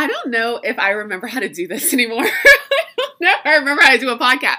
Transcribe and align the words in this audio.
I 0.00 0.06
don't 0.06 0.30
know 0.30 0.58
if 0.64 0.78
I 0.78 0.92
remember 0.92 1.26
how 1.26 1.40
to 1.40 1.48
do 1.50 1.68
this 1.68 1.92
anymore. 1.92 2.24
no, 3.20 3.32
I 3.44 3.56
remember 3.56 3.82
how 3.82 3.92
to 3.92 3.98
do 3.98 4.08
a 4.08 4.18
podcast. 4.18 4.56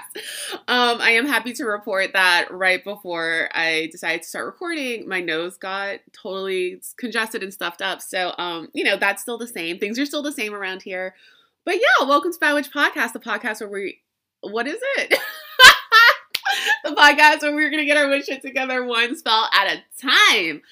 Um, 0.68 1.00
I 1.00 1.14
am 1.14 1.26
happy 1.26 1.52
to 1.54 1.64
report 1.64 2.12
that 2.12 2.46
right 2.52 2.82
before 2.84 3.48
I 3.52 3.88
decided 3.90 4.22
to 4.22 4.28
start 4.28 4.46
recording, 4.46 5.08
my 5.08 5.20
nose 5.20 5.58
got 5.58 5.98
totally 6.12 6.80
congested 6.96 7.42
and 7.42 7.52
stuffed 7.52 7.82
up. 7.82 8.00
So, 8.00 8.32
um, 8.38 8.68
you 8.72 8.84
know, 8.84 8.96
that's 8.96 9.20
still 9.20 9.36
the 9.36 9.48
same. 9.48 9.80
Things 9.80 9.98
are 9.98 10.06
still 10.06 10.22
the 10.22 10.30
same 10.30 10.54
around 10.54 10.82
here. 10.82 11.16
But 11.64 11.74
yeah, 11.74 12.06
welcome 12.06 12.32
to 12.32 12.38
Bad 12.38 12.54
Witch 12.54 12.72
Podcast, 12.72 13.12
the 13.12 13.18
podcast 13.18 13.62
where 13.62 13.68
we, 13.68 13.98
what 14.42 14.68
is 14.68 14.78
it? 14.98 15.18
the 16.84 16.90
podcast 16.90 17.42
where 17.42 17.52
we're 17.52 17.70
going 17.70 17.82
to 17.82 17.86
get 17.86 17.96
our 17.96 18.08
wish 18.08 18.26
shit 18.26 18.42
together 18.42 18.84
one 18.84 19.16
spell 19.16 19.48
at 19.52 19.76
a 19.76 20.06
time. 20.06 20.62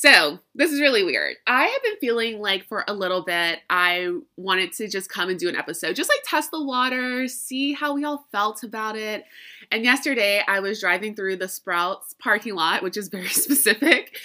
So, 0.00 0.38
this 0.54 0.70
is 0.70 0.80
really 0.80 1.02
weird. 1.02 1.34
I 1.44 1.64
have 1.64 1.82
been 1.82 1.96
feeling 1.96 2.38
like 2.38 2.64
for 2.68 2.84
a 2.86 2.94
little 2.94 3.24
bit, 3.24 3.58
I 3.68 4.08
wanted 4.36 4.72
to 4.74 4.86
just 4.86 5.10
come 5.10 5.28
and 5.28 5.40
do 5.40 5.48
an 5.48 5.56
episode, 5.56 5.96
just 5.96 6.08
like 6.08 6.20
test 6.24 6.52
the 6.52 6.62
water, 6.62 7.26
see 7.26 7.72
how 7.72 7.94
we 7.94 8.04
all 8.04 8.24
felt 8.30 8.62
about 8.62 8.94
it. 8.94 9.24
And 9.72 9.82
yesterday, 9.82 10.40
I 10.46 10.60
was 10.60 10.78
driving 10.78 11.16
through 11.16 11.38
the 11.38 11.48
Sprouts 11.48 12.14
parking 12.20 12.54
lot, 12.54 12.84
which 12.84 12.96
is 12.96 13.08
very 13.08 13.28
specific. 13.28 14.16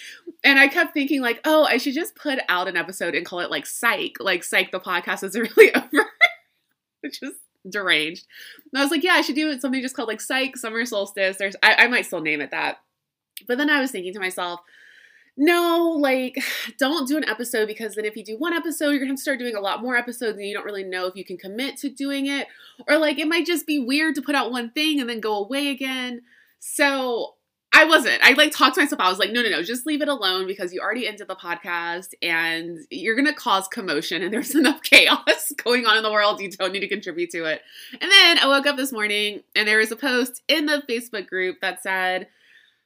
And 0.44 0.60
I 0.60 0.68
kept 0.68 0.94
thinking, 0.94 1.22
like, 1.22 1.42
oh, 1.44 1.64
I 1.64 1.78
should 1.78 1.96
just 1.96 2.16
put 2.16 2.38
out 2.50 2.68
an 2.68 2.78
episode 2.78 3.16
and 3.16 3.26
call 3.26 3.40
it 3.40 3.50
like 3.50 3.66
Psych, 3.66 4.18
like 4.20 4.44
Psych, 4.44 4.72
the 4.72 4.80
podcast 4.80 5.24
is 5.24 5.36
really 5.58 5.74
over, 5.74 6.06
which 7.02 7.18
is 7.24 7.34
deranged. 7.68 8.28
And 8.72 8.80
I 8.80 8.84
was 8.84 8.92
like, 8.92 9.04
yeah, 9.04 9.14
I 9.14 9.22
should 9.22 9.34
do 9.34 9.60
something 9.60 9.82
just 9.82 9.96
called 9.96 10.08
like 10.08 10.22
Psych, 10.22 10.56
Summer 10.56 10.86
Solstice. 10.86 11.38
There's, 11.38 11.56
I, 11.64 11.74
I 11.80 11.88
might 11.88 12.06
still 12.06 12.22
name 12.22 12.42
it 12.42 12.52
that. 12.52 12.78
But 13.48 13.58
then 13.58 13.72
I 13.72 13.82
was 13.82 13.90
thinking 13.90 14.14
to 14.14 14.20
myself, 14.20 14.60
no, 15.36 15.96
like, 16.00 16.38
don't 16.78 17.08
do 17.08 17.18
an 17.18 17.28
episode 17.28 17.68
because 17.68 17.96
then 17.96 18.06
if 18.06 18.16
you 18.16 18.24
do 18.24 18.38
one 18.38 18.54
episode, 18.54 18.92
you're 18.92 19.06
gonna 19.06 19.18
start 19.18 19.40
doing 19.40 19.56
a 19.56 19.62
lot 19.62 19.82
more 19.82 19.96
episodes 19.96 20.38
and 20.38 20.48
you 20.48 20.54
don't 20.54 20.66
really 20.66 20.84
know 20.84 21.08
if 21.08 21.16
you 21.16 21.26
can 21.26 21.38
commit 21.38 21.78
to 21.78 21.90
doing 21.90 22.28
it. 22.28 22.48
Or 22.88 22.98
like, 22.98 23.20
it 23.20 23.28
might 23.28 23.46
just 23.46 23.68
be 23.68 23.80
weird 23.80 24.16
to 24.16 24.22
put 24.22 24.36
out 24.36 24.52
one 24.52 24.72
thing 24.72 25.00
and 25.00 25.10
then 25.10 25.20
go 25.20 25.36
away 25.38 25.70
again. 25.70 26.22
So 26.60 27.36
I 27.76 27.86
wasn't. 27.86 28.20
I 28.24 28.34
like 28.34 28.52
talked 28.52 28.76
to 28.76 28.82
myself. 28.82 29.02
I 29.02 29.10
was 29.10 29.18
like, 29.18 29.32
no, 29.32 29.42
no, 29.42 29.50
no, 29.50 29.64
just 29.64 29.88
leave 29.88 30.04
it 30.04 30.08
alone 30.08 30.46
because 30.46 30.72
you 30.72 30.80
already 30.80 31.08
ended 31.08 31.28
the 31.28 31.36
podcast 31.36 32.10
and 32.22 32.78
you're 32.92 33.16
gonna 33.16 33.34
cause 33.34 33.68
commotion 33.68 34.22
and 34.22 34.32
there's 34.34 34.54
enough 34.54 34.84
chaos 34.84 35.52
going 35.64 35.88
on 35.88 35.98
in 35.98 36.04
the 36.04 36.12
world. 36.12 36.40
You 36.40 36.52
don't 36.52 36.72
need 36.72 36.82
to 36.82 36.88
contribute 36.88 37.32
to 37.32 37.46
it. 37.46 37.62
And 38.00 38.12
then 38.12 38.38
I 38.38 38.48
woke 38.48 38.68
up 38.68 38.78
this 38.78 38.94
morning 38.94 39.42
and 39.56 39.68
there 39.68 39.80
was 39.80 39.92
a 39.92 39.96
post 39.96 40.44
in 40.48 40.68
the 40.68 40.84
Facebook 40.88 41.28
group 41.28 41.62
that 41.62 41.82
said, 41.82 42.28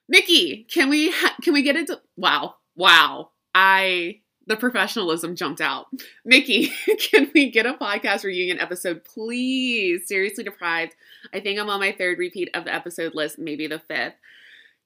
Mickey, 0.08 0.66
can 0.72 0.90
we 0.90 1.12
ha- 1.12 1.36
can 1.42 1.54
we 1.54 1.62
get 1.62 1.76
into 1.76 2.00
wow 2.16 2.56
wow 2.76 3.30
I 3.54 4.22
the 4.48 4.56
professionalism 4.56 5.36
jumped 5.36 5.62
out. 5.62 5.88
Mickey, 6.26 6.68
can 7.00 7.30
we 7.34 7.52
get 7.52 7.66
a 7.66 7.74
podcast 7.74 8.24
reunion 8.24 8.60
episode, 8.60 9.04
please? 9.04 10.08
Seriously 10.08 10.44
deprived. 10.44 10.96
I 11.34 11.42
think 11.42 11.60
I'm 11.60 11.70
on 11.70 11.82
my 11.82 11.92
third 11.92 12.18
repeat 12.18 12.50
of 12.54 12.64
the 12.64 12.74
episode 12.74 13.14
list, 13.14 13.38
maybe 13.38 13.68
the 13.68 13.80
fifth. 13.80 14.14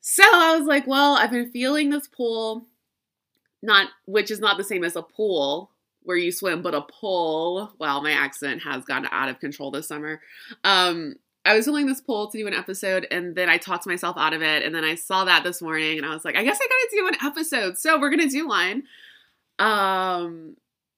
So 0.02 0.24
I 0.26 0.58
was 0.58 0.66
like, 0.66 0.88
well, 0.88 1.16
I've 1.16 1.30
been 1.30 1.52
feeling 1.52 1.92
this 1.92 2.08
pull, 2.08 2.66
not 3.62 3.90
which 4.06 4.32
is 4.32 4.40
not 4.40 4.58
the 4.58 4.64
same 4.64 4.84
as 4.84 4.96
a 4.96 5.04
pool 5.04 5.70
where 6.04 6.18
you 6.18 6.32
swim, 6.32 6.64
but 6.64 6.74
a 6.74 6.82
pull. 6.82 7.72
Wow, 7.78 8.02
my 8.02 8.12
accent 8.12 8.64
has 8.64 8.84
gotten 8.84 9.10
out 9.12 9.30
of 9.30 9.40
control 9.40 9.70
this 9.70 9.88
summer. 9.88 10.22
Um, 10.64 11.16
I 11.44 11.56
was 11.56 11.66
feeling 11.66 11.88
this 11.88 12.02
pull 12.02 12.30
to 12.30 12.38
do 12.38 12.48
an 12.48 12.54
episode 12.54 13.08
and 13.10 13.36
then 13.36 13.50
I 13.50 13.58
talked 13.58 13.88
myself 13.88 14.18
out 14.18 14.34
of 14.34 14.42
it. 14.42 14.64
And 14.64 14.76
then 14.76 14.84
I 14.84 14.96
saw 14.96 15.26
that 15.26 15.44
this 15.44 15.62
morning 15.62 15.98
and 15.98 16.06
I 16.06 16.14
was 16.14 16.24
like, 16.24 16.36
I 16.36 16.44
guess 16.44 16.60
I 16.62 16.68
gotta 16.68 16.90
do 16.92 17.08
an 17.08 17.28
episode. 17.28 17.78
So 17.78 18.00
we're 18.00 18.12
gonna 18.12 18.30
do 18.30 18.48
one. 18.48 18.84
Um 19.60 20.56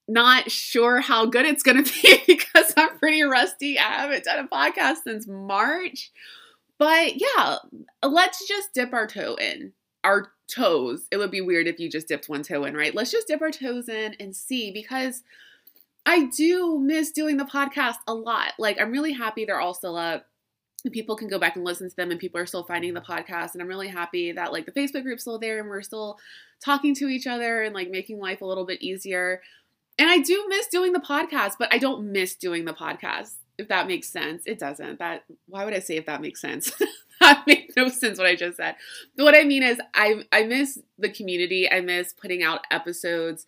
not 0.08 0.52
sure 0.52 1.00
how 1.00 1.26
good 1.26 1.46
it's 1.46 1.64
gonna 1.64 1.84
be 2.04 2.24
because 2.28 2.74
I'm 2.76 2.98
pretty 2.98 3.24
rusty. 3.24 3.80
I 3.80 3.84
haven't 3.84 4.26
done 4.26 4.40
a 4.40 4.48
podcast 4.48 5.04
since 5.06 5.28
March. 5.28 6.12
But 6.78 7.22
yeah, 7.22 7.58
let's 8.04 8.46
just 8.46 8.74
dip 8.74 8.94
our 8.94 9.08
toe 9.08 9.36
in. 9.36 9.72
Our 10.04 10.34
toes. 10.54 11.08
It 11.12 11.18
would 11.18 11.32
be 11.32 11.40
weird 11.40 11.68
if 11.68 11.80
you 11.80 11.90
just 11.90 12.10
dipped 12.10 12.28
one 12.28 12.44
toe 12.44 12.66
in, 12.66 12.76
right? 12.76 12.94
Let's 12.94 13.12
just 13.12 13.28
dip 13.28 13.42
our 13.42 13.52
toes 13.52 13.88
in 13.88 14.16
and 14.20 14.36
see 14.36 14.72
because 14.72 15.24
I 16.06 16.30
do 16.36 16.78
miss 16.80 17.12
doing 17.12 17.38
the 17.38 17.46
podcast 17.46 17.96
a 18.08 18.14
lot. 18.14 18.52
Like, 18.60 18.82
I'm 18.82 18.92
really 18.92 19.14
happy 19.14 19.46
they're 19.46 19.62
all 19.62 19.74
still 19.74 19.96
up 19.96 20.26
people 20.92 21.16
can 21.16 21.28
go 21.28 21.40
back 21.40 21.56
and 21.56 21.66
listen 21.66 21.90
to 21.90 21.96
them 21.96 22.12
and 22.12 22.20
people 22.20 22.40
are 22.40 22.46
still 22.46 22.64
finding 22.64 22.94
the 22.94 23.02
podcast. 23.02 23.54
And 23.54 23.62
i'm 23.62 23.68
really 23.68 23.88
happy 23.88 24.32
that 24.32 24.52
like 24.52 24.66
the 24.66 24.72
facebook 24.72 25.04
group's 25.04 25.24
still 25.24 25.40
there 25.40 25.60
and 25.60 25.70
we're 25.70 25.82
still 25.82 26.18
talking 26.64 26.94
to 26.96 27.08
each 27.08 27.28
other 27.28 27.62
and 27.62 27.74
like 27.74 27.90
making 27.90 28.20
life 28.20 28.42
a 28.42 28.46
little 28.46 28.66
bit 28.66 28.82
easier. 28.82 29.42
And 29.98 30.10
i 30.10 30.20
do 30.20 30.46
miss 30.50 30.68
doing 30.68 30.94
the 30.94 31.00
podcast 31.00 31.54
but 31.60 31.74
i 31.74 31.78
don't 31.78 32.12
miss 32.12 32.36
doing 32.36 32.66
the 32.66 32.74
podcast 32.74 33.36
if 33.58 33.68
that 33.68 33.88
makes 33.88 34.10
sense. 34.10 34.44
It 34.48 34.58
doesn't. 34.60 35.00
That 35.00 35.24
why 35.48 35.66
would 35.66 35.74
i 35.74 35.80
say 35.80 35.98
if 35.98 36.06
that 36.06 36.22
makes 36.22 36.42
sense? 36.42 36.72
That 37.22 37.44
makes 37.48 37.74
no 37.78 37.88
sense 37.88 38.18
what 38.18 38.28
i 38.28 38.36
just 38.36 38.58
said. 38.58 38.76
But 39.16 39.24
what 39.24 39.38
i 39.38 39.46
mean 39.46 39.64
is 39.64 39.80
i 39.94 40.24
i 40.34 40.44
miss 40.44 40.80
the 41.00 41.10
community. 41.10 41.72
I 41.72 41.80
miss 41.80 42.12
putting 42.12 42.44
out 42.44 42.66
episodes 42.70 43.46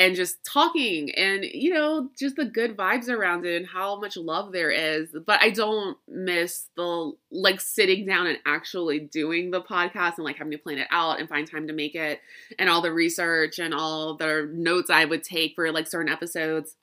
and 0.00 0.16
just 0.16 0.42
talking 0.46 1.10
and 1.14 1.44
you 1.44 1.74
know 1.74 2.08
just 2.18 2.36
the 2.36 2.46
good 2.46 2.74
vibes 2.74 3.10
around 3.10 3.44
it 3.44 3.54
and 3.54 3.66
how 3.66 4.00
much 4.00 4.16
love 4.16 4.50
there 4.50 4.70
is. 4.70 5.14
But 5.26 5.42
i 5.42 5.50
don't 5.50 5.98
miss 6.08 6.68
the 6.74 7.12
like 7.30 7.60
sitting 7.60 8.06
down 8.06 8.26
and 8.26 8.38
actually 8.46 8.98
doing 8.98 9.50
the 9.50 9.60
podcast 9.60 10.16
and 10.16 10.24
like 10.24 10.38
having 10.38 10.52
to 10.52 10.58
plan 10.58 10.78
it 10.78 10.88
out 10.90 11.20
and 11.20 11.28
find 11.28 11.48
time 11.48 11.66
to 11.66 11.74
make 11.74 11.94
it 11.94 12.20
and 12.58 12.70
all 12.70 12.80
the 12.80 12.92
research 12.92 13.58
and 13.58 13.74
all 13.74 14.16
the 14.16 14.50
notes 14.50 14.88
i 14.88 15.04
would 15.04 15.22
take 15.22 15.54
for 15.54 15.70
like 15.70 15.86
certain 15.86 16.10
episodes. 16.10 16.74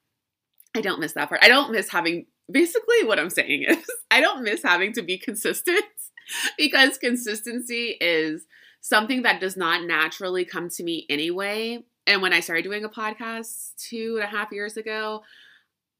I 0.75 0.81
don't 0.81 0.99
miss 0.99 1.13
that 1.13 1.29
part. 1.29 1.41
I 1.43 1.47
don't 1.47 1.71
miss 1.71 1.89
having 1.89 2.27
basically 2.49 3.03
what 3.03 3.19
i'm 3.19 3.29
saying 3.29 3.63
is 3.63 3.85
i 4.11 4.21
don't 4.21 4.41
miss 4.43 4.63
having 4.63 4.93
to 4.93 5.01
be 5.01 5.17
consistent 5.17 5.83
because 6.57 6.97
consistency 6.97 7.97
is 7.99 8.45
something 8.79 9.23
that 9.23 9.41
does 9.41 9.57
not 9.57 9.85
naturally 9.85 10.45
come 10.45 10.69
to 10.69 10.83
me 10.83 11.05
anyway 11.09 11.83
and 12.07 12.21
when 12.21 12.33
I 12.33 12.39
started 12.39 12.63
doing 12.63 12.85
a 12.85 12.89
podcast 12.89 13.75
two 13.75 14.15
and 14.15 14.23
a 14.23 14.27
half 14.27 14.51
years 14.51 14.77
ago, 14.77 15.23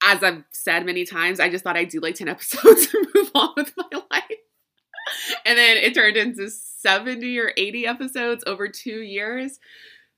as 0.02 0.24
I've 0.24 0.44
said 0.52 0.86
many 0.86 1.06
times, 1.06 1.40
I 1.40 1.50
just 1.50 1.64
thought 1.64 1.76
I'd 1.76 1.90
do 1.90 2.00
like 2.00 2.16
10 2.16 2.28
episodes 2.30 2.94
and 2.94 3.08
move 3.14 3.32
on 3.36 3.54
with 3.58 3.74
my 3.78 3.90
life. 4.12 4.24
And 5.46 5.58
then 5.58 5.78
it 5.78 5.94
turned 5.94 6.18
into 6.18 6.50
70 6.50 7.38
or 7.40 7.52
80 7.58 7.86
episodes 7.86 8.44
over 8.48 8.68
two 8.68 9.02
years, 9.02 9.60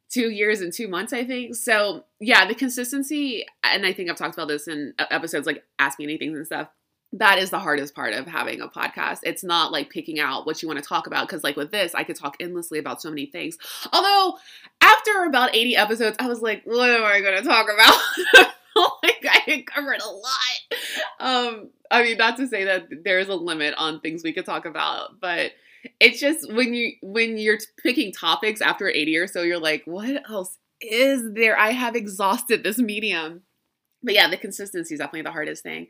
two 0.10 0.30
years 0.30 0.62
and 0.62 0.72
two 0.72 0.88
months, 0.88 1.12
I 1.12 1.24
think. 1.24 1.56
So, 1.56 2.06
yeah, 2.20 2.48
the 2.48 2.56
consistency, 2.56 3.46
and 3.64 3.86
I 3.86 3.94
think 3.94 4.10
I've 4.10 4.16
talked 4.16 4.36
about 4.36 4.48
this 4.48 4.68
in 4.68 4.94
episodes 5.00 5.48
like 5.48 5.64
Ask 5.80 6.00
Me 6.00 6.06
Anything 6.06 6.36
and 6.36 6.46
stuff 6.46 6.70
that 7.14 7.40
is 7.40 7.50
the 7.50 7.60
hardest 7.60 7.96
part 7.96 8.14
of 8.14 8.28
having 8.28 8.62
a 8.62 8.68
podcast. 8.68 9.20
It's 9.24 9.44
not 9.44 9.72
like 9.72 9.90
picking 9.90 10.20
out 10.20 10.46
what 10.46 10.62
you 10.62 10.68
want 10.68 10.82
to 10.82 10.88
talk 10.88 11.08
about 11.08 11.28
because, 11.28 11.44
like 11.44 11.56
with 11.56 11.72
this, 11.72 11.96
I 11.96 12.04
could 12.04 12.16
talk 12.16 12.38
endlessly 12.40 12.78
about 12.78 13.02
so 13.02 13.10
many 13.10 13.26
things. 13.26 13.58
Although, 13.92 14.38
after 14.82 15.24
about 15.24 15.56
80 15.56 15.76
episodes, 15.76 16.18
I 16.20 16.28
was 16.28 16.42
like, 16.42 16.62
what 16.66 16.90
am 16.90 17.04
I 17.04 17.22
going 17.22 17.42
to 17.42 17.48
talk 17.48 17.68
about? 17.74 18.54
like, 19.04 19.26
I 19.26 19.64
covered 19.66 20.02
a 20.02 20.10
lot. 20.10 20.80
Um, 21.20 21.70
I 21.90 22.04
mean, 22.04 22.18
not 22.18 22.38
to 22.38 22.48
say 22.48 22.66
that 22.66 22.88
there's 23.04 23.28
a 23.28 23.36
limit 23.36 23.74
on 23.78 24.00
things 24.02 24.24
we 24.24 24.34
could 24.34 24.46
talk 24.46 24.66
about, 24.66 25.20
but 25.20 25.52
it's 26.00 26.20
just 26.20 26.52
when 26.52 26.74
you 26.74 26.92
when 27.02 27.38
you're 27.38 27.58
picking 27.82 28.12
topics 28.12 28.62
after 28.62 28.88
80 28.88 29.18
or 29.18 29.28
so, 29.28 29.42
you're 29.42 29.60
like, 29.60 29.84
what 29.86 30.30
else 30.30 30.58
is 30.82 31.34
there? 31.34 31.58
I 31.58 31.72
have 31.72 31.96
exhausted 31.96 32.64
this 32.64 32.78
medium. 32.78 33.42
But 34.04 34.14
yeah, 34.14 34.30
the 34.30 34.38
consistency 34.38 34.94
is 34.94 35.00
definitely 35.00 35.24
the 35.24 35.32
hardest 35.32 35.64
thing. 35.64 35.88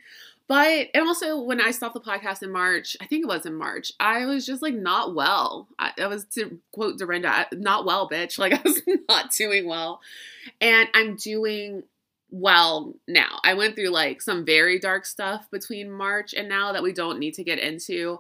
But 0.50 0.88
and 0.96 1.08
also 1.08 1.40
when 1.40 1.62
I 1.62 1.70
stopped 1.70 1.94
the 1.94 2.00
podcast 2.00 2.42
in 2.42 2.52
March, 2.52 2.98
I 3.00 3.06
think 3.06 3.24
it 3.24 3.28
was 3.28 3.46
in 3.46 3.54
March, 3.54 3.94
I 4.00 4.26
was 4.26 4.48
just 4.48 4.64
like 4.64 4.74
not 4.74 5.14
well. 5.14 5.68
I, 5.78 5.92
I 6.02 6.08
was 6.08 6.26
to 6.34 6.60
quote 6.72 6.98
Dorinda, 6.98 7.46
not 7.54 7.86
well, 7.86 8.10
bitch. 8.10 8.38
Like 8.40 8.54
I 8.54 8.62
was 8.64 8.82
not 9.08 9.32
doing 9.32 9.68
well. 9.68 10.02
And 10.60 10.90
I'm 10.96 11.16
doing 11.16 11.84
well 12.32 12.96
now. 13.08 13.40
I 13.44 13.54
went 13.54 13.76
through 13.76 13.90
like 13.90 14.24
some 14.24 14.44
very 14.44 14.80
dark 14.80 15.06
stuff 15.06 15.46
between 15.52 15.92
March 15.92 16.34
and 16.34 16.50
now 16.50 16.72
that 16.74 16.82
we 16.82 16.94
don't 16.94 17.20
need 17.20 17.36
to 17.36 17.44
get 17.44 17.60
into. 17.60 18.20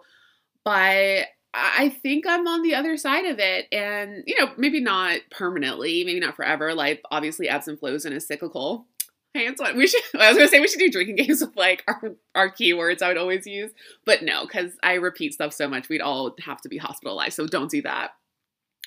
But 0.63 1.25
I 1.53 1.89
think 2.03 2.27
I'm 2.27 2.45
on 2.47 2.61
the 2.61 2.75
other 2.75 2.95
side 2.97 3.25
of 3.25 3.39
it. 3.39 3.67
And, 3.71 4.23
you 4.27 4.37
know, 4.39 4.51
maybe 4.55 4.81
not 4.81 5.21
permanently, 5.31 6.03
maybe 6.03 6.19
not 6.19 6.35
forever. 6.35 6.75
Life 6.75 6.99
obviously 7.09 7.49
ebbs 7.49 7.67
and 7.67 7.79
flows 7.79 8.05
and 8.05 8.13
is 8.13 8.27
cyclical. 8.27 8.85
Hey, 9.33 9.47
Antoine, 9.47 9.77
we 9.77 9.87
should. 9.87 10.01
I 10.19 10.29
was 10.29 10.37
gonna 10.37 10.47
say 10.49 10.59
we 10.59 10.67
should 10.67 10.79
do 10.79 10.91
drinking 10.91 11.15
games 11.27 11.41
with 11.41 11.55
like 11.55 11.83
our 11.87 12.15
our 12.35 12.49
keywords 12.49 13.01
I 13.01 13.09
would 13.09 13.17
always 13.17 13.45
use, 13.45 13.71
but 14.05 14.23
no, 14.23 14.45
because 14.45 14.73
I 14.83 14.93
repeat 14.95 15.33
stuff 15.33 15.53
so 15.53 15.67
much, 15.67 15.89
we'd 15.89 16.01
all 16.01 16.35
have 16.45 16.61
to 16.61 16.69
be 16.69 16.77
hospitalized. 16.77 17.35
So 17.35 17.47
don't 17.47 17.69
do 17.71 17.81
that. 17.83 18.11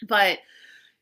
But 0.07 0.39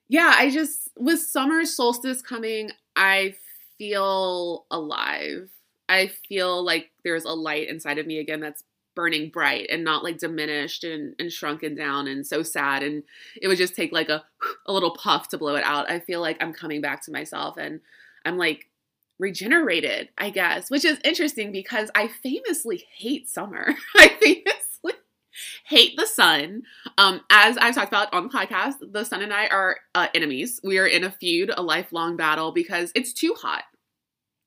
yeah, 0.09 0.35
I 0.37 0.51
just 0.51 0.91
with 0.99 1.21
summer 1.21 1.65
solstice 1.65 2.23
coming, 2.23 2.71
I 2.97 3.35
feel 3.79 4.67
alive. 4.71 5.51
I 5.89 6.09
feel 6.29 6.63
like 6.65 6.91
there's 7.03 7.25
a 7.25 7.33
light 7.33 7.69
inside 7.69 7.99
of 7.99 8.07
me 8.07 8.19
again 8.19 8.41
that's 8.41 8.63
burning 8.95 9.31
bright 9.31 9.69
and 9.71 9.83
not 9.85 10.05
like 10.05 10.19
diminished 10.19 10.85
and, 10.85 11.15
and 11.19 11.33
shrunken 11.33 11.75
down 11.75 12.07
and 12.07 12.27
so 12.27 12.43
sad 12.43 12.83
and 12.83 13.03
it 13.41 13.49
would 13.49 13.57
just 13.57 13.75
take 13.75 13.93
like 13.93 14.09
a 14.09 14.23
a 14.67 14.73
little 14.73 14.95
puff 14.95 15.29
to 15.29 15.39
blow 15.39 15.55
it 15.55 15.65
out. 15.65 15.91
I 15.91 16.01
feel 16.01 16.21
like 16.21 16.37
I'm 16.41 16.53
coming 16.53 16.81
back 16.81 17.03
to 17.05 17.13
myself 17.13 17.57
and 17.57 17.81
I'm 18.25 18.37
like 18.37 18.70
regenerated, 19.21 20.09
I 20.19 20.31
guess, 20.31 20.71
which 20.71 20.85
is 20.85 20.99
interesting 21.05 21.53
because 21.53 21.91
I 21.95 22.09
famously 22.09 22.85
hate 22.97 23.29
summer. 23.29 23.75
I 23.97 24.09
famously 24.21 24.95
hate 25.65 25.97
the 25.97 26.07
sun. 26.07 26.63
Um, 26.99 27.21
as 27.31 27.57
I've 27.59 27.75
talked 27.75 27.89
about 27.89 28.13
on 28.13 28.25
the 28.25 28.29
podcast, 28.31 28.77
the 28.81 29.05
sun 29.05 29.23
and 29.23 29.33
I 29.33 29.47
are 29.49 29.77
uh, 29.95 30.09
enemies. 30.15 30.59
We 30.65 30.79
are 30.79 30.87
in 30.87 31.05
a 31.05 31.11
feud, 31.11 31.53
a 31.57 31.63
lifelong 31.63 32.17
battle 32.17 32.51
because 32.51 32.91
it's 32.95 33.13
too 33.13 33.35
hot. 33.39 33.65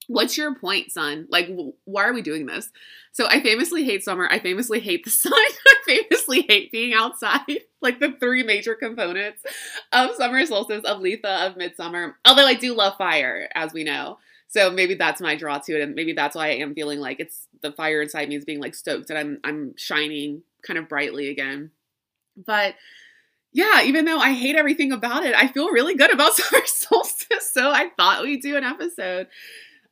What's 0.08 0.38
your 0.38 0.54
point, 0.56 0.92
son? 0.92 1.28
Like, 1.30 1.50
why 1.86 2.04
are 2.04 2.14
we 2.14 2.22
doing 2.22 2.46
this? 2.46 2.70
So, 3.14 3.26
I 3.28 3.42
famously 3.42 3.86
hate 3.86 4.04
summer. 4.04 4.28
I 4.30 4.40
famously 4.40 4.82
hate 4.82 5.06
the 5.06 5.10
sun. 5.12 5.32
I 5.34 5.76
famously 5.86 6.42
hate 6.42 6.72
being 6.72 6.94
outside. 6.94 7.42
Like, 7.84 8.00
the 8.00 8.16
three 8.18 8.44
major 8.44 8.76
components 8.76 9.44
of 9.92 10.16
summer 10.16 10.46
solstice, 10.46 10.86
of 10.86 11.02
Litha, 11.02 11.48
of 11.48 11.58
midsummer. 11.58 12.16
Although 12.24 12.46
I 12.46 12.54
do 12.54 12.74
love 12.74 12.96
fire, 12.98 13.50
as 13.54 13.74
we 13.74 13.84
know. 13.84 14.20
So 14.54 14.70
maybe 14.70 14.94
that's 14.94 15.20
my 15.20 15.36
draw 15.36 15.58
to 15.58 15.76
it, 15.76 15.82
and 15.82 15.96
maybe 15.96 16.14
that's 16.14 16.36
why 16.36 16.50
I 16.50 16.56
am 16.58 16.76
feeling 16.76 17.00
like 17.00 17.20
it's 17.20 17.48
the 17.64 17.72
fire 17.72 18.04
inside 18.04 18.30
me 18.30 18.36
is 18.36 18.46
being 18.46 18.62
like 18.62 18.76
stoked 18.76 19.10
and 19.10 19.18
I'm 19.18 19.40
I'm 19.44 19.74
shining 19.78 20.44
kind 20.62 20.78
of 20.78 20.88
brightly 20.88 21.30
again. 21.30 21.72
But 22.38 22.76
yeah, 23.52 23.82
even 23.84 24.06
though 24.06 24.20
I 24.20 24.34
hate 24.34 24.56
everything 24.56 24.92
about 24.92 25.26
it, 25.26 25.34
I 25.36 25.48
feel 25.48 25.70
really 25.70 25.96
good 25.96 26.14
about 26.14 26.34
summer 26.36 26.64
solstice. 26.68 27.52
So 27.52 27.72
I 27.72 27.90
thought 27.98 28.22
we'd 28.22 28.44
do 28.44 28.56
an 28.56 28.64
episode. 28.64 29.26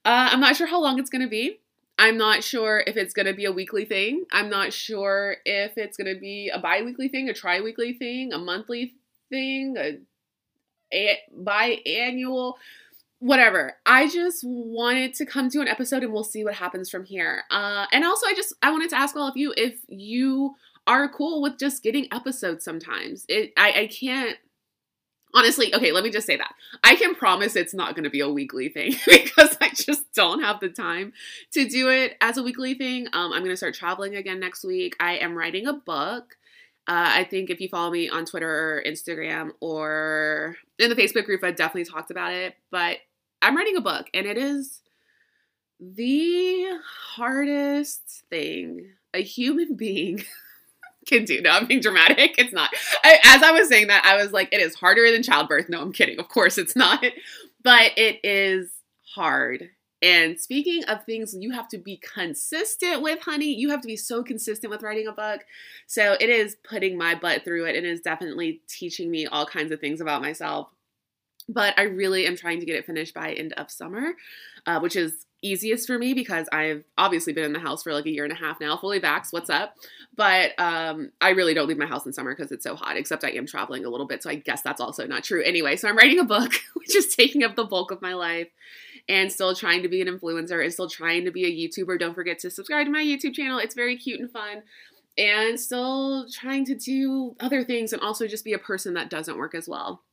Uh, 0.06 0.30
I'm 0.31 0.40
not 0.40 0.56
sure 0.56 0.68
how 0.68 0.80
long 0.80 1.00
it's 1.00 1.10
going 1.10 1.24
to 1.24 1.30
be. 1.30 1.60
I'm 1.98 2.18
not 2.18 2.44
sure 2.44 2.84
if 2.86 2.98
it's 2.98 3.16
going 3.16 3.25
to 3.25 3.34
be 3.34 3.46
a 3.46 3.52
weekly 3.52 3.86
thing. 3.86 4.25
I'm 4.31 4.50
not 4.50 4.74
sure 4.74 5.38
if 5.44 5.75
it's 5.75 5.98
going 5.98 6.13
to 6.13 6.19
be 6.19 6.52
a 6.54 6.60
bi 6.60 6.84
weekly 6.84 7.08
thing, 7.08 7.30
a 7.30 7.34
tri 7.34 7.62
weekly 7.62 7.94
thing, 7.94 8.31
a 8.31 8.38
monthly 8.38 8.94
thing, 9.31 9.75
a, 9.78 9.98
a 10.94 11.19
biannual 11.36 12.56
whatever. 13.22 13.78
I 13.86 14.08
just 14.08 14.44
wanted 14.44 15.14
to 15.14 15.26
come 15.26 15.50
to 15.52 15.62
an 15.62 15.68
episode 15.68 16.04
and 16.04 16.12
we'll 16.12 16.24
see 16.24 16.44
what 16.44 16.56
happens 16.56 16.90
from 16.90 17.06
here. 17.06 17.44
Uh, 17.52 17.86
and 17.92 18.04
also, 18.04 18.28
I 18.28 18.34
just 18.34 18.54
I 18.62 18.72
wanted 18.72 18.90
to 18.90 18.98
ask 18.98 19.16
all 19.16 19.28
of 19.28 19.38
you 19.38 19.54
if 19.56 19.80
you 19.88 20.56
are 20.88 21.08
cool 21.08 21.42
with 21.42 21.58
just 21.58 21.84
getting 21.84 22.12
episodes 22.12 22.66
sometimes. 22.66 23.26
It 23.30 23.54
I, 23.56 23.82
I 23.82 23.88
can't 23.88 24.38
honestly 25.34 25.74
okay 25.74 25.94
let 25.94 26.04
me 26.04 26.10
just 26.10 26.28
say 26.28 26.36
that 26.36 26.54
i 26.84 26.94
can 26.94 27.16
promise 27.16 27.56
it's 27.56 27.74
not 27.74 27.96
going 27.96 28.04
to 28.04 28.10
be 28.10 28.20
a 28.20 28.28
weekly 28.28 28.68
thing 28.68 28.94
because 29.08 29.56
i 29.62 29.70
just 29.70 30.14
don't 30.14 30.42
have 30.42 30.60
the 30.60 30.68
time 30.68 31.14
to 31.54 31.66
do 31.70 31.90
it 31.90 32.18
as 32.20 32.36
a 32.36 32.44
weekly 32.44 32.74
thing 32.74 33.08
um, 33.14 33.32
i'm 33.32 33.40
going 33.40 33.46
to 33.46 33.56
start 33.56 33.74
traveling 33.74 34.14
again 34.18 34.42
next 34.42 34.66
week 34.66 34.94
i 35.00 35.14
am 35.14 35.38
writing 35.38 35.68
a 35.68 35.72
book 35.72 36.36
uh, 36.88 37.14
I 37.16 37.24
think 37.26 37.50
if 37.52 37.62
you 37.62 37.70
follow 37.70 37.92
me 37.92 38.10
on 38.10 38.26
Twitter 38.26 38.50
or 38.50 38.84
Instagram 38.86 39.52
or 39.60 40.58
in 40.80 40.90
the 40.90 40.96
Facebook 40.96 41.26
group, 41.26 41.44
I 41.44 41.52
definitely 41.52 41.86
talked 41.86 42.10
about 42.10 42.34
it. 42.34 42.56
But 42.72 42.98
I'm 43.42 43.56
writing 43.56 43.78
a 43.78 43.82
book, 43.82 44.08
and 44.14 44.26
it 44.26 44.38
is 44.38 44.82
the 45.80 46.80
hardest 47.16 48.24
thing 48.30 48.92
a 49.14 49.22
human 49.22 49.76
being 49.78 50.24
can 51.08 51.26
do. 51.26 51.42
No, 51.42 51.50
I'm 51.50 51.66
being 51.66 51.82
dramatic. 51.82 52.36
It's 52.38 52.54
not. 52.54 52.70
I, 53.04 53.20
as 53.24 53.44
I 53.44 53.52
was 53.52 53.68
saying 53.68 53.88
that, 53.88 54.06
I 54.06 54.22
was 54.22 54.32
like, 54.32 54.50
it 54.52 54.62
is 54.62 54.76
harder 54.76 55.12
than 55.12 55.24
childbirth. 55.24 55.70
No, 55.70 55.82
I'm 55.82 55.92
kidding. 55.92 56.20
Of 56.20 56.30
course, 56.30 56.58
it's 56.58 56.76
not. 56.76 57.04
But 57.64 57.92
it 57.98 58.20
is 58.24 58.72
hard. 59.16 59.70
And 60.04 60.40
speaking 60.40 60.84
of 60.86 61.06
things 61.06 61.36
you 61.38 61.52
have 61.52 61.68
to 61.70 61.78
be 61.78 61.98
consistent 61.98 63.04
with, 63.04 63.22
honey, 63.22 63.54
you 63.54 63.70
have 63.70 63.82
to 63.82 63.88
be 63.88 63.96
so 63.96 64.24
consistent 64.24 64.72
with 64.72 64.82
writing 64.82 65.08
a 65.08 65.12
book. 65.12 65.42
So 65.86 66.18
it 66.20 66.30
is 66.30 66.58
putting 66.68 66.98
my 66.98 67.14
butt 67.14 67.44
through 67.44 67.66
it 67.66 67.76
and 67.76 67.86
is 67.86 68.02
definitely 68.02 68.62
teaching 68.68 69.12
me 69.12 69.28
all 69.28 69.46
kinds 69.46 69.72
of 69.72 69.80
things 69.80 70.02
about 70.02 70.22
myself 70.24 70.70
but 71.51 71.77
I 71.77 71.83
really 71.83 72.25
am 72.25 72.36
trying 72.36 72.59
to 72.59 72.65
get 72.65 72.75
it 72.75 72.86
finished 72.86 73.13
by 73.13 73.33
end 73.33 73.53
of 73.53 73.69
summer, 73.69 74.13
uh, 74.65 74.80
which 74.80 74.95
is 74.95 75.25
easiest 75.42 75.88
for 75.88 75.98
me 75.98 76.13
because 76.13 76.48
I've 76.51 76.83
obviously 76.98 77.33
been 77.33 77.44
in 77.44 77.53
the 77.53 77.59
house 77.59 77.83
for 77.83 77.94
like 77.94 78.06
a 78.06 78.12
year 78.12 78.24
and 78.24 78.33
a 78.33 78.36
half 78.36 78.59
now, 78.59 78.77
fully 78.77 79.00
vaxxed. 79.00 79.33
What's 79.33 79.50
up? 79.50 79.75
But 80.15 80.51
um, 80.59 81.12
I 81.19 81.30
really 81.30 81.53
don't 81.53 81.68
leave 81.68 81.77
my 81.77 81.88
house 81.88 82.06
in 82.06 82.13
summer 82.13 82.36
because 82.36 82.51
it's 82.51 82.63
so 82.63 82.75
hot. 82.75 82.98
Except 82.98 83.24
I 83.24 83.31
am 83.31 83.48
traveling 83.48 83.86
a 83.86 83.89
little 83.89 84.07
bit, 84.07 84.24
so 84.24 84.30
I 84.30 84.36
guess 84.36 84.62
that's 84.62 84.81
also 84.81 85.06
not 85.07 85.24
true. 85.24 85.44
Anyway, 85.44 85.75
so 85.75 85.89
I'm 85.89 85.98
writing 85.98 86.19
a 86.19 86.24
book, 86.24 86.53
which 86.75 86.95
is 86.95 87.15
taking 87.15 87.44
up 87.44 87.56
the 87.56 87.63
bulk 87.65 87.92
of 87.92 88.01
my 88.01 88.13
life. 88.13 88.48
And 89.09 89.31
still 89.31 89.56
trying 89.56 89.81
to 89.81 89.89
be 89.89 90.00
an 90.00 90.07
influencer 90.07 90.63
and 90.63 90.71
still 90.71 90.88
trying 90.88 91.25
to 91.25 91.31
be 91.31 91.44
a 91.44 91.50
YouTuber. 91.50 92.00
Don't 92.00 92.13
forget 92.13 92.38
to 92.39 92.51
subscribe 92.51 92.86
to 92.86 92.92
my 92.92 93.03
YouTube 93.03 93.33
channel. 93.33 93.57
It's 93.57 93.74
very 93.74 93.98
cute 93.98 94.19
and 94.19 94.31
fun 94.31 94.62
and 95.18 95.59
still 95.59 96.27
trying 96.30 96.65
to 96.65 96.75
do 96.75 97.36
other 97.39 97.63
things 97.63 97.94
and 97.94 98.01
also 98.01 98.27
just 98.27 98.45
be 98.45 98.53
a 98.53 98.59
person 98.59 98.94
that 98.94 99.09
doesn't 99.09 99.38
work 99.38 99.56
as 99.56 99.68
well. 99.68 100.03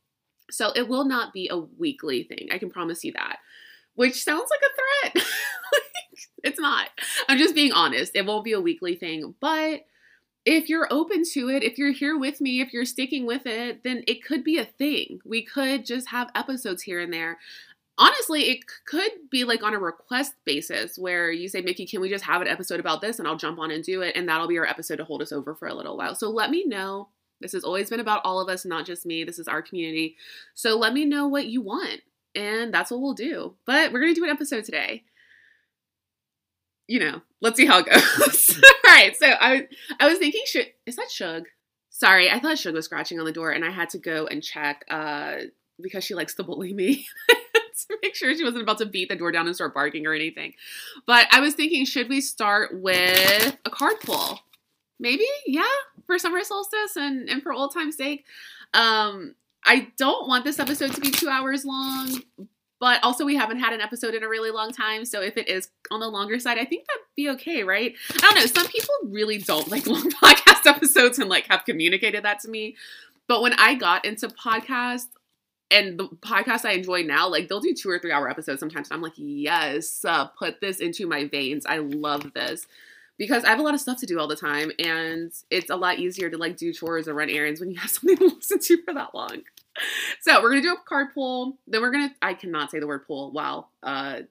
So 0.51 0.71
it 0.75 0.87
will 0.87 1.05
not 1.05 1.33
be 1.33 1.49
a 1.49 1.57
weekly 1.57 2.23
thing. 2.23 2.49
I 2.51 2.57
can 2.57 2.69
promise 2.69 3.03
you 3.03 3.13
that. 3.13 3.37
Which 3.95 4.23
sounds 4.23 4.49
like 4.49 4.61
a 4.61 5.11
threat. 5.11 5.27
it's 6.43 6.59
not. 6.59 6.89
I'm 7.27 7.37
just 7.37 7.55
being 7.55 7.73
honest. 7.73 8.15
It 8.15 8.25
won't 8.25 8.45
be 8.45 8.53
a 8.53 8.61
weekly 8.61 8.95
thing. 8.95 9.35
But 9.39 9.85
if 10.45 10.69
you're 10.69 10.87
open 10.89 11.23
to 11.33 11.49
it, 11.49 11.63
if 11.63 11.77
you're 11.77 11.91
here 11.91 12.17
with 12.17 12.39
me, 12.41 12.61
if 12.61 12.71
you're 12.71 12.85
sticking 12.85 13.25
with 13.25 13.45
it, 13.45 13.83
then 13.83 14.03
it 14.07 14.23
could 14.23 14.43
be 14.43 14.57
a 14.57 14.65
thing. 14.65 15.19
We 15.25 15.43
could 15.43 15.85
just 15.85 16.09
have 16.09 16.31
episodes 16.33 16.81
here 16.81 16.99
and 16.99 17.11
there. 17.11 17.37
Honestly, 17.97 18.43
it 18.43 18.59
could 18.85 19.11
be 19.29 19.43
like 19.43 19.61
on 19.61 19.73
a 19.73 19.79
request 19.79 20.33
basis 20.45 20.97
where 20.97 21.29
you 21.31 21.49
say, 21.49 21.61
Mickey, 21.61 21.85
can 21.85 21.99
we 21.99 22.07
just 22.09 22.23
have 22.23 22.41
an 22.41 22.47
episode 22.47 22.79
about 22.79 23.01
this? 23.01 23.19
And 23.19 23.27
I'll 23.27 23.35
jump 23.35 23.59
on 23.59 23.71
and 23.71 23.83
do 23.83 24.01
it. 24.01 24.15
And 24.15 24.29
that'll 24.29 24.47
be 24.47 24.57
our 24.57 24.65
episode 24.65 24.95
to 24.95 25.03
hold 25.03 25.21
us 25.21 25.33
over 25.33 25.53
for 25.53 25.67
a 25.67 25.73
little 25.73 25.97
while. 25.97 26.15
So 26.15 26.29
let 26.29 26.49
me 26.49 26.63
know 26.65 27.09
this 27.41 27.53
has 27.53 27.63
always 27.63 27.89
been 27.89 27.99
about 27.99 28.21
all 28.23 28.39
of 28.39 28.49
us, 28.49 28.65
not 28.65 28.85
just 28.85 29.05
me. 29.05 29.23
This 29.23 29.39
is 29.39 29.47
our 29.47 29.61
community. 29.61 30.17
So 30.53 30.77
let 30.77 30.93
me 30.93 31.05
know 31.05 31.27
what 31.27 31.47
you 31.47 31.61
want, 31.61 32.01
and 32.35 32.73
that's 32.73 32.91
what 32.91 33.01
we'll 33.01 33.13
do. 33.13 33.55
But 33.65 33.91
we're 33.91 34.01
going 34.01 34.13
to 34.13 34.19
do 34.19 34.25
an 34.25 34.31
episode 34.31 34.65
today. 34.65 35.03
You 36.87 36.99
know, 36.99 37.21
let's 37.41 37.57
see 37.57 37.65
how 37.65 37.79
it 37.79 37.85
goes. 37.85 38.59
all 38.87 38.93
right, 38.93 39.15
so 39.15 39.27
I 39.27 39.67
I 39.99 40.07
was 40.07 40.17
thinking, 40.17 40.41
should 40.45 40.67
is 40.85 40.95
that 40.95 41.11
Shug? 41.11 41.45
Sorry, 41.89 42.29
I 42.29 42.39
thought 42.39 42.57
Shug 42.57 42.73
was 42.73 42.85
scratching 42.85 43.19
on 43.19 43.25
the 43.25 43.31
door, 43.31 43.51
and 43.51 43.63
I 43.63 43.71
had 43.71 43.89
to 43.91 43.97
go 43.97 44.25
and 44.25 44.43
check 44.43 44.85
uh, 44.89 45.35
because 45.81 46.03
she 46.03 46.15
likes 46.15 46.33
to 46.35 46.43
bully 46.43 46.73
me. 46.73 47.05
to 47.87 47.97
make 48.03 48.15
sure 48.15 48.35
she 48.35 48.43
wasn't 48.43 48.61
about 48.61 48.77
to 48.79 48.85
beat 48.85 49.09
the 49.09 49.15
door 49.15 49.31
down 49.31 49.47
and 49.47 49.55
start 49.55 49.73
barking 49.73 50.05
or 50.05 50.13
anything. 50.13 50.53
But 51.05 51.27
I 51.31 51.39
was 51.39 51.53
thinking, 51.53 51.85
should 51.85 52.09
we 52.09 52.21
start 52.21 52.79
with 52.79 53.57
a 53.65 53.69
card 53.69 53.99
pull? 54.01 54.39
Maybe 54.99 55.25
yeah 55.45 55.63
for 56.05 56.17
summer 56.17 56.43
solstice 56.43 56.95
and 56.95 57.29
and 57.29 57.41
for 57.41 57.53
old 57.53 57.73
time's 57.73 57.95
sake 57.95 58.25
um 58.73 59.35
i 59.65 59.87
don't 59.97 60.27
want 60.27 60.43
this 60.43 60.59
episode 60.59 60.93
to 60.93 61.01
be 61.01 61.11
two 61.11 61.29
hours 61.29 61.65
long 61.65 62.21
but 62.79 63.03
also 63.03 63.25
we 63.25 63.35
haven't 63.35 63.59
had 63.59 63.73
an 63.73 63.81
episode 63.81 64.13
in 64.13 64.23
a 64.23 64.29
really 64.29 64.51
long 64.51 64.71
time 64.71 65.05
so 65.05 65.21
if 65.21 65.37
it 65.37 65.47
is 65.47 65.69
on 65.91 65.99
the 65.99 66.07
longer 66.07 66.39
side 66.39 66.57
i 66.57 66.65
think 66.65 66.85
that'd 66.87 67.01
be 67.15 67.29
okay 67.29 67.63
right 67.63 67.95
i 68.15 68.17
don't 68.17 68.35
know 68.35 68.45
some 68.45 68.67
people 68.67 68.95
really 69.05 69.37
don't 69.37 69.69
like 69.69 69.87
long 69.87 70.09
podcast 70.23 70.65
episodes 70.65 71.19
and 71.19 71.29
like 71.29 71.47
have 71.47 71.65
communicated 71.65 72.23
that 72.23 72.39
to 72.39 72.49
me 72.49 72.75
but 73.27 73.41
when 73.41 73.53
i 73.53 73.73
got 73.75 74.05
into 74.05 74.27
podcasts 74.27 75.07
and 75.71 75.99
the 75.99 76.07
podcast 76.07 76.65
I 76.65 76.71
enjoy 76.71 77.03
now, 77.03 77.29
like 77.29 77.47
they'll 77.47 77.59
do 77.59 77.73
two 77.73 77.89
or 77.89 77.99
three 77.99 78.11
hour 78.11 78.27
episodes 78.27 78.59
sometimes. 78.59 78.87
I'm 78.91 79.01
like, 79.01 79.13
yes, 79.15 80.03
uh, 80.03 80.25
put 80.25 80.61
this 80.61 80.79
into 80.79 81.05
my 81.05 81.27
veins. 81.27 81.65
I 81.65 81.77
love 81.77 82.33
this 82.33 82.65
because 83.19 83.43
I 83.43 83.49
have 83.49 83.59
a 83.59 83.61
lot 83.61 83.75
of 83.75 83.81
stuff 83.81 83.99
to 83.99 84.07
do 84.07 84.17
all 84.17 84.27
the 84.27 84.35
time 84.35 84.71
and 84.79 85.31
it's 85.51 85.69
a 85.69 85.75
lot 85.75 85.99
easier 85.99 86.29
to 86.31 86.37
like 86.37 86.57
do 86.57 86.73
chores 86.73 87.07
or 87.07 87.13
run 87.13 87.29
errands 87.29 87.59
when 87.59 87.69
you 87.69 87.77
have 87.77 87.89
something 87.91 88.17
to 88.17 88.35
listen 88.35 88.59
to 88.59 88.81
for 88.83 88.93
that 88.95 89.13
long. 89.13 89.43
So 90.21 90.41
we're 90.41 90.49
gonna 90.49 90.61
do 90.61 90.73
a 90.73 90.77
card 90.87 91.09
pull. 91.13 91.57
Then 91.67 91.81
we're 91.81 91.91
gonna 91.91 92.15
I 92.21 92.33
cannot 92.33 92.71
say 92.71 92.79
the 92.79 92.87
word 92.87 93.05
pull. 93.05 93.31
Wow. 93.31 93.67
Uh 93.83 94.21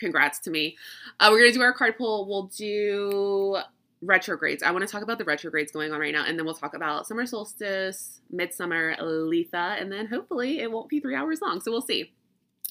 congrats 0.00 0.40
to 0.40 0.50
me. 0.50 0.76
Uh, 1.20 1.28
we're 1.30 1.40
gonna 1.40 1.52
do 1.52 1.62
our 1.62 1.72
card 1.72 1.96
pull. 1.98 2.26
We'll 2.26 2.50
do 2.56 3.58
retrogrades. 4.00 4.62
I 4.62 4.70
want 4.70 4.86
to 4.86 4.90
talk 4.90 5.02
about 5.02 5.18
the 5.18 5.24
retrogrades 5.24 5.72
going 5.72 5.92
on 5.92 6.00
right 6.00 6.12
now, 6.12 6.24
and 6.24 6.38
then 6.38 6.46
we'll 6.46 6.54
talk 6.54 6.74
about 6.74 7.06
summer 7.06 7.26
solstice, 7.26 8.20
midsummer, 8.30 8.94
Litha, 8.96 9.80
and 9.80 9.90
then 9.90 10.06
hopefully 10.06 10.60
it 10.60 10.70
won't 10.70 10.88
be 10.88 11.00
three 11.00 11.16
hours 11.16 11.40
long. 11.40 11.60
So 11.60 11.72
we'll 11.72 11.82
see. 11.82 12.12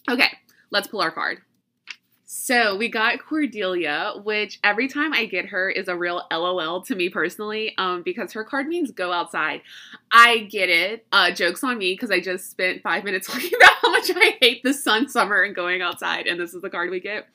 Okay, 0.09 0.29
let's 0.71 0.87
pull 0.87 1.01
our 1.01 1.11
card. 1.11 1.39
So 2.29 2.75
we 2.75 2.89
got 2.89 3.25
Cordelia, 3.25 4.11
which 4.21 4.59
every 4.61 4.89
time 4.89 5.13
I 5.13 5.23
get 5.23 5.45
her 5.45 5.69
is 5.69 5.87
a 5.87 5.95
real 5.95 6.27
LOL 6.29 6.81
to 6.81 6.93
me 6.93 7.07
personally, 7.07 7.73
um, 7.77 8.01
because 8.03 8.33
her 8.33 8.43
card 8.43 8.67
means 8.67 8.91
go 8.91 9.13
outside. 9.13 9.61
I 10.11 10.39
get 10.39 10.67
it. 10.67 11.05
Uh, 11.13 11.31
jokes 11.31 11.63
on 11.63 11.77
me 11.77 11.93
because 11.93 12.11
I 12.11 12.19
just 12.19 12.51
spent 12.51 12.83
five 12.83 13.05
minutes 13.05 13.27
talking 13.31 13.51
about 13.55 13.71
how 13.81 13.91
much 13.91 14.11
I 14.13 14.35
hate 14.41 14.61
the 14.61 14.73
sun, 14.73 15.07
summer, 15.07 15.41
and 15.43 15.55
going 15.55 15.81
outside, 15.81 16.27
and 16.27 16.37
this 16.37 16.53
is 16.53 16.61
the 16.61 16.69
card 16.69 16.89
we 16.89 16.99
get. 16.99 17.27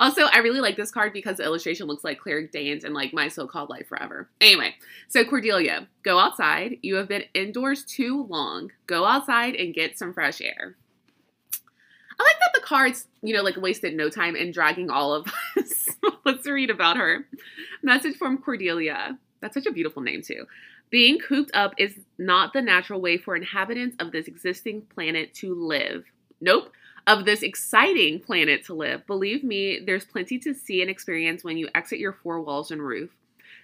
Also, 0.00 0.22
I 0.22 0.38
really 0.38 0.60
like 0.60 0.76
this 0.76 0.90
card 0.90 1.12
because 1.12 1.36
the 1.36 1.44
illustration 1.44 1.86
looks 1.86 2.02
like 2.02 2.18
Claire 2.18 2.48
Danes 2.48 2.82
and 2.82 2.92
like 2.92 3.14
my 3.14 3.28
so-called 3.28 3.70
life 3.70 3.86
forever. 3.86 4.28
Anyway, 4.40 4.74
so 5.06 5.24
Cordelia, 5.24 5.86
go 6.02 6.18
outside. 6.18 6.78
You 6.82 6.96
have 6.96 7.06
been 7.06 7.22
indoors 7.34 7.84
too 7.84 8.26
long. 8.28 8.72
Go 8.88 9.04
outside 9.04 9.54
and 9.54 9.72
get 9.72 9.96
some 9.96 10.12
fresh 10.12 10.40
air. 10.40 10.74
I 12.20 12.24
like 12.24 12.38
that 12.40 12.60
the 12.60 12.66
cards, 12.66 13.06
you 13.22 13.34
know, 13.34 13.42
like 13.42 13.56
wasted 13.56 13.94
no 13.94 14.10
time 14.10 14.36
in 14.36 14.52
dragging 14.52 14.90
all 14.90 15.14
of 15.14 15.26
us. 15.56 15.88
Let's 16.24 16.46
read 16.46 16.68
about 16.70 16.98
her. 16.98 17.26
Message 17.82 18.16
from 18.16 18.38
Cordelia. 18.38 19.18
That's 19.40 19.54
such 19.54 19.66
a 19.66 19.72
beautiful 19.72 20.02
name, 20.02 20.20
too. 20.22 20.44
Being 20.90 21.18
cooped 21.18 21.52
up 21.54 21.74
is 21.78 21.98
not 22.18 22.52
the 22.52 22.60
natural 22.60 23.00
way 23.00 23.16
for 23.16 23.36
inhabitants 23.36 23.96
of 24.00 24.12
this 24.12 24.28
existing 24.28 24.82
planet 24.82 25.32
to 25.34 25.54
live. 25.54 26.04
Nope. 26.40 26.72
of 27.06 27.24
this 27.24 27.42
exciting 27.42 28.20
planet 28.20 28.64
to 28.66 28.74
live. 28.74 29.06
Believe 29.06 29.42
me, 29.42 29.80
there's 29.84 30.04
plenty 30.04 30.38
to 30.40 30.52
see 30.54 30.82
and 30.82 30.90
experience 30.90 31.42
when 31.42 31.56
you 31.56 31.68
exit 31.74 31.98
your 31.98 32.12
four 32.12 32.40
walls 32.42 32.70
and 32.70 32.82
roof. 32.82 33.10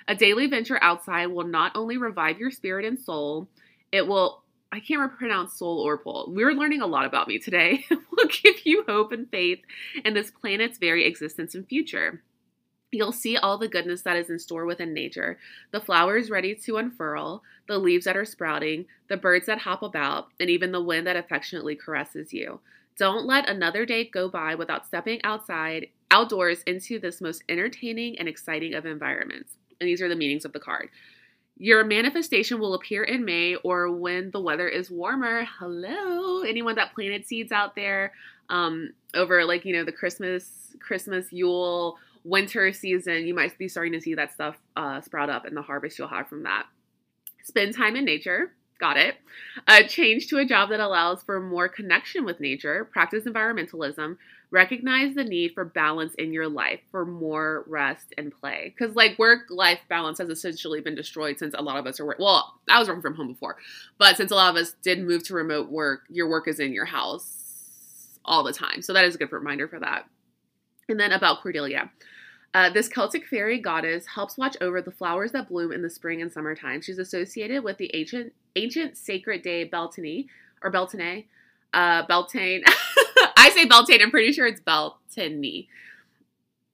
A 0.09 0.15
daily 0.15 0.47
venture 0.47 0.79
outside 0.83 1.27
will 1.27 1.47
not 1.47 1.73
only 1.75 1.97
revive 1.99 2.39
your 2.39 2.51
spirit 2.51 2.85
and 2.87 2.99
soul, 2.99 3.49
it 3.93 4.07
will 4.07 4.43
I 4.73 4.81
can't 4.81 5.01
remember 5.01 5.17
pronounce 5.17 5.55
soul 5.55 5.79
or 5.79 5.97
pole. 5.97 6.33
We're 6.35 6.53
learning 6.53 6.83
a 6.83 6.87
lot 6.87 7.07
about 7.07 7.29
me 7.29 7.39
today. 7.39 7.85
We'll 8.17 8.29
give 8.29 8.65
you 8.65 8.83
hope 8.89 9.13
and 9.13 9.31
faith 9.31 9.59
in 10.03 10.15
this 10.15 10.31
planet's 10.31 10.79
very 10.79 11.05
existence 11.05 11.55
and 11.55 11.69
future. 11.69 12.23
You'll 12.91 13.13
see 13.13 13.37
all 13.37 13.59
the 13.59 13.69
goodness 13.69 14.01
that 14.03 14.17
is 14.17 14.31
in 14.31 14.39
store 14.39 14.65
within 14.65 14.95
nature 14.95 15.39
the 15.71 15.83
flowers 15.83 16.31
ready 16.31 16.55
to 16.55 16.79
unfurl, 16.79 17.43
the 17.69 17.77
leaves 17.77 18.07
that 18.07 18.17
are 18.17 18.25
sprouting, 18.25 18.87
the 19.09 19.19
birds 19.19 19.45
that 19.47 19.59
hop 19.59 19.83
about, 19.83 20.29
and 20.41 20.49
even 20.49 20.73
the 20.73 20.83
wind 20.83 21.07
that 21.07 21.17
affectionately 21.17 21.77
caresses 21.77 22.33
you. 22.33 22.61
Don't 22.97 23.27
let 23.27 23.51
another 23.51 23.85
day 23.85 24.05
go 24.05 24.31
by 24.31 24.55
without 24.55 24.87
stepping 24.87 25.21
outside, 25.25 25.89
outdoors 26.11 26.63
into 26.63 26.99
this 26.99 27.21
most 27.21 27.45
entertaining 27.51 28.19
and 28.19 28.29
exciting 28.29 28.73
of 28.73 28.87
environments. 28.87 29.59
And 29.79 29.87
these 29.87 30.01
are 30.01 30.09
the 30.09 30.17
meanings 30.17 30.47
of 30.47 30.55
the 30.55 30.61
card. 30.61 30.89
Your 31.59 31.85
manifestation 31.85 32.61
will 32.61 32.75
appear 32.75 33.03
in 33.03 33.25
May 33.25 33.55
or 33.57 33.91
when 33.91 34.31
the 34.31 34.41
weather 34.41 34.69
is 34.69 34.91
warmer. 34.91 35.47
Hello, 35.59 36.43
anyone 36.43 36.75
that 36.75 36.95
planted 36.95 37.27
seeds 37.27 37.51
out 37.51 37.75
there 37.75 38.13
um, 38.51 38.93
over 39.15 39.45
like 39.45 39.65
you 39.65 39.75
know 39.75 39.85
the 39.85 39.93
Christmas, 39.93 40.77
Christmas, 40.81 41.33
Yule, 41.33 41.97
winter 42.25 42.73
season. 42.73 43.27
You 43.27 43.35
might 43.35 43.57
be 43.57 43.69
starting 43.69 43.95
to 43.95 44.01
see 44.01 44.15
that 44.15 44.35
stuff 44.35 44.57
uh, 44.77 45.01
sprout 45.01 45.31
up, 45.31 45.47
and 45.47 45.57
the 45.57 45.63
harvest 45.63 45.99
you'll 45.99 46.09
have 46.09 46.29
from 46.29 46.43
that. 46.43 46.67
Spend 47.43 47.75
time 47.75 47.97
in 47.97 48.05
nature. 48.05 48.53
Got 48.79 48.99
it. 48.99 49.17
A 49.67 49.85
change 49.85 50.27
to 50.29 50.37
a 50.37 50.45
job 50.45 50.69
that 50.69 50.81
allows 50.81 51.23
for 51.23 51.41
more 51.41 51.69
connection 51.69 52.27
with 52.27 52.41
nature. 52.41 52.85
Practice 52.85 53.25
environmentalism 53.25 54.19
recognize 54.51 55.15
the 55.15 55.25
need 55.25 55.53
for 55.55 55.65
balance 55.65 56.15
in 56.15 56.33
your 56.33 56.49
life 56.49 56.81
for 56.91 57.05
more 57.05 57.65
rest 57.67 58.15
and 58.17 58.33
play 58.41 58.73
because 58.77 58.95
like 58.95 59.19
work 59.19 59.41
life 59.51 59.81
balance 59.89 60.19
has 60.19 60.29
essentially 60.29 60.81
been 60.81 60.95
destroyed 60.95 61.39
since 61.39 61.55
a 61.59 61.63
lot 61.63 61.77
of 61.77 61.87
us 61.87 61.99
are 61.99 62.17
well 62.19 62.55
i 62.69 62.79
was 62.79 62.87
working 62.87 63.03
from 63.03 63.15
home 63.15 63.29
before 63.29 63.57
but 63.99 64.17
since 64.17 64.31
a 64.31 64.35
lot 64.35 64.55
of 64.55 64.61
us 64.61 64.75
did 64.83 65.01
move 65.01 65.23
to 65.25 65.35
remote 65.35 65.69
work 65.71 66.03
your 66.09 66.29
work 66.29 66.47
is 66.47 66.61
in 66.61 66.73
your 66.73 66.85
house 66.85 68.19
all 68.25 68.45
the 68.45 68.53
time 68.53 68.83
so 68.83 68.93
that 68.93 69.05
is 69.05 69.17
a 69.17 69.19
good 69.19 69.33
reminder 69.33 69.67
for 69.67 69.81
that 69.81 70.09
and 70.89 71.01
then 71.01 71.13
about 71.13 71.43
cordelia 71.43 71.91
uh, 72.55 72.71
this 72.71 72.89
Celtic 72.89 73.27
fairy 73.27 73.59
goddess 73.59 74.07
helps 74.07 74.39
watch 74.39 74.57
over 74.63 74.81
the 74.81 74.91
flowers 74.91 75.33
that 75.33 75.47
bloom 75.47 75.73
in 75.73 75.83
the 75.83 75.91
spring 75.91 76.23
and 76.23 76.33
summertime. 76.33 76.81
She's 76.81 76.99
associated 76.99 77.63
with 77.63 77.77
the 77.77 77.91
ancient 77.95 78.33
ancient 78.55 78.97
sacred 78.97 79.43
day 79.43 79.65
Beltane 79.65 80.29
or 80.63 80.71
Beltane, 80.71 81.25
uh, 81.75 82.07
Beltane. 82.07 82.65
I 83.37 83.51
say 83.51 83.67
Beltane, 83.67 84.03
I'm 84.03 84.11
pretty 84.11 84.33
sure 84.33 84.47
it's 84.47 84.61
Beltane, 84.61 85.67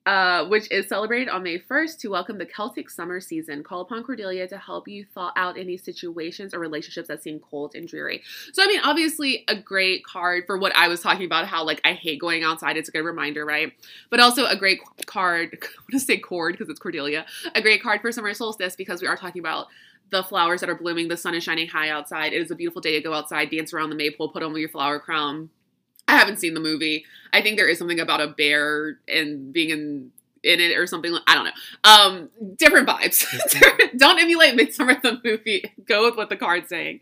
uh, 0.05 0.47
which 0.47 0.71
is 0.71 0.87
celebrated 0.87 1.27
on 1.27 1.43
May 1.43 1.59
1st 1.59 1.99
to 1.99 2.07
welcome 2.07 2.37
the 2.37 2.45
Celtic 2.45 2.89
summer 2.89 3.19
season. 3.19 3.63
Call 3.63 3.81
upon 3.81 4.03
Cordelia 4.03 4.47
to 4.47 4.57
help 4.57 4.87
you 4.87 5.05
thaw 5.13 5.31
out 5.35 5.57
any 5.57 5.77
situations 5.77 6.53
or 6.53 6.59
relationships 6.59 7.09
that 7.09 7.21
seem 7.21 7.39
cold 7.39 7.75
and 7.75 7.87
dreary. 7.87 8.23
So, 8.53 8.63
I 8.63 8.67
mean, 8.67 8.79
obviously, 8.81 9.43
a 9.49 9.55
great 9.55 10.05
card 10.05 10.45
for 10.47 10.57
what 10.57 10.73
I 10.75 10.87
was 10.87 11.01
talking 11.01 11.25
about, 11.25 11.47
how 11.47 11.65
like 11.65 11.81
I 11.83 11.93
hate 11.93 12.19
going 12.19 12.43
outside. 12.43 12.77
It's 12.77 12.89
a 12.89 12.93
good 12.93 13.03
reminder, 13.03 13.45
right? 13.45 13.73
But 14.09 14.21
also 14.21 14.45
a 14.45 14.55
great 14.55 14.79
card, 15.05 15.57
I 15.61 15.67
want 15.81 15.91
to 15.91 15.99
say 15.99 16.17
cord 16.17 16.53
because 16.53 16.69
it's 16.69 16.79
Cordelia, 16.79 17.25
a 17.55 17.61
great 17.61 17.83
card 17.83 18.01
for 18.01 18.11
summer 18.11 18.33
solstice 18.33 18.75
because 18.77 19.01
we 19.01 19.07
are 19.07 19.17
talking 19.17 19.41
about 19.41 19.67
the 20.11 20.23
flowers 20.23 20.61
that 20.61 20.69
are 20.69 20.75
blooming, 20.75 21.09
the 21.09 21.17
sun 21.17 21.35
is 21.35 21.43
shining 21.43 21.67
high 21.67 21.89
outside. 21.89 22.31
It 22.33 22.41
is 22.41 22.51
a 22.51 22.55
beautiful 22.55 22.81
day 22.81 22.93
to 22.93 23.01
go 23.01 23.13
outside, 23.13 23.49
dance 23.49 23.73
around 23.73 23.89
the 23.89 23.95
maypole, 23.95 24.29
put 24.29 24.43
on 24.43 24.55
your 24.55 24.69
flower 24.69 24.99
crown, 24.99 25.49
I 26.07 26.17
haven't 26.17 26.39
seen 26.39 26.53
the 26.53 26.59
movie. 26.59 27.05
I 27.31 27.41
think 27.41 27.57
there 27.57 27.67
is 27.67 27.79
something 27.79 27.99
about 27.99 28.21
a 28.21 28.27
bear 28.27 28.99
and 29.07 29.53
being 29.53 29.69
in 29.69 30.11
in 30.43 30.59
it 30.59 30.77
or 30.77 30.85
something. 30.85 31.17
I 31.25 31.35
don't 31.35 31.45
know. 31.45 31.51
Um, 31.83 32.29
different 32.57 32.87
vibes. 32.87 33.25
don't 33.97 34.19
emulate 34.19 34.55
Midsummer 34.55 34.99
the 35.01 35.19
movie. 35.23 35.73
Go 35.85 36.05
with 36.05 36.17
what 36.17 36.29
the 36.29 36.35
card's 36.35 36.69
saying. 36.69 36.99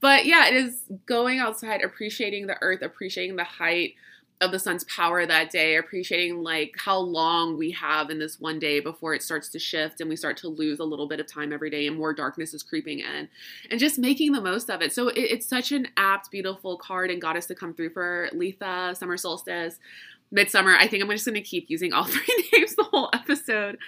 But 0.00 0.26
yeah, 0.26 0.48
it 0.48 0.54
is 0.54 0.82
going 1.06 1.38
outside, 1.38 1.82
appreciating 1.82 2.48
the 2.48 2.56
earth, 2.60 2.82
appreciating 2.82 3.36
the 3.36 3.44
height, 3.44 3.94
of 4.42 4.50
the 4.50 4.58
sun's 4.58 4.84
power 4.84 5.24
that 5.24 5.50
day, 5.50 5.76
appreciating 5.76 6.42
like 6.42 6.74
how 6.76 6.98
long 6.98 7.56
we 7.56 7.70
have 7.70 8.10
in 8.10 8.18
this 8.18 8.40
one 8.40 8.58
day 8.58 8.80
before 8.80 9.14
it 9.14 9.22
starts 9.22 9.48
to 9.50 9.58
shift 9.58 10.00
and 10.00 10.10
we 10.10 10.16
start 10.16 10.36
to 10.38 10.48
lose 10.48 10.80
a 10.80 10.84
little 10.84 11.06
bit 11.06 11.20
of 11.20 11.26
time 11.26 11.52
every 11.52 11.70
day 11.70 11.86
and 11.86 11.96
more 11.96 12.12
darkness 12.12 12.52
is 12.52 12.62
creeping 12.62 12.98
in, 12.98 13.28
and 13.70 13.80
just 13.80 13.98
making 13.98 14.32
the 14.32 14.40
most 14.40 14.68
of 14.68 14.82
it. 14.82 14.92
So 14.92 15.08
it, 15.08 15.18
it's 15.18 15.46
such 15.46 15.70
an 15.72 15.88
apt, 15.96 16.30
beautiful 16.30 16.76
card 16.76 17.10
and 17.10 17.22
goddess 17.22 17.46
to 17.46 17.54
come 17.54 17.72
through 17.72 17.90
for 17.90 18.28
Litha, 18.34 18.96
summer 18.96 19.16
solstice, 19.16 19.78
midsummer. 20.32 20.74
I 20.76 20.88
think 20.88 21.04
I'm 21.04 21.10
just 21.10 21.24
going 21.24 21.34
to 21.36 21.40
keep 21.40 21.70
using 21.70 21.92
all 21.92 22.04
three 22.08 22.48
names 22.52 22.74
the 22.74 22.84
whole 22.84 23.10
episode. 23.12 23.78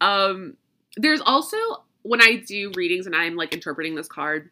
Um, 0.00 0.56
there's 0.96 1.22
also 1.22 1.56
when 2.02 2.20
I 2.20 2.36
do 2.36 2.70
readings 2.74 3.06
and 3.06 3.16
I'm 3.16 3.34
like 3.34 3.54
interpreting 3.54 3.94
this 3.94 4.08
card. 4.08 4.50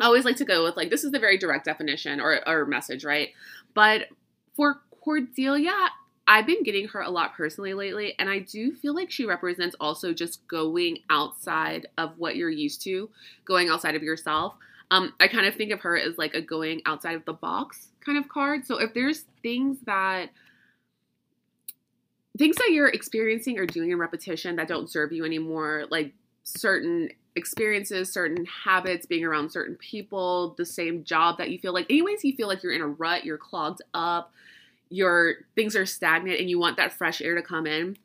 I 0.00 0.06
always 0.06 0.24
like 0.24 0.36
to 0.36 0.44
go 0.44 0.64
with 0.64 0.76
like 0.76 0.90
this 0.90 1.04
is 1.04 1.12
the 1.12 1.18
very 1.18 1.36
direct 1.38 1.66
definition 1.66 2.20
or, 2.20 2.40
or 2.48 2.64
message, 2.64 3.04
right? 3.04 3.28
But 3.74 4.08
for 4.56 4.80
Cordelia, 5.04 5.90
I've 6.26 6.46
been 6.46 6.62
getting 6.62 6.88
her 6.88 7.00
a 7.00 7.10
lot 7.10 7.34
personally 7.34 7.74
lately, 7.74 8.14
and 8.18 8.30
I 8.30 8.38
do 8.38 8.72
feel 8.72 8.94
like 8.94 9.10
she 9.10 9.26
represents 9.26 9.76
also 9.78 10.14
just 10.14 10.46
going 10.48 10.98
outside 11.10 11.86
of 11.98 12.18
what 12.18 12.36
you're 12.36 12.50
used 12.50 12.82
to, 12.84 13.10
going 13.44 13.68
outside 13.68 13.94
of 13.94 14.02
yourself. 14.02 14.54
Um, 14.90 15.12
I 15.20 15.28
kind 15.28 15.46
of 15.46 15.54
think 15.54 15.72
of 15.72 15.80
her 15.80 15.98
as 15.98 16.16
like 16.16 16.34
a 16.34 16.40
going 16.40 16.80
outside 16.86 17.16
of 17.16 17.24
the 17.26 17.34
box 17.34 17.88
kind 18.04 18.16
of 18.16 18.28
card. 18.28 18.66
So 18.66 18.78
if 18.78 18.94
there's 18.94 19.24
things 19.42 19.78
that 19.84 20.30
things 22.36 22.56
that 22.56 22.70
you're 22.72 22.88
experiencing 22.88 23.58
or 23.58 23.66
doing 23.66 23.90
in 23.90 23.98
repetition 23.98 24.56
that 24.56 24.68
don't 24.68 24.90
serve 24.90 25.12
you 25.12 25.24
anymore, 25.24 25.84
like 25.90 26.12
certain 26.42 27.10
experiences, 27.36 28.12
certain 28.12 28.46
habits, 28.46 29.06
being 29.06 29.24
around 29.24 29.50
certain 29.50 29.76
people, 29.76 30.54
the 30.56 30.66
same 30.66 31.04
job 31.04 31.38
that 31.38 31.50
you 31.50 31.58
feel 31.58 31.72
like, 31.72 31.86
anyways, 31.90 32.24
you 32.24 32.34
feel 32.34 32.48
like 32.48 32.62
you're 32.62 32.72
in 32.72 32.80
a 32.80 32.86
rut, 32.86 33.24
you're 33.24 33.38
clogged 33.38 33.82
up, 33.92 34.32
your 34.94 35.34
things 35.56 35.74
are 35.74 35.84
stagnant 35.84 36.38
and 36.38 36.48
you 36.48 36.56
want 36.56 36.76
that 36.76 36.92
fresh 36.92 37.20
air 37.20 37.34
to 37.34 37.42
come 37.42 37.66
in. 37.66 37.96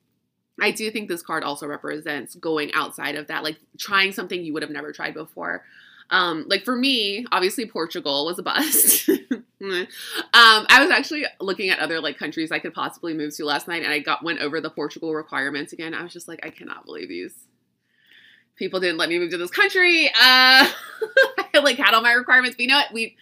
I 0.60 0.72
do 0.72 0.90
think 0.90 1.08
this 1.08 1.22
card 1.22 1.44
also 1.44 1.68
represents 1.68 2.34
going 2.36 2.74
outside 2.74 3.16
of 3.16 3.28
that, 3.28 3.44
like 3.44 3.58
trying 3.78 4.12
something 4.12 4.44
you 4.44 4.54
would 4.54 4.64
have 4.64 4.72
never 4.72 4.92
tried 4.92 5.14
before. 5.14 5.64
Um, 6.10 6.46
like 6.48 6.66
for 6.66 6.76
me, 6.76 7.28
obviously 7.32 7.68
Portugal 7.68 8.26
was 8.26 8.40
a 8.40 8.44
bust. 8.44 9.08
um, 9.32 9.88
I 10.34 10.80
was 10.82 10.90
actually 10.90 11.26
looking 11.40 11.70
at 11.70 11.78
other 11.78 12.02
like 12.02 12.18
countries 12.18 12.52
I 12.52 12.58
could 12.58 12.74
possibly 12.74 13.14
move 13.14 13.36
to 13.36 13.46
last 13.46 13.68
night, 13.68 13.84
and 13.84 13.94
I 13.94 14.00
got 14.00 14.24
went 14.24 14.40
over 14.40 14.60
the 14.60 14.72
Portugal 14.72 15.14
requirements 15.14 15.72
again. 15.74 15.94
I 15.94 16.02
was 16.02 16.12
just 16.12 16.28
like, 16.28 16.44
I 16.44 16.50
cannot 16.50 16.86
believe 16.86 17.10
these 17.10 17.36
people 18.56 18.80
didn't 18.80 18.98
let 18.98 19.10
me 19.10 19.20
move 19.20 19.30
to 19.30 19.38
this 19.38 19.52
country. 19.52 20.08
Uh, 20.08 20.12
I 21.54 21.60
like 21.62 21.78
had 21.78 21.94
all 21.94 22.02
my 22.02 22.14
requirements, 22.14 22.56
but 22.56 22.64
you 22.64 22.70
know 22.70 22.78
what? 22.78 22.92
We 22.92 23.16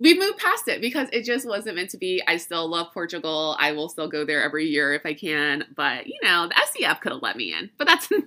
we 0.00 0.18
moved 0.18 0.38
past 0.38 0.66
it 0.66 0.80
because 0.80 1.08
it 1.12 1.24
just 1.24 1.46
wasn't 1.46 1.76
meant 1.76 1.90
to 1.90 1.98
be. 1.98 2.22
I 2.26 2.38
still 2.38 2.68
love 2.68 2.88
Portugal. 2.92 3.54
I 3.58 3.72
will 3.72 3.90
still 3.90 4.08
go 4.08 4.24
there 4.24 4.42
every 4.42 4.66
year 4.66 4.94
if 4.94 5.04
I 5.04 5.12
can. 5.12 5.64
But, 5.76 6.06
you 6.06 6.18
know, 6.22 6.48
the 6.48 6.54
SEF 6.72 7.00
could 7.00 7.12
have 7.12 7.22
let 7.22 7.36
me 7.36 7.52
in. 7.52 7.70
But 7.76 7.86
that's 7.86 8.10
another 8.10 8.24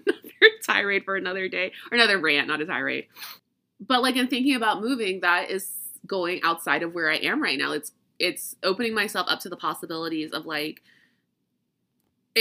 tirade 0.64 1.04
for 1.04 1.16
another 1.16 1.50
day 1.50 1.72
or 1.92 1.96
another 1.96 2.20
rant, 2.20 2.48
not 2.48 2.62
a 2.62 2.66
tirade. 2.66 3.08
But 3.80 4.04
like 4.04 4.16
in 4.16 4.28
thinking 4.28 4.56
about 4.56 4.82
moving, 4.82 5.22
that 5.22 5.50
is 5.50 5.72
going 6.06 6.42
outside 6.44 6.84
of 6.84 6.94
where 6.94 7.10
I 7.10 7.16
am 7.18 7.42
right 7.42 7.58
now. 7.58 7.72
It's 7.72 7.92
it's 8.20 8.56
opening 8.62 8.94
myself 8.94 9.26
up 9.28 9.40
to 9.42 9.50
the 9.50 9.58
possibilities 9.58 10.32
of 10.32 10.46
like 10.46 10.82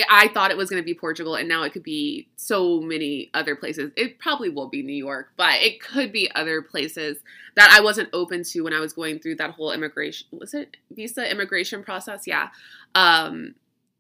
I 0.09 0.29
thought 0.29 0.51
it 0.51 0.57
was 0.57 0.71
going 0.71 0.83
to 0.83 0.87
be 0.87 0.95
Portugal, 0.95 1.35
and 1.35 1.49
now 1.49 1.65
it 1.65 1.73
could 1.73 1.83
be 1.83 2.29
so 2.37 2.81
many 2.81 3.31
other 3.35 3.55
places. 3.55 3.93
It 3.97 4.19
probably 4.19 4.49
will 4.49 4.69
be 4.69 4.83
New 4.83 4.95
York, 4.95 5.33
but 5.37 5.61
it 5.61 5.83
could 5.83 6.13
be 6.13 6.31
other 6.35 6.63
places 6.63 7.19
that 7.57 7.71
I 7.71 7.83
wasn't 7.83 8.09
open 8.15 8.43
to 8.45 8.63
when 8.63 8.73
I 8.73 8.81
was 8.81 8.95
going 8.95 9.19
through 9.19 9.37
that 9.37 9.51
whole 9.51 9.71
immigration. 9.71 10.29
Was 10.33 10.55
it 10.55 10.79
visa 10.91 11.31
immigration 11.31 11.85
process? 11.85 12.27
Yeah. 12.27 12.49
Um, 12.95 13.55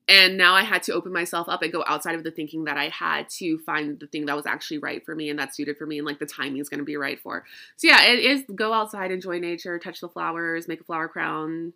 and 0.08 0.36
now 0.36 0.54
I 0.54 0.62
had 0.62 0.82
to 0.84 0.92
open 0.92 1.12
myself 1.12 1.48
up 1.48 1.62
and 1.62 1.72
go 1.72 1.84
outside 1.86 2.14
of 2.14 2.24
the 2.24 2.30
thinking 2.30 2.64
that 2.64 2.76
I 2.76 2.88
had 2.88 3.28
to 3.30 3.58
find 3.58 4.00
the 4.00 4.06
thing 4.06 4.26
that 4.26 4.36
was 4.36 4.46
actually 4.46 4.78
right 4.78 5.04
for 5.04 5.14
me 5.14 5.30
and 5.30 5.38
that 5.38 5.54
suited 5.54 5.76
for 5.76 5.86
me 5.86 5.98
and 5.98 6.06
like 6.06 6.18
the 6.18 6.26
timing 6.26 6.60
is 6.60 6.68
going 6.68 6.80
to 6.80 6.84
be 6.84 6.96
right 6.96 7.20
for. 7.20 7.44
So 7.76 7.88
yeah, 7.88 8.02
it 8.04 8.18
is 8.18 8.42
go 8.54 8.72
outside, 8.72 9.12
enjoy 9.12 9.38
nature, 9.38 9.78
touch 9.78 10.00
the 10.00 10.08
flowers, 10.08 10.66
make 10.66 10.80
a 10.80 10.84
flower 10.84 11.06
crown 11.06 11.72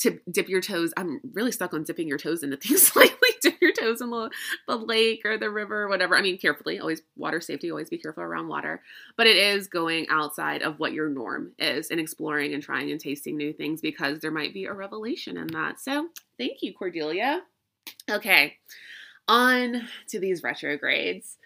to 0.00 0.18
dip 0.30 0.48
your 0.48 0.60
toes. 0.60 0.92
I'm 0.96 1.20
really 1.32 1.52
stuck 1.52 1.72
on 1.72 1.84
dipping 1.84 2.08
your 2.08 2.18
toes 2.18 2.42
into 2.42 2.56
things 2.56 2.94
lately. 2.96 3.15
Dip 3.50 3.60
your 3.60 3.72
toes 3.72 4.00
in 4.00 4.10
the, 4.10 4.30
the 4.66 4.76
lake 4.76 5.22
or 5.24 5.38
the 5.38 5.50
river 5.50 5.82
or 5.82 5.88
whatever. 5.88 6.16
I 6.16 6.22
mean, 6.22 6.38
carefully, 6.38 6.78
always 6.78 7.02
water 7.16 7.40
safety, 7.40 7.70
always 7.70 7.90
be 7.90 7.98
careful 7.98 8.22
around 8.22 8.48
water. 8.48 8.82
But 9.16 9.26
it 9.26 9.36
is 9.36 9.66
going 9.66 10.06
outside 10.08 10.62
of 10.62 10.78
what 10.78 10.92
your 10.92 11.08
norm 11.08 11.52
is 11.58 11.90
and 11.90 12.00
exploring 12.00 12.54
and 12.54 12.62
trying 12.62 12.90
and 12.90 13.00
tasting 13.00 13.36
new 13.36 13.52
things 13.52 13.80
because 13.80 14.20
there 14.20 14.30
might 14.30 14.54
be 14.54 14.64
a 14.64 14.72
revelation 14.72 15.36
in 15.36 15.48
that. 15.48 15.80
So 15.80 16.08
thank 16.38 16.62
you, 16.62 16.74
Cordelia. 16.74 17.42
Okay, 18.10 18.54
on 19.28 19.88
to 20.08 20.18
these 20.18 20.42
retrogrades. 20.42 21.36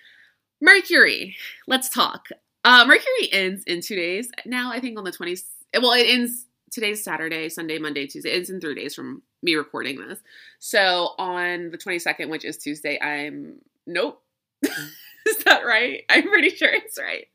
Mercury, 0.61 1.37
let's 1.67 1.89
talk. 1.89 2.29
Uh, 2.65 2.85
Mercury 2.87 3.33
ends 3.33 3.65
in 3.65 3.81
two 3.81 3.97
days. 3.97 4.31
Now, 4.45 4.71
I 4.71 4.81
think 4.81 4.99
on 4.99 5.05
the 5.05 5.13
20th, 5.13 5.45
well, 5.81 5.93
it 5.93 6.07
ends 6.07 6.47
today's 6.71 7.03
Saturday, 7.03 7.49
Sunday, 7.49 7.79
Monday, 7.79 8.07
Tuesday. 8.07 8.31
It's 8.31 8.51
in 8.51 8.61
three 8.61 8.75
days 8.75 8.95
from 8.95 9.23
me 9.43 9.55
recording 9.55 10.01
this. 10.01 10.19
So 10.59 11.15
on 11.19 11.71
the 11.71 11.79
22nd, 11.79 12.29
which 12.29 12.45
is 12.45 12.57
Tuesday, 12.57 13.01
I'm 13.01 13.57
nope. 13.87 14.23
is 14.63 15.45
that 15.45 15.65
right? 15.65 16.05
I'm 16.09 16.29
pretty 16.29 16.51
sure 16.51 16.69
it's 16.69 16.99
right. 16.99 17.27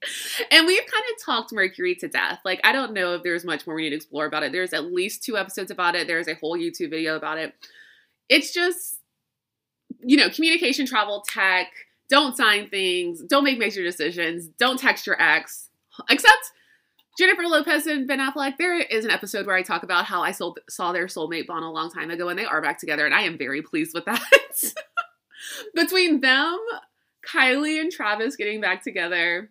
And 0.52 0.66
we've 0.66 0.80
kind 0.80 1.04
of 1.14 1.26
talked 1.26 1.54
Mercury 1.54 1.96
to 1.96 2.08
death. 2.08 2.40
Like, 2.46 2.62
I 2.64 2.72
don't 2.72 2.94
know 2.94 3.14
if 3.16 3.24
there's 3.24 3.46
much 3.46 3.66
more 3.66 3.76
we 3.76 3.84
need 3.84 3.92
to 3.92 3.96
explore 3.96 4.26
about 4.26 4.44
it. 4.44 4.52
There's 4.52 4.74
at 4.74 4.92
least 4.92 5.24
two 5.24 5.38
episodes 5.38 5.72
about 5.72 5.96
it, 5.96 6.08
there's 6.08 6.28
a 6.28 6.36
whole 6.36 6.58
YouTube 6.58 6.90
video 6.90 7.16
about 7.16 7.38
it. 7.38 7.54
It's 8.30 8.54
just, 8.54 8.98
you 10.02 10.18
know, 10.18 10.30
communication, 10.30 10.86
travel, 10.86 11.24
tech. 11.28 11.68
Don't 12.10 12.38
sign 12.38 12.70
things. 12.70 13.22
Don't 13.22 13.44
make 13.44 13.58
major 13.58 13.84
decisions. 13.84 14.48
Don't 14.60 14.80
text 14.80 15.08
your 15.08 15.20
ex. 15.22 15.70
Except 16.10 16.52
Jennifer 17.18 17.44
Lopez 17.44 17.88
and 17.88 18.08
Ben 18.08 18.20
Affleck, 18.20 18.58
there 18.58 18.78
is 18.78 19.06
an 19.06 19.12
episode 19.12 19.46
where 19.48 19.56
I 19.56 19.62
talk 19.62 19.84
about 19.84 20.06
how 20.06 20.22
I 20.22 20.32
sold, 20.32 20.60
saw 20.70 20.92
their 20.92 21.08
soulmate 21.08 21.48
bond 21.48 21.64
a 21.64 21.70
long 21.70 21.90
time 21.90 22.12
ago 22.12 22.28
and 22.28 22.38
they 22.38 22.46
are 22.46 22.62
back 22.62 22.78
together, 22.78 23.06
and 23.06 23.16
I 23.16 23.22
am 23.22 23.38
very 23.38 23.62
pleased 23.62 23.94
with 23.94 24.06
that. 24.06 24.22
Between 25.76 26.20
them, 26.20 26.58
Kylie 27.26 27.80
and 27.80 27.92
Travis 27.92 28.36
getting 28.36 28.60
back 28.60 28.84
together, 28.84 29.50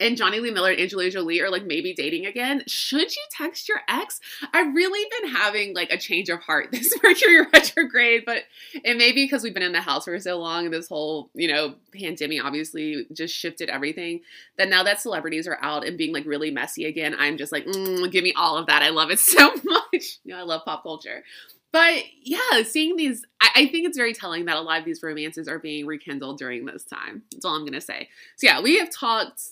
and 0.00 0.16
Jonny 0.16 0.40
Lee 0.40 0.50
Miller 0.50 0.70
and 0.70 0.80
Angelina 0.80 1.10
Jolie 1.10 1.40
are 1.40 1.50
like 1.50 1.64
maybe 1.64 1.92
dating 1.92 2.26
again. 2.26 2.62
Should 2.66 3.14
you 3.14 3.22
text 3.30 3.68
your 3.68 3.80
ex? 3.88 4.20
I've 4.52 4.74
really 4.74 5.08
been 5.20 5.30
having 5.34 5.74
like 5.74 5.90
a 5.90 5.98
change 5.98 6.28
of 6.28 6.40
heart 6.40 6.68
this 6.72 6.94
Mercury 7.02 7.46
retrograde, 7.52 8.24
but 8.24 8.44
it 8.72 8.96
may 8.96 9.12
be 9.12 9.24
because 9.24 9.42
we've 9.42 9.54
been 9.54 9.62
in 9.62 9.72
the 9.72 9.80
house 9.80 10.04
for 10.04 10.18
so 10.20 10.38
long 10.38 10.66
and 10.66 10.74
this 10.74 10.88
whole, 10.88 11.30
you 11.34 11.48
know, 11.48 11.74
pandemic 11.92 12.44
obviously 12.44 13.06
just 13.12 13.34
shifted 13.34 13.68
everything. 13.68 14.20
That 14.56 14.68
now 14.68 14.82
that 14.84 15.00
celebrities 15.00 15.48
are 15.48 15.58
out 15.62 15.86
and 15.86 15.98
being 15.98 16.12
like 16.12 16.26
really 16.26 16.50
messy 16.50 16.84
again, 16.84 17.14
I'm 17.18 17.36
just 17.36 17.52
like, 17.52 17.66
mm, 17.66 18.10
give 18.10 18.24
me 18.24 18.32
all 18.36 18.56
of 18.56 18.66
that. 18.66 18.82
I 18.82 18.90
love 18.90 19.10
it 19.10 19.18
so 19.18 19.52
much. 19.64 20.18
You 20.24 20.34
know, 20.34 20.38
I 20.38 20.42
love 20.42 20.64
pop 20.64 20.82
culture. 20.82 21.24
But 21.70 22.04
yeah, 22.22 22.62
seeing 22.64 22.96
these, 22.96 23.26
I, 23.42 23.50
I, 23.54 23.66
think 23.66 23.86
it's 23.86 23.98
very 23.98 24.14
telling 24.14 24.46
that 24.46 24.56
a 24.56 24.60
lot 24.62 24.78
of 24.78 24.86
these 24.86 25.02
romances 25.02 25.48
are 25.48 25.58
being 25.58 25.84
rekindled 25.84 26.38
during 26.38 26.64
this 26.64 26.84
time. 26.84 27.24
That's 27.30 27.44
all 27.44 27.56
I'm 27.56 27.66
to 27.66 27.80
say. 27.80 28.08
So 28.36 28.46
yeah, 28.46 28.62
we 28.62 28.78
have 28.78 28.90
talked 28.90 29.42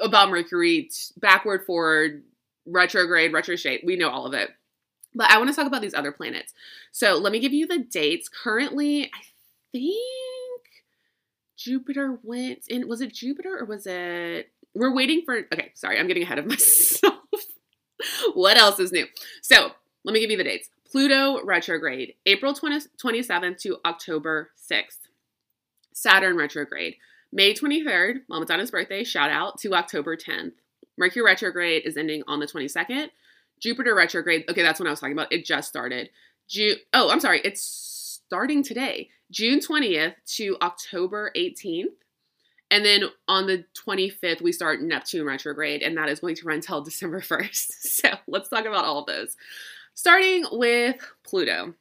about 0.00 0.30
Mercury, 0.30 0.90
backward, 1.16 1.64
forward, 1.64 2.22
retrograde, 2.66 3.32
retrograde. 3.32 3.80
We 3.84 3.96
know 3.96 4.10
all 4.10 4.26
of 4.26 4.34
it. 4.34 4.50
But 5.14 5.30
I 5.30 5.38
want 5.38 5.50
to 5.50 5.56
talk 5.56 5.66
about 5.66 5.80
these 5.80 5.94
other 5.94 6.12
planets. 6.12 6.52
So 6.92 7.16
let 7.16 7.32
me 7.32 7.40
give 7.40 7.52
you 7.52 7.66
the 7.66 7.78
dates. 7.78 8.28
Currently, 8.28 9.06
I 9.06 9.20
think 9.72 9.98
Jupiter 11.56 12.18
went 12.22 12.64
in. 12.68 12.88
Was 12.88 13.00
it 13.00 13.14
Jupiter 13.14 13.58
or 13.58 13.64
was 13.64 13.86
it? 13.86 14.50
We're 14.74 14.94
waiting 14.94 15.22
for. 15.24 15.38
Okay, 15.52 15.72
sorry, 15.74 15.98
I'm 15.98 16.06
getting 16.06 16.22
ahead 16.22 16.38
of 16.38 16.46
myself. 16.48 17.14
what 18.34 18.56
else 18.56 18.78
is 18.78 18.92
new? 18.92 19.06
So 19.42 19.72
let 20.04 20.12
me 20.12 20.20
give 20.20 20.30
you 20.30 20.36
the 20.36 20.44
dates. 20.44 20.68
Pluto 20.90 21.44
retrograde, 21.44 22.14
April 22.24 22.54
20, 22.54 22.80
27th 23.02 23.58
to 23.60 23.76
October 23.84 24.50
6th. 24.70 25.08
Saturn 25.92 26.36
retrograde, 26.36 26.96
May 27.32 27.54
23rd, 27.54 28.20
Mama 28.28 28.46
Donna's 28.46 28.70
birthday, 28.70 29.04
shout 29.04 29.30
out, 29.30 29.58
to 29.60 29.74
October 29.74 30.16
10th. 30.16 30.52
Mercury 30.96 31.22
retrograde 31.22 31.82
is 31.84 31.96
ending 31.96 32.22
on 32.26 32.40
the 32.40 32.46
22nd. 32.46 33.08
Jupiter 33.60 33.94
retrograde, 33.94 34.44
okay, 34.48 34.62
that's 34.62 34.80
what 34.80 34.86
I 34.86 34.90
was 34.90 35.00
talking 35.00 35.12
about. 35.12 35.32
It 35.32 35.44
just 35.44 35.68
started. 35.68 36.10
June, 36.48 36.76
oh, 36.94 37.10
I'm 37.10 37.20
sorry, 37.20 37.40
it's 37.44 38.20
starting 38.26 38.62
today. 38.62 39.10
June 39.30 39.60
20th 39.60 40.14
to 40.36 40.56
October 40.62 41.30
18th. 41.36 41.86
And 42.70 42.84
then 42.84 43.04
on 43.28 43.46
the 43.46 43.64
25th, 43.86 44.42
we 44.42 44.52
start 44.52 44.82
Neptune 44.82 45.26
retrograde, 45.26 45.82
and 45.82 45.96
that 45.96 46.08
is 46.08 46.20
going 46.20 46.34
to 46.36 46.46
run 46.46 46.60
till 46.60 46.82
December 46.84 47.20
1st. 47.20 47.72
So 47.80 48.10
let's 48.26 48.48
talk 48.48 48.64
about 48.64 48.84
all 48.84 49.00
of 49.00 49.06
those. 49.06 49.36
Starting 49.94 50.44
with 50.52 50.96
Pluto. 51.24 51.74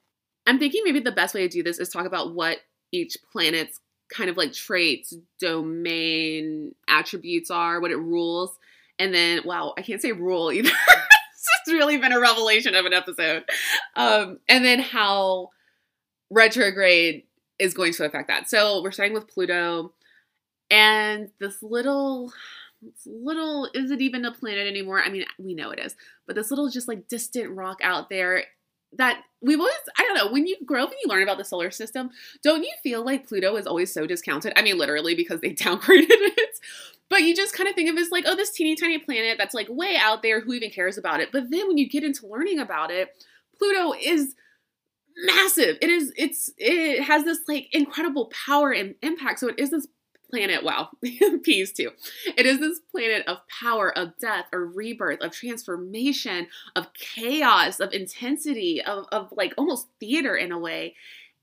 I'm 0.45 0.59
thinking 0.59 0.81
maybe 0.83 1.01
the 1.01 1.11
best 1.11 1.35
way 1.35 1.41
to 1.41 1.49
do 1.49 1.61
this 1.61 1.77
is 1.77 1.89
talk 1.89 2.05
about 2.05 2.33
what 2.33 2.59
each 2.91 3.17
planet's 3.31 3.79
kind 4.09 4.29
of 4.29 4.37
like 4.37 4.53
traits, 4.53 5.13
domain, 5.39 6.73
attributes 6.87 7.51
are, 7.51 7.79
what 7.79 7.91
it 7.91 7.97
rules. 7.97 8.57
And 8.99 9.13
then, 9.13 9.41
wow, 9.45 9.73
I 9.77 9.81
can't 9.81 10.01
say 10.01 10.11
rule 10.11 10.51
either. 10.51 10.69
it's 10.89 11.73
really 11.73 11.97
been 11.97 12.13
a 12.13 12.19
revelation 12.19 12.75
of 12.75 12.85
an 12.85 12.93
episode. 12.93 13.43
Um, 13.95 14.39
and 14.47 14.65
then 14.65 14.79
how 14.79 15.49
retrograde 16.29 17.23
is 17.59 17.73
going 17.73 17.93
to 17.93 18.05
affect 18.05 18.27
that. 18.27 18.49
So 18.49 18.81
we're 18.81 18.91
starting 18.91 19.13
with 19.13 19.27
Pluto 19.27 19.93
and 20.69 21.29
this 21.39 21.61
little 21.63 22.31
little 23.05 23.67
is 23.73 23.89
it 23.89 24.01
even 24.01 24.25
a 24.25 24.31
planet 24.31 24.67
anymore? 24.67 25.01
I 25.01 25.09
mean, 25.09 25.25
we 25.39 25.53
know 25.53 25.71
it 25.71 25.79
is, 25.79 25.95
but 26.25 26.35
this 26.35 26.51
little 26.51 26.69
just 26.69 26.87
like 26.87 27.07
distant 27.07 27.51
rock 27.51 27.79
out 27.81 28.09
there 28.09 28.43
that 28.93 29.21
we've 29.41 29.59
always 29.59 29.73
I 29.97 30.03
don't 30.03 30.15
know, 30.15 30.31
when 30.31 30.47
you 30.47 30.57
grow 30.65 30.83
up 30.83 30.89
and 30.89 30.99
you 31.03 31.09
learn 31.09 31.23
about 31.23 31.37
the 31.37 31.45
solar 31.45 31.71
system, 31.71 32.09
don't 32.43 32.63
you 32.63 32.71
feel 32.83 33.03
like 33.03 33.27
Pluto 33.27 33.55
is 33.55 33.67
always 33.67 33.93
so 33.93 34.05
discounted? 34.05 34.53
I 34.55 34.61
mean 34.61 34.77
literally 34.77 35.15
because 35.15 35.41
they 35.41 35.53
downgraded 35.53 36.07
it. 36.09 36.59
But 37.09 37.23
you 37.23 37.35
just 37.35 37.53
kind 37.53 37.69
of 37.69 37.75
think 37.75 37.89
of 37.89 37.95
it 37.95 38.01
as 38.01 38.11
like, 38.11 38.25
oh, 38.27 38.35
this 38.35 38.51
teeny 38.51 38.75
tiny 38.75 38.97
planet 38.97 39.37
that's 39.37 39.53
like 39.53 39.67
way 39.69 39.95
out 39.97 40.21
there, 40.21 40.41
who 40.41 40.53
even 40.53 40.69
cares 40.69 40.97
about 40.97 41.21
it? 41.21 41.31
But 41.31 41.49
then 41.49 41.67
when 41.67 41.77
you 41.77 41.87
get 41.87 42.03
into 42.03 42.27
learning 42.27 42.59
about 42.59 42.91
it, 42.91 43.23
Pluto 43.57 43.93
is 43.99 44.35
massive. 45.17 45.77
It 45.81 45.89
is 45.89 46.13
it's 46.17 46.49
it 46.57 47.03
has 47.03 47.23
this 47.23 47.39
like 47.47 47.69
incredible 47.71 48.31
power 48.45 48.71
and 48.71 48.95
impact. 49.01 49.39
So 49.39 49.47
it 49.49 49.59
is 49.59 49.71
this 49.71 49.87
planet, 50.29 50.63
wow, 50.63 50.89
peace 51.43 51.71
too. 51.71 51.91
It 52.37 52.45
is 52.45 52.59
this 52.59 52.79
planet 52.91 53.27
of 53.27 53.37
power, 53.47 53.95
of 53.97 54.17
death, 54.19 54.45
of 54.53 54.75
rebirth, 54.75 55.21
of 55.21 55.31
transformation, 55.31 56.47
of 56.75 56.93
chaos, 56.93 57.79
of 57.79 57.93
intensity, 57.93 58.81
of, 58.81 59.05
of 59.11 59.31
like 59.35 59.53
almost 59.57 59.87
theater 59.99 60.35
in 60.35 60.51
a 60.51 60.59
way. 60.59 60.95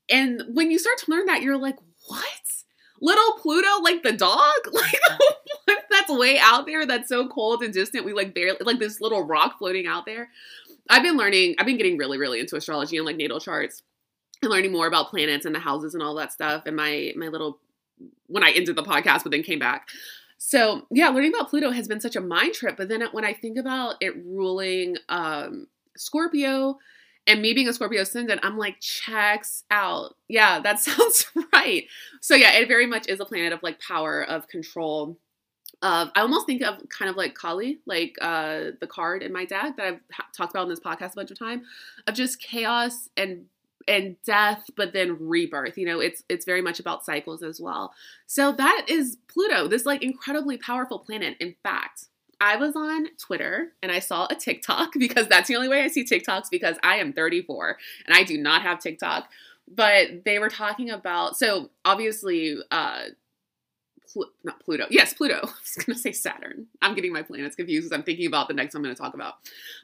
And 0.09 0.43
when 0.49 0.71
you 0.71 0.79
start 0.79 0.97
to 0.99 1.11
learn 1.11 1.25
that, 1.25 1.41
you're 1.41 1.57
like, 1.57 1.77
what? 2.07 2.25
Little 3.01 3.33
Pluto, 3.41 3.81
like 3.81 4.03
the 4.03 4.13
dog? 4.13 4.53
Like 5.67 5.77
that's 5.89 6.09
way 6.09 6.37
out 6.37 6.65
there, 6.65 6.85
that's 6.85 7.09
so 7.09 7.27
cold 7.27 7.63
and 7.63 7.73
distant. 7.73 8.05
We 8.05 8.13
like 8.13 8.33
barely 8.33 8.57
like 8.61 8.79
this 8.79 9.01
little 9.01 9.25
rock 9.25 9.57
floating 9.57 9.87
out 9.87 10.05
there. 10.05 10.29
I've 10.89 11.01
been 11.01 11.17
learning, 11.17 11.55
I've 11.57 11.65
been 11.65 11.77
getting 11.77 11.97
really, 11.97 12.17
really 12.17 12.39
into 12.39 12.55
astrology 12.55 12.97
and 12.97 13.05
like 13.05 13.15
natal 13.15 13.39
charts 13.39 13.81
and 14.41 14.51
learning 14.51 14.71
more 14.71 14.87
about 14.87 15.09
planets 15.09 15.45
and 15.45 15.55
the 15.55 15.59
houses 15.59 15.93
and 15.93 16.03
all 16.03 16.15
that 16.15 16.33
stuff. 16.33 16.63
And 16.65 16.75
my 16.75 17.13
my 17.15 17.27
little 17.27 17.59
when 18.27 18.43
I 18.43 18.51
ended 18.51 18.75
the 18.75 18.83
podcast, 18.83 19.23
but 19.23 19.31
then 19.31 19.43
came 19.43 19.59
back. 19.59 19.89
So 20.37 20.85
yeah, 20.91 21.09
learning 21.09 21.33
about 21.33 21.49
Pluto 21.49 21.71
has 21.71 21.87
been 21.87 22.01
such 22.01 22.15
a 22.15 22.21
mind 22.21 22.53
trip. 22.53 22.77
But 22.77 22.89
then 22.89 23.03
when 23.11 23.25
I 23.25 23.33
think 23.33 23.57
about 23.57 23.95
it 24.01 24.15
ruling 24.25 24.97
um, 25.09 25.67
Scorpio 25.97 26.77
and 27.27 27.41
me 27.41 27.53
being 27.53 27.67
a 27.67 27.73
Scorpio 27.73 28.01
ascendant, 28.01 28.41
I'm 28.43 28.57
like, 28.57 28.79
checks 28.79 29.63
out. 29.71 30.15
Yeah, 30.27 30.59
that 30.59 30.79
sounds 30.81 31.25
right. 31.53 31.85
So 32.21 32.35
yeah, 32.35 32.53
it 32.53 32.67
very 32.67 32.85
much 32.85 33.07
is 33.07 33.19
a 33.19 33.25
planet 33.25 33.53
of 33.53 33.63
like 33.63 33.79
power, 33.79 34.21
of 34.23 34.47
control. 34.47 35.17
Of 35.81 36.09
I 36.15 36.21
almost 36.21 36.45
think 36.45 36.61
of 36.61 36.77
kind 36.89 37.09
of 37.09 37.17
like 37.17 37.33
Kali, 37.33 37.79
like 37.85 38.15
uh, 38.21 38.71
the 38.79 38.87
card 38.87 39.23
in 39.23 39.33
my 39.33 39.45
deck 39.45 39.77
that 39.77 39.85
I've 39.85 40.31
talked 40.35 40.53
about 40.53 40.63
in 40.63 40.69
this 40.69 40.79
podcast 40.79 41.13
a 41.13 41.15
bunch 41.15 41.31
of 41.31 41.39
time, 41.39 41.63
of 42.07 42.13
just 42.13 42.41
chaos 42.41 43.09
and 43.17 43.45
and 43.87 44.15
death 44.23 44.69
but 44.75 44.93
then 44.93 45.17
rebirth 45.19 45.77
you 45.77 45.85
know 45.85 45.99
it's 45.99 46.23
it's 46.29 46.45
very 46.45 46.61
much 46.61 46.79
about 46.79 47.05
cycles 47.05 47.43
as 47.43 47.59
well 47.59 47.93
so 48.25 48.51
that 48.51 48.85
is 48.87 49.17
pluto 49.27 49.67
this 49.67 49.85
like 49.85 50.03
incredibly 50.03 50.57
powerful 50.57 50.99
planet 50.99 51.35
in 51.39 51.55
fact 51.63 52.05
i 52.41 52.55
was 52.55 52.75
on 52.75 53.07
twitter 53.17 53.73
and 53.83 53.91
i 53.91 53.99
saw 53.99 54.27
a 54.29 54.35
tiktok 54.35 54.91
because 54.99 55.27
that's 55.27 55.47
the 55.47 55.55
only 55.55 55.69
way 55.69 55.81
i 55.81 55.87
see 55.87 56.03
tiktoks 56.03 56.49
because 56.49 56.77
i 56.83 56.95
am 56.95 57.13
34 57.13 57.77
and 58.07 58.15
i 58.15 58.23
do 58.23 58.37
not 58.37 58.61
have 58.61 58.79
tiktok 58.79 59.29
but 59.67 60.23
they 60.25 60.39
were 60.39 60.49
talking 60.49 60.89
about 60.89 61.37
so 61.37 61.69
obviously 61.83 62.57
uh 62.71 63.03
not 64.43 64.63
Pluto. 64.63 64.85
Yes, 64.89 65.13
Pluto. 65.13 65.35
I 65.43 65.47
was 65.47 65.75
going 65.75 65.95
to 65.95 66.01
say 66.01 66.11
Saturn. 66.11 66.67
I'm 66.81 66.95
getting 66.95 67.11
my 67.11 67.21
planets 67.21 67.55
confused 67.55 67.85
because 67.85 67.97
I'm 67.97 68.03
thinking 68.03 68.27
about 68.27 68.47
the 68.47 68.53
next 68.53 68.75
I'm 68.75 68.83
going 68.83 68.95
to 68.95 69.01
talk 69.01 69.13
about. 69.13 69.35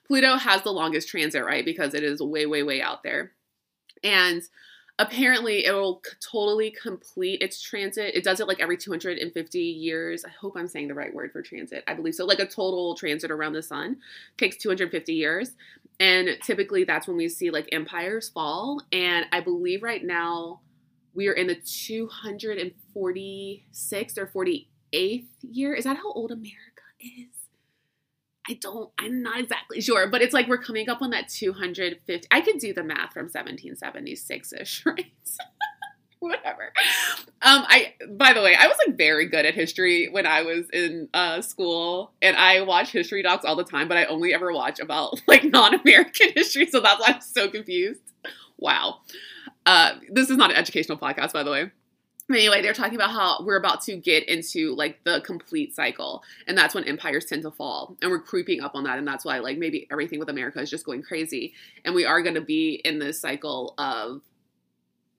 Pluto 0.08 0.38
has 0.38 0.62
the 0.62 0.72
longest 0.72 1.10
transit, 1.10 1.44
right? 1.44 1.66
Because 1.66 1.94
it 1.94 2.04
is 2.04 2.22
way, 2.22 2.46
way, 2.46 2.64
way 2.64 2.82
out 2.82 3.04
there. 3.04 3.32
And 4.04 4.42
apparently 5.00 5.66
it 5.66 5.72
will 5.72 6.02
totally 6.20 6.72
complete 6.72 7.42
its 7.42 7.62
transit. 7.62 8.14
It 8.16 8.24
does 8.24 8.40
it 8.40 8.48
like 8.48 8.60
every 8.60 8.78
250 8.78 9.60
years. 9.60 10.24
I 10.24 10.30
hope 10.30 10.54
I'm 10.56 10.68
saying 10.68 10.90
the 10.90 10.94
right 10.94 11.12
word 11.14 11.32
for 11.32 11.42
transit. 11.42 11.84
I 11.88 11.96
believe 11.96 12.16
so. 12.16 12.26
Like 12.26 12.40
a 12.40 12.46
total 12.46 12.96
transit 12.96 13.32
around 13.32 13.54
the 13.54 13.64
sun 13.64 13.98
takes 14.38 14.58
250 14.58 15.14
years. 15.14 15.54
And 16.00 16.38
typically 16.44 16.84
that's 16.84 17.08
when 17.08 17.18
we 17.18 17.30
see 17.30 17.50
like 17.50 17.70
empires 17.72 18.30
fall. 18.30 18.82
And 18.92 19.26
I 19.32 19.40
believe 19.40 19.82
right 19.84 20.04
now 20.04 20.60
we 21.14 21.28
are 21.28 21.34
in 21.34 21.48
the 21.48 21.56
246th 21.56 24.18
or 24.18 24.28
48th 24.28 25.26
year. 25.42 25.74
Is 25.74 25.84
that 25.86 25.98
how 25.98 26.12
old 26.14 26.32
America 26.32 26.84
is? 27.00 27.41
I 28.52 28.58
don't, 28.60 28.90
I'm 29.00 29.22
not 29.22 29.40
exactly 29.40 29.80
sure, 29.80 30.08
but 30.08 30.22
it's 30.22 30.34
like 30.34 30.48
we're 30.48 30.58
coming 30.58 30.90
up 30.90 31.02
on 31.02 31.12
that 31.12 31.30
250. 31.30 32.28
I 32.30 32.42
could 32.42 32.58
do 32.58 32.74
the 32.74 32.84
math 32.84 33.14
from 33.14 33.28
1776 33.28 34.54
ish, 34.54 34.86
right? 34.86 35.06
whatever. 36.20 36.74
Um, 37.42 37.64
I 37.68 37.94
by 38.10 38.34
the 38.34 38.42
way, 38.42 38.56
I 38.60 38.68
was 38.68 38.78
like 38.86 38.98
very 38.98 39.28
good 39.28 39.46
at 39.46 39.54
history 39.54 40.10
when 40.10 40.26
I 40.26 40.42
was 40.42 40.70
in 40.74 41.08
uh, 41.14 41.42
school, 41.42 42.12
and 42.22 42.36
I 42.36 42.62
watch 42.62 42.92
history 42.92 43.24
docs 43.24 43.46
all 43.46 43.56
the 43.56 43.64
time. 43.64 43.88
But 43.88 43.98
I 43.98 44.06
only 44.06 44.34
ever 44.34 44.52
watch 44.52 44.80
about 44.80 45.22
like 45.28 45.46
non-American 45.46 46.30
history, 46.36 46.68
so 46.68 46.82
that's 46.82 47.00
why 47.00 47.16
I'm 47.16 47.22
so 47.22 47.50
confused. 47.50 48.02
Wow. 48.58 48.98
Uh, 49.66 49.94
this 50.10 50.30
is 50.30 50.38
not 50.38 50.52
an 50.52 50.58
educational 50.58 50.98
podcast, 50.98 51.34
by 51.34 51.44
the 51.44 51.52
way. 51.52 51.72
Anyway, 52.34 52.62
they're 52.62 52.74
talking 52.74 52.96
about 52.96 53.12
how 53.12 53.44
we're 53.44 53.58
about 53.58 53.82
to 53.82 53.96
get 53.96 54.28
into 54.28 54.76
like 54.76 55.04
the 55.04 55.22
complete 55.22 55.76
cycle, 55.76 56.24
and 56.48 56.58
that's 56.58 56.74
when 56.74 56.84
empires 56.86 57.26
tend 57.26 57.44
to 57.44 57.52
fall, 57.52 57.96
and 58.02 58.12
we're 58.12 58.22
creeping 58.22 58.62
up 58.62 58.76
on 58.76 58.84
that, 58.84 58.98
and 58.98 59.08
that's 59.08 59.26
why 59.26 59.40
like 59.40 59.58
maybe 59.58 59.88
everything 59.92 60.20
with 60.20 60.30
America 60.30 60.60
is 60.60 60.70
just 60.70 60.86
going 60.86 61.04
crazy, 61.04 61.54
and 61.86 61.94
we 61.96 62.06
are 62.06 62.22
going 62.22 62.36
to 62.36 62.42
be 62.42 62.82
in 62.86 63.00
this 63.00 63.20
cycle 63.20 63.74
of 63.78 64.22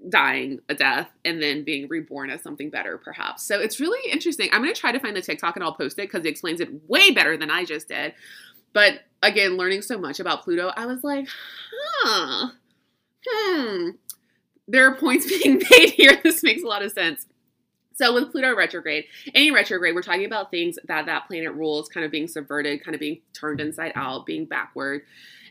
dying 0.09 0.61
a 0.69 0.75
death 0.75 1.09
and 1.25 1.43
then 1.43 1.65
being 1.65 1.89
reborn 1.89 2.31
as 2.31 2.43
something 2.43 2.71
better, 2.71 2.99
perhaps. 2.99 3.43
So 3.43 3.61
it's 3.61 3.81
really 3.81 4.11
interesting. 4.11 4.49
I'm 4.53 4.63
going 4.63 4.75
to 4.75 4.81
try 4.81 4.93
to 4.93 4.99
find 4.99 5.17
the 5.17 5.23
TikTok 5.23 5.57
and 5.57 5.65
I'll 5.65 5.75
post 5.75 5.99
it 5.99 6.11
because 6.11 6.25
it 6.25 6.29
explains 6.29 6.61
it 6.61 6.89
way 6.89 7.11
better 7.13 7.37
than 7.37 7.51
I 7.51 7.65
just 7.65 7.89
did. 7.89 8.15
But 8.73 9.03
again, 9.23 9.57
learning 9.57 9.83
so 9.83 9.99
much 9.99 10.19
about 10.19 10.43
Pluto, 10.43 10.73
I 10.75 10.87
was 10.87 11.05
like, 11.05 11.29
huh, 12.03 12.49
hmm. 13.27 13.91
There 14.69 14.87
are 14.87 14.95
points 14.95 15.27
being 15.43 15.63
made 15.71 15.91
here. 15.91 16.21
This 16.23 16.43
makes 16.43 16.63
a 16.63 16.67
lot 16.67 16.83
of 16.83 16.93
sense. 16.93 17.27
So 17.95 18.15
with 18.15 18.33
Pluto 18.33 18.57
retrograde, 18.57 19.05
any 19.35 19.51
retrograde, 19.51 19.95
we're 19.95 20.03
talking 20.03 20.25
about 20.25 20.51
things 20.51 20.79
that 20.85 21.07
that 21.07 21.27
planet 21.27 21.53
rules 21.53 21.89
kind 21.89 22.05
of 22.05 22.11
being 22.11 22.27
subverted, 22.27 22.83
kind 22.83 22.95
of 22.95 23.01
being 23.01 23.21
turned 23.35 23.61
inside 23.61 23.93
out, 23.95 24.25
being 24.25 24.47
backward. 24.47 25.03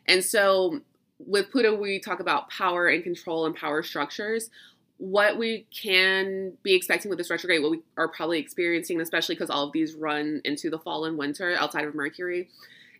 And 0.07 0.23
so 0.23 0.81
with 1.19 1.51
Pluto, 1.51 1.75
we 1.75 1.99
talk 1.99 2.19
about 2.19 2.49
power 2.49 2.87
and 2.87 3.03
control 3.03 3.45
and 3.45 3.55
power 3.55 3.83
structures. 3.83 4.49
What 4.97 5.37
we 5.37 5.65
can 5.71 6.53
be 6.63 6.73
expecting 6.73 7.09
with 7.09 7.17
this 7.17 7.29
retrograde, 7.29 7.61
what 7.61 7.71
we 7.71 7.81
are 7.97 8.07
probably 8.07 8.39
experiencing, 8.39 8.99
especially 9.01 9.35
because 9.35 9.49
all 9.49 9.65
of 9.65 9.71
these 9.71 9.93
run 9.93 10.41
into 10.43 10.69
the 10.69 10.79
fall 10.79 11.05
and 11.05 11.17
winter 11.17 11.55
outside 11.57 11.85
of 11.85 11.95
Mercury, 11.95 12.49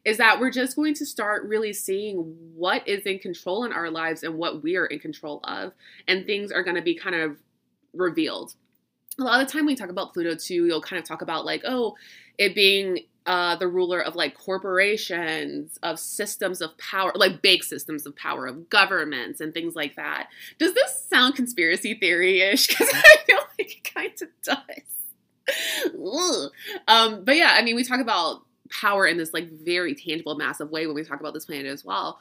is 0.03 0.17
that 0.17 0.39
we're 0.39 0.51
just 0.51 0.75
going 0.75 0.93
to 0.95 1.05
start 1.05 1.43
really 1.47 1.73
seeing 1.73 2.35
what 2.55 2.87
is 2.87 3.03
in 3.05 3.19
control 3.19 3.63
in 3.65 3.71
our 3.71 3.89
lives 3.89 4.23
and 4.23 4.35
what 4.35 4.63
we 4.63 4.75
are 4.75 4.87
in 4.87 4.99
control 4.99 5.39
of. 5.43 5.73
And 6.07 6.25
things 6.25 6.51
are 6.51 6.63
going 6.63 6.75
to 6.75 6.81
be 6.81 6.95
kind 6.95 7.15
of 7.15 7.37
revealed. 7.93 8.55
A 9.19 9.23
lot 9.23 9.41
of 9.41 9.47
the 9.47 9.53
time 9.53 9.65
we 9.65 9.75
talk 9.75 9.89
about 9.89 10.13
Pluto 10.13 10.35
too, 10.35 10.65
you'll 10.65 10.81
kind 10.81 10.99
of 10.99 11.07
talk 11.07 11.21
about 11.21 11.45
like, 11.45 11.61
oh, 11.65 11.95
it 12.37 12.55
being 12.55 12.99
uh, 13.27 13.55
the 13.57 13.67
ruler 13.67 14.01
of 14.01 14.15
like 14.15 14.35
corporations, 14.35 15.77
of 15.83 15.99
systems 15.99 16.61
of 16.61 16.75
power, 16.77 17.11
like 17.15 17.41
big 17.41 17.63
systems 17.63 18.07
of 18.07 18.15
power, 18.15 18.47
of 18.47 18.69
governments 18.69 19.41
and 19.41 19.53
things 19.53 19.75
like 19.75 19.95
that. 19.95 20.29
Does 20.57 20.73
this 20.73 21.05
sound 21.09 21.35
conspiracy 21.35 21.93
theory 21.93 22.41
ish? 22.41 22.67
Because 22.67 22.89
I 22.93 23.15
feel 23.27 23.37
like 23.59 23.77
it 23.77 23.93
kind 23.93 24.21
of 24.21 24.29
does. 24.43 24.87
um, 26.87 27.23
but 27.23 27.35
yeah, 27.35 27.55
I 27.55 27.61
mean, 27.61 27.75
we 27.75 27.83
talk 27.83 27.99
about 27.99 28.43
power 28.71 29.05
in 29.05 29.17
this 29.17 29.33
like 29.33 29.49
very 29.51 29.93
tangible, 29.93 30.35
massive 30.35 30.71
way 30.71 30.87
when 30.87 30.95
we 30.95 31.03
talk 31.03 31.19
about 31.19 31.33
this 31.33 31.45
planet 31.45 31.67
as 31.67 31.85
well. 31.85 32.19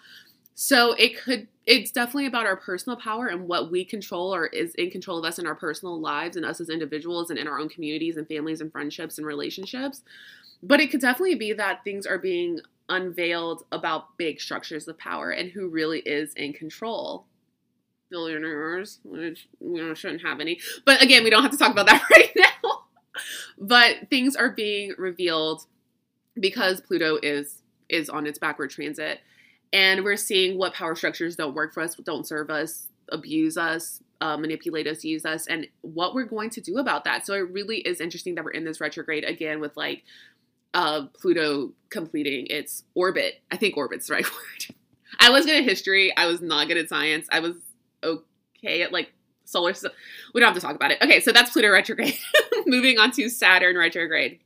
So 0.55 0.93
it 0.93 1.19
could, 1.19 1.49
it's 1.65 1.91
definitely 1.91 2.27
about 2.27 2.45
our 2.45 2.57
personal 2.57 2.99
power 2.99 3.29
and 3.29 3.49
what 3.49 3.71
we 3.71 3.85
control 3.85 4.35
or 4.35 4.47
is 4.49 4.75
in 4.75 4.91
control 4.91 5.19
of 5.19 5.25
us 5.25 5.39
in 5.39 5.47
our 5.47 5.55
personal 5.55 5.99
lives 5.99 6.37
and 6.37 6.45
us 6.45 6.61
as 6.61 6.69
individuals 6.69 7.31
and 7.31 7.39
in 7.39 7.49
our 7.49 7.59
own 7.59 7.71
communities 7.71 8.19
and 8.19 8.29
families 8.29 8.61
and 8.61 8.71
friendships 8.71 9.17
and 9.17 9.27
relationships. 9.27 10.03
But 10.63 10.81
it 10.81 10.91
could 10.91 11.01
definitely 11.01 11.37
be 11.37 11.55
that 11.55 11.83
things 11.83 12.07
are 12.07 12.19
being 12.19 12.61
unveiled 12.91 13.65
about 13.73 14.19
big 14.19 14.41
structures 14.41 14.87
of 14.87 14.99
power 14.99 15.31
and 15.31 15.51
who 15.51 15.69
really 15.69 16.01
is 16.01 16.35
in 16.35 16.53
control. 16.53 17.25
Billionaires, 18.11 18.99
which 19.05 19.49
we 19.61 19.95
shouldn't 19.95 20.23
have 20.23 20.41
any. 20.41 20.61
But 20.85 21.01
again, 21.01 21.25
we 21.25 21.31
don't 21.31 21.43
have 21.43 21.53
to 21.53 21.57
talk 21.57 21.73
about 21.73 21.87
that 21.87 22.03
right 22.11 22.33
now. 22.37 22.83
but 23.59 24.11
things 24.11 24.37
are 24.37 24.51
being 24.51 24.93
revealed 24.99 25.65
because 26.39 26.81
Pluto 26.81 27.19
is 27.23 27.63
is 27.89 28.09
on 28.09 28.27
its 28.27 28.39
backward 28.39 28.71
transit 28.71 29.19
and 29.73 30.05
we're 30.05 30.17
seeing 30.17 30.59
what 30.59 30.75
power 30.75 30.95
structures 30.95 31.37
don't 31.37 31.55
work 31.55 31.73
for 31.73 31.83
us, 31.83 31.95
don't 31.97 32.27
serve 32.27 32.51
us, 32.51 32.89
abuse 33.11 33.57
us, 33.57 34.03
uh, 34.21 34.37
manipulate 34.37 34.87
us, 34.87 35.05
use 35.05 35.25
us, 35.25 35.47
and 35.47 35.67
what 35.83 36.15
we're 36.15 36.25
going 36.25 36.51
to 36.51 36.61
do 36.61 36.79
about 36.79 37.05
that. 37.05 37.27
So 37.27 37.35
it 37.35 37.51
really 37.51 37.79
is 37.79 38.01
interesting 38.01 38.35
that 38.35 38.45
we're 38.45 38.51
in 38.51 38.65
this 38.65 38.81
retrograde 38.81 39.25
again 39.25 39.61
with 39.61 39.77
like 39.77 40.05
uh, 40.75 41.07
Pluto 41.15 41.73
completing 41.89 42.47
its 42.49 42.85
orbit. 42.95 43.41
I 43.51 43.57
think 43.57 43.77
orbit's 43.77 44.09
the 44.09 44.15
right 44.15 44.25
word. 44.31 44.77
I 45.19 45.31
was 45.31 45.47
good 45.47 45.57
at 45.57 45.65
history. 45.65 46.17
I 46.17 46.27
was 46.27 46.41
not 46.41 46.69
good 46.69 46.77
at 46.77 46.89
science. 46.89 47.27
I 47.31 47.41
was 47.41 47.57
okay 48.03 48.83
at 48.83 48.93
like 48.93 49.13
solar. 49.45 49.75
stuff. 49.75 49.93
we 50.35 50.41
don't 50.41 50.49
have 50.49 50.57
to 50.57 50.61
talk 50.61 50.77
about 50.77 50.93
it. 50.93 50.99
Okay, 51.03 51.21
so 51.21 51.33
that's 51.33 51.51
Pluto 51.51 51.71
retrograde. 51.71 52.17
Moving 52.67 52.99
on 52.99 53.11
to 53.13 53.29
Saturn 53.29 53.77
retrograde. 53.77 54.41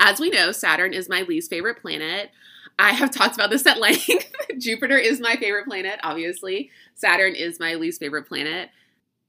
As 0.00 0.20
we 0.20 0.30
know, 0.30 0.52
Saturn 0.52 0.92
is 0.92 1.08
my 1.08 1.22
least 1.22 1.50
favorite 1.50 1.80
planet. 1.80 2.30
I 2.78 2.92
have 2.92 3.10
talked 3.10 3.34
about 3.34 3.50
this 3.50 3.66
at 3.66 3.80
length. 3.80 4.08
Jupiter 4.58 4.96
is 4.96 5.20
my 5.20 5.36
favorite 5.36 5.66
planet, 5.66 5.98
obviously. 6.02 6.70
Saturn 6.94 7.34
is 7.34 7.58
my 7.58 7.74
least 7.74 8.00
favorite 8.00 8.28
planet. 8.28 8.70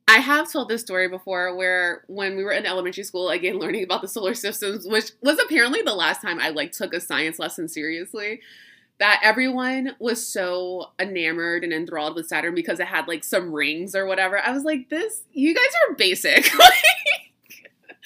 I 0.07 0.17
have 0.17 0.51
told 0.51 0.69
this 0.69 0.81
story 0.81 1.07
before 1.07 1.55
where 1.55 2.03
when 2.07 2.35
we 2.35 2.43
were 2.43 2.51
in 2.51 2.65
elementary 2.65 3.03
school, 3.03 3.29
again, 3.29 3.59
learning 3.59 3.83
about 3.83 4.01
the 4.01 4.07
solar 4.07 4.33
systems, 4.33 4.87
which 4.87 5.11
was 5.21 5.39
apparently 5.39 5.81
the 5.81 5.93
last 5.93 6.21
time 6.21 6.39
I 6.39 6.49
like 6.49 6.71
took 6.71 6.93
a 6.93 6.99
science 6.99 7.37
lesson 7.37 7.67
seriously, 7.67 8.41
that 8.99 9.21
everyone 9.23 9.95
was 9.99 10.25
so 10.25 10.91
enamored 10.99 11.63
and 11.63 11.71
enthralled 11.71 12.15
with 12.15 12.27
Saturn 12.27 12.53
because 12.53 12.79
it 12.79 12.87
had 12.87 13.07
like 13.07 13.23
some 13.23 13.51
rings 13.51 13.95
or 13.95 14.05
whatever. 14.05 14.39
I 14.39 14.51
was 14.51 14.63
like, 14.63 14.89
this, 14.89 15.23
you 15.31 15.53
guys 15.55 15.71
are 15.87 15.95
basic. 15.95 16.49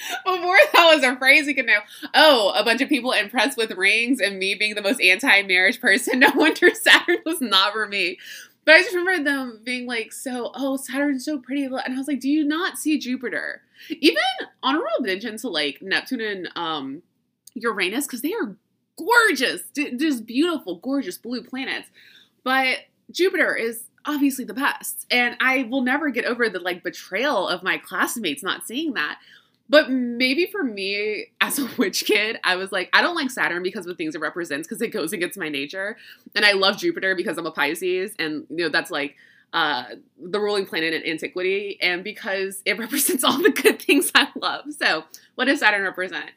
Before 0.26 0.58
that 0.74 0.94
was 0.94 1.04
a 1.04 1.16
phrase 1.18 1.48
you 1.48 1.56
could 1.56 1.66
know. 1.66 1.80
Oh, 2.13 2.54
a 2.56 2.63
bunch 2.63 2.82
of 2.82 2.89
people 2.89 3.12
impressed 3.12 3.58
with 3.58 3.72
rings 3.72 4.20
and 4.20 4.39
me 4.39 4.56
being 4.56 4.76
the 4.76 4.82
most 4.82 5.02
anti-marriage 5.02 5.80
person. 5.80 6.20
No 6.24 6.32
wonder 6.36 6.74
Saturn 6.74 7.18
was 7.26 7.42
not 7.42 7.74
for 7.74 7.86
me. 7.88 8.18
But 8.66 8.76
I 8.76 8.82
just 8.82 8.96
remember 8.96 9.24
them 9.24 9.60
being 9.63 9.86
like, 9.86 10.13
so, 10.13 10.52
oh, 10.56 10.78
Saturn's 10.78 11.26
so 11.26 11.38
pretty. 11.38 11.66
And 11.66 11.76
I 11.76 11.98
was 11.98 12.08
like, 12.08 12.22
do 12.22 12.30
you 12.30 12.46
not 12.46 12.78
see 12.78 12.98
Jupiter? 12.98 13.62
Even 13.89 14.24
honorable 14.62 15.02
mention 15.02 15.38
to 15.38 15.50
like 15.50 15.82
Neptune 15.82 16.22
and 16.22 16.50
um, 16.56 17.02
Uranus, 17.56 18.08
because 18.08 18.22
they 18.22 18.34
are 18.34 18.56
gorgeous, 18.98 19.63
just 19.76 20.26
beautiful, 20.26 20.78
gorgeous 20.78 21.18
blue 21.18 21.44
planets. 21.44 21.89
But 22.46 22.78
Jupiter 23.12 23.54
is 23.54 23.84
obviously 24.06 24.46
the 24.46 24.54
best. 24.54 25.06
And 25.12 25.36
I 25.42 25.63
will 25.63 25.82
never 25.82 26.10
get 26.10 26.26
over 26.26 26.50
the 26.50 26.60
like 26.60 26.84
betrayal 26.84 27.48
of 27.48 27.63
my 27.63 27.78
classmates 27.78 28.44
not 28.44 28.66
seeing 28.66 28.94
that. 28.94 29.20
But 29.74 29.90
maybe 29.90 30.46
for 30.46 30.64
me 30.64 31.26
as 31.42 31.58
a 31.58 31.68
witch 31.80 32.06
kid, 32.06 32.40
I 32.44 32.58
was 32.58 32.72
like, 32.72 32.92
I 32.94 33.02
don't 33.02 33.16
like 33.16 33.32
Saturn 33.32 33.64
because 33.64 33.88
of 33.88 33.90
the 33.90 33.96
things 33.96 34.14
it 34.14 34.22
represents 34.22 34.68
because 34.68 34.84
it 34.84 34.90
goes 34.90 35.14
against 35.14 35.36
my 35.36 35.50
nature. 35.50 35.98
And 36.36 36.46
I 36.46 36.52
love 36.52 36.78
Jupiter 36.78 37.16
because 37.16 37.40
I'm 37.40 37.48
a 37.48 37.52
Pisces 37.52 38.14
and 38.20 38.46
you 38.52 38.58
know 38.58 38.70
that's 38.70 38.92
like 38.92 39.16
uh, 39.52 39.86
the 40.22 40.40
ruling 40.40 40.68
planet 40.68 40.94
in 40.94 41.04
antiquity 41.04 41.80
and 41.82 42.04
because 42.04 42.62
it 42.66 42.78
represents 42.78 43.24
all 43.24 43.42
the 43.42 43.50
good 43.50 43.82
things 43.82 44.12
I 44.14 44.28
love. 44.36 44.66
So, 44.80 45.06
what 45.34 45.46
does 45.46 45.62
Saturn 45.62 45.82
represent? 45.82 46.30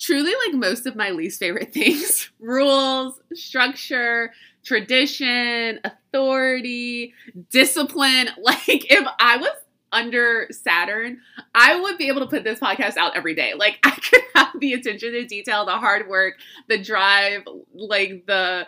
Truly, 0.00 0.32
like 0.44 0.56
most 0.56 0.84
of 0.84 0.96
my 0.96 1.10
least 1.10 1.38
favorite 1.38 1.72
things 1.72 2.28
rules, 2.40 3.20
structure, 3.34 4.32
tradition, 4.64 5.78
authority, 5.84 7.14
discipline. 7.50 8.30
Like, 8.42 8.90
if 8.90 9.06
I 9.20 9.36
was 9.36 9.52
under 9.94 10.48
Saturn, 10.50 11.20
I 11.54 11.80
would 11.80 11.96
be 11.96 12.08
able 12.08 12.20
to 12.20 12.26
put 12.26 12.44
this 12.44 12.60
podcast 12.60 12.96
out 12.96 13.16
every 13.16 13.34
day. 13.34 13.54
Like 13.54 13.78
I 13.84 13.90
could 13.92 14.22
have 14.34 14.60
the 14.60 14.74
attention 14.74 15.12
to 15.12 15.24
detail, 15.24 15.64
the 15.64 15.72
hard 15.72 16.08
work, 16.08 16.34
the 16.68 16.78
drive, 16.78 17.42
like 17.72 18.26
the 18.26 18.66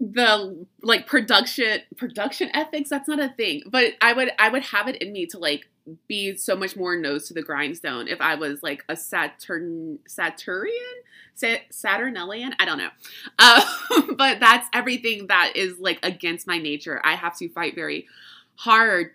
the 0.00 0.66
like 0.82 1.06
production 1.06 1.80
production 1.96 2.50
ethics 2.52 2.90
that's 2.90 3.08
not 3.08 3.20
a 3.20 3.28
thing. 3.28 3.62
But 3.66 3.94
i 4.00 4.12
would 4.12 4.32
i 4.38 4.48
would 4.48 4.64
have 4.64 4.88
it 4.88 4.96
in 4.96 5.12
me 5.12 5.24
to 5.26 5.38
like 5.38 5.68
be 6.08 6.36
so 6.36 6.56
much 6.56 6.76
more 6.76 6.96
nose 6.96 7.28
to 7.28 7.34
the 7.34 7.42
grindstone 7.42 8.08
if 8.08 8.20
i 8.20 8.34
was 8.34 8.62
like 8.62 8.84
a 8.88 8.96
saturn 8.96 9.98
saturnian? 10.06 10.76
Saturnalian 11.70 12.54
i 12.58 12.64
don't 12.64 12.78
know. 12.78 12.90
Uh, 13.38 13.64
but 14.16 14.40
that's 14.40 14.68
everything 14.74 15.28
that 15.28 15.52
is 15.54 15.78
like 15.78 16.00
against 16.02 16.46
my 16.46 16.58
nature. 16.58 17.00
I 17.04 17.14
have 17.14 17.36
to 17.38 17.48
fight 17.48 17.74
very 17.74 18.06
hard 18.56 19.12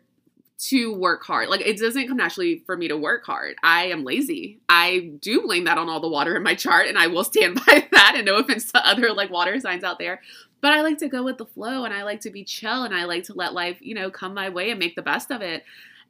to 0.59 0.93
work 0.93 1.23
hard. 1.23 1.47
Like 1.49 1.61
it 1.61 1.77
doesn't 1.77 2.07
come 2.07 2.17
naturally 2.17 2.63
for 2.65 2.75
me 2.75 2.89
to 2.89 2.97
work 2.97 3.25
hard. 3.25 3.55
I 3.63 3.85
am 3.85 4.03
lazy. 4.03 4.59
I 4.67 5.11
do 5.19 5.41
blame 5.41 5.63
that 5.63 5.77
on 5.77 5.87
all 5.87 6.01
the 6.01 6.09
water 6.09 6.35
in 6.35 6.43
my 6.43 6.53
chart 6.53 6.87
and 6.87 6.97
I 6.97 7.07
will 7.07 7.23
stand 7.23 7.55
by 7.67 7.87
that 7.91 8.13
and 8.15 8.25
no 8.25 8.37
offense 8.37 8.71
to 8.73 8.85
other 8.85 9.13
like 9.13 9.29
water 9.29 9.57
signs 9.59 9.83
out 9.83 9.99
there. 9.99 10.21
But 10.61 10.73
I 10.73 10.81
like 10.81 10.97
to 10.97 11.07
go 11.07 11.23
with 11.23 11.37
the 11.37 11.45
flow 11.45 11.85
and 11.85 11.93
I 11.93 12.03
like 12.03 12.19
to 12.21 12.29
be 12.29 12.43
chill 12.43 12.83
and 12.83 12.93
I 12.93 13.05
like 13.05 13.23
to 13.25 13.33
let 13.33 13.53
life, 13.53 13.77
you 13.79 13.95
know, 13.95 14.11
come 14.11 14.33
my 14.33 14.49
way 14.49 14.69
and 14.71 14.79
make 14.79 14.95
the 14.95 15.01
best 15.01 15.31
of 15.31 15.41
it. 15.41 15.63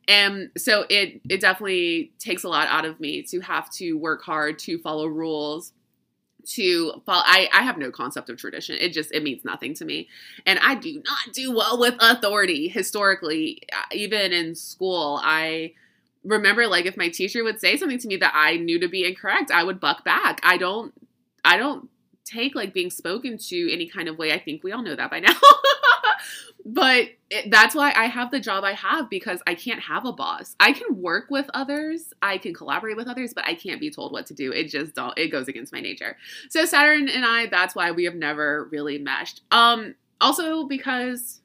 And 0.07 0.49
so 0.57 0.85
it 0.89 1.21
it 1.29 1.39
definitely 1.39 2.12
takes 2.17 2.43
a 2.43 2.49
lot 2.49 2.67
out 2.67 2.85
of 2.85 2.99
me 2.99 3.21
to 3.23 3.41
have 3.41 3.69
to 3.73 3.93
work 3.93 4.23
hard 4.23 4.57
to 4.59 4.79
follow 4.79 5.05
rules 5.05 5.73
to 6.55 7.01
follow 7.05 7.23
I, 7.25 7.49
I 7.53 7.62
have 7.62 7.77
no 7.77 7.91
concept 7.91 8.29
of 8.29 8.38
tradition. 8.38 8.77
It 8.79 8.93
just 8.93 9.12
it 9.12 9.23
means 9.23 9.45
nothing 9.45 9.73
to 9.75 9.85
me. 9.85 10.07
And 10.45 10.59
i 10.59 10.75
do 10.75 11.01
not 11.05 11.33
do 11.33 11.55
well 11.55 11.79
with 11.79 11.95
authority. 11.99 12.67
Historically 12.67 13.63
uh, 13.73 13.85
even 13.93 14.31
in 14.33 14.55
school 14.55 15.19
i 15.23 15.73
remember 16.23 16.67
like 16.67 16.85
if 16.85 16.97
my 16.97 17.09
teacher 17.09 17.43
would 17.43 17.62
say 17.62 17.77
something 17.77 17.97
to 17.97 18.07
me 18.07 18.17
that 18.17 18.33
i 18.35 18.57
knew 18.57 18.79
to 18.79 18.88
be 18.89 19.05
incorrect 19.05 19.51
i 19.51 19.63
would 19.63 19.79
buck 19.79 20.03
back. 20.03 20.39
I 20.43 20.57
don't 20.57 20.93
i 21.45 21.57
don't 21.57 21.89
take 22.25 22.55
like 22.55 22.73
being 22.73 22.89
spoken 22.89 23.38
to 23.38 23.73
any 23.73 23.88
kind 23.88 24.07
of 24.07 24.17
way. 24.17 24.31
I 24.33 24.39
think 24.39 24.63
we 24.63 24.71
all 24.71 24.83
know 24.83 24.95
that 24.95 25.12
by 25.12 25.19
now 25.19 25.33
but 26.65 27.09
it, 27.29 27.49
that's 27.51 27.75
why 27.75 27.93
I 27.95 28.05
have 28.05 28.31
the 28.31 28.39
job 28.39 28.63
I 28.63 28.73
have 28.73 29.09
because 29.09 29.41
I 29.47 29.55
can't 29.55 29.81
have 29.81 30.05
a 30.05 30.11
boss. 30.11 30.55
I 30.59 30.73
can 30.73 31.01
work 31.01 31.29
with 31.29 31.49
others, 31.53 32.13
I 32.21 32.37
can 32.37 32.53
collaborate 32.53 32.97
with 32.97 33.07
others, 33.07 33.33
but 33.33 33.45
I 33.45 33.55
can't 33.55 33.79
be 33.79 33.89
told 33.89 34.11
what 34.11 34.25
to 34.27 34.33
do. 34.33 34.51
It 34.51 34.69
just 34.69 34.95
don't 34.95 35.17
it 35.17 35.29
goes 35.29 35.47
against 35.47 35.73
my 35.73 35.79
nature. 35.79 36.17
So 36.49 36.65
Saturn 36.65 37.09
and 37.09 37.25
I, 37.25 37.47
that's 37.47 37.75
why 37.75 37.91
we 37.91 38.05
have 38.05 38.15
never 38.15 38.67
really 38.71 38.97
meshed. 38.97 39.41
Um 39.51 39.95
also 40.21 40.65
because 40.65 41.41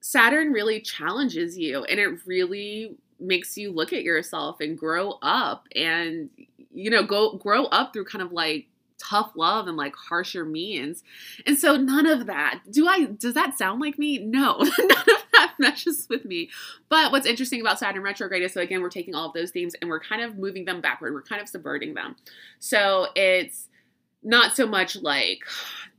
Saturn 0.00 0.52
really 0.52 0.80
challenges 0.80 1.56
you 1.58 1.84
and 1.84 1.98
it 1.98 2.26
really 2.26 2.96
makes 3.20 3.56
you 3.56 3.72
look 3.72 3.92
at 3.92 4.02
yourself 4.02 4.60
and 4.60 4.78
grow 4.78 5.18
up 5.22 5.66
and 5.74 6.30
you 6.72 6.90
know 6.90 7.02
go 7.02 7.36
grow 7.36 7.64
up 7.66 7.92
through 7.92 8.04
kind 8.04 8.22
of 8.22 8.32
like 8.32 8.66
tough 8.98 9.32
love 9.34 9.66
and 9.66 9.76
like 9.76 9.94
harsher 9.96 10.44
means. 10.44 11.02
And 11.46 11.58
so 11.58 11.76
none 11.76 12.06
of 12.06 12.26
that. 12.26 12.60
Do 12.70 12.86
I 12.86 13.04
does 13.04 13.34
that 13.34 13.56
sound 13.56 13.80
like 13.80 13.98
me? 13.98 14.18
No. 14.18 14.58
none 14.78 14.90
of 14.90 15.22
that 15.32 15.54
meshes 15.58 16.06
with 16.08 16.24
me. 16.24 16.50
But 16.88 17.12
what's 17.12 17.26
interesting 17.26 17.60
about 17.60 17.78
Saturn 17.78 18.02
retrograde 18.02 18.42
is 18.42 18.52
so 18.52 18.60
again 18.60 18.82
we're 18.82 18.90
taking 18.90 19.14
all 19.14 19.28
of 19.28 19.32
those 19.32 19.50
themes 19.50 19.74
and 19.80 19.88
we're 19.88 20.00
kind 20.00 20.22
of 20.22 20.38
moving 20.38 20.64
them 20.64 20.80
backward. 20.80 21.14
We're 21.14 21.22
kind 21.22 21.40
of 21.40 21.48
subverting 21.48 21.94
them. 21.94 22.16
So 22.58 23.06
it's 23.14 23.68
not 24.22 24.56
so 24.56 24.66
much 24.66 24.96
like 24.96 25.40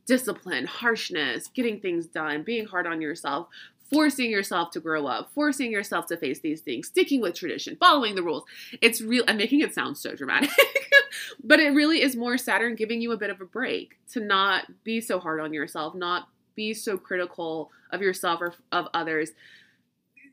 discipline, 0.06 0.66
harshness, 0.66 1.48
getting 1.48 1.80
things 1.80 2.08
done, 2.08 2.44
being 2.44 2.66
hard 2.66 2.88
on 2.88 3.00
yourself, 3.00 3.48
forcing 3.91 4.30
yourself 4.30 4.71
to 4.71 4.80
grow 4.80 5.08
up, 5.08 5.32
forcing 5.34 5.71
yourself 5.71 6.06
to 6.08 6.17
face 6.17 6.39
these 6.39 6.62
things, 6.62 6.88
sticking 6.88 7.21
with 7.21 7.36
tradition, 7.36 7.75
following 7.80 8.15
the 8.15 8.23
rules. 8.23 8.43
It's 8.82 9.02
real. 9.02 9.23
I'm 9.28 9.38
making 9.38 9.62
it 9.62 9.73
sound 9.73 9.97
so 9.97 10.15
dramatic, 10.15 10.52
but 11.43 11.60
it 11.60 11.69
really 11.69 12.02
is 12.02 12.15
more 12.15 12.38
Saturn 12.38 12.75
giving 12.75 13.02
you 13.02 13.12
a 13.12 13.17
bit 13.17 13.30
of 13.30 13.41
a 13.41 13.45
break 13.45 13.97
to 14.12 14.19
not 14.19 14.65
be 14.84 15.02
so 15.02 15.19
hard 15.19 15.39
on 15.39 15.54
yourself, 15.54 15.95
not 15.95 16.28
be 16.56 16.73
so 16.73 16.97
critical 16.97 17.71
of 17.91 18.02
yourself 18.02 18.41
or 18.41 18.54
of 18.71 18.88
others. 18.93 19.32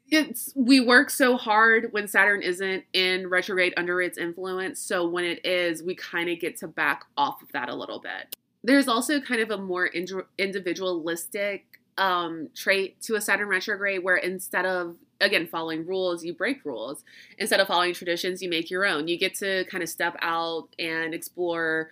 It's 0.09 0.53
we 0.55 0.81
work 0.81 1.11
so 1.11 1.37
hard 1.37 1.89
when 1.93 2.07
Saturn 2.07 2.43
isn't 2.43 2.85
in 2.93 3.29
retrograde 3.29 3.75
under 3.77 4.01
its 4.01 4.19
influence. 4.19 4.81
So 4.81 5.09
when 5.09 5.25
it 5.25 5.45
is, 5.45 5.83
we 5.83 5.97
kind 5.97 6.29
of 6.29 6.39
get 6.39 6.57
to 6.59 6.69
back 6.69 7.05
off 7.17 7.43
of 7.43 7.51
that 7.53 7.69
a 7.69 7.75
little 7.75 7.99
bit. 7.99 8.37
There's 8.63 8.89
also 8.89 9.21
kind 9.21 9.41
of 9.41 9.51
a 9.51 9.59
more 9.59 9.91
individualistic 10.39 11.76
um, 11.99 12.49
trait 12.55 13.01
to 13.03 13.15
a 13.15 13.21
Saturn 13.21 13.49
retrograde 13.49 14.03
where 14.03 14.17
instead 14.17 14.67
of 14.67 14.97
again 15.21 15.47
following 15.47 15.87
rules 15.87 16.25
you 16.25 16.35
break 16.35 16.65
rules. 16.65 17.03
Instead 17.39 17.61
of 17.61 17.69
following 17.69 17.95
traditions 17.95 18.43
you 18.43 18.51
make 18.51 18.71
your 18.71 18.85
own. 18.85 19.09
You 19.09 19.19
get 19.19 19.35
to 19.37 19.65
kind 19.65 19.83
of 19.83 19.89
step 19.89 20.17
out 20.21 20.69
and 20.79 21.15
explore 21.15 21.91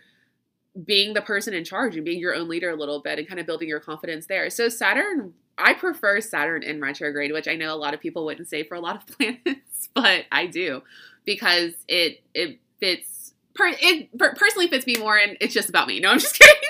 being 0.85 1.15
the 1.15 1.23
person 1.23 1.55
in 1.55 1.65
charge 1.65 1.95
and 1.95 2.05
being 2.05 2.19
your 2.19 2.35
own 2.35 2.49
leader 2.49 2.71
a 2.71 2.77
little 2.77 3.01
bit 3.01 3.19
and 3.19 3.29
kind 3.29 3.39
of 3.39 3.47
building 3.47 3.69
your 3.69 3.81
confidence 3.81 4.27
there. 4.27 4.51
So 4.51 4.69
saturn 4.69 5.35
i 5.59 5.73
prefer 5.73 6.21
saturn 6.21 6.63
in 6.63 6.81
retrograde 6.81 7.33
which 7.33 7.49
i 7.49 7.55
know 7.55 7.75
a 7.75 7.77
lot 7.77 7.95
of 7.95 8.01
people 8.01 8.25
wouldn't 8.25 8.49
say 8.49 8.63
for 8.63 8.75
a 8.75 8.81
lot 8.81 8.97
of 8.97 9.07
planets 9.17 9.89
but 9.95 10.25
i 10.33 10.47
do 10.47 10.83
because 11.25 11.73
it 11.89 12.21
it 12.35 12.59
fits 12.81 13.33
per, 13.55 13.71
it 13.81 14.09
personally 14.19 14.69
fits 14.69 14.87
me 14.87 14.97
more 14.97 15.17
and 15.17 15.37
it's 15.41 15.55
just 15.55 15.69
about 15.69 15.87
me. 15.87 16.01
No 16.01 16.11
i'm 16.11 16.19
just 16.19 16.39
kidding 16.39 16.64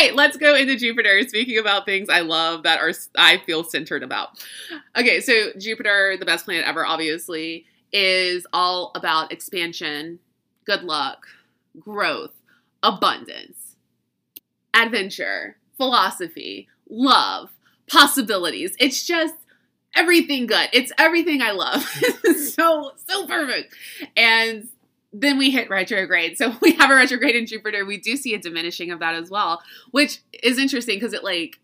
right, 0.00 0.14
let's 0.14 0.36
go 0.36 0.54
into 0.54 0.76
Jupiter. 0.76 1.22
Speaking 1.26 1.58
about 1.58 1.84
things 1.84 2.08
I 2.08 2.20
love 2.20 2.62
that 2.64 2.80
are 2.80 2.92
I 3.16 3.38
feel 3.38 3.64
centered 3.64 4.02
about. 4.02 4.44
Okay, 4.96 5.20
so 5.20 5.52
Jupiter, 5.58 6.16
the 6.18 6.26
best 6.26 6.44
planet 6.44 6.66
ever, 6.66 6.86
obviously, 6.86 7.66
is 7.92 8.46
all 8.52 8.92
about 8.94 9.32
expansion, 9.32 10.18
good 10.64 10.82
luck, 10.82 11.26
growth, 11.78 12.32
abundance, 12.82 13.76
adventure, 14.74 15.56
philosophy, 15.76 16.68
love, 16.88 17.50
possibilities. 17.90 18.74
It's 18.78 19.04
just 19.04 19.34
everything 19.94 20.46
good. 20.46 20.68
It's 20.72 20.92
everything 20.98 21.42
I 21.42 21.50
love. 21.50 21.82
so 22.38 22.92
so 23.06 23.26
perfect. 23.26 23.74
And 24.16 24.68
then 25.12 25.38
we 25.38 25.50
hit 25.50 25.70
retrograde. 25.70 26.38
So 26.38 26.54
we 26.62 26.72
have 26.72 26.90
a 26.90 26.94
retrograde 26.94 27.36
in 27.36 27.46
Jupiter. 27.46 27.84
We 27.84 27.98
do 27.98 28.16
see 28.16 28.34
a 28.34 28.38
diminishing 28.38 28.90
of 28.90 29.00
that 29.00 29.14
as 29.14 29.30
well, 29.30 29.62
which 29.90 30.20
is 30.32 30.58
interesting 30.58 30.96
because 30.96 31.12
it 31.12 31.24
like 31.24 31.58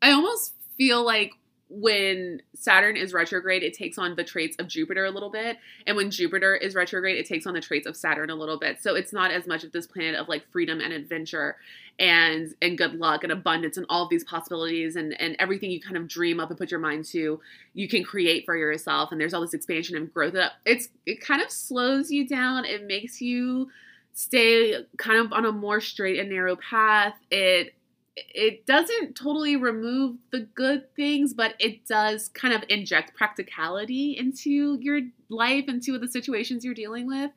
I 0.00 0.10
almost 0.10 0.54
feel 0.76 1.04
like 1.04 1.32
when 1.74 2.42
Saturn 2.54 2.98
is 2.98 3.14
retrograde, 3.14 3.62
it 3.62 3.72
takes 3.72 3.96
on 3.96 4.14
the 4.14 4.24
traits 4.24 4.56
of 4.58 4.68
Jupiter 4.68 5.06
a 5.06 5.10
little 5.10 5.30
bit. 5.30 5.56
And 5.86 5.96
when 5.96 6.10
Jupiter 6.10 6.54
is 6.54 6.74
retrograde, 6.74 7.16
it 7.16 7.26
takes 7.26 7.46
on 7.46 7.54
the 7.54 7.62
traits 7.62 7.86
of 7.86 7.96
Saturn 7.96 8.28
a 8.28 8.34
little 8.34 8.58
bit. 8.58 8.82
So 8.82 8.94
it's 8.94 9.12
not 9.12 9.30
as 9.30 9.46
much 9.46 9.64
of 9.64 9.72
this 9.72 9.86
planet 9.86 10.16
of 10.16 10.28
like 10.28 10.44
freedom 10.50 10.80
and 10.80 10.92
adventure 10.92 11.56
and 11.98 12.54
and 12.62 12.78
good 12.78 12.94
luck 12.94 13.22
and 13.22 13.32
abundance 13.32 13.76
and 13.76 13.86
all 13.88 14.04
of 14.04 14.10
these 14.10 14.24
possibilities 14.24 14.96
and 14.96 15.18
and 15.20 15.36
everything 15.38 15.70
you 15.70 15.80
kind 15.80 15.96
of 15.96 16.08
dream 16.08 16.40
up 16.40 16.50
and 16.50 16.58
put 16.58 16.70
your 16.70 16.80
mind 16.80 17.04
to, 17.06 17.40
you 17.74 17.88
can 17.88 18.02
create 18.02 18.44
for 18.44 18.56
yourself. 18.56 19.12
And 19.12 19.20
there's 19.20 19.34
all 19.34 19.40
this 19.40 19.54
expansion 19.54 19.96
and 19.96 20.12
growth. 20.12 20.34
It's 20.64 20.88
it 21.06 21.20
kind 21.20 21.42
of 21.42 21.50
slows 21.50 22.10
you 22.10 22.26
down. 22.26 22.64
It 22.64 22.86
makes 22.86 23.20
you 23.20 23.68
stay 24.14 24.84
kind 24.98 25.18
of 25.18 25.32
on 25.32 25.44
a 25.44 25.52
more 25.52 25.80
straight 25.80 26.18
and 26.18 26.30
narrow 26.30 26.56
path. 26.56 27.14
It 27.30 27.74
it 28.16 28.66
doesn't 28.66 29.16
totally 29.16 29.56
remove 29.56 30.16
the 30.32 30.40
good 30.40 30.94
things, 30.94 31.32
but 31.32 31.54
it 31.58 31.86
does 31.86 32.28
kind 32.28 32.52
of 32.52 32.62
inject 32.68 33.16
practicality 33.16 34.16
into 34.18 34.78
your 34.80 35.00
life, 35.30 35.64
into 35.68 35.98
the 35.98 36.08
situations 36.08 36.64
you're 36.64 36.74
dealing 36.74 37.06
with. 37.06 37.30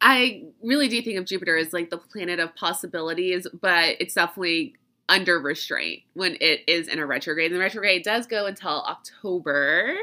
I 0.00 0.44
really 0.62 0.88
do 0.88 1.00
think 1.02 1.18
of 1.18 1.24
Jupiter 1.24 1.56
as 1.56 1.72
like 1.72 1.90
the 1.90 1.98
planet 1.98 2.38
of 2.38 2.54
possibilities, 2.54 3.46
but 3.60 3.96
it's 3.98 4.14
definitely 4.14 4.74
under 5.08 5.38
restraint 5.38 6.02
when 6.14 6.36
it 6.40 6.60
is 6.66 6.88
in 6.88 6.98
a 6.98 7.06
retrograde. 7.06 7.50
And 7.50 7.56
the 7.56 7.62
retrograde 7.62 8.02
does 8.02 8.26
go 8.26 8.46
until 8.46 8.82
October. 8.82 9.96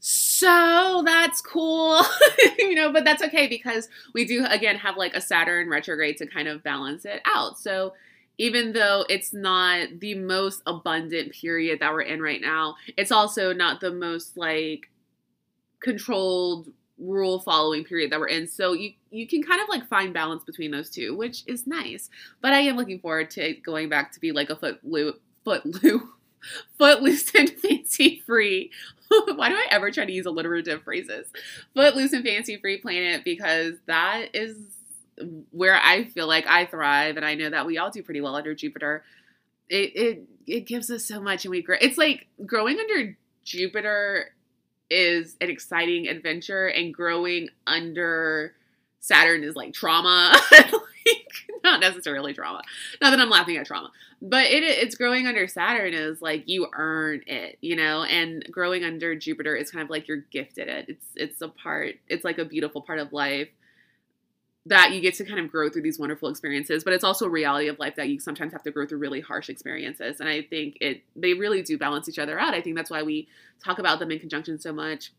So 0.00 1.02
that's 1.04 1.40
cool, 1.40 2.00
you 2.58 2.74
know, 2.74 2.92
but 2.92 3.04
that's 3.04 3.22
okay 3.22 3.46
because 3.46 3.88
we 4.12 4.24
do 4.24 4.44
again 4.46 4.76
have 4.76 4.96
like 4.96 5.14
a 5.14 5.20
Saturn 5.20 5.68
retrograde 5.68 6.18
to 6.18 6.26
kind 6.26 6.48
of 6.48 6.62
balance 6.62 7.04
it 7.04 7.20
out. 7.24 7.58
So 7.58 7.94
even 8.38 8.72
though 8.72 9.04
it's 9.08 9.32
not 9.32 10.00
the 10.00 10.14
most 10.14 10.62
abundant 10.66 11.32
period 11.32 11.80
that 11.80 11.92
we're 11.92 12.02
in 12.02 12.20
right 12.20 12.40
now, 12.40 12.76
it's 12.96 13.10
also 13.10 13.52
not 13.52 13.80
the 13.80 13.90
most 13.90 14.36
like 14.36 14.90
controlled 15.80 16.68
rule 16.98 17.40
following 17.40 17.84
period 17.84 18.10
that 18.10 18.20
we're 18.20 18.28
in. 18.28 18.46
So 18.46 18.72
you 18.72 18.92
you 19.10 19.26
can 19.26 19.42
kind 19.42 19.60
of 19.60 19.68
like 19.68 19.86
find 19.88 20.12
balance 20.12 20.44
between 20.44 20.70
those 20.70 20.90
two, 20.90 21.16
which 21.16 21.42
is 21.46 21.66
nice. 21.66 22.10
But 22.40 22.52
I 22.52 22.60
am 22.60 22.76
looking 22.76 23.00
forward 23.00 23.30
to 23.32 23.54
going 23.54 23.88
back 23.88 24.12
to 24.12 24.20
be 24.20 24.32
like 24.32 24.50
a 24.50 24.56
foot 24.56 24.80
loop 24.82 25.20
foot 25.44 25.82
loop 25.82 26.08
footloose 26.78 27.34
and 27.34 27.50
fancy 27.62 28.22
free. 28.26 28.70
Why 29.08 29.48
do 29.48 29.54
I 29.54 29.66
ever 29.70 29.90
try 29.90 30.04
to 30.04 30.12
use 30.12 30.26
alliterative 30.26 30.82
phrases? 30.82 31.28
Footloose 31.74 32.12
and 32.12 32.24
fancy 32.24 32.56
free 32.56 32.78
planet 32.78 33.24
because 33.24 33.74
that 33.86 34.30
is 34.34 34.56
where 35.50 35.76
I 35.76 36.04
feel 36.04 36.26
like 36.26 36.46
I 36.46 36.66
thrive, 36.66 37.16
and 37.16 37.24
I 37.24 37.34
know 37.34 37.50
that 37.50 37.66
we 37.66 37.78
all 37.78 37.90
do 37.90 38.02
pretty 38.02 38.20
well 38.20 38.36
under 38.36 38.54
Jupiter. 38.54 39.04
It 39.68 39.96
it 39.96 40.22
it 40.46 40.60
gives 40.66 40.90
us 40.90 41.04
so 41.04 41.20
much, 41.20 41.44
and 41.44 41.50
we 41.50 41.62
grow. 41.62 41.76
It's 41.80 41.98
like 41.98 42.26
growing 42.44 42.78
under 42.78 43.16
Jupiter 43.44 44.32
is 44.90 45.36
an 45.40 45.50
exciting 45.50 46.08
adventure, 46.08 46.66
and 46.66 46.92
growing 46.92 47.48
under 47.66 48.54
Saturn 49.00 49.44
is 49.44 49.56
like 49.56 49.72
trauma. 49.72 50.34
like 50.52 50.76
not 51.62 51.80
necessarily 51.80 52.32
trauma. 52.32 52.62
Not 53.00 53.10
that 53.10 53.20
I'm 53.20 53.30
laughing 53.30 53.56
at 53.56 53.66
trauma, 53.66 53.90
but 54.22 54.46
it 54.46 54.62
it's 54.62 54.94
growing 54.94 55.26
under 55.26 55.46
Saturn 55.48 55.94
is 55.94 56.22
like 56.22 56.48
you 56.48 56.68
earn 56.72 57.22
it, 57.26 57.58
you 57.60 57.76
know, 57.76 58.04
and 58.04 58.44
growing 58.50 58.84
under 58.84 59.14
Jupiter 59.14 59.54
is 59.54 59.70
kind 59.70 59.82
of 59.82 59.90
like 59.90 60.08
you're 60.08 60.24
gifted 60.30 60.68
it. 60.68 60.86
It's 60.88 61.06
it's 61.14 61.42
a 61.42 61.48
part. 61.48 61.96
It's 62.08 62.24
like 62.24 62.38
a 62.38 62.44
beautiful 62.44 62.82
part 62.82 62.98
of 62.98 63.12
life 63.12 63.48
that 64.66 64.92
you 64.92 65.00
get 65.00 65.14
to 65.14 65.24
kind 65.24 65.38
of 65.38 65.50
grow 65.50 65.70
through 65.70 65.82
these 65.82 65.98
wonderful 65.98 66.28
experiences 66.28 66.82
but 66.82 66.92
it's 66.92 67.04
also 67.04 67.26
a 67.26 67.30
reality 67.30 67.68
of 67.68 67.78
life 67.78 67.94
that 67.96 68.08
you 68.08 68.18
sometimes 68.18 68.52
have 68.52 68.62
to 68.64 68.70
grow 68.70 68.86
through 68.86 68.98
really 68.98 69.20
harsh 69.20 69.48
experiences. 69.48 70.20
And 70.20 70.28
i 70.28 70.42
think 70.42 70.76
it 70.80 71.02
they 71.14 71.34
really 71.34 71.62
do 71.62 71.78
balance 71.78 72.08
each 72.08 72.18
other 72.18 72.38
out. 72.38 72.54
I 72.54 72.60
think 72.60 72.76
that's 72.76 72.90
why 72.90 73.02
we 73.02 73.28
talk 73.64 73.78
about 73.78 73.98
them 73.98 74.10
in 74.10 74.18
conjunction 74.18 74.58
so 74.58 74.72
much. 74.72 75.12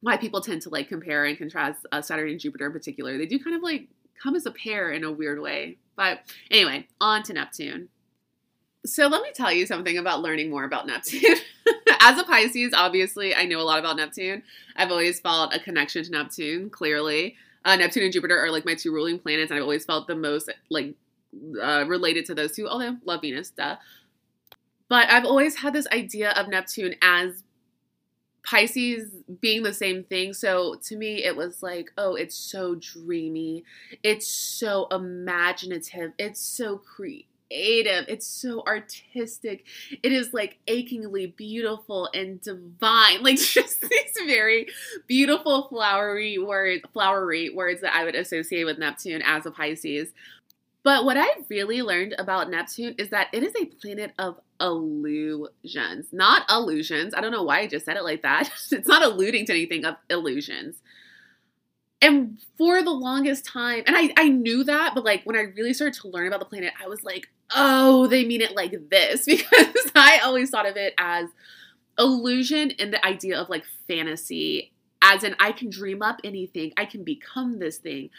Why 0.00 0.16
people 0.16 0.40
tend 0.40 0.62
to 0.62 0.70
like 0.70 0.88
compare 0.88 1.24
and 1.24 1.36
contrast 1.36 1.86
uh, 1.92 2.02
saturn 2.02 2.30
and 2.30 2.40
jupiter 2.40 2.66
in 2.66 2.72
particular. 2.72 3.18
They 3.18 3.26
do 3.26 3.38
kind 3.38 3.56
of 3.56 3.62
like 3.62 3.88
come 4.20 4.34
as 4.34 4.46
a 4.46 4.50
pair 4.50 4.90
in 4.90 5.04
a 5.04 5.12
weird 5.12 5.40
way. 5.40 5.78
But 5.96 6.20
anyway 6.50 6.88
on 7.00 7.22
to 7.24 7.32
neptune. 7.32 7.88
So 8.86 9.08
let 9.08 9.22
me 9.22 9.30
tell 9.34 9.52
you 9.52 9.66
something 9.66 9.98
about 9.98 10.22
learning 10.22 10.50
more 10.50 10.64
about 10.64 10.86
neptune. 10.86 11.36
As 12.00 12.16
a 12.16 12.22
pisces 12.22 12.72
obviously 12.74 13.34
i 13.34 13.44
know 13.44 13.60
a 13.60 13.62
lot 13.62 13.80
about 13.80 13.96
neptune. 13.96 14.44
I've 14.76 14.90
always 14.90 15.20
felt 15.20 15.54
a 15.54 15.58
connection 15.58 16.04
to 16.04 16.10
neptune 16.10 16.70
clearly 16.70 17.36
uh, 17.68 17.76
Neptune 17.76 18.04
and 18.04 18.12
Jupiter 18.12 18.38
are 18.38 18.50
like 18.50 18.64
my 18.64 18.74
two 18.74 18.92
ruling 18.92 19.18
planets, 19.18 19.50
and 19.50 19.58
I've 19.58 19.62
always 19.62 19.84
felt 19.84 20.06
the 20.06 20.16
most 20.16 20.50
like 20.70 20.94
uh, 21.62 21.84
related 21.86 22.24
to 22.26 22.34
those 22.34 22.52
two, 22.52 22.66
although 22.66 22.96
love 23.04 23.20
Venus, 23.20 23.50
duh. 23.50 23.76
But 24.88 25.10
I've 25.10 25.26
always 25.26 25.56
had 25.56 25.74
this 25.74 25.86
idea 25.88 26.30
of 26.30 26.48
Neptune 26.48 26.94
as 27.02 27.44
Pisces 28.42 29.12
being 29.42 29.62
the 29.64 29.74
same 29.74 30.04
thing. 30.04 30.32
So 30.32 30.76
to 30.84 30.96
me, 30.96 31.22
it 31.22 31.36
was 31.36 31.62
like, 31.62 31.90
oh, 31.98 32.14
it's 32.14 32.34
so 32.34 32.74
dreamy. 32.74 33.64
It's 34.02 34.26
so 34.26 34.86
imaginative. 34.90 36.12
It's 36.18 36.40
so 36.40 36.78
creative. 36.78 37.26
It's 37.50 38.26
so 38.26 38.62
artistic. 38.66 39.64
It 40.02 40.12
is 40.12 40.32
like 40.32 40.58
achingly 40.66 41.26
beautiful 41.26 42.08
and 42.14 42.40
divine. 42.40 43.22
Like 43.28 43.38
just 43.38 43.80
these 43.80 44.26
very 44.26 44.68
beautiful 45.06 45.68
flowery 45.68 46.38
words, 46.38 46.82
flowery 46.92 47.50
words 47.50 47.80
that 47.82 47.94
I 47.94 48.04
would 48.04 48.14
associate 48.14 48.64
with 48.64 48.78
Neptune 48.78 49.22
as 49.22 49.44
a 49.44 49.50
Pisces. 49.50 50.12
But 50.82 51.04
what 51.04 51.16
I 51.18 51.28
really 51.50 51.82
learned 51.82 52.14
about 52.18 52.50
Neptune 52.50 52.94
is 52.96 53.10
that 53.10 53.28
it 53.32 53.42
is 53.42 53.52
a 53.60 53.66
planet 53.66 54.12
of 54.18 54.40
illusions, 54.60 56.06
not 56.12 56.50
illusions. 56.50 57.12
I 57.14 57.20
don't 57.20 57.32
know 57.32 57.42
why 57.42 57.60
I 57.60 57.66
just 57.66 57.84
said 57.84 57.96
it 57.96 58.04
like 58.04 58.22
that. 58.22 58.50
it's 58.70 58.88
not 58.88 59.02
alluding 59.02 59.46
to 59.46 59.52
anything 59.52 59.84
of 59.84 59.96
illusions. 60.08 60.76
And 62.00 62.38
for 62.56 62.82
the 62.82 62.90
longest 62.90 63.44
time, 63.44 63.82
and 63.86 63.96
I, 63.96 64.12
I 64.16 64.28
knew 64.28 64.62
that, 64.64 64.94
but 64.94 65.04
like 65.04 65.24
when 65.24 65.36
I 65.36 65.40
really 65.40 65.74
started 65.74 66.00
to 66.00 66.08
learn 66.08 66.28
about 66.28 66.40
the 66.40 66.46
planet, 66.46 66.72
I 66.82 66.86
was 66.86 67.02
like, 67.02 67.28
oh, 67.54 68.06
they 68.06 68.24
mean 68.24 68.40
it 68.40 68.54
like 68.54 68.74
this 68.90 69.24
because 69.26 69.90
I 69.94 70.20
always 70.24 70.50
thought 70.50 70.66
of 70.66 70.76
it 70.76 70.94
as 70.98 71.28
illusion 71.98 72.72
and 72.78 72.92
the 72.92 73.04
idea 73.04 73.38
of 73.40 73.48
like 73.48 73.64
fantasy 73.88 74.72
as 75.02 75.24
in 75.24 75.34
I 75.38 75.52
can 75.52 75.70
dream 75.70 76.02
up 76.02 76.20
anything, 76.24 76.72
I 76.76 76.84
can 76.84 77.04
become 77.04 77.58
this 77.58 77.78
thing. 77.78 78.10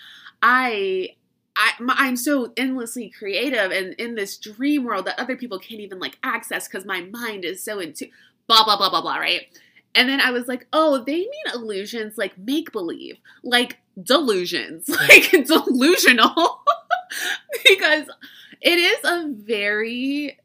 I 0.42 1.16
I, 1.56 1.72
I'm 1.90 2.16
so 2.16 2.54
endlessly 2.56 3.10
creative 3.10 3.72
and 3.72 3.94
in 3.96 4.16
this 4.16 4.38
dream 4.38 4.86
world 4.86 5.06
that 5.06 5.20
other 5.20 5.36
people 5.36 5.60
can't 5.60 5.82
even 5.82 6.00
like 6.00 6.18
access 6.24 6.68
because 6.68 6.86
my 6.86 7.02
mind 7.02 7.44
is 7.44 7.62
so 7.62 7.80
into 7.80 8.08
blah 8.48 8.64
blah 8.64 8.78
blah 8.78 8.90
blah 8.90 9.02
blah, 9.02 9.18
right? 9.18 9.42
And 9.96 10.08
then 10.08 10.22
I 10.22 10.32
was 10.32 10.48
like, 10.48 10.68
oh, 10.72 11.04
they 11.04 11.18
mean 11.18 11.54
illusions 11.54 12.18
like 12.18 12.38
make 12.38 12.72
believe, 12.72 13.18
like 13.44 13.78
delusions, 14.02 14.88
like 15.10 15.32
delusional, 15.46 16.62
because 17.66 18.06
it 18.62 18.78
is 18.78 19.00
a 19.04 19.28
very 19.30 20.38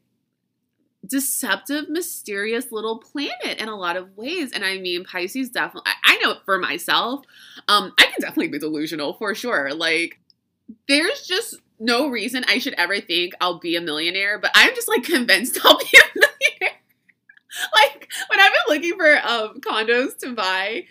deceptive, 1.07 1.89
mysterious 1.89 2.71
little 2.71 2.97
planet 2.97 3.59
in 3.59 3.67
a 3.67 3.75
lot 3.75 3.95
of 3.95 4.15
ways. 4.17 4.51
And 4.51 4.65
I 4.65 4.77
mean, 4.77 5.03
Pisces 5.03 5.49
definitely, 5.49 5.91
I, 6.03 6.13
I 6.13 6.17
know 6.17 6.37
for 6.45 6.57
myself, 6.57 7.25
um, 7.67 7.93
I 7.97 8.03
can 8.03 8.21
definitely 8.21 8.47
be 8.47 8.59
delusional 8.59 9.13
for 9.13 9.35
sure. 9.35 9.73
Like, 9.73 10.19
there's 10.87 11.27
just 11.27 11.55
no 11.79 12.07
reason 12.09 12.43
I 12.47 12.59
should 12.59 12.73
ever 12.75 12.99
think 12.99 13.33
I'll 13.41 13.59
be 13.59 13.75
a 13.75 13.81
millionaire, 13.81 14.39
but 14.39 14.51
I'm 14.55 14.73
just 14.75 14.87
like 14.87 15.03
convinced 15.03 15.59
I'll 15.63 15.77
be 15.77 15.85
a 15.85 16.19
millionaire. 16.19 16.79
like 17.73 18.09
when 18.29 18.39
I've 18.39 18.51
been 18.51 18.75
looking 18.75 18.97
for 18.97 19.17
um, 19.17 19.61
condos 19.61 20.17
to 20.19 20.33
buy 20.33 20.85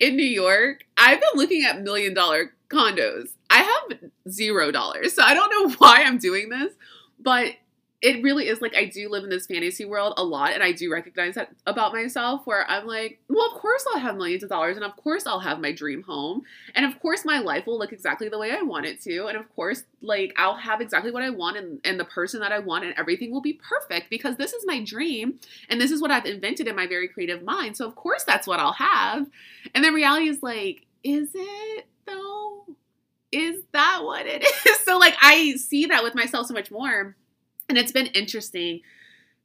in 0.00 0.16
New 0.16 0.26
York, 0.26 0.84
I've 0.96 1.20
been 1.20 1.30
looking 1.34 1.64
at 1.64 1.82
million 1.82 2.14
dollar 2.14 2.52
condos. 2.68 3.30
I 3.52 3.58
have 3.90 4.00
zero 4.30 4.70
dollars, 4.70 5.12
so 5.12 5.22
I 5.22 5.34
don't 5.34 5.50
know 5.50 5.74
why 5.78 6.02
I'm 6.04 6.18
doing 6.18 6.48
this, 6.48 6.72
but 7.20 7.52
it 8.00 8.20
really 8.20 8.48
is 8.48 8.60
like 8.60 8.74
I 8.74 8.86
do 8.86 9.08
live 9.08 9.22
in 9.22 9.30
this 9.30 9.46
fantasy 9.46 9.84
world 9.84 10.14
a 10.16 10.24
lot, 10.24 10.52
and 10.52 10.62
I 10.62 10.72
do 10.72 10.90
recognize 10.90 11.36
that 11.36 11.54
about 11.66 11.92
myself 11.92 12.40
where 12.46 12.68
I'm 12.68 12.84
like, 12.86 13.20
well, 13.28 13.46
of 13.46 13.60
course 13.60 13.84
I'll 13.92 14.00
have 14.00 14.16
millions 14.16 14.42
of 14.42 14.48
dollars, 14.48 14.76
and 14.76 14.84
of 14.84 14.96
course 14.96 15.24
I'll 15.26 15.38
have 15.38 15.60
my 15.60 15.70
dream 15.70 16.02
home, 16.02 16.42
and 16.74 16.84
of 16.84 16.98
course 16.98 17.24
my 17.24 17.38
life 17.38 17.66
will 17.66 17.78
look 17.78 17.92
exactly 17.92 18.28
the 18.28 18.38
way 18.38 18.50
I 18.50 18.62
want 18.62 18.86
it 18.86 19.00
to, 19.02 19.26
and 19.26 19.36
of 19.36 19.54
course, 19.54 19.84
like 20.00 20.32
I'll 20.36 20.56
have 20.56 20.80
exactly 20.80 21.12
what 21.12 21.22
I 21.22 21.30
want 21.30 21.58
and, 21.58 21.78
and 21.84 22.00
the 22.00 22.04
person 22.06 22.40
that 22.40 22.52
I 22.52 22.58
want, 22.58 22.84
and 22.84 22.94
everything 22.96 23.30
will 23.30 23.42
be 23.42 23.60
perfect 23.62 24.08
because 24.10 24.36
this 24.36 24.52
is 24.52 24.64
my 24.66 24.82
dream, 24.82 25.38
and 25.68 25.80
this 25.80 25.92
is 25.92 26.00
what 26.00 26.10
I've 26.10 26.26
invented 26.26 26.66
in 26.66 26.74
my 26.74 26.88
very 26.88 27.06
creative 27.06 27.44
mind. 27.44 27.76
So 27.76 27.86
of 27.86 27.94
course 27.94 28.24
that's 28.24 28.46
what 28.48 28.58
I'll 28.58 28.72
have. 28.72 29.28
And 29.74 29.84
then 29.84 29.94
reality 29.94 30.28
is 30.28 30.42
like, 30.42 30.86
is 31.04 31.28
it 31.34 31.86
though? 32.06 32.64
Is 33.32 33.62
that 33.72 34.00
what 34.02 34.26
it 34.26 34.42
is? 34.66 34.78
So 34.80 34.98
like 34.98 35.16
I 35.20 35.54
see 35.56 35.86
that 35.86 36.02
with 36.04 36.14
myself 36.14 36.46
so 36.46 36.54
much 36.54 36.70
more 36.70 37.16
and 37.68 37.78
it's 37.78 37.92
been 37.92 38.06
interesting 38.08 38.80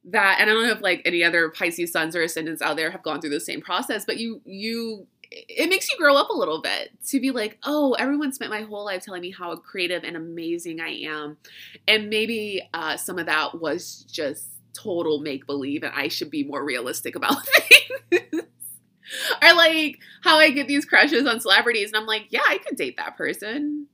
that, 0.04 0.38
and 0.40 0.50
I 0.50 0.52
don't 0.52 0.66
know 0.66 0.72
if 0.72 0.82
like 0.82 1.02
any 1.04 1.24
other 1.24 1.48
Pisces 1.48 1.92
suns 1.92 2.14
or 2.14 2.22
ascendants 2.22 2.62
out 2.62 2.76
there 2.76 2.90
have 2.90 3.02
gone 3.02 3.20
through 3.20 3.30
the 3.30 3.40
same 3.40 3.60
process, 3.60 4.04
but 4.04 4.18
you, 4.18 4.40
you, 4.44 5.06
it 5.30 5.68
makes 5.68 5.90
you 5.90 5.96
grow 5.98 6.14
up 6.16 6.30
a 6.30 6.36
little 6.36 6.60
bit 6.60 6.90
to 7.08 7.20
be 7.20 7.30
like, 7.30 7.58
oh, 7.64 7.92
everyone 7.94 8.32
spent 8.32 8.50
my 8.50 8.62
whole 8.62 8.84
life 8.84 9.02
telling 9.02 9.22
me 9.22 9.30
how 9.30 9.56
creative 9.56 10.04
and 10.04 10.16
amazing 10.16 10.80
I 10.80 10.90
am. 11.04 11.38
And 11.86 12.10
maybe 12.10 12.62
uh, 12.74 12.96
some 12.96 13.18
of 13.18 13.26
that 13.26 13.60
was 13.60 14.04
just 14.10 14.48
total 14.74 15.20
make 15.20 15.46
believe, 15.46 15.82
and 15.82 15.92
I 15.94 16.08
should 16.08 16.30
be 16.30 16.44
more 16.44 16.64
realistic 16.64 17.16
about 17.16 17.46
things. 17.46 17.97
or 19.42 19.54
like 19.54 19.98
how 20.22 20.38
I 20.38 20.50
get 20.50 20.68
these 20.68 20.84
crushes 20.84 21.26
on 21.26 21.40
celebrities, 21.40 21.88
and 21.88 21.96
I'm 21.96 22.06
like, 22.06 22.26
yeah, 22.30 22.42
I 22.46 22.58
could 22.58 22.76
date 22.76 22.96
that 22.96 23.16
person. 23.16 23.86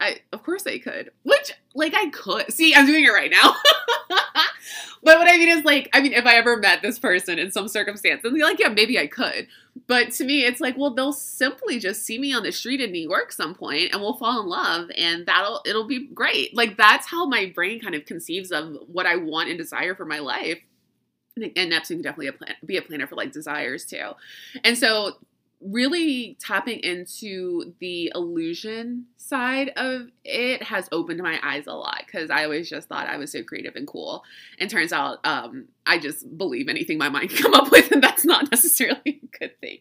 I 0.00 0.20
of 0.32 0.42
course 0.42 0.66
I 0.66 0.78
could. 0.78 1.10
Which 1.22 1.52
like 1.74 1.94
I 1.94 2.10
could. 2.10 2.52
See, 2.52 2.74
I'm 2.74 2.86
doing 2.86 3.04
it 3.04 3.12
right 3.12 3.30
now. 3.30 3.54
but 5.02 5.18
what 5.18 5.30
I 5.30 5.36
mean 5.38 5.48
is 5.48 5.64
like, 5.64 5.88
I 5.92 6.00
mean, 6.00 6.12
if 6.12 6.26
I 6.26 6.34
ever 6.34 6.56
met 6.56 6.82
this 6.82 6.98
person 6.98 7.38
in 7.38 7.52
some 7.52 7.68
circumstance, 7.68 8.22
and 8.24 8.36
like, 8.38 8.58
yeah, 8.58 8.68
maybe 8.68 8.98
I 8.98 9.06
could. 9.06 9.46
But 9.86 10.10
to 10.12 10.24
me, 10.24 10.44
it's 10.44 10.60
like, 10.60 10.76
well, 10.76 10.92
they'll 10.92 11.12
simply 11.12 11.78
just 11.78 12.04
see 12.04 12.18
me 12.18 12.34
on 12.34 12.42
the 12.42 12.52
street 12.52 12.80
in 12.80 12.92
New 12.92 13.08
York 13.08 13.32
some 13.32 13.54
point 13.54 13.92
and 13.92 14.02
we'll 14.02 14.16
fall 14.16 14.40
in 14.40 14.46
love 14.46 14.90
and 14.98 15.24
that'll 15.26 15.62
it'll 15.64 15.86
be 15.86 16.08
great. 16.08 16.54
Like 16.54 16.76
that's 16.76 17.06
how 17.06 17.26
my 17.26 17.50
brain 17.54 17.80
kind 17.80 17.94
of 17.94 18.04
conceives 18.04 18.50
of 18.50 18.76
what 18.86 19.06
I 19.06 19.16
want 19.16 19.48
and 19.48 19.58
desire 19.58 19.94
for 19.94 20.04
my 20.04 20.18
life 20.18 20.58
and 21.36 21.70
Neptune 21.70 22.02
can 22.02 22.02
definitely 22.02 22.46
be 22.64 22.76
a 22.76 22.82
planner 22.82 23.06
for 23.06 23.14
like 23.14 23.32
desires 23.32 23.84
too. 23.84 24.12
And 24.64 24.76
so 24.76 25.16
really 25.64 26.36
tapping 26.40 26.80
into 26.80 27.74
the 27.78 28.10
illusion 28.14 29.06
side 29.16 29.70
of 29.76 30.08
it 30.24 30.62
has 30.62 30.88
opened 30.90 31.22
my 31.22 31.38
eyes 31.42 31.66
a 31.66 31.72
lot 31.72 32.02
because 32.04 32.30
I 32.30 32.44
always 32.44 32.68
just 32.68 32.88
thought 32.88 33.06
I 33.06 33.16
was 33.16 33.30
so 33.30 33.42
creative 33.42 33.76
and 33.76 33.86
cool. 33.86 34.24
And 34.58 34.68
turns 34.68 34.92
out 34.92 35.24
um, 35.24 35.66
I 35.86 35.98
just 35.98 36.36
believe 36.36 36.68
anything 36.68 36.98
my 36.98 37.08
mind 37.08 37.30
can 37.30 37.38
come 37.42 37.54
up 37.54 37.70
with, 37.70 37.92
and 37.92 38.02
that's 38.02 38.24
not 38.24 38.50
necessarily 38.50 39.00
a 39.22 39.38
good 39.38 39.60
thing. 39.60 39.78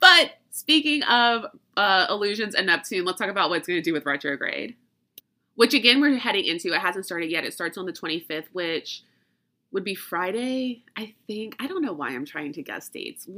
But 0.00 0.32
speaking 0.50 1.02
of 1.04 1.46
uh, 1.76 2.06
illusions 2.10 2.54
and 2.54 2.66
Neptune, 2.66 3.04
let's 3.04 3.18
talk 3.18 3.30
about 3.30 3.50
what 3.50 3.58
it's 3.58 3.68
going 3.68 3.78
to 3.78 3.84
do 3.84 3.92
with 3.92 4.06
retrograde. 4.06 4.74
Which 5.54 5.74
again, 5.74 6.00
we're 6.00 6.16
heading 6.16 6.46
into. 6.46 6.72
It 6.72 6.80
hasn't 6.80 7.04
started 7.04 7.30
yet. 7.30 7.44
It 7.44 7.52
starts 7.52 7.76
on 7.76 7.84
the 7.84 7.92
25th, 7.92 8.46
which 8.52 9.02
would 9.72 9.84
be 9.84 9.94
Friday, 9.94 10.84
I 10.96 11.14
think. 11.26 11.56
I 11.58 11.66
don't 11.66 11.82
know 11.82 11.92
why 11.92 12.08
I'm 12.08 12.24
trying 12.24 12.52
to 12.54 12.62
guess 12.62 12.88
dates. 12.88 13.28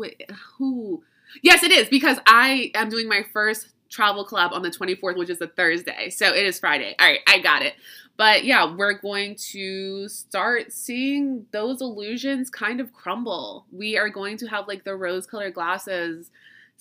Who? 0.58 1.02
Yes, 1.42 1.62
it 1.62 1.72
is 1.72 1.88
because 1.88 2.18
I 2.26 2.70
am 2.74 2.88
doing 2.88 3.08
my 3.08 3.24
first 3.32 3.68
travel 3.90 4.24
club 4.24 4.52
on 4.52 4.62
the 4.62 4.70
24th, 4.70 5.16
which 5.16 5.30
is 5.30 5.40
a 5.40 5.46
Thursday. 5.46 6.10
So 6.10 6.32
it 6.34 6.44
is 6.44 6.58
Friday. 6.58 6.96
All 6.98 7.06
right, 7.06 7.20
I 7.26 7.38
got 7.38 7.62
it. 7.62 7.74
But 8.16 8.44
yeah, 8.44 8.74
we're 8.74 8.98
going 8.98 9.36
to 9.52 10.08
start 10.08 10.72
seeing 10.72 11.46
those 11.50 11.80
illusions 11.80 12.50
kind 12.50 12.80
of 12.80 12.92
crumble. 12.92 13.66
We 13.72 13.96
are 13.96 14.08
going 14.08 14.36
to 14.38 14.46
have 14.46 14.68
like 14.68 14.84
the 14.84 14.96
rose 14.96 15.26
colored 15.26 15.54
glasses 15.54 16.30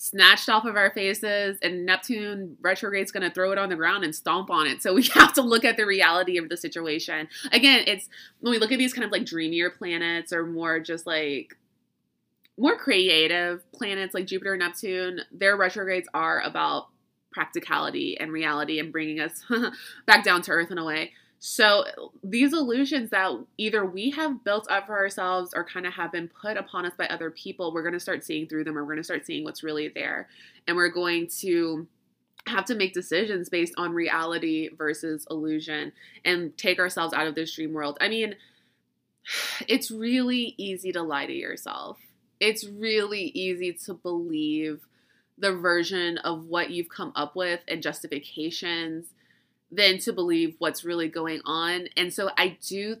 snatched 0.02 0.48
off 0.48 0.64
of 0.64 0.74
our 0.74 0.90
faces, 0.90 1.58
and 1.62 1.86
Neptune 1.86 2.56
retrograde's 2.60 3.12
going 3.12 3.22
to 3.22 3.32
throw 3.32 3.52
it 3.52 3.58
on 3.58 3.68
the 3.68 3.76
ground 3.76 4.02
and 4.02 4.12
stomp 4.12 4.50
on 4.50 4.66
it. 4.66 4.82
So 4.82 4.94
we 4.94 5.04
have 5.14 5.32
to 5.34 5.42
look 5.42 5.64
at 5.64 5.76
the 5.76 5.86
reality 5.86 6.38
of 6.38 6.48
the 6.48 6.56
situation. 6.56 7.28
Again, 7.52 7.84
it's 7.86 8.08
when 8.40 8.50
we 8.50 8.58
look 8.58 8.72
at 8.72 8.80
these 8.80 8.92
kind 8.92 9.04
of 9.04 9.12
like 9.12 9.24
dreamier 9.24 9.70
planets 9.70 10.32
or 10.32 10.44
more 10.44 10.80
just 10.80 11.06
like 11.06 11.56
more 12.58 12.76
creative 12.76 13.62
planets 13.70 14.12
like 14.12 14.26
Jupiter 14.26 14.54
and 14.54 14.60
Neptune, 14.60 15.20
their 15.30 15.56
retrogrades 15.56 16.08
are 16.12 16.40
about 16.40 16.88
practicality 17.30 18.18
and 18.18 18.32
reality 18.32 18.80
and 18.80 18.90
bringing 18.90 19.20
us 19.20 19.44
back 20.06 20.24
down 20.24 20.42
to 20.42 20.50
earth 20.50 20.72
in 20.72 20.78
a 20.78 20.84
way. 20.84 21.12
So 21.44 22.12
these 22.22 22.52
illusions 22.52 23.10
that 23.10 23.32
either 23.58 23.84
we 23.84 24.10
have 24.10 24.44
built 24.44 24.70
up 24.70 24.86
for 24.86 24.96
ourselves 24.96 25.52
or 25.54 25.64
kind 25.64 25.86
of 25.86 25.92
have 25.94 26.12
been 26.12 26.28
put 26.28 26.56
upon 26.56 26.86
us 26.86 26.92
by 26.96 27.06
other 27.06 27.32
people, 27.32 27.72
we're 27.72 27.82
going 27.82 27.94
to 27.94 28.00
start 28.00 28.24
seeing 28.24 28.46
through 28.46 28.64
them 28.64 28.78
or 28.78 28.82
we're 28.82 28.92
going 28.92 28.98
to 28.98 29.04
start 29.04 29.26
seeing 29.26 29.42
what's 29.42 29.64
really 29.64 29.88
there. 29.88 30.28
And 30.68 30.76
we're 30.76 30.88
going 30.88 31.26
to 31.40 31.88
have 32.46 32.64
to 32.66 32.76
make 32.76 32.94
decisions 32.94 33.48
based 33.48 33.74
on 33.76 33.92
reality 33.92 34.70
versus 34.76 35.26
illusion 35.30 35.92
and 36.24 36.56
take 36.56 36.78
ourselves 36.78 37.12
out 37.12 37.26
of 37.26 37.34
this 37.34 37.54
dream 37.54 37.72
world. 37.72 37.98
I 38.00 38.08
mean, 38.08 38.36
it's 39.66 39.90
really 39.90 40.54
easy 40.58 40.92
to 40.92 41.02
lie 41.02 41.26
to 41.26 41.32
yourself 41.32 41.98
it's 42.42 42.64
really 42.64 43.30
easy 43.34 43.72
to 43.72 43.94
believe 43.94 44.80
the 45.38 45.52
version 45.52 46.18
of 46.18 46.46
what 46.46 46.70
you've 46.70 46.88
come 46.88 47.12
up 47.14 47.36
with 47.36 47.60
and 47.68 47.80
justifications 47.80 49.06
than 49.72 49.98
to 49.98 50.12
believe 50.12 50.54
what's 50.58 50.84
really 50.84 51.08
going 51.08 51.40
on. 51.44 51.88
And 51.96 52.12
so 52.12 52.30
I 52.36 52.58
do 52.68 52.96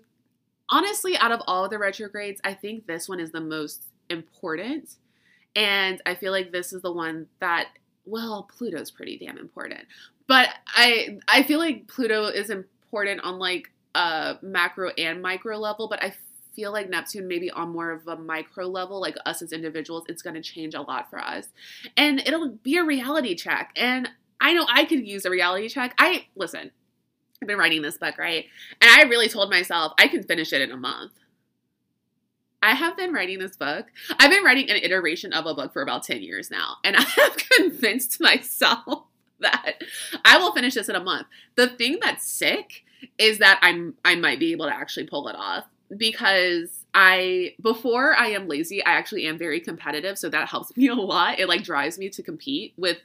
honestly 0.70 1.16
out 1.16 1.30
of 1.30 1.42
all 1.46 1.68
the 1.68 1.78
retrogrades, 1.78 2.40
I 2.42 2.54
think 2.54 2.86
this 2.86 3.08
one 3.08 3.20
is 3.20 3.30
the 3.30 3.40
most 3.40 3.84
important. 4.08 4.96
And 5.54 6.00
I 6.06 6.14
feel 6.14 6.32
like 6.32 6.50
this 6.50 6.72
is 6.72 6.82
the 6.82 6.92
one 6.92 7.26
that 7.40 7.68
well, 8.04 8.48
Pluto's 8.56 8.90
pretty 8.90 9.16
damn 9.16 9.38
important. 9.38 9.86
But 10.26 10.48
I 10.66 11.18
I 11.28 11.42
feel 11.44 11.60
like 11.60 11.86
Pluto 11.86 12.26
is 12.26 12.50
important 12.50 13.20
on 13.22 13.38
like 13.38 13.70
a 13.94 14.38
macro 14.42 14.90
and 14.98 15.20
micro 15.22 15.58
level, 15.58 15.88
but 15.88 16.02
I 16.02 16.14
feel 16.54 16.72
like 16.72 16.88
Neptune 16.88 17.28
maybe 17.28 17.50
on 17.50 17.70
more 17.70 17.90
of 17.90 18.06
a 18.08 18.16
micro 18.16 18.66
level, 18.66 19.00
like 19.00 19.16
us 19.26 19.42
as 19.42 19.52
individuals, 19.52 20.04
it's 20.08 20.22
going 20.22 20.34
to 20.34 20.42
change 20.42 20.74
a 20.74 20.82
lot 20.82 21.08
for 21.10 21.18
us. 21.18 21.48
And 21.96 22.20
it'll 22.20 22.50
be 22.50 22.76
a 22.76 22.84
reality 22.84 23.34
check. 23.34 23.72
And 23.76 24.10
I 24.42 24.52
know 24.52 24.66
I 24.68 24.84
could 24.84 25.06
use 25.06 25.24
a 25.24 25.30
reality 25.30 25.68
check. 25.68 25.94
I 25.98 26.26
listen, 26.34 26.72
I've 27.40 27.48
been 27.48 27.56
writing 27.56 27.80
this 27.80 27.96
book, 27.96 28.18
right? 28.18 28.44
And 28.80 28.90
I 28.90 29.08
really 29.08 29.28
told 29.28 29.48
myself 29.48 29.92
I 29.98 30.08
can 30.08 30.24
finish 30.24 30.52
it 30.52 30.60
in 30.60 30.72
a 30.72 30.76
month. 30.76 31.12
I 32.60 32.74
have 32.74 32.96
been 32.96 33.12
writing 33.12 33.38
this 33.38 33.56
book. 33.56 33.86
I've 34.18 34.30
been 34.30 34.44
writing 34.44 34.70
an 34.70 34.76
iteration 34.76 35.32
of 35.32 35.46
a 35.46 35.54
book 35.54 35.72
for 35.72 35.82
about 35.82 36.04
10 36.04 36.22
years 36.22 36.50
now. 36.50 36.76
And 36.84 36.96
I 36.98 37.02
have 37.02 37.36
convinced 37.36 38.20
myself 38.20 39.04
that 39.40 39.82
I 40.24 40.38
will 40.38 40.52
finish 40.52 40.74
this 40.74 40.88
in 40.88 40.96
a 40.96 41.02
month. 41.02 41.28
The 41.54 41.68
thing 41.68 41.98
that's 42.00 42.28
sick 42.28 42.84
is 43.18 43.38
that 43.38 43.58
I'm 43.62 43.94
I 44.04 44.16
might 44.16 44.38
be 44.38 44.52
able 44.52 44.66
to 44.66 44.74
actually 44.74 45.06
pull 45.06 45.28
it 45.28 45.36
off 45.36 45.64
because 45.96 46.84
I 46.94 47.54
before 47.60 48.14
I 48.14 48.28
am 48.28 48.48
lazy, 48.48 48.84
I 48.84 48.92
actually 48.92 49.26
am 49.26 49.38
very 49.38 49.60
competitive, 49.60 50.18
so 50.18 50.28
that 50.28 50.48
helps 50.48 50.76
me 50.76 50.88
a 50.88 50.94
lot. 50.94 51.38
It 51.38 51.48
like 51.48 51.62
drives 51.62 51.98
me 51.98 52.08
to 52.10 52.22
compete 52.22 52.74
with 52.76 52.98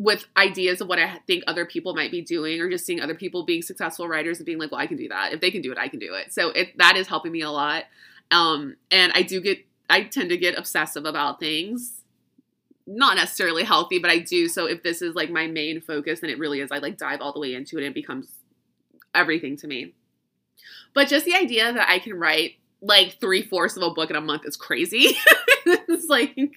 with 0.00 0.24
ideas 0.34 0.80
of 0.80 0.88
what 0.88 0.98
I 0.98 1.18
think 1.26 1.44
other 1.46 1.66
people 1.66 1.94
might 1.94 2.10
be 2.10 2.22
doing 2.22 2.58
or 2.58 2.70
just 2.70 2.86
seeing 2.86 3.02
other 3.02 3.14
people 3.14 3.44
being 3.44 3.60
successful 3.60 4.08
writers 4.08 4.38
and 4.38 4.46
being 4.46 4.58
like, 4.58 4.72
well, 4.72 4.80
I 4.80 4.86
can 4.86 4.96
do 4.96 5.08
that. 5.08 5.34
If 5.34 5.42
they 5.42 5.50
can 5.50 5.60
do 5.60 5.70
it, 5.70 5.76
I 5.76 5.88
can 5.88 5.98
do 5.98 6.14
it. 6.14 6.32
So 6.32 6.48
it 6.48 6.78
that 6.78 6.96
is 6.96 7.06
helping 7.06 7.32
me 7.32 7.42
a 7.42 7.50
lot. 7.50 7.84
Um 8.30 8.76
and 8.90 9.12
I 9.14 9.20
do 9.20 9.42
get 9.42 9.58
I 9.90 10.04
tend 10.04 10.30
to 10.30 10.38
get 10.38 10.58
obsessive 10.58 11.04
about 11.04 11.38
things. 11.38 12.00
Not 12.86 13.16
necessarily 13.16 13.62
healthy, 13.62 13.98
but 13.98 14.10
I 14.10 14.20
do. 14.20 14.48
So 14.48 14.64
if 14.64 14.82
this 14.82 15.02
is 15.02 15.14
like 15.14 15.28
my 15.28 15.46
main 15.46 15.82
focus, 15.82 16.20
then 16.20 16.30
it 16.30 16.38
really 16.38 16.60
is. 16.60 16.72
I 16.72 16.78
like 16.78 16.96
dive 16.96 17.20
all 17.20 17.34
the 17.34 17.40
way 17.40 17.52
into 17.52 17.76
it 17.76 17.82
and 17.82 17.90
it 17.90 17.94
becomes 17.94 18.32
everything 19.14 19.58
to 19.58 19.66
me. 19.66 19.92
But 20.94 21.08
just 21.08 21.26
the 21.26 21.34
idea 21.34 21.74
that 21.74 21.90
I 21.90 21.98
can 21.98 22.14
write 22.14 22.54
like 22.80 23.18
three 23.20 23.42
fourths 23.42 23.76
of 23.76 23.82
a 23.82 23.90
book 23.90 24.08
in 24.08 24.16
a 24.16 24.22
month 24.22 24.46
is 24.46 24.56
crazy. 24.56 25.18
it's 25.88 26.08
like 26.08 26.36
it, 26.36 26.50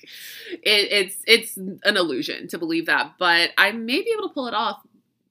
it's 0.63 1.17
it's 1.27 1.57
an 1.57 1.97
illusion 1.97 2.47
to 2.49 2.57
believe 2.57 2.85
that, 2.87 3.13
but 3.19 3.51
I 3.57 3.71
may 3.71 4.01
be 4.01 4.13
able 4.17 4.27
to 4.29 4.33
pull 4.33 4.47
it 4.47 4.53
off. 4.53 4.81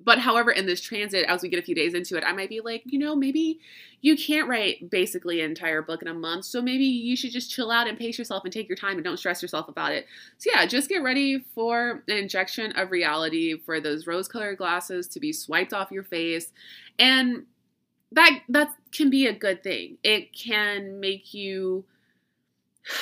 But 0.04 0.18
however, 0.18 0.50
in 0.50 0.66
this 0.66 0.80
transit, 0.80 1.26
as 1.28 1.42
we 1.42 1.48
get 1.48 1.60
a 1.60 1.62
few 1.62 1.76
days 1.76 1.94
into 1.94 2.16
it, 2.16 2.24
I 2.26 2.32
might 2.32 2.48
be 2.48 2.60
like, 2.60 2.82
you 2.86 2.98
know, 2.98 3.14
maybe 3.14 3.60
you 4.00 4.16
can't 4.16 4.48
write 4.48 4.90
basically 4.90 5.40
an 5.40 5.50
entire 5.50 5.80
book 5.80 6.02
in 6.02 6.08
a 6.08 6.14
month. 6.14 6.44
So 6.44 6.60
maybe 6.60 6.84
you 6.84 7.16
should 7.16 7.30
just 7.30 7.52
chill 7.52 7.70
out 7.70 7.86
and 7.86 7.96
pace 7.96 8.18
yourself 8.18 8.42
and 8.42 8.52
take 8.52 8.68
your 8.68 8.76
time 8.76 8.96
and 8.96 9.04
don't 9.04 9.16
stress 9.16 9.40
yourself 9.40 9.68
about 9.68 9.92
it. 9.92 10.06
So 10.38 10.50
yeah, 10.52 10.66
just 10.66 10.88
get 10.88 11.04
ready 11.04 11.44
for 11.54 12.02
an 12.08 12.16
injection 12.16 12.72
of 12.72 12.90
reality 12.90 13.56
for 13.64 13.80
those 13.80 14.08
rose-colored 14.08 14.58
glasses 14.58 15.06
to 15.06 15.20
be 15.20 15.32
swiped 15.32 15.72
off 15.72 15.92
your 15.92 16.02
face. 16.02 16.50
And 16.98 17.44
that 18.10 18.40
that 18.48 18.74
can 18.90 19.08
be 19.08 19.26
a 19.26 19.32
good 19.32 19.62
thing. 19.62 19.98
It 20.02 20.32
can 20.32 21.00
make 21.00 21.32
you 21.32 21.84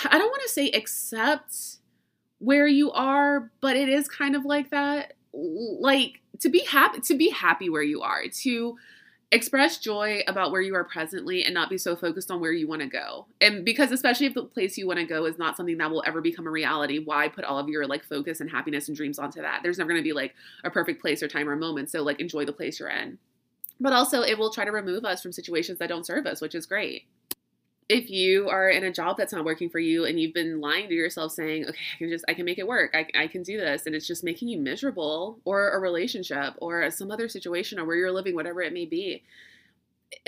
I 0.05 0.19
don't 0.19 0.31
want 0.31 0.43
to 0.43 0.49
say 0.49 0.71
accept 0.71 1.79
where 2.39 2.67
you 2.67 2.91
are, 2.93 3.51
but 3.61 3.77
it 3.77 3.89
is 3.89 4.09
kind 4.09 4.35
of 4.35 4.45
like 4.45 4.71
that. 4.71 5.15
Like 5.33 6.21
to 6.41 6.49
be 6.49 6.65
happy 6.65 7.01
to 7.01 7.17
be 7.17 7.31
happy 7.31 7.71
where 7.71 7.83
you 7.83 8.03
are, 8.03 8.23
to 8.43 8.77
express 9.33 9.79
joy 9.79 10.23
about 10.27 10.51
where 10.51 10.61
you 10.61 10.75
are 10.75 10.83
presently 10.83 11.45
and 11.45 11.55
not 11.55 11.71
be 11.71 11.79
so 11.79 11.95
focused 11.95 12.33
on 12.33 12.41
where 12.41 12.51
you 12.51 12.67
want 12.67 12.83
to 12.83 12.89
go. 12.89 13.27
And 13.41 13.65
because 13.65 13.93
especially 13.93 14.27
if 14.27 14.35
the 14.35 14.43
place 14.43 14.77
you 14.77 14.89
want 14.89 14.99
to 14.99 15.05
go 15.05 15.25
is 15.25 15.39
not 15.39 15.57
something 15.57 15.79
that 15.79 15.91
will 15.91 16.03
ever 16.05 16.21
become 16.21 16.49
a 16.49 16.51
reality, 16.51 16.99
why 16.99 17.29
put 17.29 17.45
all 17.45 17.59
of 17.59 17.69
your 17.69 17.87
like 17.87 18.05
focus 18.05 18.41
and 18.41 18.51
happiness 18.51 18.89
and 18.89 18.97
dreams 18.97 19.21
onto 19.21 19.41
that? 19.41 19.61
There's 19.63 19.79
never 19.79 19.91
going 19.91 20.03
to 20.03 20.09
be 20.09 20.13
like 20.13 20.35
a 20.65 20.71
perfect 20.71 21.01
place 21.01 21.23
or 21.23 21.29
time 21.29 21.49
or 21.49 21.55
moment. 21.55 21.91
So 21.91 22.03
like 22.03 22.19
enjoy 22.19 22.45
the 22.45 22.53
place 22.53 22.81
you're 22.81 22.89
in. 22.89 23.19
But 23.79 23.93
also 23.93 24.23
it 24.23 24.37
will 24.37 24.51
try 24.51 24.65
to 24.65 24.73
remove 24.73 25.05
us 25.05 25.23
from 25.23 25.33
situations 25.33 25.79
that 25.79 25.89
don't 25.89 26.07
serve 26.07 26.27
us, 26.27 26.41
which 26.41 26.57
is 26.57 26.67
great 26.67 27.05
if 27.91 28.09
you 28.09 28.49
are 28.49 28.71
in 28.71 28.85
a 28.85 28.93
job 28.93 29.17
that's 29.19 29.33
not 29.33 29.45
working 29.45 29.69
for 29.69 29.81
you 29.81 30.05
and 30.05 30.21
you've 30.21 30.33
been 30.33 30.61
lying 30.61 30.89
to 30.89 30.95
yourself 30.95 31.33
saying 31.33 31.65
okay 31.67 31.79
i 31.95 31.99
can 31.99 32.09
just 32.09 32.25
i 32.29 32.35
can 32.35 32.45
make 32.45 32.59
it 32.59 32.67
work. 32.67 32.95
I, 32.95 33.07
I 33.19 33.27
can 33.27 33.43
do 33.43 33.59
this 33.59 33.85
and 33.85 33.95
it's 33.95 34.07
just 34.07 34.23
making 34.23 34.49
you 34.49 34.59
miserable 34.59 35.41
or 35.45 35.71
a 35.71 35.79
relationship 35.79 36.55
or 36.59 36.89
some 36.91 37.11
other 37.11 37.29
situation 37.29 37.79
or 37.79 37.85
where 37.85 37.97
you're 37.97 38.13
living 38.13 38.35
whatever 38.35 38.63
it 38.63 38.73
may 38.73 38.87
be 38.87 39.23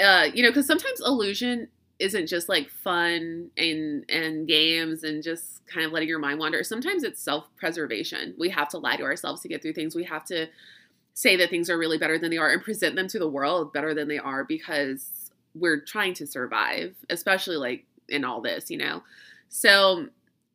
uh, 0.02 0.26
you 0.34 0.42
know 0.42 0.50
because 0.50 0.66
sometimes 0.66 1.00
illusion 1.00 1.68
isn't 1.98 2.26
just 2.26 2.48
like 2.48 2.68
fun 2.68 3.50
and 3.56 4.04
and 4.08 4.48
games 4.48 5.04
and 5.04 5.22
just 5.22 5.64
kind 5.72 5.86
of 5.86 5.92
letting 5.92 6.08
your 6.08 6.18
mind 6.18 6.38
wander. 6.38 6.64
Sometimes 6.64 7.04
it's 7.04 7.22
self-preservation. 7.22 8.34
We 8.38 8.50
have 8.50 8.68
to 8.70 8.78
lie 8.78 8.96
to 8.96 9.04
ourselves 9.04 9.40
to 9.42 9.48
get 9.48 9.62
through 9.62 9.74
things. 9.74 9.94
We 9.94 10.04
have 10.04 10.24
to 10.26 10.48
say 11.14 11.36
that 11.36 11.50
things 11.50 11.70
are 11.70 11.78
really 11.78 11.98
better 11.98 12.18
than 12.18 12.30
they 12.30 12.38
are 12.38 12.50
and 12.50 12.62
present 12.62 12.96
them 12.96 13.06
to 13.08 13.18
the 13.18 13.28
world 13.28 13.72
better 13.72 13.94
than 13.94 14.08
they 14.08 14.18
are 14.18 14.44
because 14.44 15.21
we're 15.54 15.80
trying 15.80 16.14
to 16.14 16.26
survive, 16.26 16.94
especially 17.10 17.56
like 17.56 17.84
in 18.08 18.24
all 18.24 18.40
this, 18.40 18.70
you 18.70 18.78
know. 18.78 19.02
So 19.48 20.06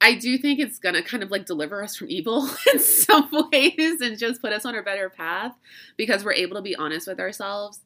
I 0.01 0.15
do 0.15 0.37
think 0.37 0.59
it's 0.59 0.79
gonna 0.79 1.01
kind 1.01 1.23
of 1.23 1.31
like 1.31 1.45
deliver 1.45 1.83
us 1.83 1.95
from 1.95 2.09
evil 2.09 2.49
in 2.73 2.79
some 2.79 3.29
ways 3.51 4.01
and 4.01 4.17
just 4.17 4.41
put 4.41 4.53
us 4.53 4.65
on 4.65 4.75
a 4.75 4.81
better 4.81 5.09
path 5.09 5.53
because 5.95 6.23
we're 6.23 6.33
able 6.33 6.55
to 6.55 6.61
be 6.61 6.75
honest 6.75 7.07
with 7.07 7.19
ourselves 7.19 7.81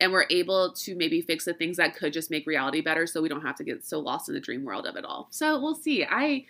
and 0.00 0.12
we're 0.12 0.26
able 0.30 0.72
to 0.72 0.94
maybe 0.94 1.20
fix 1.22 1.44
the 1.44 1.54
things 1.54 1.78
that 1.78 1.96
could 1.96 2.12
just 2.12 2.30
make 2.30 2.46
reality 2.46 2.80
better 2.80 3.06
so 3.06 3.22
we 3.22 3.28
don't 3.28 3.42
have 3.42 3.56
to 3.56 3.64
get 3.64 3.84
so 3.84 3.98
lost 3.98 4.28
in 4.28 4.34
the 4.34 4.40
dream 4.40 4.64
world 4.64 4.86
of 4.86 4.96
it 4.96 5.04
all. 5.04 5.28
So 5.30 5.58
we'll 5.60 5.74
see. 5.74 6.04
I 6.04 6.44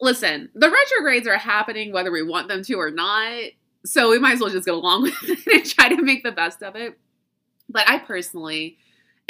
listen, 0.00 0.48
the 0.54 0.70
retrogrades 0.70 1.26
are 1.26 1.36
happening 1.36 1.92
whether 1.92 2.12
we 2.12 2.22
want 2.22 2.48
them 2.48 2.62
to 2.64 2.74
or 2.74 2.90
not. 2.90 3.42
So 3.84 4.10
we 4.10 4.18
might 4.18 4.34
as 4.34 4.40
well 4.40 4.50
just 4.50 4.66
go 4.66 4.76
along 4.76 5.02
with 5.22 5.22
it 5.22 5.46
and 5.46 5.66
try 5.66 5.88
to 5.88 6.02
make 6.02 6.22
the 6.22 6.32
best 6.32 6.62
of 6.62 6.76
it. 6.76 6.98
But 7.68 7.88
I 7.88 7.98
personally 7.98 8.78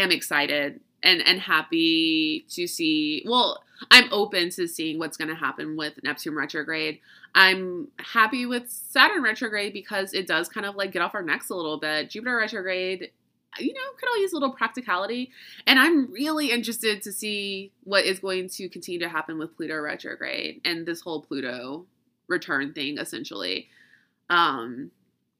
am 0.00 0.10
excited 0.10 0.80
and 1.02 1.22
and 1.22 1.40
happy 1.40 2.44
to 2.50 2.66
see 2.66 3.24
well 3.26 3.62
i'm 3.90 4.12
open 4.12 4.50
to 4.50 4.66
seeing 4.66 4.98
what's 4.98 5.16
going 5.16 5.28
to 5.28 5.34
happen 5.34 5.76
with 5.76 6.02
neptune 6.02 6.34
retrograde. 6.34 7.00
I'm 7.34 7.88
happy 7.98 8.44
with 8.44 8.68
saturn 8.68 9.22
retrograde 9.22 9.72
because 9.72 10.12
it 10.14 10.26
does 10.26 10.48
kind 10.48 10.66
of 10.66 10.74
like 10.74 10.92
get 10.92 11.00
off 11.00 11.14
our 11.14 11.22
necks 11.22 11.48
a 11.48 11.54
little 11.54 11.78
bit. 11.78 12.10
Jupiter 12.10 12.36
retrograde 12.36 13.10
you 13.58 13.72
know 13.72 13.80
could 13.98 14.08
all 14.08 14.20
use 14.20 14.32
a 14.32 14.36
little 14.36 14.52
practicality. 14.52 15.30
And 15.66 15.78
i'm 15.78 16.12
really 16.12 16.50
interested 16.50 17.02
to 17.02 17.12
see 17.12 17.72
what 17.84 18.04
is 18.04 18.18
going 18.18 18.48
to 18.50 18.68
continue 18.68 19.00
to 19.00 19.08
happen 19.08 19.38
with 19.38 19.56
pluto 19.56 19.80
retrograde 19.80 20.60
and 20.64 20.86
this 20.86 21.00
whole 21.00 21.22
pluto 21.22 21.86
return 22.28 22.72
thing 22.72 22.98
essentially. 22.98 23.68
Um 24.28 24.90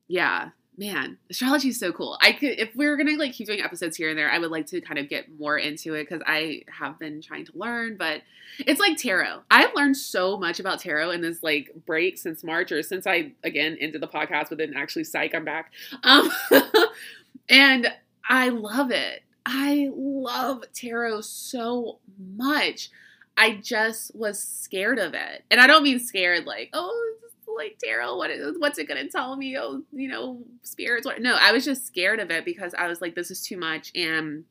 yeah 0.09 0.51
man, 0.77 1.19
astrology 1.29 1.69
is 1.69 1.79
so 1.79 1.93
cool. 1.93 2.19
I 2.21 2.33
could 2.33 2.59
if 2.59 2.75
we 2.75 2.87
are 2.87 2.97
gonna 2.97 3.17
like 3.17 3.33
keep 3.33 3.47
doing 3.47 3.61
episodes 3.61 3.97
here 3.97 4.09
and 4.09 4.19
there, 4.19 4.31
I 4.31 4.39
would 4.39 4.51
like 4.51 4.67
to 4.67 4.81
kind 4.81 4.99
of 4.99 5.09
get 5.09 5.27
more 5.39 5.59
into 5.59 5.95
it 5.95 6.09
because 6.09 6.23
I 6.27 6.63
have 6.69 6.99
been 6.99 7.21
trying 7.21 7.45
to 7.47 7.53
learn, 7.55 7.97
but 7.97 8.23
it's 8.59 8.81
like 8.81 8.97
tarot. 8.97 9.41
I've 9.51 9.75
learned 9.75 9.97
so 9.97 10.37
much 10.39 10.61
about 10.61 10.81
tarot 10.81 11.11
in 11.11 11.21
this 11.21 11.43
like 11.43 11.71
break 11.87 12.19
since 12.19 12.43
March 12.43 12.73
or 12.73 12.83
since 12.83 13.07
I 13.07 13.33
again 13.45 13.77
ended 13.81 14.01
the 14.01 14.09
podcast, 14.09 14.49
but 14.49 14.59
then 14.59 14.75
actually 14.75 15.05
psych, 15.05 15.35
I'm 15.35 15.45
back. 15.45 15.73
Um 16.03 16.31
and 17.49 17.93
I 18.29 18.49
love 18.49 18.91
it. 18.91 19.23
I 19.45 19.91
love 19.95 20.63
tarot 20.73 21.23
so 21.23 21.99
much. 22.37 22.91
I 23.37 23.57
just 23.57 24.15
was 24.15 24.41
scared 24.43 24.99
of 24.99 25.15
it. 25.15 25.45
And 25.51 25.61
I 25.61 25.67
don't 25.67 25.83
mean 25.83 25.99
scared 25.99 26.47
like, 26.47 26.71
oh, 26.73 27.15
like 27.61 27.79
tarot 27.79 28.17
what 28.17 28.31
is 28.31 28.57
what's 28.59 28.79
it 28.79 28.89
gonna 28.89 29.09
tell 29.09 29.37
me? 29.37 29.57
Oh 29.59 29.83
you 29.93 30.09
know 30.09 30.43
spirits 30.63 31.07
what 31.07 31.21
no 31.21 31.37
i 31.41 31.53
was 31.53 31.65
just 31.65 31.87
scared 31.87 32.21
of 32.21 32.31
it 32.31 32.45
because 32.45 32.75
i 32.75 32.87
was 32.87 33.01
like 33.01 33.15
this 33.15 33.31
is 33.31 33.43
too 33.43 33.57
much 33.57 33.93
and 33.95 34.45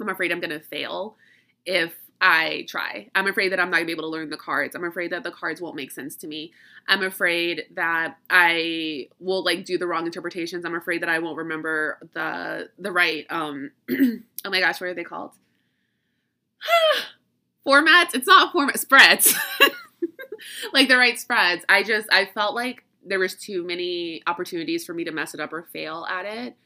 i'm 0.00 0.08
afraid 0.08 0.32
i'm 0.32 0.40
gonna 0.40 0.60
fail 0.60 1.16
if 1.64 1.94
i 2.20 2.64
try. 2.68 3.08
I'm 3.14 3.26
afraid 3.26 3.52
that 3.52 3.60
i'm 3.60 3.70
not 3.70 3.76
gonna 3.76 3.86
be 3.86 3.92
able 3.92 4.04
to 4.04 4.08
learn 4.08 4.30
the 4.30 4.36
cards. 4.36 4.74
I'm 4.74 4.84
afraid 4.84 5.12
that 5.12 5.22
the 5.22 5.30
cards 5.30 5.60
won't 5.60 5.76
make 5.76 5.90
sense 5.90 6.16
to 6.16 6.26
me. 6.26 6.52
I'm 6.88 7.02
afraid 7.02 7.64
that 7.74 8.16
i 8.30 9.08
will 9.20 9.44
like 9.44 9.64
do 9.64 9.78
the 9.78 9.86
wrong 9.86 10.06
interpretations. 10.06 10.64
I'm 10.64 10.74
afraid 10.74 11.02
that 11.02 11.08
i 11.08 11.18
won't 11.18 11.36
remember 11.36 11.98
the 12.14 12.70
the 12.78 12.90
right 12.90 13.26
um 13.30 13.70
oh 13.90 14.50
my 14.50 14.60
gosh 14.60 14.80
what 14.80 14.88
are 14.90 14.94
they 14.94 15.04
called? 15.04 15.32
Formats? 17.66 18.14
It's 18.14 18.26
not 18.26 18.52
format 18.52 18.78
spreads 18.78 19.34
like 20.72 20.88
the 20.88 20.96
right 20.96 21.18
spreads. 21.18 21.64
I 21.68 21.82
just 21.82 22.08
I 22.10 22.26
felt 22.26 22.54
like 22.54 22.84
there 23.04 23.18
was 23.18 23.34
too 23.34 23.64
many 23.64 24.22
opportunities 24.26 24.84
for 24.84 24.94
me 24.94 25.04
to 25.04 25.12
mess 25.12 25.34
it 25.34 25.40
up 25.40 25.52
or 25.52 25.62
fail 25.72 26.06
at 26.10 26.24
it. 26.24 26.56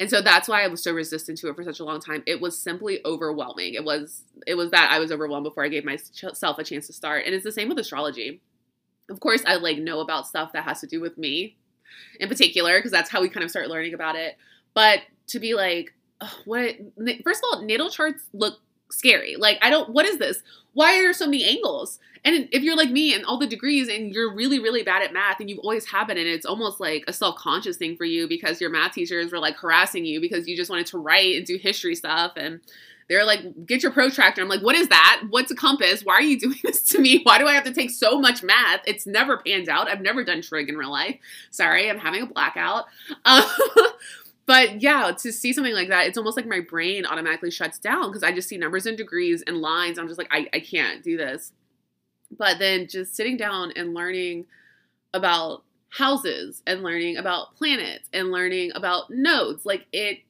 And 0.00 0.08
so 0.08 0.22
that's 0.22 0.46
why 0.46 0.62
I 0.62 0.68
was 0.68 0.82
so 0.82 0.92
resistant 0.92 1.38
to 1.38 1.48
it 1.48 1.56
for 1.56 1.64
such 1.64 1.80
a 1.80 1.84
long 1.84 2.00
time. 2.00 2.22
It 2.24 2.40
was 2.40 2.56
simply 2.56 3.00
overwhelming. 3.04 3.74
It 3.74 3.84
was 3.84 4.22
it 4.46 4.54
was 4.54 4.70
that 4.70 4.90
I 4.92 4.98
was 4.98 5.10
overwhelmed 5.10 5.44
before 5.44 5.64
I 5.64 5.68
gave 5.68 5.84
myself 5.84 6.58
a 6.58 6.64
chance 6.64 6.86
to 6.86 6.92
start. 6.92 7.24
And 7.26 7.34
it's 7.34 7.44
the 7.44 7.52
same 7.52 7.68
with 7.68 7.78
astrology. 7.78 8.40
Of 9.10 9.20
course, 9.20 9.42
I 9.46 9.56
like 9.56 9.78
know 9.78 10.00
about 10.00 10.26
stuff 10.26 10.52
that 10.52 10.64
has 10.64 10.80
to 10.80 10.86
do 10.86 11.00
with 11.00 11.18
me 11.18 11.56
in 12.20 12.28
particular 12.28 12.78
because 12.78 12.92
that's 12.92 13.10
how 13.10 13.20
we 13.20 13.28
kind 13.28 13.42
of 13.42 13.50
start 13.50 13.68
learning 13.68 13.94
about 13.94 14.14
it. 14.14 14.36
But 14.74 15.00
to 15.28 15.40
be 15.40 15.54
like, 15.54 15.94
what 16.44 16.76
first 17.24 17.42
of 17.42 17.48
all, 17.52 17.62
natal 17.62 17.90
charts 17.90 18.22
look 18.32 18.60
scary. 18.90 19.36
Like, 19.36 19.58
I 19.62 19.70
don't, 19.70 19.90
what 19.90 20.06
is 20.06 20.18
this? 20.18 20.42
Why 20.78 20.96
are 20.96 21.02
there 21.02 21.12
so 21.12 21.26
many 21.26 21.42
angles? 21.42 21.98
And 22.24 22.48
if 22.52 22.62
you're 22.62 22.76
like 22.76 22.92
me 22.92 23.12
and 23.12 23.24
all 23.24 23.36
the 23.36 23.48
degrees 23.48 23.88
and 23.88 24.14
you're 24.14 24.32
really, 24.32 24.60
really 24.60 24.84
bad 24.84 25.02
at 25.02 25.12
math 25.12 25.40
and 25.40 25.50
you've 25.50 25.58
always 25.58 25.84
have 25.86 26.06
been, 26.06 26.16
and 26.16 26.28
it's 26.28 26.46
almost 26.46 26.78
like 26.78 27.02
a 27.08 27.12
self 27.12 27.34
conscious 27.34 27.76
thing 27.76 27.96
for 27.96 28.04
you 28.04 28.28
because 28.28 28.60
your 28.60 28.70
math 28.70 28.92
teachers 28.92 29.32
were 29.32 29.40
like 29.40 29.56
harassing 29.56 30.04
you 30.04 30.20
because 30.20 30.46
you 30.46 30.56
just 30.56 30.70
wanted 30.70 30.86
to 30.86 30.98
write 30.98 31.34
and 31.34 31.44
do 31.44 31.58
history 31.58 31.96
stuff. 31.96 32.34
And 32.36 32.60
they're 33.08 33.24
like, 33.24 33.66
get 33.66 33.82
your 33.82 33.90
protractor. 33.90 34.40
I'm 34.40 34.48
like, 34.48 34.62
what 34.62 34.76
is 34.76 34.86
that? 34.86 35.24
What's 35.30 35.50
a 35.50 35.56
compass? 35.56 36.04
Why 36.04 36.14
are 36.14 36.22
you 36.22 36.38
doing 36.40 36.60
this 36.62 36.82
to 36.90 37.00
me? 37.00 37.22
Why 37.24 37.38
do 37.38 37.48
I 37.48 37.54
have 37.54 37.64
to 37.64 37.74
take 37.74 37.90
so 37.90 38.20
much 38.20 38.44
math? 38.44 38.82
It's 38.86 39.04
never 39.04 39.38
panned 39.38 39.68
out. 39.68 39.88
I've 39.88 40.00
never 40.00 40.22
done 40.22 40.42
trig 40.42 40.68
in 40.68 40.76
real 40.76 40.92
life. 40.92 41.16
Sorry, 41.50 41.90
I'm 41.90 41.98
having 41.98 42.22
a 42.22 42.26
blackout. 42.26 42.84
Uh, 43.24 43.48
but 44.48 44.80
yeah, 44.80 45.12
to 45.18 45.30
see 45.30 45.52
something 45.52 45.74
like 45.74 45.90
that, 45.90 46.06
it's 46.06 46.16
almost 46.16 46.38
like 46.38 46.46
my 46.46 46.60
brain 46.60 47.04
automatically 47.04 47.50
shuts 47.50 47.78
down 47.78 48.08
because 48.08 48.22
I 48.22 48.32
just 48.32 48.48
see 48.48 48.56
numbers 48.56 48.86
and 48.86 48.96
degrees 48.96 49.44
and 49.46 49.58
lines. 49.58 49.98
I'm 49.98 50.08
just 50.08 50.16
like, 50.16 50.30
I, 50.30 50.48
I 50.54 50.60
can't 50.60 51.04
do 51.04 51.18
this. 51.18 51.52
But 52.36 52.58
then 52.58 52.88
just 52.88 53.14
sitting 53.14 53.36
down 53.36 53.72
and 53.76 53.92
learning 53.92 54.46
about 55.12 55.64
houses 55.90 56.62
and 56.66 56.82
learning 56.82 57.18
about 57.18 57.56
planets 57.56 58.08
and 58.14 58.32
learning 58.32 58.72
about 58.74 59.10
nodes, 59.10 59.66
like 59.66 59.84
it 59.92 60.20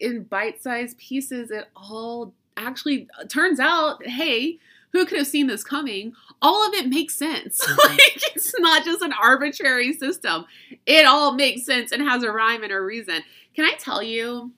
in 0.00 0.24
bite-sized 0.24 0.98
pieces 0.98 1.50
it 1.50 1.68
all 1.76 2.34
actually 2.56 3.08
uh, 3.18 3.24
turns 3.24 3.60
out 3.60 4.04
hey 4.06 4.58
who 4.92 5.04
could 5.06 5.18
have 5.18 5.26
seen 5.26 5.46
this 5.46 5.64
coming 5.64 6.12
all 6.42 6.66
of 6.66 6.74
it 6.74 6.88
makes 6.88 7.14
sense 7.14 7.60
mm-hmm. 7.64 7.88
like 7.88 8.34
it's 8.34 8.52
not 8.58 8.84
just 8.84 9.02
an 9.02 9.12
arbitrary 9.20 9.92
system 9.92 10.44
it 10.86 11.06
all 11.06 11.32
makes 11.32 11.64
sense 11.64 11.92
and 11.92 12.02
has 12.02 12.22
a 12.22 12.30
rhyme 12.30 12.62
and 12.62 12.72
a 12.72 12.80
reason 12.80 13.22
can 13.54 13.64
i 13.64 13.74
tell 13.78 14.02
you 14.02 14.52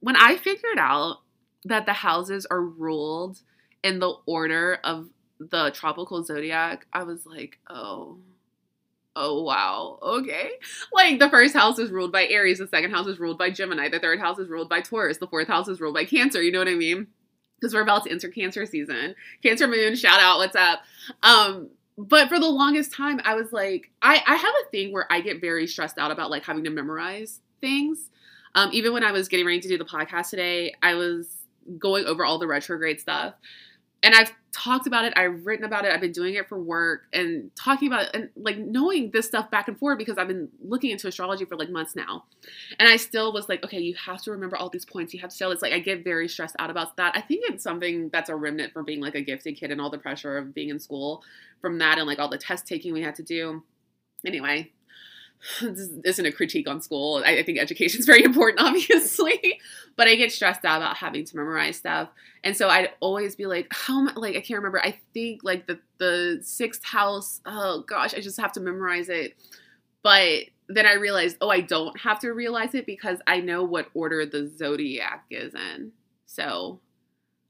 when 0.00 0.16
i 0.16 0.36
figured 0.36 0.78
out 0.78 1.18
that 1.64 1.86
the 1.86 1.92
houses 1.92 2.46
are 2.50 2.62
ruled 2.62 3.40
in 3.82 3.98
the 3.98 4.14
order 4.26 4.78
of 4.84 5.08
the 5.38 5.70
tropical 5.74 6.22
zodiac 6.22 6.86
i 6.92 7.02
was 7.02 7.26
like 7.26 7.58
oh 7.68 8.18
oh 9.16 9.42
wow, 9.42 9.98
okay. 10.02 10.52
Like 10.92 11.18
the 11.18 11.30
first 11.30 11.54
house 11.54 11.78
is 11.78 11.90
ruled 11.90 12.12
by 12.12 12.26
Aries, 12.26 12.58
the 12.58 12.66
second 12.66 12.90
house 12.90 13.06
is 13.06 13.18
ruled 13.18 13.38
by 13.38 13.50
Gemini, 13.50 13.88
the 13.88 14.00
third 14.00 14.20
house 14.20 14.38
is 14.38 14.48
ruled 14.48 14.68
by 14.68 14.80
Taurus, 14.80 15.18
the 15.18 15.26
fourth 15.26 15.48
house 15.48 15.68
is 15.68 15.80
ruled 15.80 15.94
by 15.94 16.04
Cancer. 16.04 16.42
You 16.42 16.52
know 16.52 16.58
what 16.58 16.68
I 16.68 16.74
mean? 16.74 17.06
Because 17.58 17.74
we're 17.74 17.82
about 17.82 18.04
to 18.04 18.10
enter 18.10 18.28
Cancer 18.28 18.64
season. 18.66 19.14
Cancer 19.42 19.66
Moon, 19.66 19.94
shout 19.94 20.20
out, 20.20 20.38
what's 20.38 20.56
up? 20.56 20.80
Um, 21.22 21.70
but 21.98 22.28
for 22.28 22.38
the 22.38 22.48
longest 22.48 22.92
time, 22.92 23.20
I 23.24 23.34
was 23.34 23.52
like, 23.52 23.90
I, 24.00 24.22
I 24.26 24.36
have 24.36 24.54
a 24.66 24.70
thing 24.70 24.92
where 24.92 25.06
I 25.10 25.20
get 25.20 25.40
very 25.40 25.66
stressed 25.66 25.98
out 25.98 26.10
about 26.10 26.30
like 26.30 26.44
having 26.44 26.64
to 26.64 26.70
memorize 26.70 27.40
things. 27.60 28.10
Um, 28.54 28.70
even 28.72 28.92
when 28.92 29.04
I 29.04 29.12
was 29.12 29.28
getting 29.28 29.46
ready 29.46 29.60
to 29.60 29.68
do 29.68 29.78
the 29.78 29.84
podcast 29.84 30.30
today, 30.30 30.74
I 30.82 30.94
was 30.94 31.28
going 31.78 32.04
over 32.06 32.24
all 32.24 32.38
the 32.38 32.46
retrograde 32.46 33.00
stuff 33.00 33.34
and 34.02 34.14
I've 34.14 34.32
talked 34.52 34.86
about 34.86 35.04
it, 35.04 35.12
I've 35.16 35.44
written 35.44 35.64
about 35.64 35.84
it, 35.84 35.92
I've 35.92 36.00
been 36.00 36.12
doing 36.12 36.34
it 36.34 36.48
for 36.48 36.58
work 36.58 37.02
and 37.12 37.50
talking 37.54 37.88
about 37.88 38.06
it 38.06 38.10
and 38.14 38.30
like 38.34 38.56
knowing 38.56 39.10
this 39.10 39.26
stuff 39.26 39.50
back 39.50 39.68
and 39.68 39.78
forth 39.78 39.98
because 39.98 40.16
I've 40.16 40.28
been 40.28 40.48
looking 40.62 40.90
into 40.90 41.06
astrology 41.06 41.44
for 41.44 41.56
like 41.56 41.70
months 41.70 41.94
now. 41.94 42.24
And 42.78 42.88
I 42.88 42.96
still 42.96 43.32
was 43.32 43.48
like, 43.48 43.62
okay, 43.64 43.78
you 43.78 43.94
have 44.06 44.22
to 44.22 44.30
remember 44.30 44.56
all 44.56 44.70
these 44.70 44.86
points. 44.86 45.12
You 45.12 45.20
have 45.20 45.30
to 45.30 45.36
show 45.36 45.50
it's 45.50 45.62
like 45.62 45.72
I 45.72 45.80
get 45.80 46.02
very 46.02 46.28
stressed 46.28 46.56
out 46.58 46.70
about 46.70 46.96
that. 46.96 47.14
I 47.14 47.20
think 47.20 47.44
it's 47.48 47.62
something 47.62 48.08
that's 48.08 48.30
a 48.30 48.36
remnant 48.36 48.72
from 48.72 48.86
being 48.86 49.00
like 49.00 49.14
a 49.14 49.22
gifted 49.22 49.56
kid 49.56 49.70
and 49.70 49.80
all 49.80 49.90
the 49.90 49.98
pressure 49.98 50.38
of 50.38 50.54
being 50.54 50.70
in 50.70 50.80
school 50.80 51.22
from 51.60 51.78
that 51.78 51.98
and 51.98 52.06
like 52.06 52.18
all 52.18 52.28
the 52.28 52.38
test 52.38 52.66
taking 52.66 52.92
we 52.92 53.02
had 53.02 53.16
to 53.16 53.22
do. 53.22 53.62
Anyway, 54.24 54.70
this 55.62 55.90
isn't 56.04 56.26
a 56.26 56.32
critique 56.32 56.68
on 56.68 56.80
school. 56.80 57.22
I, 57.24 57.38
I 57.38 57.42
think 57.42 57.58
education 57.58 58.00
is 58.00 58.06
very 58.12 58.24
important, 58.24 58.60
obviously, 58.60 59.60
but 59.96 60.08
I 60.08 60.14
get 60.14 60.32
stressed 60.32 60.64
out 60.64 60.78
about 60.78 60.96
having 60.96 61.24
to 61.24 61.36
memorize 61.36 61.76
stuff, 61.76 62.08
and 62.44 62.56
so 62.56 62.68
I'd 62.68 62.90
always 63.00 63.36
be 63.36 63.46
like, 63.46 63.68
"How 63.70 64.00
am 64.00 64.14
like 64.16 64.36
I 64.36 64.40
can't 64.40 64.58
remember. 64.58 64.80
I 64.82 64.98
think 65.14 65.42
like 65.42 65.66
the 65.66 65.78
the 65.98 66.40
sixth 66.42 66.84
house. 66.84 67.40
Oh 67.46 67.84
gosh, 67.86 68.14
I 68.14 68.20
just 68.20 68.40
have 68.40 68.52
to 68.52 68.60
memorize 68.60 69.08
it." 69.08 69.34
But 70.02 70.44
then 70.68 70.86
I 70.86 70.94
realized, 70.94 71.36
oh, 71.40 71.50
I 71.50 71.60
don't 71.60 71.98
have 72.00 72.20
to 72.20 72.30
realize 72.30 72.74
it 72.74 72.86
because 72.86 73.18
I 73.26 73.40
know 73.40 73.64
what 73.64 73.90
order 73.92 74.24
the 74.24 74.46
zodiac 74.46 75.24
is 75.30 75.54
in. 75.54 75.92
So 76.26 76.80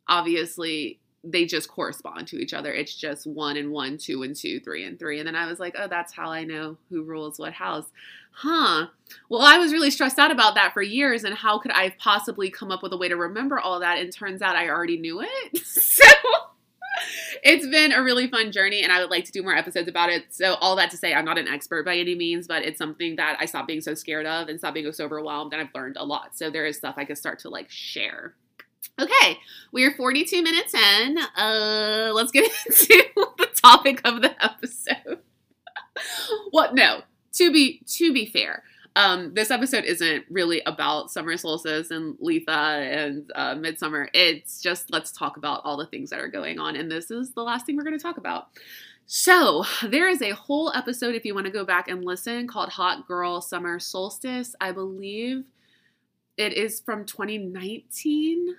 obviously, 0.08 1.00
they 1.22 1.44
just 1.44 1.68
correspond 1.68 2.26
to 2.28 2.38
each 2.38 2.54
other. 2.54 2.72
It's 2.72 2.94
just 2.94 3.26
one 3.26 3.56
and 3.56 3.70
one, 3.70 3.98
two 3.98 4.22
and 4.22 4.34
two, 4.34 4.60
three 4.60 4.84
and 4.84 4.98
three. 4.98 5.18
And 5.18 5.26
then 5.26 5.36
I 5.36 5.46
was 5.46 5.60
like, 5.60 5.76
oh, 5.78 5.86
that's 5.86 6.12
how 6.12 6.30
I 6.30 6.44
know 6.44 6.76
who 6.88 7.02
rules 7.02 7.38
what 7.38 7.52
house. 7.52 7.86
Huh. 8.32 8.86
Well, 9.28 9.42
I 9.42 9.58
was 9.58 9.72
really 9.72 9.90
stressed 9.90 10.18
out 10.18 10.30
about 10.30 10.54
that 10.54 10.72
for 10.72 10.82
years. 10.82 11.24
And 11.24 11.34
how 11.34 11.58
could 11.58 11.72
I 11.72 11.94
possibly 11.98 12.50
come 12.50 12.70
up 12.70 12.82
with 12.82 12.92
a 12.92 12.96
way 12.96 13.08
to 13.08 13.16
remember 13.16 13.60
all 13.60 13.80
that? 13.80 13.98
And 13.98 14.12
turns 14.12 14.40
out 14.40 14.56
I 14.56 14.68
already 14.68 14.96
knew 14.96 15.20
it. 15.20 15.58
so 15.66 16.04
it's 17.42 17.66
been 17.66 17.92
a 17.92 18.02
really 18.02 18.28
fun 18.28 18.52
journey 18.52 18.82
and 18.82 18.92
I 18.92 19.00
would 19.00 19.10
like 19.10 19.24
to 19.24 19.32
do 19.32 19.42
more 19.42 19.54
episodes 19.54 19.88
about 19.88 20.10
it. 20.10 20.24
So 20.30 20.54
all 20.54 20.76
that 20.76 20.90
to 20.90 20.96
say, 20.96 21.12
I'm 21.12 21.24
not 21.24 21.38
an 21.38 21.48
expert 21.48 21.84
by 21.84 21.96
any 21.96 22.14
means, 22.14 22.46
but 22.46 22.62
it's 22.62 22.78
something 22.78 23.16
that 23.16 23.36
I 23.38 23.46
stopped 23.46 23.68
being 23.68 23.80
so 23.80 23.94
scared 23.94 24.26
of 24.26 24.48
and 24.48 24.58
stopped 24.58 24.74
being 24.74 24.90
so 24.92 25.04
overwhelmed 25.04 25.52
and 25.52 25.60
I've 25.60 25.74
learned 25.74 25.96
a 25.98 26.04
lot. 26.04 26.36
So 26.36 26.50
there 26.50 26.66
is 26.66 26.76
stuff 26.76 26.94
I 26.96 27.04
could 27.04 27.18
start 27.18 27.40
to 27.40 27.50
like 27.50 27.70
share. 27.70 28.34
Okay, 29.00 29.38
we 29.72 29.84
are 29.86 29.92
42 29.92 30.42
minutes 30.42 30.74
in. 30.74 31.16
Uh, 31.16 32.10
let's 32.12 32.30
get 32.30 32.50
into 32.66 33.02
the 33.38 33.48
topic 33.56 34.02
of 34.04 34.20
the 34.20 34.44
episode. 34.44 35.20
what? 36.50 36.74
no, 36.74 37.00
to 37.32 37.50
be 37.50 37.80
to 37.86 38.12
be 38.12 38.26
fair, 38.26 38.62
um, 38.96 39.32
this 39.32 39.50
episode 39.50 39.84
isn't 39.84 40.26
really 40.28 40.60
about 40.66 41.10
summer 41.10 41.38
solstice 41.38 41.90
and 41.90 42.14
Litha 42.18 42.48
and 42.48 43.30
uh, 43.34 43.54
midsummer. 43.54 44.10
It's 44.12 44.60
just 44.60 44.92
let's 44.92 45.12
talk 45.12 45.38
about 45.38 45.62
all 45.64 45.78
the 45.78 45.86
things 45.86 46.10
that 46.10 46.20
are 46.20 46.28
going 46.28 46.58
on, 46.58 46.76
and 46.76 46.90
this 46.90 47.10
is 47.10 47.32
the 47.32 47.42
last 47.42 47.64
thing 47.64 47.76
we're 47.76 47.84
going 47.84 47.98
to 47.98 48.02
talk 48.02 48.18
about. 48.18 48.48
So, 49.06 49.64
there 49.82 50.10
is 50.10 50.20
a 50.20 50.34
whole 50.34 50.72
episode 50.74 51.14
if 51.14 51.24
you 51.24 51.34
want 51.34 51.46
to 51.46 51.52
go 51.52 51.64
back 51.64 51.88
and 51.88 52.04
listen 52.04 52.46
called 52.46 52.68
Hot 52.68 53.08
Girl 53.08 53.40
Summer 53.40 53.78
Solstice. 53.78 54.54
I 54.60 54.72
believe 54.72 55.44
it 56.36 56.52
is 56.52 56.80
from 56.80 57.06
2019. 57.06 58.56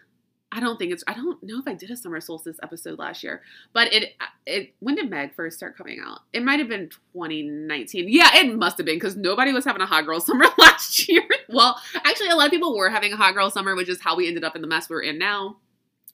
I 0.54 0.60
don't 0.60 0.78
think 0.78 0.92
it's. 0.92 1.04
I 1.08 1.14
don't 1.14 1.42
know 1.42 1.60
if 1.60 1.68
I 1.68 1.74
did 1.74 1.92
a 1.92 1.98
summer 1.98 2.20
solstice 2.20 2.58
episode 2.62 3.00
last 3.00 3.24
year, 3.24 3.42
but 3.74 3.94
it. 3.94 4.14
It 4.46 4.74
when 4.80 4.96
did 4.96 5.10
Meg 5.10 5.34
first 5.34 5.58
start 5.58 5.78
coming 5.78 6.00
out? 6.06 6.20
It 6.34 6.44
might 6.44 6.60
have 6.60 6.68
been 6.68 6.90
2019. 7.14 8.08
Yeah, 8.10 8.30
it 8.36 8.56
must 8.56 8.78
have 8.78 8.86
been 8.86 8.98
because 8.98 9.16
nobody 9.16 9.54
was 9.54 9.64
having 9.64 9.82
a 9.82 9.86
hot 9.86 10.06
girl 10.06 10.20
summer 10.20 10.46
last 10.58 11.08
year. 11.08 11.24
well, 11.48 11.80
actually, 11.96 12.30
a 12.30 12.36
lot 12.36 12.48
of 12.48 12.52
people 12.52 12.76
were 12.76 12.90
having 12.90 13.14
a 13.14 13.18
hot 13.18 13.34
girl 13.34 13.50
summer, 13.50 13.76
which 13.76 13.88
is 13.88 14.02
how 14.02 14.16
we 14.16 14.28
ended 14.28 14.44
up 14.44 14.56
in 14.56 14.62
the 14.62 14.68
mess 14.68 14.90
we're 14.90 15.02
in 15.02 15.18
now, 15.18 15.58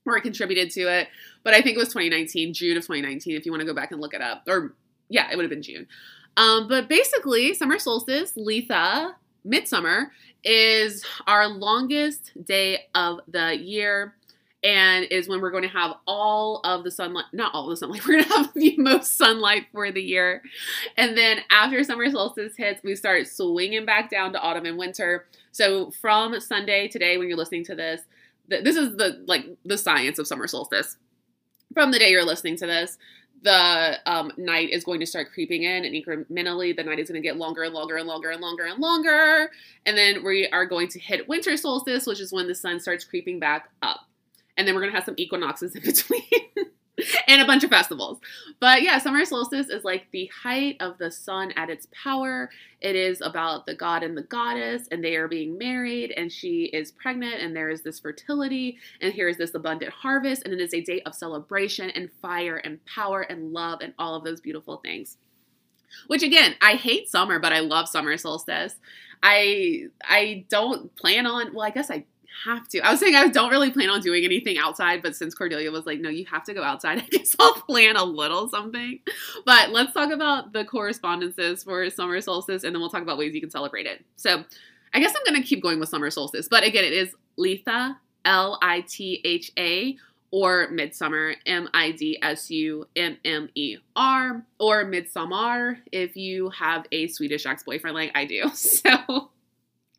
or 0.05 0.17
it 0.17 0.21
contributed 0.21 0.69
to 0.71 0.81
it. 0.81 1.07
But 1.43 1.55
I 1.55 1.61
think 1.61 1.75
it 1.75 1.79
was 1.79 1.89
2019, 1.89 2.53
June 2.53 2.77
of 2.77 2.83
2019. 2.83 3.35
If 3.35 3.45
you 3.45 3.51
want 3.51 3.61
to 3.61 3.67
go 3.67 3.73
back 3.73 3.91
and 3.91 3.99
look 3.99 4.13
it 4.13 4.21
up, 4.21 4.43
or 4.47 4.75
yeah, 5.09 5.31
it 5.31 5.35
would 5.35 5.43
have 5.43 5.49
been 5.49 5.63
June. 5.63 5.87
Um, 6.35 6.67
but 6.67 6.87
basically, 6.87 7.55
summer 7.55 7.79
solstice, 7.79 8.33
Litha, 8.33 9.13
midsummer 9.43 10.11
is 10.43 11.03
our 11.25 11.47
longest 11.47 12.31
day 12.45 12.85
of 12.93 13.19
the 13.27 13.57
year 13.57 14.13
and 14.63 15.05
is 15.11 15.29
when 15.29 15.39
we're 15.39 15.51
going 15.51 15.63
to 15.63 15.69
have 15.69 15.93
all 16.07 16.61
of 16.63 16.83
the 16.83 16.89
sunlight 16.91 17.25
not 17.31 17.53
all 17.53 17.65
of 17.65 17.69
the 17.69 17.77
sunlight 17.77 18.03
we're 18.07 18.13
going 18.13 18.23
to 18.23 18.29
have 18.29 18.53
the 18.53 18.75
most 18.77 19.17
sunlight 19.17 19.67
for 19.71 19.91
the 19.91 20.01
year. 20.01 20.41
And 20.97 21.17
then 21.17 21.39
after 21.51 21.83
summer 21.83 22.09
solstice 22.09 22.55
hits 22.57 22.81
we 22.83 22.95
start 22.95 23.27
swinging 23.27 23.85
back 23.85 24.09
down 24.09 24.33
to 24.33 24.39
autumn 24.39 24.65
and 24.65 24.77
winter. 24.77 25.25
So 25.51 25.91
from 25.91 26.39
sunday 26.39 26.87
today 26.87 27.17
when 27.17 27.27
you're 27.27 27.37
listening 27.37 27.65
to 27.65 27.75
this 27.75 28.01
this 28.47 28.77
is 28.77 28.95
the 28.95 29.23
like 29.27 29.45
the 29.65 29.77
science 29.77 30.19
of 30.19 30.27
summer 30.27 30.47
solstice. 30.47 30.97
From 31.73 31.91
the 31.91 31.99
day 31.99 32.09
you're 32.09 32.25
listening 32.25 32.57
to 32.57 32.65
this 32.65 32.97
the 33.43 33.99
um, 34.07 34.31
night 34.35 34.71
is 34.71 34.83
going 34.83 34.99
to 34.99 35.05
start 35.05 35.31
creeping 35.31 35.61
in 35.61 35.85
and 35.85 35.93
incrementally 35.93 36.75
the 36.75 36.83
night 36.83 36.97
is 36.97 37.07
going 37.07 37.21
to 37.21 37.27
get 37.27 37.37
longer 37.37 37.61
and 37.61 37.73
longer 37.73 37.97
and 37.97 38.07
longer 38.07 38.31
and 38.31 38.41
longer 38.41 38.63
and 38.65 38.79
longer. 38.79 39.51
And 39.85 39.95
then 39.95 40.23
we 40.23 40.47
are 40.47 40.65
going 40.65 40.87
to 40.87 40.99
hit 40.99 41.29
winter 41.29 41.55
solstice 41.55 42.07
which 42.07 42.19
is 42.19 42.33
when 42.33 42.47
the 42.47 42.55
sun 42.55 42.79
starts 42.79 43.05
creeping 43.05 43.39
back 43.39 43.69
up 43.83 44.06
and 44.57 44.67
then 44.67 44.75
we're 44.75 44.81
gonna 44.81 44.93
have 44.93 45.05
some 45.05 45.15
equinoxes 45.17 45.75
in 45.75 45.81
between. 45.85 46.21
and 47.27 47.41
a 47.41 47.45
bunch 47.45 47.63
of 47.63 47.69
festivals. 47.69 48.19
But 48.59 48.81
yeah, 48.81 48.97
summer 48.97 49.23
solstice 49.23 49.69
is 49.69 49.83
like 49.83 50.07
the 50.11 50.29
height 50.43 50.77
of 50.79 50.97
the 50.97 51.11
sun 51.11 51.51
at 51.55 51.69
its 51.69 51.87
power. 51.91 52.49
It 52.81 52.95
is 52.95 53.21
about 53.21 53.65
the 53.65 53.75
god 53.75 54.03
and 54.03 54.17
the 54.17 54.23
goddess, 54.23 54.87
and 54.91 55.03
they 55.03 55.15
are 55.15 55.27
being 55.27 55.57
married, 55.57 56.11
and 56.17 56.31
she 56.31 56.65
is 56.65 56.91
pregnant, 56.91 57.41
and 57.41 57.55
there 57.55 57.69
is 57.69 57.83
this 57.83 57.99
fertility, 57.99 58.77
and 59.01 59.13
here 59.13 59.27
is 59.27 59.37
this 59.37 59.53
abundant 59.53 59.93
harvest, 59.93 60.43
and 60.43 60.53
it 60.53 60.59
is 60.59 60.73
a 60.73 60.81
day 60.81 61.01
of 61.01 61.13
celebration 61.13 61.89
and 61.91 62.09
fire 62.21 62.57
and 62.57 62.83
power 62.85 63.21
and 63.21 63.53
love 63.53 63.81
and 63.81 63.93
all 63.99 64.15
of 64.15 64.23
those 64.23 64.41
beautiful 64.41 64.77
things. 64.77 65.17
Which 66.07 66.23
again, 66.23 66.55
I 66.61 66.73
hate 66.73 67.09
summer, 67.09 67.39
but 67.39 67.53
I 67.53 67.59
love 67.59 67.87
summer 67.87 68.17
solstice. 68.17 68.75
I 69.23 69.85
I 70.03 70.45
don't 70.49 70.95
plan 70.95 71.25
on 71.25 71.53
well, 71.53 71.65
I 71.65 71.71
guess 71.71 71.89
I 71.89 72.05
have 72.45 72.67
to. 72.69 72.79
I 72.79 72.91
was 72.91 72.99
saying 72.99 73.15
I 73.15 73.27
don't 73.27 73.49
really 73.49 73.71
plan 73.71 73.89
on 73.89 74.01
doing 74.01 74.23
anything 74.23 74.57
outside, 74.57 75.01
but 75.01 75.15
since 75.15 75.33
Cordelia 75.33 75.71
was 75.71 75.85
like, 75.85 75.99
no, 75.99 76.09
you 76.09 76.25
have 76.25 76.43
to 76.45 76.53
go 76.53 76.63
outside, 76.63 76.99
I 77.03 77.07
guess 77.07 77.35
I'll 77.39 77.53
plan 77.53 77.95
a 77.95 78.03
little 78.03 78.49
something. 78.49 78.99
But 79.45 79.69
let's 79.71 79.93
talk 79.93 80.11
about 80.11 80.53
the 80.53 80.65
correspondences 80.65 81.63
for 81.63 81.89
summer 81.89 82.21
solstice 82.21 82.63
and 82.63 82.73
then 82.73 82.81
we'll 82.81 82.89
talk 82.89 83.03
about 83.03 83.17
ways 83.17 83.33
you 83.33 83.41
can 83.41 83.49
celebrate 83.51 83.85
it. 83.85 84.03
So 84.15 84.43
I 84.93 84.99
guess 84.99 85.13
I'm 85.15 85.23
going 85.31 85.41
to 85.41 85.47
keep 85.47 85.61
going 85.61 85.79
with 85.79 85.89
summer 85.89 86.09
solstice. 86.09 86.47
But 86.47 86.63
again, 86.63 86.83
it 86.83 86.93
is 86.93 87.13
Litha, 87.37 87.97
L 88.25 88.57
I 88.61 88.81
T 88.81 89.21
H 89.23 89.51
A, 89.57 89.97
or 90.31 90.69
midsummer, 90.69 91.35
M 91.45 91.69
I 91.73 91.91
D 91.91 92.19
S 92.21 92.49
U 92.51 92.85
M 92.95 93.17
M 93.23 93.49
E 93.55 93.77
R, 93.95 94.43
or 94.59 94.85
midsummer 94.85 95.79
if 95.91 96.15
you 96.15 96.49
have 96.49 96.85
a 96.91 97.07
Swedish 97.07 97.45
ex 97.45 97.63
boyfriend 97.63 97.95
like 97.95 98.11
I 98.15 98.25
do. 98.25 98.49
So 98.53 99.31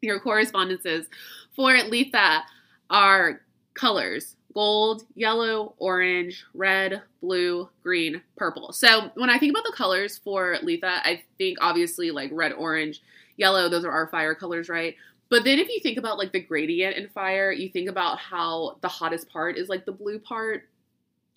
your 0.00 0.20
correspondences 0.20 1.06
for 1.54 1.72
Litha 1.72 2.42
are 2.90 3.40
colors 3.74 4.36
gold, 4.54 5.04
yellow, 5.14 5.74
orange, 5.78 6.44
red, 6.52 7.02
blue, 7.20 7.68
green, 7.82 8.20
purple. 8.36 8.72
So 8.72 9.10
when 9.14 9.30
I 9.30 9.38
think 9.38 9.52
about 9.52 9.62
the 9.62 9.76
colors 9.76 10.18
for 10.18 10.56
Litha, 10.64 11.00
I 11.04 11.22
think 11.36 11.58
obviously 11.60 12.10
like 12.10 12.30
red, 12.32 12.52
orange, 12.54 13.00
yellow, 13.36 13.68
those 13.68 13.84
are 13.84 13.92
our 13.92 14.08
fire 14.08 14.34
colors, 14.34 14.68
right? 14.68 14.96
But 15.28 15.44
then 15.44 15.60
if 15.60 15.68
you 15.68 15.78
think 15.80 15.96
about 15.96 16.18
like 16.18 16.32
the 16.32 16.40
gradient 16.40 16.96
in 16.96 17.08
fire, 17.10 17.52
you 17.52 17.68
think 17.68 17.88
about 17.88 18.18
how 18.18 18.78
the 18.80 18.88
hottest 18.88 19.28
part 19.28 19.56
is 19.56 19.68
like 19.68 19.84
the 19.84 19.92
blue 19.92 20.18
part. 20.18 20.68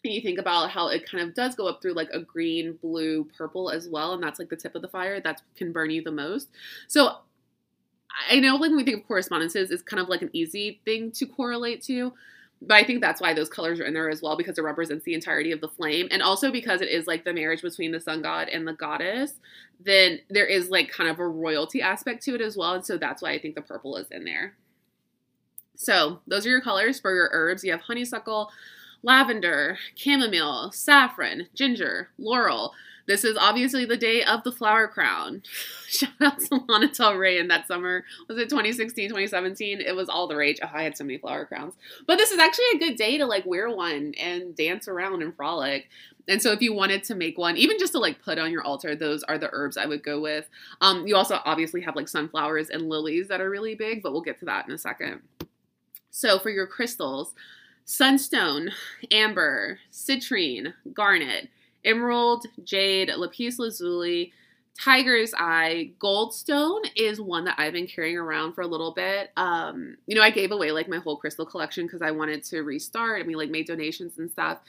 And 0.04 0.12
you 0.12 0.22
think 0.22 0.40
about 0.40 0.72
how 0.72 0.88
it 0.88 1.08
kind 1.08 1.24
of 1.24 1.36
does 1.36 1.54
go 1.54 1.68
up 1.68 1.80
through 1.80 1.94
like 1.94 2.10
a 2.12 2.22
green, 2.22 2.80
blue, 2.82 3.26
purple 3.38 3.70
as 3.70 3.88
well. 3.88 4.14
And 4.14 4.24
that's 4.24 4.40
like 4.40 4.50
the 4.50 4.56
tip 4.56 4.74
of 4.74 4.82
the 4.82 4.88
fire 4.88 5.22
that 5.22 5.44
can 5.56 5.72
burn 5.72 5.92
you 5.92 6.02
the 6.02 6.12
most. 6.12 6.50
So 6.88 7.18
I 8.30 8.40
know 8.40 8.56
like 8.56 8.62
when 8.62 8.78
we 8.78 8.84
think 8.84 9.02
of 9.02 9.08
correspondences, 9.08 9.72
it's 9.72 9.84
kind 9.84 10.02
of 10.02 10.10
like 10.10 10.22
an 10.22 10.30
easy 10.34 10.82
thing 10.86 11.12
to 11.14 11.26
correlate 11.26 11.82
to. 11.84 12.14
But 12.62 12.76
I 12.76 12.84
think 12.84 13.02
that's 13.02 13.20
why 13.20 13.34
those 13.34 13.50
colors 13.50 13.80
are 13.80 13.86
in 13.86 13.94
there 13.94 14.10
as 14.10 14.22
well 14.22 14.38
because 14.38 14.58
it 14.58 14.64
represents 14.64 15.04
the 15.04 15.16
entirety 15.16 15.52
of 15.52 15.62
the 15.62 15.68
flame. 15.68 16.08
And 16.12 16.22
also 16.22 16.52
because 16.52 16.82
it 16.82 16.90
is 16.90 17.08
like 17.08 17.24
the 17.24 17.34
marriage 17.34 17.64
between 17.64 17.92
the 17.92 18.00
sun 18.00 18.22
god 18.22 18.50
and 18.50 18.68
the 18.68 18.74
goddess, 18.74 19.34
then 19.84 20.20
there 20.30 20.46
is 20.46 20.70
like 20.70 20.92
kind 20.92 21.10
of 21.10 21.18
a 21.18 21.28
royalty 21.28 21.82
aspect 21.82 22.24
to 22.26 22.36
it 22.36 22.42
as 22.42 22.56
well. 22.56 22.74
And 22.74 22.86
so 22.86 22.98
that's 22.98 23.22
why 23.22 23.32
I 23.32 23.40
think 23.40 23.56
the 23.56 23.62
purple 23.62 23.98
is 23.98 24.08
in 24.12 24.26
there. 24.26 24.54
So 25.76 26.20
those 26.28 26.46
are 26.46 26.50
your 26.50 26.62
colors 26.62 27.00
for 27.00 27.16
your 27.16 27.30
herbs. 27.32 27.64
You 27.64 27.72
have 27.72 27.82
honeysuckle, 27.82 28.52
lavender, 29.02 29.80
chamomile, 29.96 30.72
saffron, 30.72 31.48
ginger, 31.56 32.10
laurel. 32.20 32.74
This 33.12 33.26
is 33.26 33.36
obviously 33.36 33.84
the 33.84 33.98
day 33.98 34.24
of 34.24 34.42
the 34.44 34.54
flower 34.54 34.88
crown. 34.88 35.44
Shout 35.90 36.12
out 36.22 36.40
to 36.40 36.64
Lana 36.70 36.88
Del 36.88 37.16
Rey 37.16 37.40
in 37.40 37.50
that 37.50 37.68
summer. 37.68 38.06
Was 38.30 38.38
it 38.38 38.48
2016, 38.48 39.10
2017? 39.10 39.82
It 39.82 39.94
was 39.94 40.08
all 40.08 40.30
the 40.30 40.38
rage. 40.38 40.60
Oh, 40.64 40.70
I 40.74 40.84
had 40.84 40.96
so 40.96 41.04
many 41.04 41.18
flower 41.18 41.46
crowns. 41.46 41.74
But 42.08 42.18
this 42.18 42.32
is 42.32 42.40
actually 42.40 42.68
a 42.74 42.80
good 42.80 42.96
day 42.96 43.18
to 43.18 43.26
like 43.26 43.46
wear 43.46 43.70
one 43.70 44.14
and 44.18 44.56
dance 44.56 44.88
around 44.88 45.24
and 45.24 45.36
frolic. 45.36 45.90
And 46.30 46.42
so 46.42 46.54
if 46.54 46.62
you 46.62 46.74
wanted 46.74 47.04
to 47.04 47.16
make 47.16 47.38
one, 47.38 47.58
even 47.58 47.78
just 47.78 47.92
to 47.92 48.00
like 48.00 48.22
put 48.22 48.40
on 48.40 48.50
your 48.50 48.64
altar, 48.64 48.96
those 48.96 49.24
are 49.24 49.38
the 49.38 49.50
herbs 49.52 49.76
I 49.76 49.88
would 49.88 50.04
go 50.04 50.22
with. 50.22 50.48
Um, 50.80 51.06
you 51.06 51.18
also 51.18 51.42
obviously 51.44 51.82
have 51.82 51.98
like 51.98 52.08
sunflowers 52.08 52.70
and 52.70 52.88
lilies 52.88 53.28
that 53.28 53.42
are 53.42 53.50
really 53.50 53.76
big, 53.76 54.04
but 54.04 54.14
we'll 54.14 54.22
get 54.22 54.40
to 54.40 54.46
that 54.46 54.70
in 54.70 54.74
a 54.74 54.78
second. 54.78 55.20
So 56.12 56.40
for 56.40 56.50
your 56.50 56.66
crystals, 56.66 57.36
sunstone, 57.84 58.72
amber, 59.12 59.80
citrine, 59.92 60.76
garnet, 60.94 61.50
emerald, 61.84 62.46
jade, 62.64 63.12
lapis 63.16 63.60
lazuli, 63.60 64.34
tiger's 64.80 65.34
eye, 65.38 65.92
goldstone 66.00 66.82
is 66.96 67.20
one 67.20 67.46
that 67.46 67.56
I've 67.58 67.74
been 67.74 67.88
carrying 67.88 68.18
around 68.18 68.54
for 68.54 68.62
a 68.62 68.68
little 68.68 68.92
bit. 68.92 69.32
Um, 69.38 69.98
you 70.08 70.16
know, 70.16 70.22
I 70.22 70.32
gave 70.32 70.52
away 70.52 70.72
like 70.72 70.88
my 70.88 70.98
whole 70.98 71.18
crystal 71.18 71.46
collection 71.46 71.86
because 71.86 72.02
I 72.02 72.12
wanted 72.12 72.44
to 72.46 72.62
restart. 72.62 73.22
I 73.22 73.26
mean, 73.26 73.38
like 73.38 73.50
made 73.50 73.68
donations 73.68 74.18
and 74.18 74.32
stuff. 74.32 74.60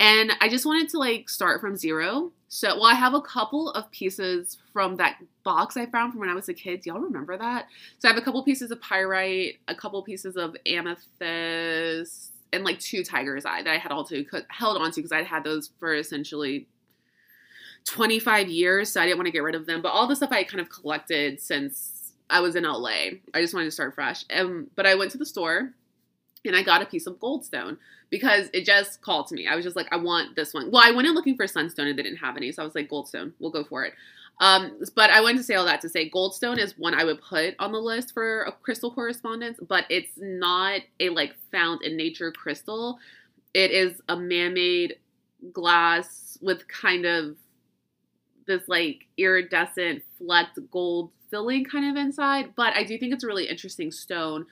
And 0.00 0.32
I 0.40 0.48
just 0.48 0.66
wanted 0.66 0.88
to 0.90 0.98
like 0.98 1.28
start 1.28 1.60
from 1.60 1.76
zero. 1.76 2.32
So, 2.48 2.74
well, 2.74 2.86
I 2.86 2.94
have 2.94 3.14
a 3.14 3.20
couple 3.20 3.70
of 3.70 3.90
pieces 3.92 4.58
from 4.72 4.96
that 4.96 5.16
box 5.44 5.76
I 5.76 5.86
found 5.86 6.12
from 6.12 6.20
when 6.20 6.28
I 6.28 6.34
was 6.34 6.48
a 6.48 6.54
kid. 6.54 6.80
Do 6.80 6.90
y'all 6.90 7.00
remember 7.00 7.38
that? 7.38 7.68
So, 7.98 8.08
I 8.08 8.12
have 8.12 8.20
a 8.20 8.24
couple 8.24 8.42
pieces 8.42 8.70
of 8.70 8.80
pyrite, 8.80 9.58
a 9.68 9.74
couple 9.74 10.02
pieces 10.02 10.36
of 10.36 10.56
amethyst, 10.66 12.31
and 12.52 12.64
like 12.64 12.78
two 12.78 13.02
tiger's 13.02 13.44
eye 13.44 13.62
that 13.62 13.72
I 13.72 13.78
had 13.78 13.92
all 13.92 14.04
to 14.04 14.24
held 14.48 14.76
on 14.76 14.90
to 14.90 14.96
because 14.96 15.12
I'd 15.12 15.26
had 15.26 15.44
those 15.44 15.70
for 15.78 15.94
essentially 15.94 16.66
25 17.84 18.48
years, 18.48 18.92
so 18.92 19.00
I 19.00 19.06
didn't 19.06 19.18
want 19.18 19.26
to 19.26 19.32
get 19.32 19.42
rid 19.42 19.54
of 19.54 19.66
them. 19.66 19.82
But 19.82 19.90
all 19.90 20.06
the 20.06 20.16
stuff 20.16 20.30
I 20.32 20.44
kind 20.44 20.60
of 20.60 20.68
collected 20.68 21.40
since 21.40 22.12
I 22.30 22.40
was 22.40 22.56
in 22.56 22.64
LA, 22.64 23.10
I 23.34 23.40
just 23.40 23.54
wanted 23.54 23.66
to 23.66 23.72
start 23.72 23.94
fresh. 23.94 24.24
Um, 24.34 24.68
but 24.76 24.86
I 24.86 24.94
went 24.94 25.10
to 25.12 25.18
the 25.18 25.26
store 25.26 25.72
and 26.44 26.56
I 26.56 26.62
got 26.62 26.82
a 26.82 26.86
piece 26.86 27.06
of 27.06 27.18
goldstone 27.18 27.78
because 28.10 28.48
it 28.52 28.64
just 28.64 29.00
called 29.00 29.26
to 29.28 29.34
me. 29.34 29.46
I 29.46 29.56
was 29.56 29.64
just 29.64 29.76
like, 29.76 29.88
I 29.90 29.96
want 29.96 30.36
this 30.36 30.54
one. 30.54 30.70
Well, 30.70 30.82
I 30.84 30.90
went 30.90 31.08
in 31.08 31.14
looking 31.14 31.36
for 31.36 31.46
sunstone 31.46 31.88
and 31.88 31.98
they 31.98 32.02
didn't 32.02 32.18
have 32.18 32.36
any, 32.36 32.52
so 32.52 32.62
I 32.62 32.64
was 32.64 32.74
like, 32.74 32.90
goldstone, 32.90 33.32
we'll 33.38 33.50
go 33.50 33.64
for 33.64 33.84
it. 33.84 33.94
Um, 34.40 34.80
but 34.96 35.10
I 35.10 35.20
went 35.20 35.38
to 35.38 35.44
say 35.44 35.54
all 35.54 35.66
that 35.66 35.80
to 35.82 35.88
say 35.88 36.10
Goldstone 36.10 36.58
is 36.58 36.76
one 36.76 36.94
I 36.94 37.04
would 37.04 37.20
put 37.20 37.54
on 37.58 37.70
the 37.70 37.78
list 37.78 38.12
for 38.12 38.42
a 38.42 38.52
crystal 38.52 38.90
correspondence, 38.92 39.58
but 39.68 39.84
it's 39.88 40.12
not 40.16 40.80
a 40.98 41.10
like 41.10 41.34
found 41.52 41.82
in 41.82 41.96
nature 41.96 42.32
crystal. 42.32 42.98
It 43.54 43.70
is 43.70 44.00
a 44.08 44.16
man-made 44.16 44.96
glass 45.52 46.38
with 46.40 46.66
kind 46.66 47.04
of 47.04 47.36
this 48.46 48.62
like 48.66 49.06
iridescent 49.16 50.02
flecked 50.18 50.58
gold 50.70 51.10
filling 51.30 51.64
kind 51.64 51.90
of 51.90 52.02
inside. 52.02 52.54
But 52.56 52.74
I 52.74 52.84
do 52.84 52.98
think 52.98 53.12
it's 53.12 53.24
a 53.24 53.28
really 53.28 53.48
interesting 53.48 53.92
stone 53.92 54.46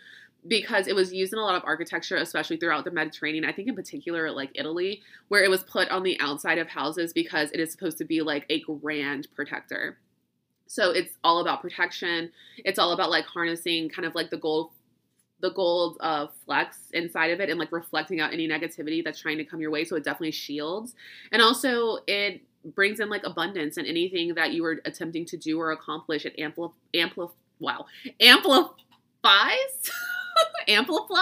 because 0.47 0.87
it 0.87 0.95
was 0.95 1.13
used 1.13 1.33
in 1.33 1.39
a 1.39 1.43
lot 1.43 1.55
of 1.55 1.63
architecture, 1.65 2.17
especially 2.17 2.57
throughout 2.57 2.85
the 2.85 2.91
Mediterranean. 2.91 3.45
I 3.45 3.53
think 3.53 3.69
in 3.69 3.75
particular, 3.75 4.31
like 4.31 4.51
Italy, 4.55 5.03
where 5.29 5.43
it 5.43 5.51
was 5.51 5.63
put 5.65 5.89
on 5.91 6.03
the 6.03 6.19
outside 6.21 6.59
of 6.59 6.69
houses 6.69 7.13
because 7.13 7.51
it 7.53 7.61
is 7.61 7.71
supposed 7.71 7.99
to 7.99 8.05
be 8.05 8.23
like 8.23 8.47
a 8.49 8.61
grand 8.61 9.29
protector. 9.35 9.99
So 10.67 10.93
it's 10.93 11.15
all 11.25 11.41
about 11.41 11.63
protection. 11.63 12.31
It's 12.59 12.79
all 12.79 12.93
about 12.93 13.11
like 13.11 13.25
harnessing 13.25 13.89
kind 13.89 14.07
of 14.07 14.15
like 14.15 14.31
the 14.31 14.39
gold 14.39 14.71
the 15.41 15.51
gold 15.51 15.97
uh, 16.01 16.27
flecks 16.45 16.91
inside 16.93 17.31
of 17.31 17.41
it 17.41 17.49
and 17.49 17.59
like 17.59 17.73
reflecting 17.73 18.21
out 18.21 18.33
any 18.33 18.47
negativity 18.47 19.03
that's 19.03 19.19
trying 19.19 19.39
to 19.39 19.45
come 19.45 19.59
your 19.59 19.71
way. 19.71 19.85
So 19.85 19.97
it 19.97 20.05
definitely 20.05 20.33
shields. 20.33 20.95
And 21.33 21.41
also 21.41 21.99
it 22.07 22.43
brings 22.63 23.01
in 23.01 23.09
like 23.09 23.25
abundance 23.25 23.79
and 23.79 23.87
anything 23.87 24.35
that 24.35 24.53
you 24.53 24.63
were 24.63 24.81
attempting 24.85 25.25
to 25.25 25.39
do 25.39 25.59
or 25.59 25.73
accomplish. 25.73 26.27
It 26.27 26.37
ampli- 26.37 26.73
ampli- 26.95 27.31
wow. 27.59 27.87
Amplifies 28.21 28.75
amplifies? 30.71 31.19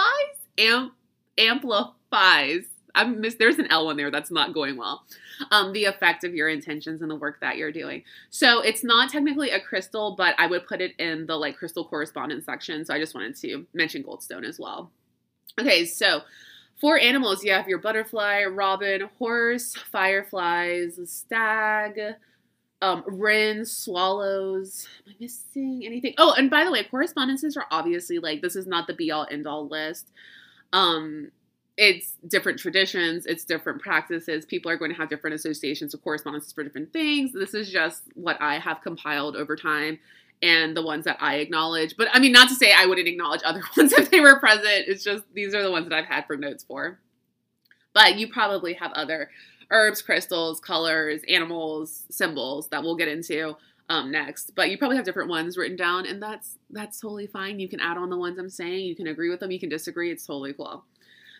Am- 0.57 0.91
amplifies. 1.37 2.63
I'm 2.95 3.21
miss 3.21 3.35
there's 3.35 3.59
an 3.59 3.67
l 3.71 3.89
in 3.91 3.97
there 3.97 4.11
that's 4.11 4.31
not 4.31 4.53
going 4.53 4.75
well. 4.75 5.03
Um, 5.51 5.73
the 5.73 5.85
effect 5.85 6.23
of 6.23 6.33
your 6.33 6.49
intentions 6.49 7.01
and 7.01 7.09
the 7.09 7.15
work 7.15 7.39
that 7.39 7.55
you're 7.57 7.71
doing. 7.71 8.03
So 8.29 8.61
it's 8.61 8.83
not 8.83 9.09
technically 9.11 9.51
a 9.51 9.59
crystal 9.59 10.15
but 10.15 10.35
i 10.37 10.47
would 10.47 10.67
put 10.67 10.81
it 10.81 10.93
in 10.99 11.25
the 11.27 11.35
like 11.35 11.55
crystal 11.55 11.85
correspondence 11.85 12.45
section 12.45 12.83
so 12.83 12.93
i 12.93 12.99
just 12.99 13.13
wanted 13.13 13.35
to 13.37 13.65
mention 13.73 14.03
goldstone 14.03 14.43
as 14.45 14.59
well. 14.59 14.91
Okay 15.59 15.85
so 15.85 16.21
for 16.81 16.97
animals 16.97 17.43
you 17.43 17.51
have 17.51 17.67
your 17.67 17.79
butterfly 17.79 18.43
robin 18.43 19.09
horse 19.19 19.75
fireflies 19.75 20.99
stag 21.05 21.99
um, 22.81 23.65
swallows. 23.65 24.87
Am 25.05 25.13
I 25.13 25.15
missing 25.19 25.83
anything? 25.85 26.13
Oh, 26.17 26.33
and 26.37 26.49
by 26.49 26.63
the 26.63 26.71
way, 26.71 26.83
correspondences 26.83 27.57
are 27.57 27.65
obviously 27.71 28.19
like 28.19 28.41
this 28.41 28.55
is 28.55 28.67
not 28.67 28.87
the 28.87 28.93
be 28.93 29.11
all 29.11 29.27
end 29.29 29.47
all 29.47 29.67
list. 29.67 30.11
Um, 30.71 31.31
it's 31.77 32.15
different 32.27 32.59
traditions, 32.59 33.25
it's 33.25 33.45
different 33.45 33.81
practices. 33.81 34.45
People 34.45 34.69
are 34.69 34.77
going 34.77 34.91
to 34.91 34.97
have 34.97 35.09
different 35.09 35.35
associations 35.35 35.93
of 35.93 36.03
correspondences 36.03 36.51
for 36.51 36.63
different 36.63 36.91
things. 36.91 37.31
This 37.31 37.53
is 37.53 37.71
just 37.71 38.03
what 38.15 38.41
I 38.41 38.59
have 38.59 38.81
compiled 38.81 39.35
over 39.35 39.55
time 39.55 39.99
and 40.41 40.75
the 40.75 40.81
ones 40.81 41.05
that 41.05 41.17
I 41.21 41.35
acknowledge. 41.35 41.95
But 41.97 42.09
I 42.13 42.19
mean, 42.19 42.31
not 42.31 42.49
to 42.49 42.55
say 42.55 42.73
I 42.73 42.85
wouldn't 42.85 43.07
acknowledge 43.07 43.41
other 43.43 43.63
ones 43.77 43.93
if 43.93 44.11
they 44.11 44.19
were 44.19 44.39
present. 44.39 44.87
It's 44.87 45.03
just 45.03 45.23
these 45.33 45.53
are 45.53 45.63
the 45.63 45.71
ones 45.71 45.87
that 45.89 45.95
I've 45.95 46.05
had 46.05 46.27
for 46.27 46.37
notes 46.37 46.63
for. 46.63 46.99
But 47.93 48.17
you 48.17 48.31
probably 48.31 48.73
have 48.73 48.91
other 48.93 49.29
herbs, 49.71 50.01
crystals, 50.01 50.59
colors, 50.59 51.21
animals, 51.27 52.05
symbols 52.09 52.69
that 52.69 52.83
we'll 52.83 52.95
get 52.95 53.07
into 53.07 53.55
um, 53.89 54.11
next. 54.11 54.51
But 54.55 54.69
you 54.69 54.77
probably 54.77 54.97
have 54.97 55.05
different 55.05 55.29
ones 55.29 55.57
written 55.57 55.77
down, 55.77 56.05
and 56.05 56.21
that's 56.21 56.57
that's 56.69 56.99
totally 56.99 57.27
fine. 57.27 57.59
You 57.59 57.67
can 57.67 57.79
add 57.79 57.97
on 57.97 58.09
the 58.09 58.17
ones 58.17 58.37
I'm 58.37 58.49
saying. 58.49 58.85
You 58.85 58.95
can 58.95 59.07
agree 59.07 59.29
with 59.29 59.39
them. 59.39 59.51
You 59.51 59.59
can 59.59 59.69
disagree. 59.69 60.11
It's 60.11 60.25
totally 60.25 60.53
cool. 60.53 60.83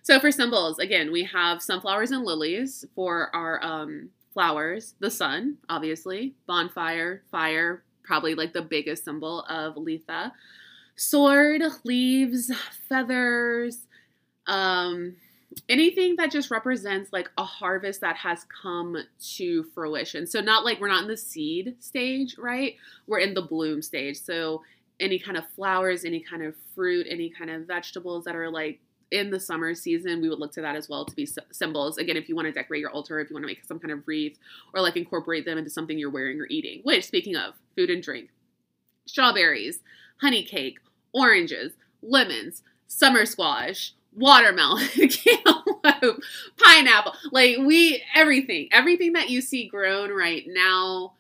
So 0.02 0.20
for 0.20 0.32
symbols, 0.32 0.80
again, 0.80 1.12
we 1.12 1.24
have 1.26 1.62
sunflowers 1.62 2.12
and 2.12 2.24
lilies 2.24 2.86
for 2.96 3.34
our 3.36 3.64
um, 3.64 4.10
flowers. 4.34 4.96
The 5.00 5.12
sun, 5.12 5.58
obviously, 5.68 6.36
bonfire, 6.48 7.24
fire, 7.30 7.84
probably 8.04 8.34
like 8.34 8.54
the 8.54 8.62
biggest 8.62 9.06
symbol 9.06 9.42
of 9.44 9.76
Litha. 9.76 10.32
Sword, 10.96 11.62
leaves, 11.84 12.52
feathers. 12.88 13.86
Um, 14.48 15.16
anything 15.68 16.16
that 16.18 16.32
just 16.32 16.52
represents 16.52 17.12
like 17.12 17.30
a 17.38 17.44
harvest 17.44 18.02
that 18.02 18.16
has 18.18 18.46
come 18.62 18.98
to 19.36 19.64
fruition. 19.76 20.28
So 20.28 20.42
not 20.42 20.64
like 20.64 20.80
we're 20.80 20.88
not 20.88 21.04
in 21.04 21.08
the 21.08 21.18
seed 21.18 21.76
stage, 21.80 22.38
right? 22.38 22.76
We're 23.08 23.20
in 23.20 23.34
the 23.34 23.42
bloom 23.42 23.82
stage. 23.82 24.18
So 24.18 24.64
any 25.00 25.20
kind 25.20 25.38
of 25.38 25.44
flowers, 25.56 26.06
any 26.06 26.20
kind 26.20 26.44
of 26.44 26.56
fruit, 26.76 27.08
any 27.10 27.30
kind 27.30 27.50
of 27.50 27.66
vegetables 27.66 28.26
that 28.26 28.36
are 28.36 28.50
like 28.50 28.80
in 29.12 29.32
the 29.32 29.40
summer 29.40 29.74
season, 29.74 30.22
we 30.22 30.30
would 30.30 30.40
look 30.40 30.52
to 30.54 30.62
that 30.62 30.76
as 30.76 30.88
well 30.88 31.06
to 31.06 31.16
be 31.16 31.28
symbols. 31.52 31.98
Again, 31.98 32.18
if 32.18 32.30
you 32.30 32.36
want 32.36 32.48
to 32.48 32.52
decorate 32.52 32.82
your 32.82 32.92
altar, 32.92 33.20
if 33.20 33.30
you 33.30 33.34
want 33.34 33.44
to 33.44 33.48
make 33.48 33.64
some 33.66 33.80
kind 33.80 33.92
of 33.92 34.08
wreath 34.08 34.38
or 34.74 34.82
like 34.82 34.98
incorporate 34.98 35.46
them 35.46 35.58
into 35.58 35.70
something 35.70 35.98
you're 35.98 36.12
wearing 36.12 36.40
or 36.40 36.48
eating. 36.48 36.82
Which, 36.84 37.06
speaking 37.06 37.36
of 37.36 37.56
food 37.76 37.90
and 37.90 38.04
drink, 38.04 38.30
strawberries, 39.06 39.80
honey 40.22 40.44
cake, 40.44 40.80
oranges, 41.12 41.74
lemons, 42.02 42.62
summer 42.88 43.26
squash, 43.26 43.94
watermelon, 44.16 44.88
cantaloupe, 44.96 46.22
pineapple. 46.58 47.14
Like 47.32 47.58
we 47.60 48.04
everything, 48.16 48.70
everything 48.72 49.14
that 49.14 49.30
you 49.30 49.42
see 49.42 49.68
grown 49.68 50.12
right 50.12 50.44
now 50.48 51.14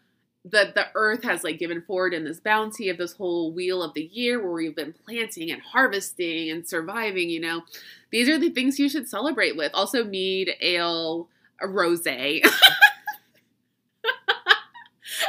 that 0.46 0.74
the 0.74 0.88
earth 0.96 1.24
has 1.24 1.44
like 1.44 1.60
given 1.60 1.82
forward 1.82 2.14
in 2.14 2.24
this 2.24 2.40
bounty 2.40 2.90
of 2.90 2.98
this 2.98 3.14
whole 3.14 3.52
wheel 3.52 3.84
of 3.84 3.94
the 3.94 4.10
year 4.12 4.42
where 4.42 4.52
we've 4.52 4.76
been 4.76 4.94
planting 5.06 5.52
and 5.52 5.62
harvesting 5.62 6.50
and 6.50 6.68
surviving, 6.68 7.30
you 7.30 7.40
know. 7.40 7.64
These 8.12 8.30
are 8.30 8.40
the 8.40 8.50
things 8.50 8.80
you 8.80 8.90
should 8.90 9.08
celebrate 9.08 9.56
with. 9.56 9.72
Also 9.74 10.04
mead, 10.04 10.52
ale, 10.62 11.28
rosé. 11.62 12.42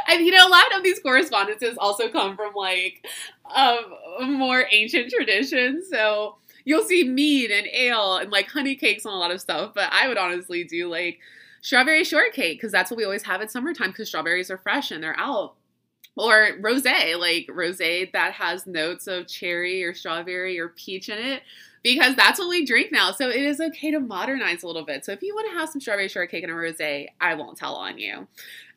and 0.09 0.25
you 0.25 0.33
know, 0.33 0.47
a 0.47 0.49
lot 0.49 0.77
of 0.77 0.83
these 0.83 1.01
correspondences 1.01 1.77
also 1.79 2.09
come 2.09 2.37
from 2.37 2.55
like 2.55 3.05
um, 3.55 4.39
more 4.39 4.65
ancient 4.71 5.11
traditions. 5.11 5.89
So 5.91 6.37
you'll 6.71 6.85
see 6.85 7.03
mead 7.03 7.51
and 7.51 7.67
ale 7.67 8.19
and 8.19 8.31
like 8.31 8.47
honey 8.47 8.77
cakes 8.77 9.05
and 9.05 9.13
a 9.13 9.17
lot 9.17 9.33
of 9.33 9.41
stuff. 9.41 9.73
But 9.75 9.89
I 9.93 10.07
would 10.07 10.17
honestly 10.17 10.63
do 10.63 10.89
like 10.89 11.19
strawberry 11.63 12.05
shortcake 12.05 12.59
because 12.59 12.71
that's 12.71 12.93
what 12.93 12.97
we 12.97 13.05
always 13.05 13.25
have 13.25 13.43
at 13.43 13.51
summertime 13.51 13.91
because 13.91 14.07
strawberries 14.07 14.53
are 14.53 14.59
fresh 14.59 14.93
and 14.93 15.03
they're 15.03 15.19
out. 15.19 15.57
Or 16.17 16.53
rosé, 16.61 17.19
like 17.19 17.49
rosé 17.49 18.13
that 18.13 18.35
has 18.35 18.69
notes 18.69 19.09
of 19.09 19.27
cherry 19.27 19.83
or 19.83 19.95
strawberry 19.95 20.61
or 20.61 20.69
peach 20.69 21.09
in 21.09 21.19
it 21.19 21.43
because 21.83 22.15
that's 22.15 22.39
what 22.39 22.49
we 22.49 22.65
drink 22.65 22.93
now. 22.93 23.11
So 23.11 23.29
it 23.29 23.43
is 23.43 23.61
okay 23.61 23.91
to 23.91 23.99
modernize 23.99 24.63
a 24.63 24.69
little 24.69 24.85
bit. 24.85 25.05
So 25.05 25.11
if 25.11 25.23
you 25.23 25.35
want 25.35 25.51
to 25.51 25.59
have 25.59 25.71
some 25.71 25.81
strawberry 25.81 26.09
shortcake 26.09 26.45
and 26.45 26.53
a 26.53 26.55
rosé, 26.55 27.09
I 27.21 27.35
won't 27.35 27.59
tell 27.59 27.75
on 27.75 27.99
you. 27.99 28.29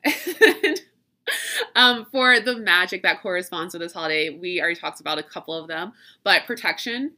um, 1.75 2.07
for 2.11 2.39
the 2.39 2.57
magic 2.57 3.03
that 3.03 3.21
corresponds 3.21 3.75
with 3.75 3.83
this 3.83 3.93
holiday, 3.93 4.31
we 4.31 4.59
already 4.59 4.79
talked 4.79 4.99
about 4.99 5.19
a 5.19 5.23
couple 5.23 5.53
of 5.53 5.67
them, 5.67 5.93
but 6.23 6.47
protection, 6.47 7.11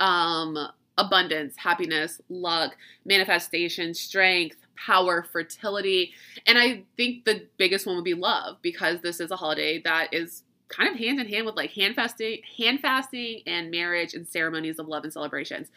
um, 0.00 0.56
abundance, 0.96 1.56
happiness, 1.56 2.20
luck, 2.28 2.76
manifestation, 3.04 3.94
strength, 3.94 4.56
power, 4.76 5.22
fertility. 5.22 6.12
And 6.46 6.58
I 6.58 6.84
think 6.96 7.24
the 7.24 7.46
biggest 7.56 7.86
one 7.86 7.96
would 7.96 8.04
be 8.04 8.14
love 8.14 8.56
because 8.62 9.00
this 9.00 9.20
is 9.20 9.30
a 9.30 9.36
holiday 9.36 9.80
that 9.82 10.12
is 10.12 10.42
kind 10.68 10.88
of 10.88 10.96
hand 10.98 11.18
in 11.18 11.26
hand 11.26 11.46
with 11.46 11.56
like 11.56 11.70
hand 11.70 11.94
fasting, 11.94 12.40
hand 12.58 12.80
fasting 12.80 13.42
and 13.46 13.70
marriage 13.70 14.14
and 14.14 14.28
ceremonies 14.28 14.78
of 14.78 14.88
love 14.88 15.04
and 15.04 15.12
celebrations. 15.12 15.68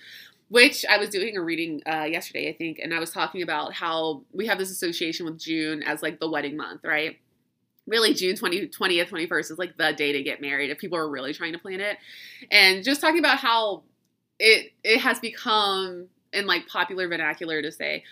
Which 0.50 0.84
I 0.86 0.98
was 0.98 1.08
doing 1.08 1.38
a 1.38 1.42
reading 1.42 1.82
uh, 1.88 2.04
yesterday, 2.04 2.50
I 2.50 2.54
think, 2.54 2.78
and 2.80 2.94
I 2.94 3.00
was 3.00 3.12
talking 3.12 3.42
about 3.42 3.74
how 3.74 4.24
we 4.34 4.48
have 4.48 4.58
this 4.58 4.70
association 4.70 5.26
with 5.26 5.40
June 5.40 5.82
as 5.82 6.02
like 6.02 6.20
the 6.20 6.30
wedding 6.30 6.58
month, 6.58 6.82
right? 6.84 7.18
really 7.88 8.14
June 8.14 8.36
20, 8.36 8.68
20th, 8.68 9.10
21st 9.10 9.52
is 9.52 9.58
like 9.58 9.76
the 9.78 9.92
day 9.92 10.12
to 10.12 10.24
get 10.24 10.42
married 10.42 10.70
if 10.70 10.78
people 10.78 10.98
are 10.98 11.10
really 11.10 11.34
trying 11.34 11.54
to 11.54 11.60
plan 11.60 11.82
it. 11.82 11.98
And 12.52 12.84
just 12.84 13.02
talking 13.02 13.20
about 13.20 13.38
how 13.38 13.84
it 14.42 14.74
it 14.84 15.00
has 15.00 15.20
become 15.20 16.08
in 16.34 16.48
like 16.48 16.68
popular 16.68 17.08
vernacular 17.08 17.62
to 17.62 17.72
say, 17.72 18.04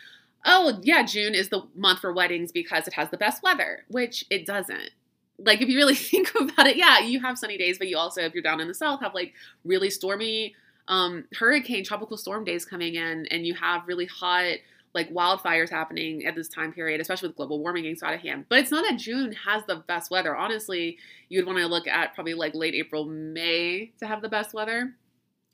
"Oh, 0.46 0.80
yeah, 0.84 1.04
June 1.04 1.34
is 1.34 1.50
the 1.50 1.64
month 1.76 2.00
for 2.00 2.14
weddings 2.14 2.52
because 2.52 2.88
it 2.88 2.94
has 2.94 3.10
the 3.10 3.18
best 3.18 3.44
weather," 3.44 3.84
which 3.90 4.24
it 4.30 4.46
doesn't. 4.46 4.92
Like 5.40 5.62
if 5.62 5.68
you 5.68 5.76
really 5.76 5.96
think 6.12 6.34
about 6.36 6.68
it, 6.68 6.78
yeah, 6.78 7.00
you 7.00 7.20
have 7.20 7.38
sunny 7.38 7.58
days, 7.58 7.78
but 7.80 7.88
you 7.88 7.98
also 7.98 8.22
if 8.22 8.34
you're 8.34 8.44
down 8.44 8.62
in 8.62 8.68
the 8.68 8.74
south 8.74 9.02
have 9.02 9.14
like 9.14 9.34
really 9.66 9.90
stormy 9.90 10.56
um 10.88 11.26
hurricane 11.38 11.84
tropical 11.84 12.18
storm 12.18 12.44
days 12.44 12.66
coming 12.66 12.96
in 12.96 13.28
and 13.28 13.46
you 13.46 13.54
have 13.54 13.88
really 13.88 14.08
hot 14.08 14.56
like 14.96 15.12
wildfires 15.14 15.70
happening 15.70 16.26
at 16.26 16.36
this 16.36 16.48
time 16.48 16.74
period, 16.74 17.00
especially 17.02 17.28
with 17.30 17.38
global 17.38 17.60
warming 17.60 17.84
getting 17.84 17.96
so 17.98 18.08
out 18.08 18.14
of 18.14 18.22
hand. 18.22 18.46
But 18.50 18.60
it's 18.60 18.72
not 18.72 18.84
that 18.90 18.98
June 18.98 19.32
has 19.34 19.64
the 19.68 19.78
best 19.78 20.10
weather. 20.12 20.36
Honestly, 20.36 20.98
you'd 21.30 21.46
want 21.46 21.60
to 21.60 21.68
look 21.68 21.88
at 21.88 22.16
probably 22.16 22.34
like 22.34 22.56
late 22.56 22.74
April, 22.74 23.06
May 23.06 23.92
to 24.00 24.08
have 24.08 24.22
the 24.22 24.30
best 24.30 24.54
weather 24.54 24.96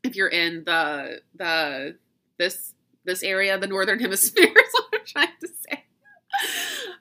if 0.06 0.16
you're 0.16 0.28
in 0.28 0.64
the 0.66 1.22
the 1.36 1.98
this 2.38 2.74
this 3.04 3.24
area, 3.24 3.58
the 3.60 3.68
northern 3.68 4.00
hemisphere 4.00 4.46
is 4.56 4.74
what 4.74 4.86
I'm 4.94 5.06
trying 5.06 5.28
to 5.42 5.48
say. 5.48 5.84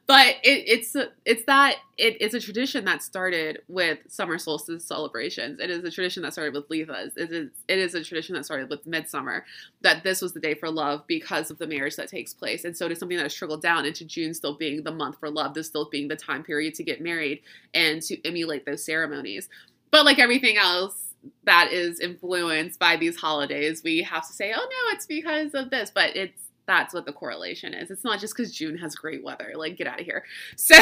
But 0.06 0.36
it, 0.42 0.64
it's 0.66 0.94
it's 1.24 1.44
that 1.46 1.76
it 1.96 2.20
is 2.20 2.34
a 2.34 2.40
tradition 2.40 2.84
that 2.84 3.02
started 3.02 3.62
with 3.68 3.98
summer 4.08 4.36
solstice 4.36 4.84
celebrations. 4.84 5.58
It 5.60 5.70
is 5.70 5.82
a 5.82 5.90
tradition 5.90 6.22
that 6.24 6.32
started 6.34 6.52
with 6.52 6.68
Lithas. 6.68 7.16
It 7.16 7.32
is 7.32 7.50
it 7.68 7.78
is 7.78 7.94
a 7.94 8.04
tradition 8.04 8.34
that 8.34 8.44
started 8.44 8.68
with 8.68 8.86
midsummer. 8.86 9.46
That 9.80 10.04
this 10.04 10.20
was 10.20 10.34
the 10.34 10.40
day 10.40 10.54
for 10.54 10.70
love 10.70 11.04
because 11.06 11.50
of 11.50 11.58
the 11.58 11.66
marriage 11.66 11.96
that 11.96 12.08
takes 12.08 12.34
place, 12.34 12.64
and 12.64 12.76
so 12.76 12.84
it 12.84 12.92
is 12.92 12.98
something 12.98 13.16
that 13.16 13.24
has 13.24 13.34
trickled 13.34 13.62
down 13.62 13.86
into 13.86 14.04
June 14.04 14.34
still 14.34 14.54
being 14.54 14.84
the 14.84 14.92
month 14.92 15.18
for 15.18 15.30
love. 15.30 15.54
This 15.54 15.68
still 15.68 15.88
being 15.88 16.08
the 16.08 16.16
time 16.16 16.44
period 16.44 16.74
to 16.74 16.84
get 16.84 17.00
married 17.00 17.40
and 17.72 18.02
to 18.02 18.22
emulate 18.28 18.66
those 18.66 18.84
ceremonies. 18.84 19.48
But 19.90 20.04
like 20.04 20.18
everything 20.18 20.58
else, 20.58 21.03
that 21.44 21.72
is 21.72 22.00
influenced 22.00 22.78
by 22.78 22.96
these 22.96 23.16
holidays, 23.16 23.82
we 23.84 24.02
have 24.02 24.26
to 24.26 24.32
say, 24.32 24.52
oh 24.54 24.60
no, 24.60 24.94
it's 24.94 25.06
because 25.06 25.54
of 25.54 25.70
this. 25.70 25.90
But 25.90 26.16
it's 26.16 26.44
that's 26.66 26.94
what 26.94 27.06
the 27.06 27.12
correlation 27.12 27.74
is. 27.74 27.90
It's 27.90 28.04
not 28.04 28.20
just 28.20 28.36
because 28.36 28.52
June 28.52 28.78
has 28.78 28.94
great 28.94 29.22
weather. 29.22 29.52
Like, 29.54 29.76
get 29.76 29.86
out 29.86 30.00
of 30.00 30.06
here. 30.06 30.24
So, 30.56 30.76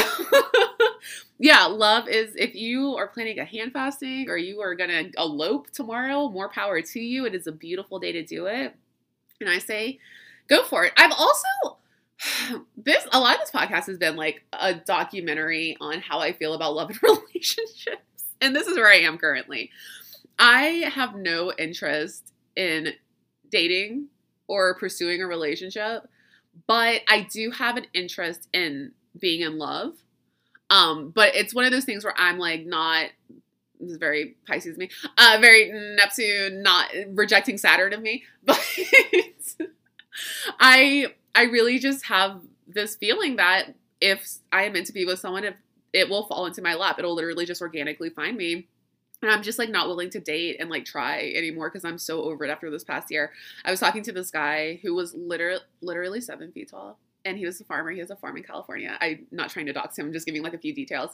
yeah, 1.39 1.65
love 1.65 2.07
is 2.07 2.33
if 2.35 2.55
you 2.55 2.95
are 2.95 3.07
planning 3.07 3.39
a 3.39 3.45
hand 3.45 3.73
fasting 3.73 4.29
or 4.29 4.37
you 4.37 4.61
are 4.61 4.75
going 4.75 4.89
to 4.89 5.11
elope 5.17 5.69
tomorrow, 5.71 6.29
more 6.29 6.49
power 6.49 6.81
to 6.81 6.99
you. 6.99 7.25
It 7.25 7.35
is 7.35 7.47
a 7.47 7.51
beautiful 7.51 7.99
day 7.99 8.13
to 8.13 8.23
do 8.23 8.45
it. 8.45 8.73
And 9.41 9.49
I 9.49 9.59
say, 9.59 9.99
go 10.47 10.63
for 10.63 10.85
it. 10.85 10.93
I've 10.95 11.11
also, 11.11 11.77
this, 12.77 13.05
a 13.11 13.19
lot 13.19 13.35
of 13.35 13.41
this 13.41 13.51
podcast 13.51 13.87
has 13.87 13.97
been 13.97 14.15
like 14.15 14.43
a 14.53 14.73
documentary 14.73 15.75
on 15.81 15.99
how 15.99 16.19
I 16.19 16.31
feel 16.31 16.53
about 16.53 16.75
love 16.75 16.89
and 16.91 17.03
relationships. 17.03 17.97
And 18.39 18.55
this 18.55 18.67
is 18.67 18.77
where 18.77 18.89
I 18.89 18.99
am 18.99 19.17
currently. 19.17 19.71
I 20.39 20.89
have 20.93 21.15
no 21.15 21.51
interest 21.57 22.33
in 22.55 22.93
dating 23.49 24.07
or 24.47 24.75
pursuing 24.75 25.21
a 25.21 25.27
relationship, 25.27 26.07
but 26.67 27.01
I 27.07 27.27
do 27.31 27.51
have 27.51 27.77
an 27.77 27.87
interest 27.93 28.47
in 28.53 28.91
being 29.19 29.41
in 29.41 29.57
love. 29.57 29.93
Um, 30.69 31.11
but 31.11 31.35
it's 31.35 31.53
one 31.53 31.65
of 31.65 31.71
those 31.71 31.85
things 31.85 32.03
where 32.03 32.15
I'm 32.17 32.39
like 32.39 32.65
not 32.65 33.09
this 33.79 33.91
is 33.91 33.97
very 33.97 34.35
Pisces 34.47 34.77
me, 34.77 34.89
uh, 35.17 35.37
very 35.41 35.69
Neptune, 35.95 36.63
not 36.63 36.89
rejecting 37.09 37.57
Saturn 37.57 37.93
of 37.93 38.01
me, 38.01 38.23
but 38.43 38.59
I 40.59 41.07
I 41.35 41.43
really 41.43 41.79
just 41.79 42.05
have 42.05 42.41
this 42.67 42.95
feeling 42.95 43.37
that 43.37 43.73
if 43.99 44.37
I 44.51 44.63
am 44.63 44.73
meant 44.73 44.87
to 44.87 44.93
be 44.93 45.05
with 45.05 45.19
someone, 45.19 45.43
if 45.43 45.55
it 45.91 46.09
will 46.09 46.25
fall 46.25 46.45
into 46.45 46.61
my 46.61 46.75
lap, 46.75 46.97
it'll 46.97 47.15
literally 47.15 47.45
just 47.45 47.61
organically 47.61 48.09
find 48.09 48.37
me 48.37 48.67
and 49.23 49.31
I'm 49.31 49.41
just 49.41 49.57
like 49.57 49.69
not 49.69 49.87
willing 49.87 50.09
to 50.11 50.19
date 50.19 50.57
and 50.59 50.69
like 50.69 50.85
try 50.85 51.31
anymore 51.35 51.69
because 51.69 51.85
I'm 51.85 51.97
so 51.97 52.23
over 52.23 52.43
it 52.45 52.49
after 52.49 52.69
this 52.69 52.83
past 52.83 53.09
year. 53.09 53.31
I 53.63 53.71
was 53.71 53.79
talking 53.79 54.03
to 54.03 54.11
this 54.11 54.29
guy 54.29 54.79
who 54.83 54.93
was 54.93 55.13
literally 55.13 55.61
literally 55.81 56.21
seven 56.21 56.51
feet 56.51 56.69
tall. 56.69 56.99
And 57.25 57.37
he 57.37 57.45
was 57.45 57.61
a 57.61 57.63
farmer. 57.63 57.89
He 57.91 57.99
has 57.99 58.09
a 58.09 58.17
farm 58.17 58.35
in 58.35 58.43
California. 58.43 58.97
I'm 58.99 59.25
not 59.31 59.49
trying 59.49 59.67
to 59.67 59.73
dox 59.73 59.97
him, 59.97 60.07
I'm 60.07 60.13
just 60.13 60.25
giving 60.25 60.43
like 60.43 60.53
a 60.53 60.57
few 60.57 60.75
details. 60.75 61.11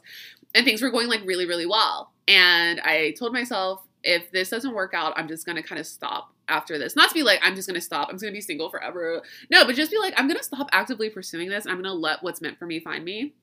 And 0.56 0.66
things 0.66 0.82
were 0.82 0.90
going 0.90 1.08
like 1.08 1.22
really, 1.24 1.46
really 1.46 1.68
well. 1.68 2.12
And 2.28 2.80
I 2.80 3.14
told 3.18 3.32
myself, 3.32 3.86
if 4.04 4.32
this 4.32 4.50
doesn't 4.50 4.74
work 4.74 4.94
out, 4.96 5.14
I'm 5.16 5.28
just 5.28 5.46
gonna 5.46 5.62
kind 5.62 5.80
of 5.80 5.86
stop 5.86 6.34
after 6.48 6.80
this. 6.80 6.96
Not 6.96 7.10
to 7.10 7.14
be 7.14 7.22
like, 7.22 7.40
I'm 7.44 7.56
just 7.56 7.68
gonna 7.68 7.80
stop, 7.80 8.08
I'm 8.10 8.16
just 8.16 8.24
gonna 8.24 8.34
be 8.34 8.42
single 8.42 8.72
forever. 8.72 9.22
No, 9.52 9.66
but 9.66 9.76
just 9.76 9.92
be 9.92 10.00
like, 10.00 10.16
I'm 10.18 10.28
gonna 10.28 10.42
stop 10.42 10.68
actively 10.72 11.12
pursuing 11.12 11.50
this. 11.50 11.68
I'm 11.68 11.76
gonna 11.76 11.94
let 11.94 12.24
what's 12.24 12.42
meant 12.42 12.58
for 12.58 12.66
me 12.66 12.80
find 12.80 13.06
me. 13.06 13.36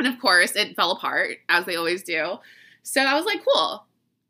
And 0.00 0.08
of 0.12 0.18
course, 0.20 0.56
it 0.56 0.74
fell 0.74 0.90
apart, 0.90 1.38
as 1.48 1.66
they 1.66 1.76
always 1.76 2.02
do. 2.02 2.38
So 2.82 3.00
I 3.00 3.14
was 3.14 3.24
like, 3.24 3.44
cool, 3.44 3.84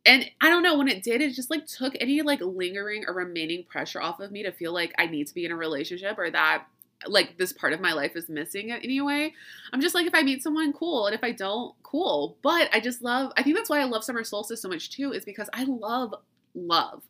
and 0.04 0.28
I 0.40 0.48
don't 0.48 0.62
know 0.62 0.78
when 0.78 0.88
it 0.88 1.02
did, 1.02 1.20
it 1.20 1.32
just 1.34 1.50
like 1.50 1.66
took 1.66 1.94
any 2.00 2.22
like 2.22 2.40
lingering 2.40 3.04
or 3.06 3.14
remaining 3.14 3.64
pressure 3.64 4.00
off 4.00 4.20
of 4.20 4.32
me 4.32 4.42
to 4.42 4.52
feel 4.52 4.72
like 4.72 4.92
I 4.98 5.06
need 5.06 5.28
to 5.28 5.34
be 5.34 5.44
in 5.44 5.52
a 5.52 5.56
relationship 5.56 6.18
or 6.18 6.30
that 6.30 6.64
like 7.06 7.36
this 7.38 7.52
part 7.52 7.72
of 7.72 7.80
my 7.80 7.92
life 7.92 8.16
is 8.16 8.28
missing 8.28 8.70
in 8.70 8.78
any 8.78 9.00
way. 9.00 9.34
I'm 9.72 9.80
just 9.80 9.94
like, 9.94 10.06
if 10.06 10.14
I 10.14 10.22
meet 10.22 10.42
someone, 10.42 10.72
cool. 10.72 11.06
And 11.06 11.14
if 11.14 11.24
I 11.24 11.32
don't, 11.32 11.74
cool. 11.82 12.36
But 12.42 12.68
I 12.72 12.80
just 12.80 13.02
love, 13.02 13.32
I 13.36 13.42
think 13.42 13.56
that's 13.56 13.70
why 13.70 13.80
I 13.80 13.84
love 13.84 14.04
summer 14.04 14.24
solstice 14.24 14.62
so 14.62 14.68
much 14.68 14.90
too, 14.90 15.12
is 15.12 15.24
because 15.24 15.48
I 15.52 15.64
love 15.64 16.14
love. 16.54 17.02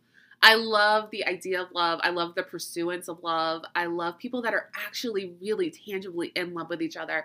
I 0.43 0.55
love 0.57 1.11
the 1.11 1.25
idea 1.25 1.63
of 1.63 1.69
love. 1.73 2.01
I 2.03 2.11
love 2.11 2.35
the 2.35 2.43
pursuance 2.43 3.09
of 3.09 3.23
love. 3.23 3.63
I 3.75 3.87
love 3.87 4.19
people 4.19 4.43
that 4.43 4.55
are 4.55 4.71
actually 4.75 5.35
really 5.41 5.71
tangibly 5.71 6.29
in 6.35 6.53
love 6.53 6.69
with 6.69 6.83
each 6.83 6.97
other. 6.97 7.25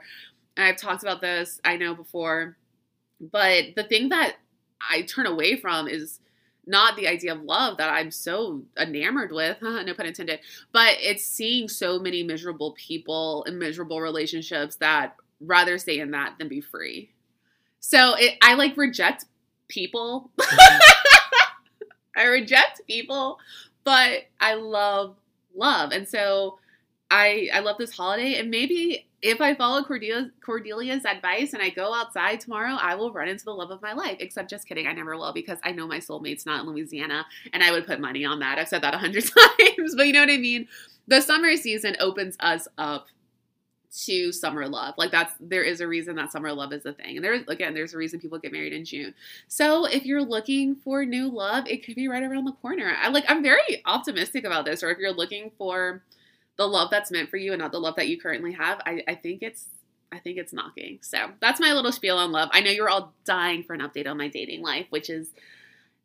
I've 0.56 0.78
talked 0.78 1.04
about 1.04 1.22
this, 1.22 1.60
I 1.66 1.78
know 1.78 1.96
before. 1.96 2.58
But 3.20 3.76
the 3.76 3.84
thing 3.84 4.10
that 4.10 4.36
I 4.82 5.02
turn 5.04 5.26
away 5.26 5.56
from 5.56 5.88
is 5.88 6.20
not 6.68 6.98
the 6.98 7.08
idea 7.08 7.34
of 7.34 7.42
love 7.44 7.78
that 7.78 7.90
I'm 7.90 8.12
so 8.12 8.62
enamored 8.78 9.32
with, 9.32 9.58
no 9.62 9.94
pun 9.94 10.06
intended, 10.06 10.40
but 10.72 10.96
it's 11.00 11.24
seeing 11.24 11.70
so 11.70 11.98
many 11.98 12.24
miserable 12.24 12.74
people 12.74 13.46
and 13.46 13.58
miserable 13.58 14.02
relationships 14.02 14.76
that 14.78 15.16
rather 15.40 15.78
stay 15.78 16.00
in 16.00 16.12
that 16.12 16.36
than 16.38 16.48
be 16.48 16.62
free. 16.62 17.10
So 17.80 18.16
it, 18.16 18.38
I 18.42 18.56
like 18.56 18.76
reject 18.76 19.26
people. 19.68 20.30
I 22.18 22.26
reject 22.26 22.82
people, 22.88 23.40
but 23.84 24.24
I 24.40 24.56
love 24.56 25.16
love. 25.56 25.92
And 25.92 26.08
so 26.08 26.60
I 27.10 27.50
I 27.54 27.60
love 27.60 27.78
this 27.78 27.96
holiday 27.96 28.40
and 28.40 28.50
maybe 28.50 29.07
if 29.22 29.42
I 29.42 29.56
follow 29.56 29.84
Cordelia, 29.84 30.32
Cordelia's 30.42 31.06
advice 31.06 31.54
and 31.54 31.62
I 31.62 31.70
go 31.70 31.94
outside 31.94 32.40
tomorrow, 32.40 32.78
I 32.80 32.96
will 32.96 33.12
run 33.12 33.28
into 33.28 33.46
the 33.46 33.52
love 33.52 33.72
of 33.72 33.82
my 33.82 33.94
life. 33.94 34.18
Except, 34.20 34.50
just 34.50 34.68
kidding, 34.68 34.88
I 34.88 34.94
never 34.94 35.18
will 35.18 35.34
because 35.34 35.58
I 35.64 35.72
know 35.72 35.88
my 35.88 35.98
soulmate's 35.98 36.46
not 36.46 36.62
in 36.62 36.68
Louisiana, 36.68 37.26
and 37.52 37.64
I 37.64 37.72
would 37.72 37.88
put 37.88 38.00
money 38.00 38.26
on 38.26 38.40
that. 38.40 38.60
I've 38.60 38.68
said 38.68 38.84
that 38.84 38.94
a 38.94 38.98
hundred 38.98 39.24
times, 39.58 39.96
but 39.96 40.06
you 40.06 40.14
know 40.14 40.22
what 40.22 40.30
I 40.30 40.38
mean. 40.38 40.68
The 41.08 41.22
summer 41.22 41.56
season 41.56 41.96
opens 42.00 42.36
us 42.40 42.68
up 42.78 43.08
to 44.06 44.32
summer 44.32 44.68
love. 44.68 44.94
Like 44.98 45.12
that's 45.12 45.34
there 45.40 45.64
is 45.64 45.82
a 45.82 45.88
reason 45.88 46.16
that 46.18 46.32
summer 46.32 46.54
love 46.54 46.74
is 46.74 46.86
a 46.86 46.94
thing. 46.94 47.16
And 47.16 47.26
there's 47.26 47.42
again, 47.48 47.74
there's 47.74 47.94
a 47.94 47.98
reason 47.98 48.20
people 48.20 48.38
get 48.38 48.52
married 48.52 48.74
in 48.74 48.86
June. 48.86 49.16
So 49.48 49.86
if 49.86 50.06
you're 50.06 50.24
looking 50.24 50.76
for 50.76 51.06
new 51.06 51.30
love, 51.30 51.66
it 51.68 51.84
could 51.84 51.96
be 51.96 52.08
right 52.08 52.22
around 52.22 52.46
the 52.46 52.52
corner. 52.52 52.94
I 53.02 53.10
like 53.10 53.26
I'm 53.28 53.42
very 53.42 53.82
optimistic 53.86 54.44
about 54.44 54.66
this. 54.66 54.84
Or 54.84 54.92
if 54.92 55.00
you're 55.00 55.14
looking 55.14 55.52
for 55.58 56.04
the 56.58 56.68
love 56.68 56.90
that's 56.90 57.12
meant 57.12 57.30
for 57.30 57.38
you 57.38 57.54
and 57.54 57.62
not 57.62 57.72
the 57.72 57.80
love 57.80 57.96
that 57.96 58.08
you 58.08 58.20
currently 58.20 58.54
have, 58.54 58.82
I, 58.86 59.04
I 59.08 59.16
think 59.16 59.42
it's 59.42 59.68
I 60.12 60.20
think 60.20 60.38
it's 60.38 60.54
knocking. 60.54 61.00
So 61.02 61.32
that's 61.42 61.60
my 61.60 61.74
little 61.74 61.92
spiel 61.92 62.18
on 62.18 62.32
love. 62.32 62.50
I 62.54 62.62
know 62.62 62.72
you're 62.72 62.90
all 62.90 63.14
dying 63.26 63.64
for 63.64 63.74
an 63.74 63.82
update 63.82 64.08
on 64.08 64.18
my 64.18 64.30
dating 64.30 64.62
life, 64.62 64.86
which 64.90 65.10
is 65.10 65.30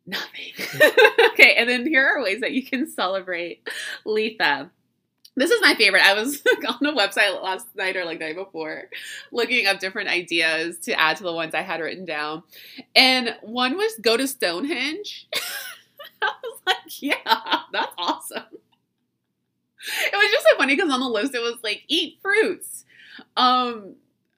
nothing. 0.07 0.53
okay, 1.32 1.55
and 1.57 1.68
then 1.68 1.86
here 1.86 2.05
are 2.07 2.22
ways 2.22 2.40
that 2.40 2.53
you 2.53 2.64
can 2.64 2.90
celebrate 2.90 3.68
Litha. 4.05 4.70
This 5.34 5.50
is 5.50 5.62
my 5.62 5.74
favorite. 5.74 6.05
I 6.05 6.14
was 6.14 6.42
on 6.68 6.86
a 6.86 6.92
website 6.92 7.42
last 7.42 7.66
night 7.74 7.96
or 7.96 8.05
like 8.05 8.18
the 8.18 8.26
night 8.26 8.36
before 8.36 8.84
looking 9.30 9.66
up 9.66 9.78
different 9.78 10.11
ideas 10.11 10.78
to 10.80 10.98
add 10.98 11.16
to 11.18 11.22
the 11.22 11.32
ones 11.32 11.55
I 11.55 11.62
had 11.62 11.80
written 11.80 12.05
down. 12.05 12.42
And 12.94 13.36
one 13.40 13.76
was 13.76 13.94
go 14.03 14.16
to 14.16 14.26
Stonehenge. 14.26 15.28
I 16.22 16.32
was 16.42 16.61
like, 16.66 17.03
yeah, 17.03 17.61
that's 17.72 17.94
awesome. 17.96 18.42
It 20.05 20.16
was 20.16 20.30
just 20.30 20.47
so 20.49 20.57
funny 20.57 20.76
because 20.76 20.93
on 20.93 21.01
the 21.01 21.09
list 21.09 21.35
it 21.35 21.41
was 21.41 21.57
like 21.62 21.83
eat 21.89 22.18
fruits, 22.22 22.85
um, 23.37 23.97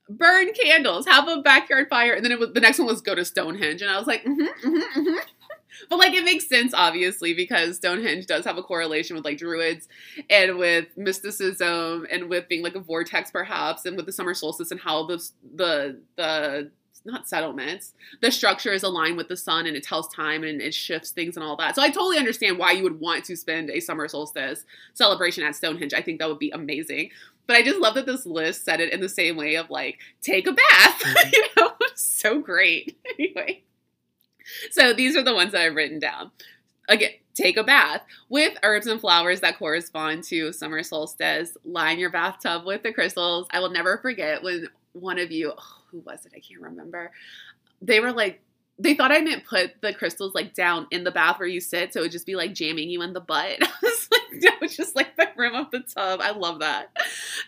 burn 0.08 0.52
candles, 0.52 1.06
have 1.06 1.28
a 1.28 1.42
backyard 1.42 1.88
fire, 1.88 2.14
and 2.14 2.24
then 2.24 2.32
it 2.32 2.38
was 2.38 2.52
the 2.52 2.60
next 2.60 2.78
one 2.78 2.88
was 2.88 3.00
go 3.00 3.14
to 3.14 3.24
Stonehenge, 3.24 3.82
and 3.82 3.90
I 3.90 3.98
was 3.98 4.06
like, 4.06 4.24
mm-hmm, 4.24 4.42
mm-hmm, 4.42 5.00
mm-hmm. 5.00 5.18
but 5.90 5.98
like 5.98 6.14
it 6.14 6.24
makes 6.24 6.48
sense 6.48 6.72
obviously 6.74 7.34
because 7.34 7.76
Stonehenge 7.76 8.26
does 8.26 8.44
have 8.44 8.58
a 8.58 8.62
correlation 8.62 9.16
with 9.16 9.24
like 9.24 9.38
druids 9.38 9.88
and 10.30 10.56
with 10.56 10.86
mysticism 10.96 12.06
and 12.10 12.28
with 12.28 12.48
being 12.48 12.62
like 12.62 12.74
a 12.74 12.80
vortex 12.80 13.30
perhaps 13.30 13.84
and 13.84 13.96
with 13.96 14.06
the 14.06 14.12
summer 14.12 14.34
solstice 14.34 14.70
and 14.70 14.80
how 14.80 15.06
the 15.06 15.22
the 15.54 16.00
the 16.16 16.70
not 17.04 17.28
settlements. 17.28 17.92
The 18.22 18.30
structure 18.30 18.72
is 18.72 18.82
aligned 18.82 19.16
with 19.16 19.28
the 19.28 19.36
sun 19.36 19.66
and 19.66 19.76
it 19.76 19.82
tells 19.82 20.08
time 20.08 20.42
and 20.42 20.60
it 20.60 20.74
shifts 20.74 21.10
things 21.10 21.36
and 21.36 21.44
all 21.44 21.56
that. 21.56 21.74
So 21.74 21.82
i 21.82 21.88
totally 21.88 22.18
understand 22.18 22.58
why 22.58 22.72
you 22.72 22.82
would 22.82 23.00
want 23.00 23.24
to 23.26 23.36
spend 23.36 23.70
a 23.70 23.80
summer 23.80 24.08
solstice 24.08 24.64
celebration 24.94 25.44
at 25.44 25.54
stonehenge. 25.54 25.94
I 25.94 26.02
think 26.02 26.18
that 26.18 26.28
would 26.28 26.38
be 26.38 26.50
amazing. 26.50 27.10
But 27.46 27.56
i 27.56 27.62
just 27.62 27.80
love 27.80 27.94
that 27.94 28.06
this 28.06 28.24
list 28.24 28.64
said 28.64 28.80
it 28.80 28.92
in 28.92 29.00
the 29.00 29.08
same 29.08 29.36
way 29.36 29.56
of 29.56 29.70
like 29.70 29.98
take 30.22 30.46
a 30.46 30.52
bath. 30.52 31.02
You 31.32 31.44
know 31.56 31.72
so 31.94 32.40
great. 32.40 32.96
Anyway. 33.18 33.62
So 34.70 34.92
these 34.92 35.16
are 35.16 35.22
the 35.22 35.34
ones 35.34 35.52
that 35.52 35.62
I've 35.62 35.74
written 35.74 35.98
down. 35.98 36.30
Again, 36.88 37.12
take 37.34 37.56
a 37.56 37.64
bath 37.64 38.02
with 38.28 38.58
herbs 38.62 38.86
and 38.86 39.00
flowers 39.00 39.40
that 39.40 39.58
correspond 39.58 40.24
to 40.24 40.52
summer 40.52 40.82
solstice. 40.82 41.56
Line 41.64 41.98
your 41.98 42.10
bathtub 42.10 42.66
with 42.66 42.82
the 42.82 42.92
crystals. 42.92 43.46
I 43.50 43.60
will 43.60 43.70
never 43.70 43.98
forget 43.98 44.42
when 44.42 44.68
one 44.92 45.18
of 45.18 45.30
you, 45.30 45.52
oh, 45.56 45.83
who 45.94 46.00
was 46.00 46.26
it? 46.26 46.32
I 46.34 46.40
can't 46.40 46.60
remember. 46.60 47.12
They 47.80 48.00
were 48.00 48.12
like, 48.12 48.42
they 48.78 48.94
thought 48.94 49.12
I 49.12 49.20
meant 49.20 49.44
put 49.44 49.80
the 49.80 49.94
crystals 49.94 50.34
like 50.34 50.52
down 50.52 50.88
in 50.90 51.04
the 51.04 51.12
bath 51.12 51.38
where 51.38 51.46
you 51.46 51.60
sit, 51.60 51.92
so 51.92 52.00
it 52.00 52.04
would 52.04 52.12
just 52.12 52.26
be 52.26 52.34
like 52.34 52.54
jamming 52.54 52.90
you 52.90 53.02
in 53.02 53.12
the 53.12 53.20
butt. 53.20 53.58
I 53.62 53.68
was 53.82 54.08
like, 54.10 54.42
no, 54.60 54.66
just 54.66 54.96
like 54.96 55.16
the 55.16 55.28
rim 55.36 55.54
of 55.54 55.70
the 55.70 55.80
tub. 55.80 56.20
I 56.20 56.32
love 56.32 56.58
that. 56.58 56.90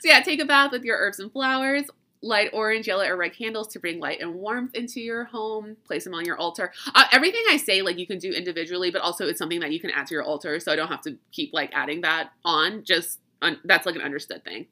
So 0.01 0.09
yeah, 0.09 0.21
take 0.21 0.41
a 0.41 0.45
bath 0.45 0.71
with 0.71 0.85
your 0.85 0.97
herbs 0.99 1.19
and 1.19 1.33
flowers 1.33 1.87
light 2.23 2.51
orange, 2.53 2.87
yellow, 2.87 3.07
or 3.07 3.17
red 3.17 3.35
candles 3.35 3.69
to 3.69 3.79
bring 3.79 4.01
light 4.01 4.21
and 4.21 4.35
warmth 4.35 4.75
into 4.75 5.01
your 5.01 5.25
home. 5.25 5.77
Place 5.85 6.05
them 6.05 6.15
on 6.15 6.25
your 6.25 6.37
altar. 6.37 6.73
Uh, 6.95 7.05
everything 7.13 7.43
I 7.49 7.57
say, 7.57 7.83
like 7.83 7.99
you 7.99 8.07
can 8.07 8.19
do 8.19 8.33
individually, 8.33 8.91
but 8.91 9.03
also 9.03 9.27
it's 9.27 9.39
something 9.39 9.61
that 9.61 9.73
you 9.73 9.81
can 9.81 9.91
add 9.91 10.07
to 10.09 10.15
your 10.15 10.25
altar. 10.25 10.59
So 10.61 10.73
I 10.73 10.77
don't 10.77 10.89
have 10.89 11.03
to 11.03 11.17
keep 11.33 11.53
like 11.53 11.71
adding 11.75 12.03
that 12.03 12.31
on. 12.45 12.85
Just 12.85 13.21
un- 13.43 13.61
that's 13.65 13.87
like 13.87 13.95
an 13.95 14.03
understood 14.03 14.45
thing. 14.45 14.67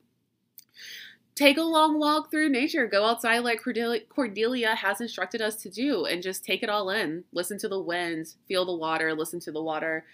Take 1.34 1.56
a 1.56 1.62
long 1.62 1.98
walk 1.98 2.30
through 2.30 2.48
nature. 2.50 2.86
Go 2.86 3.04
outside 3.04 3.40
like 3.40 3.60
Cordelia, 4.08 4.74
has 4.76 5.00
instructed 5.00 5.40
us 5.40 5.56
to 5.56 5.68
do, 5.68 6.04
and 6.04 6.22
just 6.22 6.44
take 6.44 6.62
it 6.62 6.68
all 6.68 6.90
in. 6.90 7.24
Listen 7.32 7.58
to 7.58 7.68
the 7.68 7.80
wind, 7.80 8.34
feel 8.46 8.64
the 8.64 8.74
water, 8.74 9.14
listen 9.14 9.40
to 9.40 9.52
the 9.52 9.62
water 9.62 10.04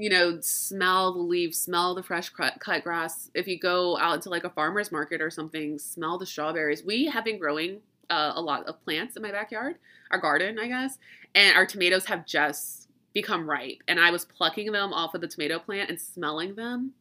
you 0.00 0.08
know, 0.08 0.38
smell 0.40 1.12
the 1.12 1.20
leaves, 1.20 1.58
smell 1.58 1.94
the 1.94 2.02
fresh 2.02 2.30
cut, 2.30 2.82
grass. 2.82 3.30
If 3.34 3.46
you 3.46 3.58
go 3.58 3.98
out 3.98 4.14
into 4.14 4.30
like 4.30 4.44
a 4.44 4.50
farmer's 4.50 4.90
market 4.90 5.20
or 5.20 5.30
something, 5.30 5.78
smell 5.78 6.16
the 6.16 6.24
strawberries. 6.24 6.82
We 6.82 7.04
have 7.06 7.24
been 7.24 7.38
growing 7.38 7.80
uh, 8.08 8.32
a 8.34 8.40
lot 8.40 8.66
of 8.66 8.82
plants 8.82 9.16
in 9.16 9.22
my 9.22 9.30
backyard, 9.30 9.76
our 10.10 10.18
garden, 10.18 10.58
I 10.58 10.68
guess, 10.68 10.98
and 11.34 11.54
our 11.54 11.66
tomatoes 11.66 12.06
have 12.06 12.24
just 12.24 12.88
become 13.12 13.48
ripe. 13.48 13.82
And 13.88 14.00
I 14.00 14.10
was 14.10 14.24
plucking 14.24 14.72
them 14.72 14.94
off 14.94 15.14
of 15.14 15.20
the 15.20 15.28
tomato 15.28 15.58
plant 15.58 15.90
and 15.90 16.00
smelling 16.00 16.54
them. 16.54 16.92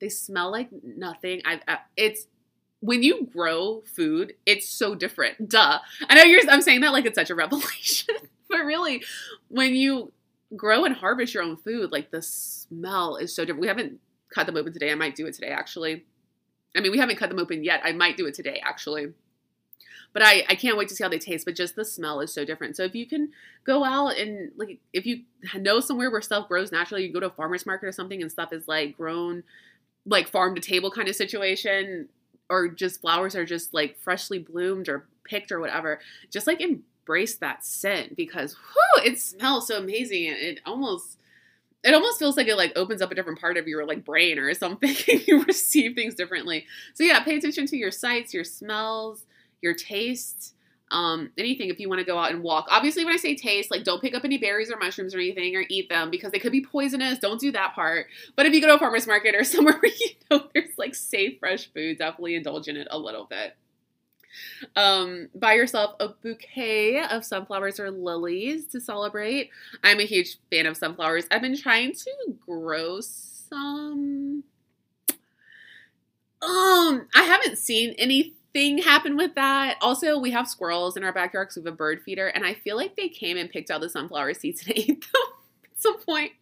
They 0.00 0.08
smell 0.08 0.50
like 0.50 0.68
nothing. 0.82 1.42
I've 1.44 1.60
uh, 1.68 1.76
it's 1.96 2.26
when 2.82 3.04
you 3.04 3.28
grow 3.32 3.82
food, 3.86 4.34
it's 4.44 4.68
so 4.68 4.96
different. 4.96 5.48
Duh. 5.48 5.78
I 6.08 6.14
know 6.16 6.24
you're. 6.24 6.40
I'm 6.50 6.60
saying 6.60 6.80
that 6.80 6.92
like 6.92 7.06
it's 7.06 7.14
such 7.14 7.30
a 7.30 7.34
revelation, 7.34 8.16
but 8.50 8.64
really, 8.64 9.02
when 9.48 9.74
you 9.74 10.12
grow 10.56 10.84
and 10.84 10.94
harvest 10.94 11.32
your 11.32 11.44
own 11.44 11.56
food, 11.56 11.92
like 11.92 12.10
the 12.10 12.20
smell 12.20 13.16
is 13.16 13.34
so 13.34 13.44
different. 13.44 13.60
We 13.60 13.68
haven't 13.68 14.00
cut 14.34 14.46
them 14.46 14.56
open 14.56 14.72
today. 14.72 14.90
I 14.90 14.96
might 14.96 15.14
do 15.14 15.26
it 15.26 15.34
today 15.34 15.50
actually. 15.50 16.04
I 16.76 16.80
mean, 16.80 16.90
we 16.90 16.98
haven't 16.98 17.16
cut 17.16 17.28
them 17.28 17.38
open 17.38 17.62
yet. 17.62 17.82
I 17.84 17.92
might 17.92 18.16
do 18.16 18.26
it 18.26 18.34
today 18.34 18.60
actually. 18.64 19.12
But 20.12 20.22
I, 20.22 20.44
I 20.48 20.56
can't 20.56 20.76
wait 20.76 20.88
to 20.88 20.94
see 20.96 21.04
how 21.04 21.08
they 21.08 21.20
taste. 21.20 21.44
But 21.44 21.54
just 21.54 21.76
the 21.76 21.84
smell 21.84 22.20
is 22.20 22.34
so 22.34 22.44
different. 22.44 22.76
So 22.76 22.82
if 22.82 22.96
you 22.96 23.06
can 23.06 23.30
go 23.64 23.84
out 23.84 24.18
and 24.18 24.50
like 24.56 24.80
if 24.92 25.06
you 25.06 25.22
know 25.54 25.78
somewhere 25.78 26.10
where 26.10 26.20
stuff 26.20 26.48
grows 26.48 26.72
naturally, 26.72 27.06
you 27.06 27.12
go 27.12 27.20
to 27.20 27.26
a 27.26 27.30
farmer's 27.30 27.64
market 27.64 27.86
or 27.86 27.92
something 27.92 28.20
and 28.20 28.30
stuff 28.30 28.52
is 28.52 28.66
like 28.66 28.96
grown 28.96 29.44
like 30.04 30.26
farm 30.26 30.56
to 30.56 30.60
table 30.60 30.90
kind 30.90 31.08
of 31.08 31.14
situation, 31.14 32.08
or 32.52 32.68
just 32.68 33.00
flowers 33.00 33.34
are 33.34 33.46
just 33.46 33.72
like 33.72 33.98
freshly 33.98 34.38
bloomed 34.38 34.86
or 34.86 35.06
picked 35.24 35.50
or 35.50 35.58
whatever. 35.58 36.00
Just 36.30 36.46
like 36.46 36.60
embrace 36.60 37.36
that 37.36 37.64
scent 37.64 38.14
because 38.14 38.54
whew, 38.54 39.04
it 39.04 39.18
smells 39.18 39.68
so 39.68 39.78
amazing. 39.78 40.24
It 40.24 40.60
almost 40.66 41.16
it 41.82 41.94
almost 41.94 42.18
feels 42.18 42.36
like 42.36 42.48
it 42.48 42.56
like 42.56 42.74
opens 42.76 43.00
up 43.00 43.10
a 43.10 43.14
different 43.14 43.40
part 43.40 43.56
of 43.56 43.66
your 43.66 43.86
like 43.86 44.04
brain 44.04 44.38
or 44.38 44.52
something 44.64 44.94
you 45.26 45.42
receive 45.44 45.94
things 45.94 46.14
differently. 46.14 46.66
So 46.92 47.04
yeah, 47.04 47.20
pay 47.24 47.36
attention 47.36 47.66
to 47.68 47.76
your 47.76 47.90
sights, 47.90 48.34
your 48.34 48.44
smells, 48.44 49.24
your 49.62 49.72
taste. 49.72 50.54
Um, 50.92 51.30
anything 51.38 51.70
if 51.70 51.80
you 51.80 51.88
want 51.88 52.00
to 52.00 52.04
go 52.04 52.18
out 52.18 52.32
and 52.32 52.42
walk. 52.42 52.66
Obviously, 52.70 53.04
when 53.04 53.14
I 53.14 53.16
say 53.16 53.34
taste, 53.34 53.70
like 53.70 53.82
don't 53.82 54.02
pick 54.02 54.14
up 54.14 54.24
any 54.24 54.36
berries 54.36 54.70
or 54.70 54.76
mushrooms 54.76 55.14
or 55.14 55.18
anything 55.18 55.56
or 55.56 55.64
eat 55.68 55.88
them 55.88 56.10
because 56.10 56.32
they 56.32 56.38
could 56.38 56.52
be 56.52 56.62
poisonous. 56.62 57.18
Don't 57.18 57.40
do 57.40 57.50
that 57.52 57.74
part. 57.74 58.08
But 58.36 58.44
if 58.44 58.52
you 58.52 58.60
go 58.60 58.66
to 58.66 58.74
a 58.74 58.78
farmer's 58.78 59.06
market 59.06 59.34
or 59.34 59.42
somewhere 59.44 59.78
where 59.80 59.90
you 59.90 60.10
know 60.30 60.46
there's 60.52 60.76
like 60.76 60.94
safe, 60.94 61.38
fresh 61.40 61.72
food, 61.72 61.98
definitely 61.98 62.34
indulge 62.34 62.68
in 62.68 62.76
it 62.76 62.88
a 62.90 62.98
little 62.98 63.24
bit. 63.24 63.56
Um, 64.76 65.28
buy 65.34 65.54
yourself 65.54 65.96
a 66.00 66.08
bouquet 66.08 67.02
of 67.02 67.24
sunflowers 67.24 67.80
or 67.80 67.90
lilies 67.90 68.66
to 68.68 68.80
celebrate. 68.80 69.50
I'm 69.82 70.00
a 70.00 70.04
huge 70.04 70.38
fan 70.50 70.66
of 70.66 70.76
sunflowers. 70.76 71.24
I've 71.30 71.42
been 71.42 71.56
trying 71.56 71.94
to 71.94 72.36
grow 72.46 73.00
some. 73.00 74.44
Um, 76.42 77.06
I 77.14 77.22
haven't 77.22 77.58
seen 77.58 77.94
anything 78.54 78.82
happened 78.82 79.16
with 79.16 79.34
that. 79.34 79.76
Also, 79.80 80.18
we 80.18 80.30
have 80.30 80.48
squirrels 80.48 80.96
in 80.96 81.04
our 81.04 81.12
backyard 81.12 81.48
because 81.48 81.62
we 81.62 81.68
have 81.68 81.74
a 81.74 81.76
bird 81.76 82.02
feeder, 82.02 82.28
and 82.28 82.44
I 82.44 82.54
feel 82.54 82.76
like 82.76 82.96
they 82.96 83.08
came 83.08 83.36
and 83.36 83.50
picked 83.50 83.70
out 83.70 83.80
the 83.80 83.88
sunflower 83.88 84.34
seeds 84.34 84.66
and 84.66 84.72
ate 84.76 84.86
them 84.86 85.22
at 85.64 85.80
some 85.80 86.00
point 86.00 86.32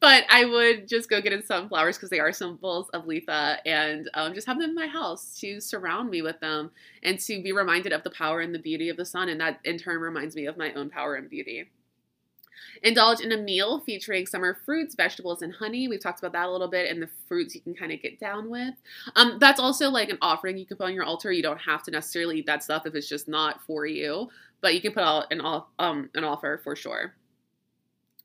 but 0.00 0.24
I 0.28 0.44
would 0.44 0.88
just 0.88 1.08
go 1.08 1.20
get 1.20 1.32
in 1.32 1.44
sunflowers 1.44 1.96
because 1.96 2.10
they 2.10 2.20
are 2.20 2.32
symbols 2.32 2.88
of 2.90 3.04
Litha 3.04 3.58
and 3.64 4.10
um, 4.14 4.34
just 4.34 4.46
have 4.46 4.58
them 4.58 4.70
in 4.70 4.74
my 4.74 4.86
house 4.86 5.38
to 5.40 5.60
surround 5.60 6.10
me 6.10 6.22
with 6.22 6.38
them 6.40 6.70
and 7.02 7.18
to 7.20 7.42
be 7.42 7.52
reminded 7.52 7.92
of 7.92 8.02
the 8.02 8.10
power 8.10 8.40
and 8.40 8.54
the 8.54 8.58
beauty 8.58 8.88
of 8.88 8.96
the 8.96 9.04
sun. 9.04 9.28
And 9.28 9.40
that 9.40 9.60
in 9.64 9.78
turn 9.78 10.00
reminds 10.00 10.36
me 10.36 10.46
of 10.46 10.56
my 10.56 10.72
own 10.74 10.90
power 10.90 11.14
and 11.14 11.28
beauty. 11.28 11.70
Indulge 12.82 13.20
in 13.20 13.32
a 13.32 13.36
meal 13.36 13.80
featuring 13.80 14.26
summer 14.26 14.58
fruits, 14.64 14.94
vegetables, 14.94 15.42
and 15.42 15.54
honey. 15.54 15.88
We've 15.88 16.00
talked 16.00 16.18
about 16.18 16.32
that 16.32 16.46
a 16.46 16.50
little 16.50 16.68
bit, 16.68 16.90
and 16.90 17.02
the 17.02 17.08
fruits 17.28 17.54
you 17.54 17.60
can 17.60 17.74
kind 17.74 17.92
of 17.92 18.02
get 18.02 18.18
down 18.18 18.50
with. 18.50 18.74
Um, 19.14 19.38
that's 19.38 19.60
also 19.60 19.90
like 19.90 20.08
an 20.08 20.18
offering 20.20 20.58
you 20.58 20.66
can 20.66 20.76
put 20.76 20.86
on 20.86 20.94
your 20.94 21.04
altar. 21.04 21.32
You 21.32 21.42
don't 21.42 21.60
have 21.60 21.82
to 21.84 21.90
necessarily 21.90 22.38
eat 22.38 22.46
that 22.46 22.62
stuff 22.62 22.86
if 22.86 22.94
it's 22.94 23.08
just 23.08 23.28
not 23.28 23.62
for 23.66 23.86
you, 23.86 24.28
but 24.60 24.74
you 24.74 24.80
can 24.80 24.92
put 24.92 25.02
out 25.02 25.32
an 25.32 25.40
um 25.78 26.10
an 26.14 26.24
offer 26.24 26.60
for 26.62 26.76
sure. 26.76 27.14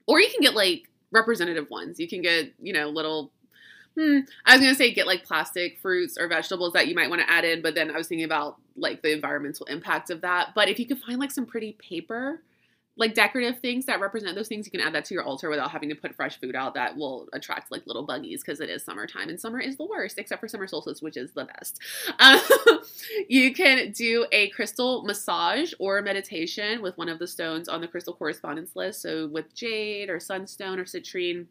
Or 0.07 0.19
you 0.19 0.29
can 0.29 0.41
get 0.41 0.55
like 0.55 0.89
representative 1.11 1.69
ones. 1.69 1.99
You 1.99 2.07
can 2.07 2.21
get, 2.21 2.53
you 2.61 2.73
know, 2.73 2.89
little 2.89 3.31
hmm, 3.95 4.19
I 4.45 4.53
was 4.53 4.61
gonna 4.61 4.75
say 4.75 4.93
get 4.93 5.07
like 5.07 5.23
plastic 5.23 5.79
fruits 5.79 6.17
or 6.17 6.27
vegetables 6.27 6.73
that 6.73 6.87
you 6.87 6.95
might 6.95 7.09
want 7.09 7.21
to 7.21 7.29
add 7.29 7.45
in, 7.45 7.61
but 7.61 7.75
then 7.75 7.91
I 7.91 7.97
was 7.97 8.07
thinking 8.07 8.25
about 8.25 8.57
like 8.75 9.01
the 9.01 9.11
environmental 9.11 9.65
impact 9.67 10.09
of 10.09 10.21
that. 10.21 10.49
But 10.55 10.69
if 10.69 10.79
you 10.79 10.87
could 10.87 10.99
find 10.99 11.19
like 11.19 11.31
some 11.31 11.45
pretty 11.45 11.73
paper, 11.73 12.41
like 12.97 13.13
decorative 13.13 13.59
things 13.59 13.85
that 13.85 14.01
represent 14.01 14.35
those 14.35 14.49
things, 14.49 14.65
you 14.65 14.71
can 14.71 14.81
add 14.81 14.93
that 14.93 15.05
to 15.05 15.13
your 15.13 15.23
altar 15.23 15.49
without 15.49 15.71
having 15.71 15.89
to 15.89 15.95
put 15.95 16.13
fresh 16.13 16.39
food 16.39 16.55
out 16.55 16.73
that 16.73 16.97
will 16.97 17.27
attract 17.31 17.71
like 17.71 17.87
little 17.87 18.05
buggies 18.05 18.43
because 18.43 18.59
it 18.59 18.69
is 18.69 18.83
summertime 18.83 19.29
and 19.29 19.39
summer 19.39 19.59
is 19.59 19.77
the 19.77 19.85
worst 19.85 20.19
except 20.19 20.41
for 20.41 20.47
summer 20.47 20.67
solstice, 20.67 21.01
which 21.01 21.15
is 21.15 21.31
the 21.31 21.45
best. 21.45 21.79
Um, 22.19 22.39
you 23.29 23.53
can 23.53 23.91
do 23.91 24.25
a 24.31 24.49
crystal 24.49 25.03
massage 25.03 25.71
or 25.79 26.01
meditation 26.01 26.81
with 26.81 26.97
one 26.97 27.07
of 27.07 27.17
the 27.17 27.27
stones 27.27 27.69
on 27.69 27.79
the 27.79 27.87
crystal 27.87 28.13
correspondence 28.13 28.75
list. 28.75 29.01
So 29.01 29.27
with 29.27 29.55
jade 29.55 30.09
or 30.09 30.19
sunstone 30.19 30.79
or 30.79 30.85
citrine. 30.85 31.47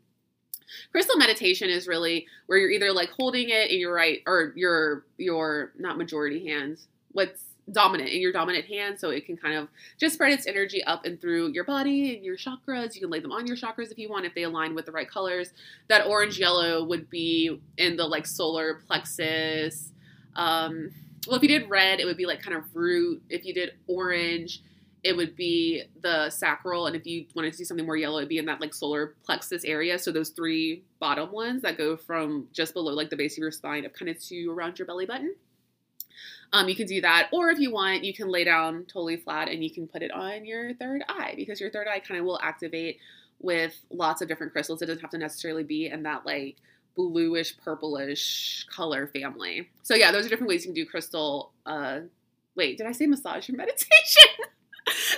Crystal 0.93 1.17
meditation 1.17 1.69
is 1.69 1.89
really 1.89 2.29
where 2.47 2.57
you're 2.59 2.71
either 2.71 2.93
like 2.93 3.11
holding 3.11 3.49
it 3.49 3.73
in 3.73 3.81
your 3.81 3.93
right 3.93 4.23
or 4.25 4.53
your 4.55 5.05
your 5.19 5.73
not 5.77 5.99
majority 5.99 6.47
hands. 6.47 6.87
What's 7.11 7.43
dominant 7.73 8.11
in 8.11 8.21
your 8.21 8.33
dominant 8.33 8.67
hand 8.67 8.99
so 8.99 9.11
it 9.11 9.27
can 9.27 9.37
kind 9.37 9.57
of 9.57 9.69
just 9.99 10.15
spread 10.15 10.33
its 10.33 10.47
energy 10.47 10.83
up 10.85 11.05
and 11.05 11.21
through 11.21 11.53
your 11.53 11.65
body 11.65 12.15
and 12.15 12.25
your 12.25 12.37
chakras. 12.37 12.95
You 12.95 13.01
can 13.01 13.11
lay 13.11 13.21
them 13.21 13.33
on 13.33 13.47
your 13.47 13.57
chakras 13.57 13.91
if 13.91 13.99
you 13.99 14.09
want 14.09 14.27
if 14.27 14.35
they 14.35 14.43
align 14.43 14.75
with 14.75 14.87
the 14.87 14.93
right 14.93 15.09
colors. 15.09 15.53
That 15.89 16.07
orange 16.07 16.39
yellow 16.39 16.85
would 16.85 17.11
be 17.11 17.61
in 17.79 17.97
the 17.97 18.07
like 18.07 18.27
solar 18.27 18.75
plexus. 18.87 19.93
Um 20.37 20.91
well 21.27 21.37
if 21.37 21.43
you 21.43 21.49
did 21.49 21.69
red 21.69 22.01
it 22.01 22.05
would 22.05 22.17
be 22.17 22.27
like 22.27 22.43
kind 22.43 22.57
of 22.57 22.65
root. 22.75 23.23
If 23.29 23.45
you 23.45 23.55
did 23.55 23.73
orange 23.87 24.63
it 25.03 25.17
would 25.17 25.35
be 25.35 25.83
the 26.03 26.29
sacral. 26.29 26.87
And 26.87 26.95
if 26.95 27.07
you 27.07 27.25
wanted 27.35 27.53
to 27.53 27.59
do 27.59 27.65
something 27.65 27.87
more 27.87 27.97
yellow 27.97 28.19
it'd 28.19 28.29
be 28.29 28.39
in 28.39 28.47
that 28.47 28.61
like 28.61 28.75
solar 28.75 29.15
plexus 29.25 29.65
area. 29.65 29.99
So 29.99 30.13
those 30.13 30.31
three 30.31 30.83
bottom 30.99 31.33
ones 31.33 31.63
that 31.63 31.79
go 31.79 31.97
from 31.97 32.49
just 32.53 32.75
below 32.75 32.93
like 32.93 33.11
the 33.11 33.17
base 33.17 33.35
of 33.35 33.39
your 33.39 33.51
spine 33.51 33.87
up 33.87 33.95
kind 33.95 34.11
of 34.11 34.21
to 34.25 34.51
around 34.51 34.79
your 34.79 34.87
belly 34.87 35.07
button 35.07 35.35
um, 36.53 36.69
you 36.69 36.75
can 36.75 36.87
do 36.87 37.01
that, 37.01 37.29
or 37.33 37.51
if 37.51 37.59
you 37.59 37.73
want, 37.73 38.05
you 38.05 38.13
can 38.13 38.29
lay 38.29 38.45
down 38.45 38.85
totally 38.85 39.17
flat 39.17 39.49
and 39.49 39.63
you 39.63 39.71
can 39.71 39.87
put 39.87 40.03
it 40.03 40.11
on 40.11 40.45
your 40.45 40.75
third 40.75 41.05
eye 41.09 41.35
because 41.37 41.61
your 41.61 41.71
third 41.71 41.87
eye 41.87 42.01
kind 42.01 42.19
of 42.19 42.27
will 42.27 42.41
activate 42.43 42.99
with 43.41 43.79
lots 43.91 44.21
of 44.21 44.29
different 44.29 44.53
crystals. 44.53 44.83
It 44.83 44.87
doesn't 44.87 45.01
have 45.01 45.11
to 45.11 45.19
necessarily 45.19 45.63
be 45.63 45.87
in 45.87 46.03
that 46.03 46.27
like 46.27 46.57
bluish 46.97 47.57
purplish 47.59 48.67
color 48.75 49.07
family. 49.07 49.71
So 49.83 49.95
yeah, 49.95 50.11
those 50.13 50.27
are 50.27 50.29
different 50.29 50.49
ways 50.49 50.65
you 50.65 50.73
can 50.73 50.75
do 50.75 50.87
crystal. 50.87 51.53
Uh, 51.65 52.01
wait, 52.57 52.79
did 52.79 52.87
I 52.87 52.93
say 52.93 53.07
massage 53.07 53.49
or 53.49 53.53
meditation? 53.57 54.33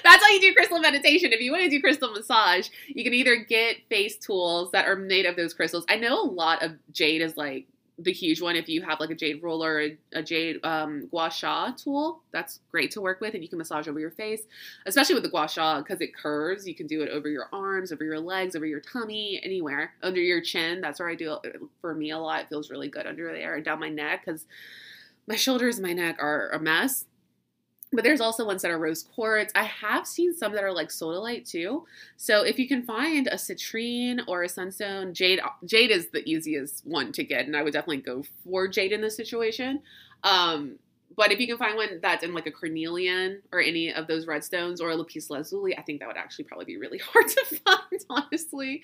That's 0.04 0.22
how 0.22 0.30
you 0.30 0.40
do 0.40 0.54
crystal 0.54 0.80
meditation. 0.80 1.32
If 1.32 1.40
you 1.40 1.50
want 1.50 1.64
to 1.64 1.70
do 1.70 1.80
crystal 1.80 2.12
massage, 2.12 2.68
you 2.88 3.04
can 3.04 3.14
either 3.14 3.36
get 3.36 3.76
face 3.88 4.16
tools 4.16 4.70
that 4.72 4.86
are 4.86 4.96
made 4.96 5.24
of 5.24 5.36
those 5.36 5.54
crystals. 5.54 5.84
I 5.88 5.96
know 5.96 6.22
a 6.22 6.26
lot 6.26 6.62
of 6.62 6.72
jade 6.92 7.22
is 7.22 7.36
like 7.36 7.66
the 8.02 8.12
huge 8.12 8.40
one 8.40 8.56
if 8.56 8.68
you 8.68 8.82
have 8.82 9.00
like 9.00 9.10
a 9.10 9.14
jade 9.14 9.42
roller 9.42 9.80
a, 9.80 9.98
a 10.12 10.22
jade 10.22 10.64
um, 10.64 11.08
gua 11.10 11.30
sha 11.30 11.70
tool. 11.72 12.22
That's 12.32 12.60
great 12.70 12.90
to 12.92 13.00
work 13.00 13.20
with 13.20 13.34
and 13.34 13.42
you 13.42 13.48
can 13.48 13.58
massage 13.58 13.88
over 13.88 14.00
your 14.00 14.10
face 14.10 14.42
especially 14.86 15.14
with 15.14 15.24
the 15.24 15.30
gua 15.30 15.48
sha 15.48 15.78
because 15.78 16.00
it 16.00 16.14
curves. 16.14 16.66
You 16.66 16.74
can 16.74 16.86
do 16.86 17.02
it 17.02 17.10
over 17.10 17.28
your 17.28 17.48
arms 17.52 17.92
over 17.92 18.04
your 18.04 18.20
legs 18.20 18.56
over 18.56 18.66
your 18.66 18.80
tummy 18.80 19.40
anywhere. 19.42 19.94
Under 20.02 20.20
your 20.20 20.40
chin 20.40 20.80
that's 20.80 21.00
where 21.00 21.08
i 21.08 21.14
do 21.14 21.36
it 21.44 21.60
for 21.80 21.94
me 21.94 22.10
a 22.10 22.18
lot 22.18 22.40
it 22.40 22.48
feels 22.48 22.70
really 22.70 22.88
good 22.88 23.06
under 23.06 23.32
there 23.32 23.54
and 23.54 23.64
down 23.64 23.80
my 23.80 23.88
neck 23.88 24.22
because 24.24 24.46
my 25.26 25.36
shoulders 25.36 25.78
and 25.78 25.86
my 25.86 25.92
neck 25.92 26.16
are 26.18 26.50
a 26.50 26.58
mess 26.58 27.06
but 27.92 28.04
there's 28.04 28.20
also 28.20 28.46
ones 28.46 28.62
that 28.62 28.70
are 28.70 28.78
rose 28.78 29.02
quartz. 29.02 29.52
I 29.54 29.64
have 29.64 30.06
seen 30.06 30.34
some 30.34 30.52
that 30.52 30.64
are 30.64 30.72
like 30.72 30.88
sodalite 30.88 31.48
too. 31.48 31.86
So 32.16 32.42
if 32.42 32.58
you 32.58 32.66
can 32.66 32.82
find 32.82 33.26
a 33.26 33.34
citrine 33.34 34.20
or 34.26 34.42
a 34.42 34.48
sunstone, 34.48 35.12
jade 35.12 35.40
jade 35.64 35.90
is 35.90 36.08
the 36.08 36.28
easiest 36.28 36.86
one 36.86 37.12
to 37.12 37.24
get, 37.24 37.46
and 37.46 37.56
I 37.56 37.62
would 37.62 37.72
definitely 37.72 37.98
go 37.98 38.24
for 38.44 38.66
jade 38.66 38.92
in 38.92 39.02
this 39.02 39.16
situation. 39.16 39.82
Um, 40.24 40.78
but 41.14 41.30
if 41.30 41.40
you 41.40 41.46
can 41.46 41.58
find 41.58 41.76
one 41.76 42.00
that's 42.00 42.24
in 42.24 42.32
like 42.32 42.46
a 42.46 42.50
carnelian 42.50 43.42
or 43.52 43.60
any 43.60 43.92
of 43.92 44.06
those 44.06 44.24
redstones 44.24 44.80
or 44.80 44.90
a 44.90 44.96
lapis 44.96 45.28
lazuli, 45.28 45.76
I 45.76 45.82
think 45.82 46.00
that 46.00 46.08
would 46.08 46.16
actually 46.16 46.46
probably 46.46 46.64
be 46.64 46.78
really 46.78 46.98
hard 47.12 47.28
to 47.28 47.60
find, 47.66 48.04
honestly. 48.08 48.82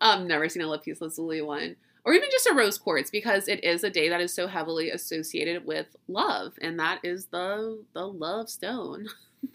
Um, 0.00 0.26
never 0.26 0.48
seen 0.48 0.62
a 0.62 0.66
lapis 0.66 1.02
lazuli 1.02 1.42
one 1.42 1.76
or 2.06 2.14
even 2.14 2.30
just 2.30 2.46
a 2.46 2.54
rose 2.54 2.78
quartz 2.78 3.10
because 3.10 3.48
it 3.48 3.62
is 3.64 3.84
a 3.84 3.90
day 3.90 4.08
that 4.08 4.20
is 4.20 4.32
so 4.32 4.46
heavily 4.46 4.90
associated 4.90 5.66
with 5.66 5.88
love 6.06 6.54
and 6.62 6.78
that 6.78 7.00
is 7.02 7.26
the 7.26 7.84
the 7.92 8.06
love 8.06 8.48
stone. 8.48 9.08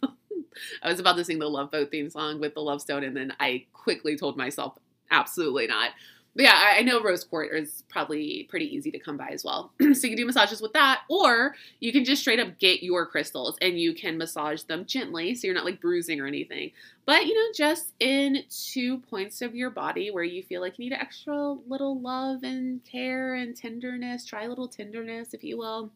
I 0.84 0.89
was 0.89 0.99
about 0.99 1.16
to 1.16 1.24
sing 1.24 1.39
the 1.39 1.49
love 1.49 1.72
boat 1.72 1.89
theme 1.91 2.10
song 2.10 2.41
with 2.41 2.54
the 2.54 2.60
love 2.62 2.82
stone 2.82 3.06
and 3.06 3.16
then 3.16 3.34
i 3.39 3.66
quickly 3.72 4.18
told 4.18 4.36
myself 4.36 4.78
absolutely 5.10 5.66
not 5.66 5.91
but 6.36 6.43
yeah, 6.43 6.53
I, 6.55 6.79
I 6.79 6.82
know 6.84 7.01
rose 7.01 7.23
quartz 7.23 7.53
is 7.53 7.84
probably 7.89 8.47
pretty 8.49 8.73
easy 8.73 8.91
to 8.91 8.99
come 8.99 9.17
by 9.17 9.29
as 9.29 9.43
well. 9.43 9.71
so 9.79 9.88
you 9.88 10.09
can 10.09 10.15
do 10.15 10.25
massages 10.25 10.61
with 10.61 10.73
that, 10.73 11.01
or 11.09 11.55
you 11.79 11.91
can 11.91 12.05
just 12.05 12.21
straight 12.21 12.39
up 12.39 12.57
get 12.59 12.84
your 12.84 13.05
crystals 13.05 13.57
and 13.61 13.79
you 13.79 13.93
can 13.93 14.17
massage 14.17 14.63
them 14.63 14.86
gently 14.86 15.36
so 15.36 15.47
you're 15.47 15.55
not 15.55 15.65
like 15.65 15.82
bruising 15.82 16.21
or 16.21 16.27
anything. 16.27 16.71
But 17.05 17.25
you 17.25 17.36
know, 17.36 17.51
just 17.55 17.93
in 17.99 18.43
two 18.49 18.99
points 18.99 19.41
of 19.41 19.55
your 19.55 19.69
body 19.69 20.11
where 20.11 20.23
you 20.23 20.43
feel 20.43 20.61
like 20.61 20.79
you 20.79 20.89
need 20.89 20.95
extra 20.95 21.53
little 21.67 21.99
love 21.99 22.43
and 22.43 22.84
care 22.86 23.36
and 23.36 23.55
tenderness, 23.55 24.25
try 24.25 24.43
a 24.43 24.49
little 24.49 24.67
tenderness, 24.67 25.34
if 25.34 25.43
you 25.43 25.57
will. 25.57 25.91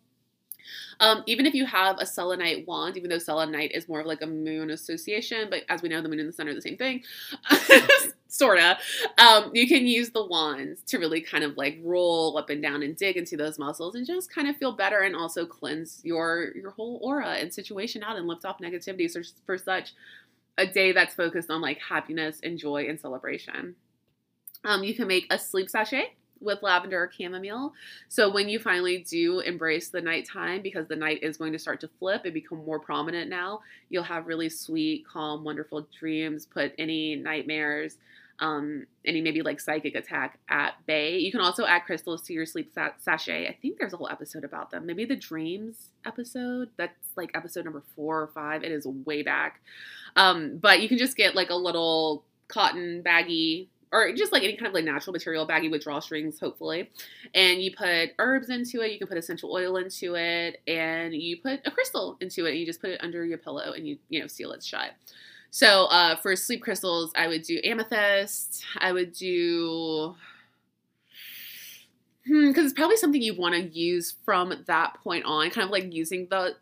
Um, 1.00 1.24
even 1.26 1.46
if 1.46 1.54
you 1.54 1.66
have 1.66 2.00
a 2.00 2.06
selenite 2.06 2.68
wand, 2.68 2.98
even 2.98 3.10
though 3.10 3.20
selenite 3.20 3.72
is 3.72 3.88
more 3.88 4.00
of 4.00 4.06
like 4.06 4.22
a 4.22 4.28
moon 4.28 4.72
association, 4.72 5.48
but 5.50 5.64
as 5.70 5.82
we 5.82 5.90
know, 5.90 6.02
the 6.02 6.10
moon 6.10 6.20
and 6.20 6.30
the 6.30 6.34
sun 6.34 6.48
are 6.48 6.54
the 6.54 6.62
same 6.62 6.78
thing, 6.78 7.04
sorta. 8.28 8.78
Um, 9.18 9.52
you 9.54 9.68
can 9.68 9.88
use 9.88 10.10
the 10.10 10.26
wands 10.26 10.82
to 10.88 10.98
really 10.98 11.22
kind 11.22 11.44
of 11.44 11.58
like 11.58 11.80
roll 11.84 12.38
up 12.38 12.50
and 12.50 12.62
down 12.62 12.84
and 12.84 12.96
dig 12.96 13.18
into 13.18 13.38
those 13.38 13.60
muscles 13.60 13.96
and 13.96 14.06
just 14.06 14.34
kind 14.34 14.48
of 14.48 14.58
feel 14.58 14.72
better 14.72 15.02
and 15.02 15.16
also 15.16 15.46
cleanse 15.46 16.02
your 16.04 16.52
your 16.56 16.72
whole 16.72 17.00
aura 17.02 17.34
and 17.36 17.54
situation 17.54 18.04
out 18.04 18.18
and 18.18 18.28
lift 18.28 18.46
off 18.46 18.60
negativity 18.60 19.10
so 19.10 19.22
for 19.46 19.58
such 19.58 19.94
a 20.58 20.66
day 20.66 20.92
that's 20.92 21.14
focused 21.14 21.50
on 21.50 21.62
like 21.62 21.80
happiness 21.80 22.40
and 22.44 22.58
joy 22.58 22.86
and 22.88 23.00
celebration. 23.00 23.76
Um, 24.64 24.84
you 24.84 24.96
can 24.96 25.08
make 25.08 25.28
a 25.32 25.38
sleep 25.38 25.70
sachet 25.70 26.16
with 26.46 26.62
lavender 26.62 27.04
or 27.04 27.12
chamomile. 27.12 27.74
So 28.08 28.32
when 28.32 28.48
you 28.48 28.60
finally 28.60 29.00
do 29.00 29.40
embrace 29.40 29.90
the 29.90 30.02
nighttime, 30.02 30.62
because 30.62 30.88
the 30.88 30.96
night 30.96 31.24
is 31.24 31.38
going 31.38 31.52
to 31.54 31.60
start 31.60 31.82
to 31.82 31.90
flip 32.00 32.22
and 32.26 32.34
become 32.34 32.64
more 32.64 32.80
prominent 32.80 33.30
now, 33.30 33.62
you'll 33.90 34.04
have 34.04 34.28
really 34.28 34.50
sweet, 34.50 35.06
calm, 35.06 35.44
wonderful 35.44 35.88
dreams. 36.00 36.46
Put 36.46 36.74
any 36.78 37.16
nightmares, 37.16 37.98
um, 38.40 38.86
any 39.06 39.22
maybe 39.22 39.42
like 39.42 39.60
psychic 39.60 39.96
attack 39.96 40.40
at 40.50 40.74
bay. 40.86 41.18
You 41.18 41.32
can 41.32 41.42
also 41.42 41.66
add 41.66 41.86
crystals 41.86 42.22
to 42.24 42.34
your 42.34 42.46
sleep 42.46 42.72
sa- 42.74 42.90
sachet. 43.00 43.48
I 43.48 43.58
think 43.62 43.80
there's 43.80 43.94
a 43.94 43.98
whole 43.98 44.10
episode 44.10 44.44
about 44.44 44.72
them. 44.72 44.86
Maybe 44.86 45.06
the 45.06 45.16
dreams 45.16 45.90
episode. 46.06 46.70
That's 46.78 46.94
like 47.16 47.32
episode 47.34 47.66
number 47.66 47.84
four 47.96 48.22
or 48.22 48.28
five. 48.28 48.64
It 48.64 48.72
is 48.72 48.86
way 48.86 49.24
back. 49.24 49.62
Um, 50.16 50.58
but 50.58 50.82
you 50.82 50.90
can 50.90 50.98
just 50.98 51.18
get 51.18 51.36
like 51.36 51.50
a 51.50 51.56
little 51.56 52.24
cotton 52.48 53.02
baggy 53.02 53.70
or 53.92 54.12
just 54.14 54.32
like 54.32 54.44
any 54.44 54.56
kind 54.56 54.68
of 54.68 54.74
like 54.74 54.84
natural 54.84 55.14
material 55.14 55.46
baggy 55.46 55.70
with 55.70 55.84
drawstrings, 55.84 56.40
hopefully. 56.40 56.90
And 57.34 57.62
you 57.62 57.76
put 57.76 58.12
herbs 58.20 58.50
into 58.50 58.82
it, 58.82 58.92
you 58.92 58.98
can 58.98 59.08
put 59.08 59.18
essential 59.18 59.52
oil 59.52 59.78
into 59.78 60.16
it, 60.16 60.62
and 60.68 61.14
you 61.14 61.38
put 61.42 61.62
a 61.66 61.72
crystal 61.72 62.18
into 62.20 62.46
it, 62.46 62.52
and 62.52 62.60
you 62.60 62.66
just 62.66 62.82
put 62.82 62.90
it 62.90 63.00
under 63.04 63.26
your 63.26 63.38
pillow 63.38 63.72
and 63.74 63.88
you, 63.88 63.98
you 64.10 64.20
know, 64.20 64.28
seal 64.28 64.52
it 64.52 64.64
shut. 64.64 64.92
So 65.52 65.86
uh, 65.86 66.18
for 66.18 66.36
sleep 66.36 66.62
crystals, 66.62 67.12
I 67.16 67.30
would 67.30 67.44
do 67.44 67.62
amethyst. 67.64 68.66
I 68.78 68.92
would 68.92 69.14
do 69.14 70.16
hmm, 72.28 72.48
because 72.50 72.62
hmm, 72.62 72.66
it's 72.66 72.74
probably 72.74 72.98
something 72.98 73.22
you 73.22 73.36
want 73.36 73.56
to 73.56 73.62
use 73.62 74.16
from 74.26 74.54
that 74.68 74.98
point 75.02 75.24
on, 75.24 75.50
kind 75.52 75.64
of 75.64 75.72
like 75.72 75.94
using 75.94 76.28
the 76.30 76.56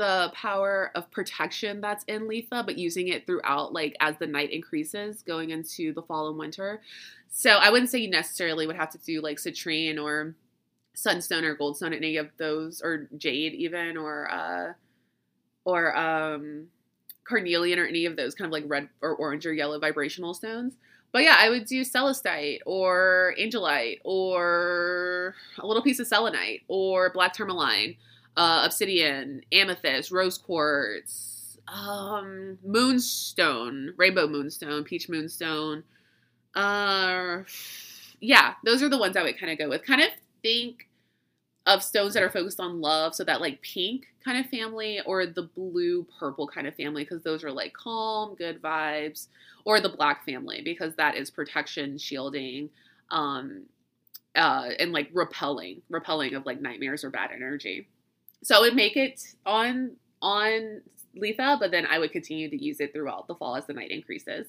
the 0.00 0.32
power 0.34 0.90
of 0.94 1.10
protection 1.10 1.82
that's 1.82 2.04
in 2.04 2.22
Litha, 2.22 2.64
but 2.64 2.78
using 2.78 3.08
it 3.08 3.26
throughout, 3.26 3.74
like 3.74 3.94
as 4.00 4.16
the 4.16 4.26
night 4.26 4.50
increases 4.50 5.20
going 5.20 5.50
into 5.50 5.92
the 5.92 6.00
fall 6.00 6.30
and 6.30 6.38
winter. 6.38 6.80
So 7.28 7.50
I 7.50 7.68
wouldn't 7.68 7.90
say 7.90 7.98
you 7.98 8.08
necessarily 8.08 8.66
would 8.66 8.76
have 8.76 8.88
to 8.92 8.98
do 8.98 9.20
like 9.20 9.36
citrine 9.36 10.02
or 10.02 10.34
sunstone 10.94 11.44
or 11.44 11.54
goldstone, 11.54 11.94
any 11.94 12.16
of 12.16 12.30
those, 12.38 12.80
or 12.80 13.08
jade 13.18 13.52
even, 13.52 13.98
or 13.98 14.30
uh, 14.30 14.72
or 15.66 15.94
um, 15.94 16.68
carnelian 17.24 17.78
or 17.78 17.84
any 17.84 18.06
of 18.06 18.16
those 18.16 18.34
kind 18.34 18.46
of 18.46 18.52
like 18.52 18.64
red 18.66 18.88
or 19.02 19.14
orange 19.16 19.44
or 19.44 19.52
yellow 19.52 19.78
vibrational 19.78 20.32
stones. 20.32 20.78
But 21.12 21.24
yeah, 21.24 21.36
I 21.38 21.50
would 21.50 21.66
do 21.66 21.82
celestite 21.82 22.60
or 22.64 23.34
angelite 23.38 24.00
or 24.02 25.34
a 25.58 25.66
little 25.66 25.82
piece 25.82 26.00
of 26.00 26.06
selenite 26.06 26.62
or 26.68 27.12
black 27.12 27.34
tourmaline 27.34 27.96
uh, 28.40 28.62
obsidian, 28.64 29.42
amethyst, 29.52 30.10
rose 30.10 30.38
quartz, 30.38 31.58
um, 31.68 32.56
moonstone, 32.64 33.92
rainbow 33.98 34.26
moonstone, 34.26 34.82
peach 34.82 35.10
moonstone. 35.10 35.84
Uh, 36.54 37.42
yeah, 38.18 38.54
those 38.64 38.82
are 38.82 38.88
the 38.88 38.96
ones 38.96 39.14
I 39.14 39.22
would 39.22 39.38
kind 39.38 39.52
of 39.52 39.58
go 39.58 39.68
with. 39.68 39.84
Kind 39.84 40.00
of 40.00 40.08
think 40.40 40.88
of 41.66 41.82
stones 41.82 42.14
that 42.14 42.22
are 42.22 42.30
focused 42.30 42.60
on 42.60 42.80
love, 42.80 43.14
so 43.14 43.24
that 43.24 43.42
like 43.42 43.60
pink 43.60 44.06
kind 44.24 44.38
of 44.42 44.50
family 44.50 45.02
or 45.04 45.26
the 45.26 45.42
blue 45.42 46.06
purple 46.18 46.48
kind 46.48 46.66
of 46.66 46.74
family, 46.74 47.04
because 47.04 47.22
those 47.22 47.44
are 47.44 47.52
like 47.52 47.74
calm, 47.74 48.34
good 48.36 48.62
vibes, 48.62 49.26
or 49.66 49.82
the 49.82 49.90
black 49.90 50.24
family, 50.24 50.62
because 50.64 50.96
that 50.96 51.14
is 51.14 51.30
protection, 51.30 51.98
shielding, 51.98 52.70
um, 53.10 53.64
uh, 54.34 54.70
and 54.78 54.92
like 54.92 55.10
repelling, 55.12 55.82
repelling 55.90 56.34
of 56.34 56.46
like 56.46 56.62
nightmares 56.62 57.04
or 57.04 57.10
bad 57.10 57.32
energy. 57.34 57.86
So 58.42 58.56
I 58.56 58.60
would 58.60 58.74
make 58.74 58.96
it 58.96 59.22
on 59.44 59.92
on 60.22 60.82
Litha, 61.16 61.58
but 61.58 61.70
then 61.70 61.86
I 61.86 61.98
would 61.98 62.12
continue 62.12 62.48
to 62.50 62.62
use 62.62 62.80
it 62.80 62.92
throughout 62.92 63.26
the 63.26 63.34
fall 63.34 63.56
as 63.56 63.66
the 63.66 63.72
night 63.72 63.90
increases. 63.90 64.46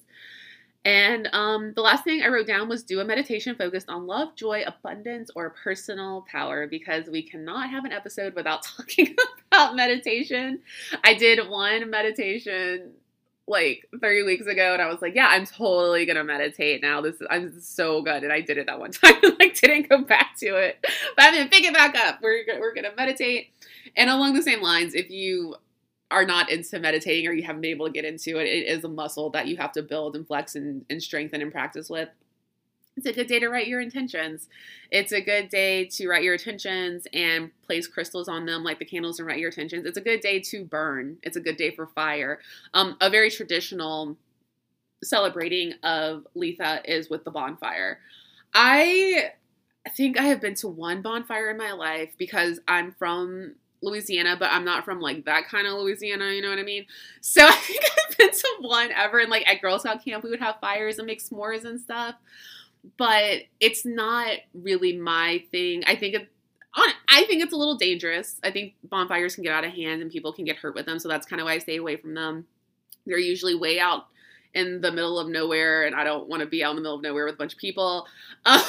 And 0.83 1.29
um, 1.31 1.73
the 1.75 1.81
last 1.81 2.03
thing 2.03 2.23
I 2.23 2.29
wrote 2.29 2.47
down 2.47 2.67
was 2.67 2.83
do 2.83 3.01
a 3.01 3.05
meditation 3.05 3.55
focused 3.55 3.87
on 3.87 4.07
love, 4.07 4.35
joy, 4.35 4.63
abundance, 4.65 5.29
or 5.35 5.51
personal 5.63 6.25
power 6.29 6.65
because 6.65 7.07
we 7.07 7.21
cannot 7.21 7.69
have 7.69 7.85
an 7.85 7.91
episode 7.91 8.33
without 8.33 8.63
talking 8.77 9.15
about 9.51 9.75
meditation. 9.75 10.59
I 11.03 11.13
did 11.13 11.47
one 11.49 11.89
meditation 11.89 12.93
like 13.47 13.87
three 13.99 14.23
weeks 14.23 14.47
ago 14.47 14.73
and 14.73 14.81
I 14.81 14.87
was 14.87 15.01
like, 15.01 15.13
yeah, 15.13 15.27
I'm 15.29 15.45
totally 15.45 16.05
gonna 16.05 16.23
meditate 16.23 16.81
now. 16.81 17.01
This 17.01 17.15
is 17.15 17.27
I'm 17.29 17.59
so 17.59 18.01
good. 18.01 18.23
And 18.23 18.33
I 18.33 18.41
did 18.41 18.57
it 18.57 18.65
that 18.65 18.79
one 18.79 18.91
time 18.91 19.15
and 19.21 19.37
like 19.39 19.59
didn't 19.59 19.89
go 19.89 19.99
back 19.99 20.35
to 20.39 20.55
it. 20.55 20.79
But 20.81 21.25
I'm 21.25 21.35
gonna 21.35 21.49
pick 21.49 21.63
it 21.63 21.73
back 21.73 21.95
up. 21.95 22.19
We're 22.23 22.43
we're 22.59 22.73
gonna 22.73 22.93
meditate. 22.97 23.51
And 23.95 24.09
along 24.09 24.33
the 24.33 24.43
same 24.43 24.61
lines, 24.61 24.93
if 24.93 25.09
you 25.09 25.55
are 26.09 26.25
not 26.25 26.51
into 26.51 26.79
meditating 26.79 27.27
or 27.27 27.33
you 27.33 27.43
haven't 27.43 27.61
been 27.61 27.71
able 27.71 27.87
to 27.87 27.91
get 27.91 28.05
into 28.05 28.37
it, 28.37 28.47
it 28.47 28.67
is 28.67 28.83
a 28.83 28.89
muscle 28.89 29.29
that 29.31 29.47
you 29.47 29.57
have 29.57 29.71
to 29.71 29.81
build 29.81 30.15
and 30.15 30.27
flex 30.27 30.55
and, 30.55 30.85
and 30.89 31.01
strengthen 31.01 31.41
and 31.41 31.51
practice 31.51 31.89
with. 31.89 32.09
It's 32.97 33.05
a 33.05 33.13
good 33.13 33.27
day 33.27 33.39
to 33.39 33.47
write 33.47 33.67
your 33.67 33.79
intentions. 33.79 34.49
It's 34.91 35.13
a 35.13 35.21
good 35.21 35.47
day 35.47 35.85
to 35.85 36.09
write 36.09 36.23
your 36.23 36.33
intentions 36.33 37.07
and 37.13 37.49
place 37.65 37.87
crystals 37.87 38.27
on 38.27 38.45
them, 38.45 38.65
like 38.65 38.79
the 38.79 38.85
candles, 38.85 39.17
and 39.17 39.27
write 39.27 39.39
your 39.39 39.49
intentions. 39.49 39.85
It's 39.85 39.97
a 39.97 40.01
good 40.01 40.19
day 40.19 40.41
to 40.41 40.65
burn. 40.65 41.17
It's 41.23 41.37
a 41.37 41.41
good 41.41 41.55
day 41.55 41.71
for 41.73 41.87
fire. 41.87 42.39
Um, 42.73 42.97
a 42.99 43.09
very 43.09 43.31
traditional 43.31 44.17
celebrating 45.03 45.73
of 45.83 46.27
Litha 46.35 46.81
is 46.85 47.09
with 47.09 47.23
the 47.23 47.31
bonfire. 47.31 47.99
I 48.53 49.31
think 49.95 50.19
I 50.19 50.23
have 50.23 50.41
been 50.41 50.55
to 50.55 50.67
one 50.67 51.01
bonfire 51.01 51.49
in 51.49 51.57
my 51.57 51.71
life 51.71 52.13
because 52.17 52.59
I'm 52.67 52.91
from 52.91 53.55
Louisiana, 53.81 54.35
but 54.37 54.51
I'm 54.51 54.65
not 54.65 54.85
from 54.85 54.99
like 54.99 55.25
that 55.25 55.47
kind 55.47 55.67
of 55.67 55.73
Louisiana, 55.73 56.31
you 56.31 56.41
know 56.41 56.49
what 56.49 56.59
I 56.59 56.63
mean? 56.63 56.85
So 57.21 57.45
I 57.47 57.51
think 57.51 57.83
I've 57.83 58.17
been 58.17 58.31
to 58.31 58.57
one 58.61 58.91
ever, 58.91 59.19
and 59.19 59.29
like 59.29 59.47
at 59.47 59.61
Girl 59.61 59.79
Scout 59.79 60.03
camp, 60.03 60.23
we 60.23 60.29
would 60.29 60.39
have 60.39 60.59
fires 60.61 60.97
and 60.97 61.07
make 61.07 61.21
s'mores 61.21 61.65
and 61.65 61.79
stuff. 61.79 62.15
But 62.97 63.43
it's 63.59 63.85
not 63.85 64.37
really 64.53 64.97
my 64.97 65.43
thing. 65.51 65.83
I 65.85 65.95
think 65.95 66.15
it, 66.15 66.29
I 66.75 67.25
think 67.25 67.43
it's 67.43 67.53
a 67.53 67.57
little 67.57 67.77
dangerous. 67.77 68.39
I 68.43 68.49
think 68.49 68.73
bonfires 68.83 69.35
can 69.35 69.43
get 69.43 69.53
out 69.53 69.65
of 69.65 69.73
hand 69.73 70.01
and 70.01 70.09
people 70.09 70.33
can 70.33 70.45
get 70.45 70.57
hurt 70.57 70.75
with 70.75 70.85
them, 70.85 70.99
so 70.99 71.07
that's 71.09 71.27
kind 71.27 71.41
of 71.41 71.45
why 71.45 71.53
I 71.53 71.57
stay 71.59 71.77
away 71.77 71.97
from 71.97 72.13
them. 72.13 72.45
They're 73.05 73.19
usually 73.19 73.55
way 73.55 73.79
out 73.79 74.05
in 74.53 74.81
the 74.81 74.91
middle 74.91 75.17
of 75.17 75.29
nowhere 75.29 75.85
and 75.85 75.95
I 75.95 76.03
don't 76.03 76.27
want 76.27 76.41
to 76.41 76.47
be 76.47 76.63
out 76.63 76.71
in 76.71 76.75
the 76.77 76.81
middle 76.81 76.97
of 76.97 77.01
nowhere 77.01 77.25
with 77.25 77.35
a 77.35 77.37
bunch 77.37 77.53
of 77.53 77.59
people. 77.59 78.07
Um, 78.43 78.59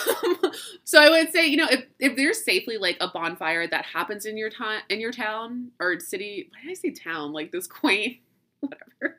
so 0.84 1.00
I 1.00 1.08
would 1.08 1.32
say, 1.32 1.46
you 1.46 1.56
know, 1.56 1.66
if, 1.70 1.86
if 1.98 2.14
there's 2.14 2.44
safely 2.44 2.76
like 2.76 2.98
a 3.00 3.08
bonfire 3.08 3.66
that 3.66 3.86
happens 3.86 4.26
in 4.26 4.36
your 4.36 4.50
town 4.50 4.80
in 4.90 5.00
your 5.00 5.12
town 5.12 5.70
or 5.80 5.98
city, 5.98 6.50
why 6.52 6.60
did 6.60 6.70
I 6.72 6.74
say 6.74 6.90
town? 6.90 7.32
Like 7.32 7.52
this 7.52 7.66
quaint, 7.68 8.18
whatever. 8.60 9.16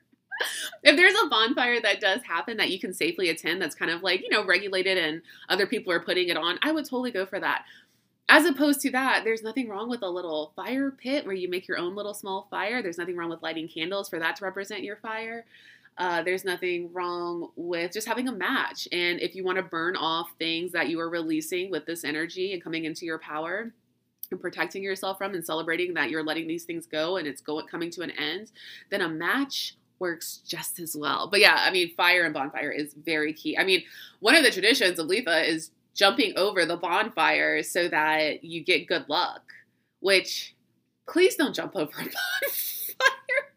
if 0.84 0.96
there's 0.96 1.16
a 1.24 1.28
bonfire 1.28 1.82
that 1.82 2.02
does 2.02 2.22
happen 2.22 2.58
that 2.58 2.70
you 2.70 2.80
can 2.80 2.94
safely 2.94 3.30
attend 3.30 3.64
that's 3.64 3.74
kind 3.74 3.90
of 3.90 4.04
like, 4.04 4.22
you 4.22 4.30
know, 4.30 4.46
regulated 4.46 4.96
and 5.00 5.24
other 5.50 5.66
people 5.66 5.92
are 5.92 6.00
putting 6.00 6.30
it 6.30 6.38
on, 6.38 6.60
I 6.62 6.72
would 6.72 6.86
totally 6.86 7.10
go 7.10 7.26
for 7.26 7.40
that. 7.40 7.66
As 8.30 8.46
opposed 8.46 8.80
to 8.82 8.92
that, 8.92 9.24
there's 9.24 9.42
nothing 9.42 9.70
wrong 9.70 9.90
with 9.90 10.04
a 10.04 10.10
little 10.10 10.54
fire 10.56 10.92
pit 10.92 11.26
where 11.26 11.36
you 11.36 11.50
make 11.50 11.68
your 11.68 11.80
own 11.80 11.96
little 11.96 12.14
small 12.14 12.48
fire. 12.52 12.84
There's 12.84 13.00
nothing 13.00 13.18
wrong 13.18 13.32
with 13.32 13.42
lighting 13.42 13.68
candles 13.68 14.08
for 14.08 14.20
that 14.20 14.36
to 14.36 14.46
represent 14.46 14.84
your 14.84 14.98
fire. 14.98 15.46
Uh, 15.98 16.24
there's 16.24 16.44
nothing 16.44 16.92
wrong 16.92 17.50
with 17.56 17.92
just 17.92 18.08
having 18.08 18.28
a 18.28 18.32
match. 18.32 18.88
And 18.92 19.20
if 19.22 19.36
you 19.36 19.44
want 19.44 19.58
to 19.58 19.64
burn 19.64 19.96
off 19.96 20.32
things 20.40 20.72
that 20.72 20.90
you 20.90 21.00
are 21.00 21.10
releasing 21.10 21.70
with 21.70 21.86
this 21.86 22.04
energy 22.04 22.54
and 22.54 22.64
coming 22.64 22.86
into 22.86 23.06
your 23.06 23.20
power 23.20 23.72
and 24.32 24.42
protecting 24.42 24.84
yourself 24.84 25.18
from 25.18 25.36
and 25.36 25.46
celebrating 25.46 25.94
that 25.94 26.10
you're 26.10 26.24
letting 26.24 26.48
these 26.48 26.64
things 26.64 26.88
go 26.88 27.18
and 27.18 27.28
it's 27.28 27.42
going 27.42 27.68
coming 27.68 27.92
to 27.92 28.02
an 28.02 28.12
end, 28.12 28.52
then 28.90 29.02
a 29.02 29.10
match 29.10 29.76
works 30.00 30.42
just 30.46 30.80
as 30.80 30.96
well. 30.98 31.28
But 31.30 31.40
yeah, 31.40 31.58
I 31.60 31.72
mean, 31.72 31.94
fire 31.96 32.26
and 32.26 32.34
bonfire 32.34 32.72
is 32.72 32.94
very 32.94 33.32
key. 33.32 33.58
I 33.58 33.64
mean, 33.64 33.84
one 34.20 34.36
of 34.36 34.44
the 34.44 34.52
traditions 34.52 34.98
of 34.98 35.08
Litha 35.08 35.48
is 35.48 35.72
jumping 35.94 36.34
over 36.36 36.66
the 36.66 36.76
bonfire 36.76 37.62
so 37.62 37.88
that 37.88 38.44
you 38.44 38.64
get 38.64 38.88
good 38.88 39.08
luck, 39.08 39.44
which 40.00 40.56
please 41.08 41.36
don't 41.36 41.54
jump 41.54 41.76
over 41.76 41.92
a 41.92 42.04
bonfire 42.04 43.53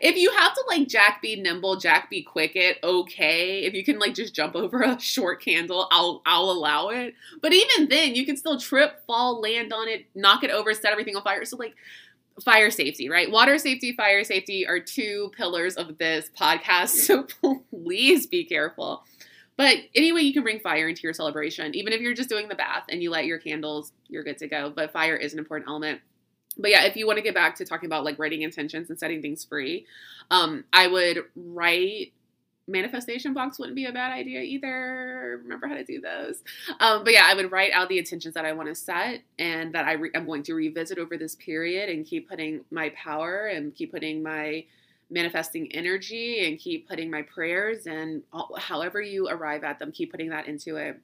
if 0.00 0.16
you 0.16 0.30
have 0.32 0.54
to 0.54 0.64
like 0.68 0.88
Jack 0.88 1.22
be 1.22 1.36
nimble, 1.36 1.76
Jack 1.76 2.10
be 2.10 2.22
quick 2.22 2.52
it, 2.54 2.78
okay. 2.82 3.64
If 3.64 3.74
you 3.74 3.84
can 3.84 3.98
like 3.98 4.14
just 4.14 4.34
jump 4.34 4.54
over 4.56 4.82
a 4.82 5.00
short 5.00 5.42
candle, 5.42 5.88
I'll 5.90 6.22
I'll 6.26 6.50
allow 6.50 6.88
it. 6.88 7.14
But 7.40 7.52
even 7.52 7.88
then, 7.88 8.14
you 8.14 8.26
can 8.26 8.36
still 8.36 8.58
trip, 8.58 9.04
fall, 9.06 9.40
land 9.40 9.72
on 9.72 9.88
it, 9.88 10.06
knock 10.14 10.44
it 10.44 10.50
over, 10.50 10.72
set 10.74 10.92
everything 10.92 11.16
on 11.16 11.22
fire. 11.22 11.44
So 11.44 11.56
like 11.56 11.74
fire 12.42 12.70
safety, 12.70 13.08
right? 13.08 13.30
Water 13.30 13.58
safety, 13.58 13.92
fire 13.92 14.24
safety 14.24 14.66
are 14.66 14.80
two 14.80 15.30
pillars 15.36 15.76
of 15.76 15.98
this 15.98 16.30
podcast. 16.38 16.90
So 17.10 17.26
please 17.70 18.26
be 18.26 18.44
careful. 18.44 19.04
But 19.56 19.76
anyway, 19.94 20.22
you 20.22 20.32
can 20.32 20.42
bring 20.42 20.60
fire 20.60 20.88
into 20.88 21.02
your 21.02 21.12
celebration. 21.12 21.74
Even 21.74 21.92
if 21.92 22.00
you're 22.00 22.14
just 22.14 22.28
doing 22.28 22.48
the 22.48 22.54
bath 22.54 22.84
and 22.88 23.02
you 23.02 23.10
light 23.10 23.26
your 23.26 23.38
candles, 23.38 23.92
you're 24.08 24.22
good 24.22 24.38
to 24.38 24.48
go. 24.48 24.70
But 24.70 24.92
fire 24.92 25.16
is 25.16 25.32
an 25.32 25.38
important 25.38 25.68
element 25.68 26.00
but 26.60 26.70
yeah, 26.70 26.84
if 26.84 26.96
you 26.96 27.06
want 27.06 27.18
to 27.18 27.22
get 27.22 27.34
back 27.34 27.56
to 27.56 27.64
talking 27.64 27.86
about 27.86 28.04
like 28.04 28.18
writing 28.18 28.42
intentions 28.42 28.90
and 28.90 28.98
setting 28.98 29.22
things 29.22 29.44
free, 29.44 29.86
um, 30.30 30.64
I 30.72 30.86
would 30.86 31.24
write 31.34 32.12
manifestation 32.70 33.34
box 33.34 33.58
wouldn't 33.58 33.76
be 33.76 33.86
a 33.86 33.92
bad 33.92 34.12
idea 34.12 34.40
either. 34.40 35.40
Remember 35.42 35.66
how 35.66 35.74
to 35.74 35.84
do 35.84 36.00
those. 36.00 36.42
Um, 36.78 37.04
but 37.04 37.12
yeah, 37.12 37.24
I 37.24 37.34
would 37.34 37.50
write 37.50 37.72
out 37.72 37.88
the 37.88 37.98
intentions 37.98 38.34
that 38.34 38.44
I 38.44 38.52
want 38.52 38.68
to 38.68 38.74
set 38.74 39.22
and 39.38 39.74
that 39.74 39.86
I 39.86 39.92
re- 39.92 40.10
I'm 40.14 40.26
going 40.26 40.42
to 40.44 40.54
revisit 40.54 40.98
over 40.98 41.16
this 41.16 41.34
period 41.34 41.88
and 41.88 42.06
keep 42.06 42.28
putting 42.28 42.64
my 42.70 42.90
power 42.90 43.46
and 43.46 43.74
keep 43.74 43.92
putting 43.92 44.22
my 44.22 44.64
manifesting 45.10 45.72
energy 45.72 46.46
and 46.46 46.58
keep 46.58 46.88
putting 46.88 47.10
my 47.10 47.22
prayers 47.22 47.86
and 47.86 48.22
all, 48.32 48.56
however 48.56 49.02
you 49.02 49.28
arrive 49.28 49.64
at 49.64 49.78
them, 49.78 49.90
keep 49.90 50.12
putting 50.12 50.30
that 50.30 50.46
into 50.46 50.76
it. 50.76 51.00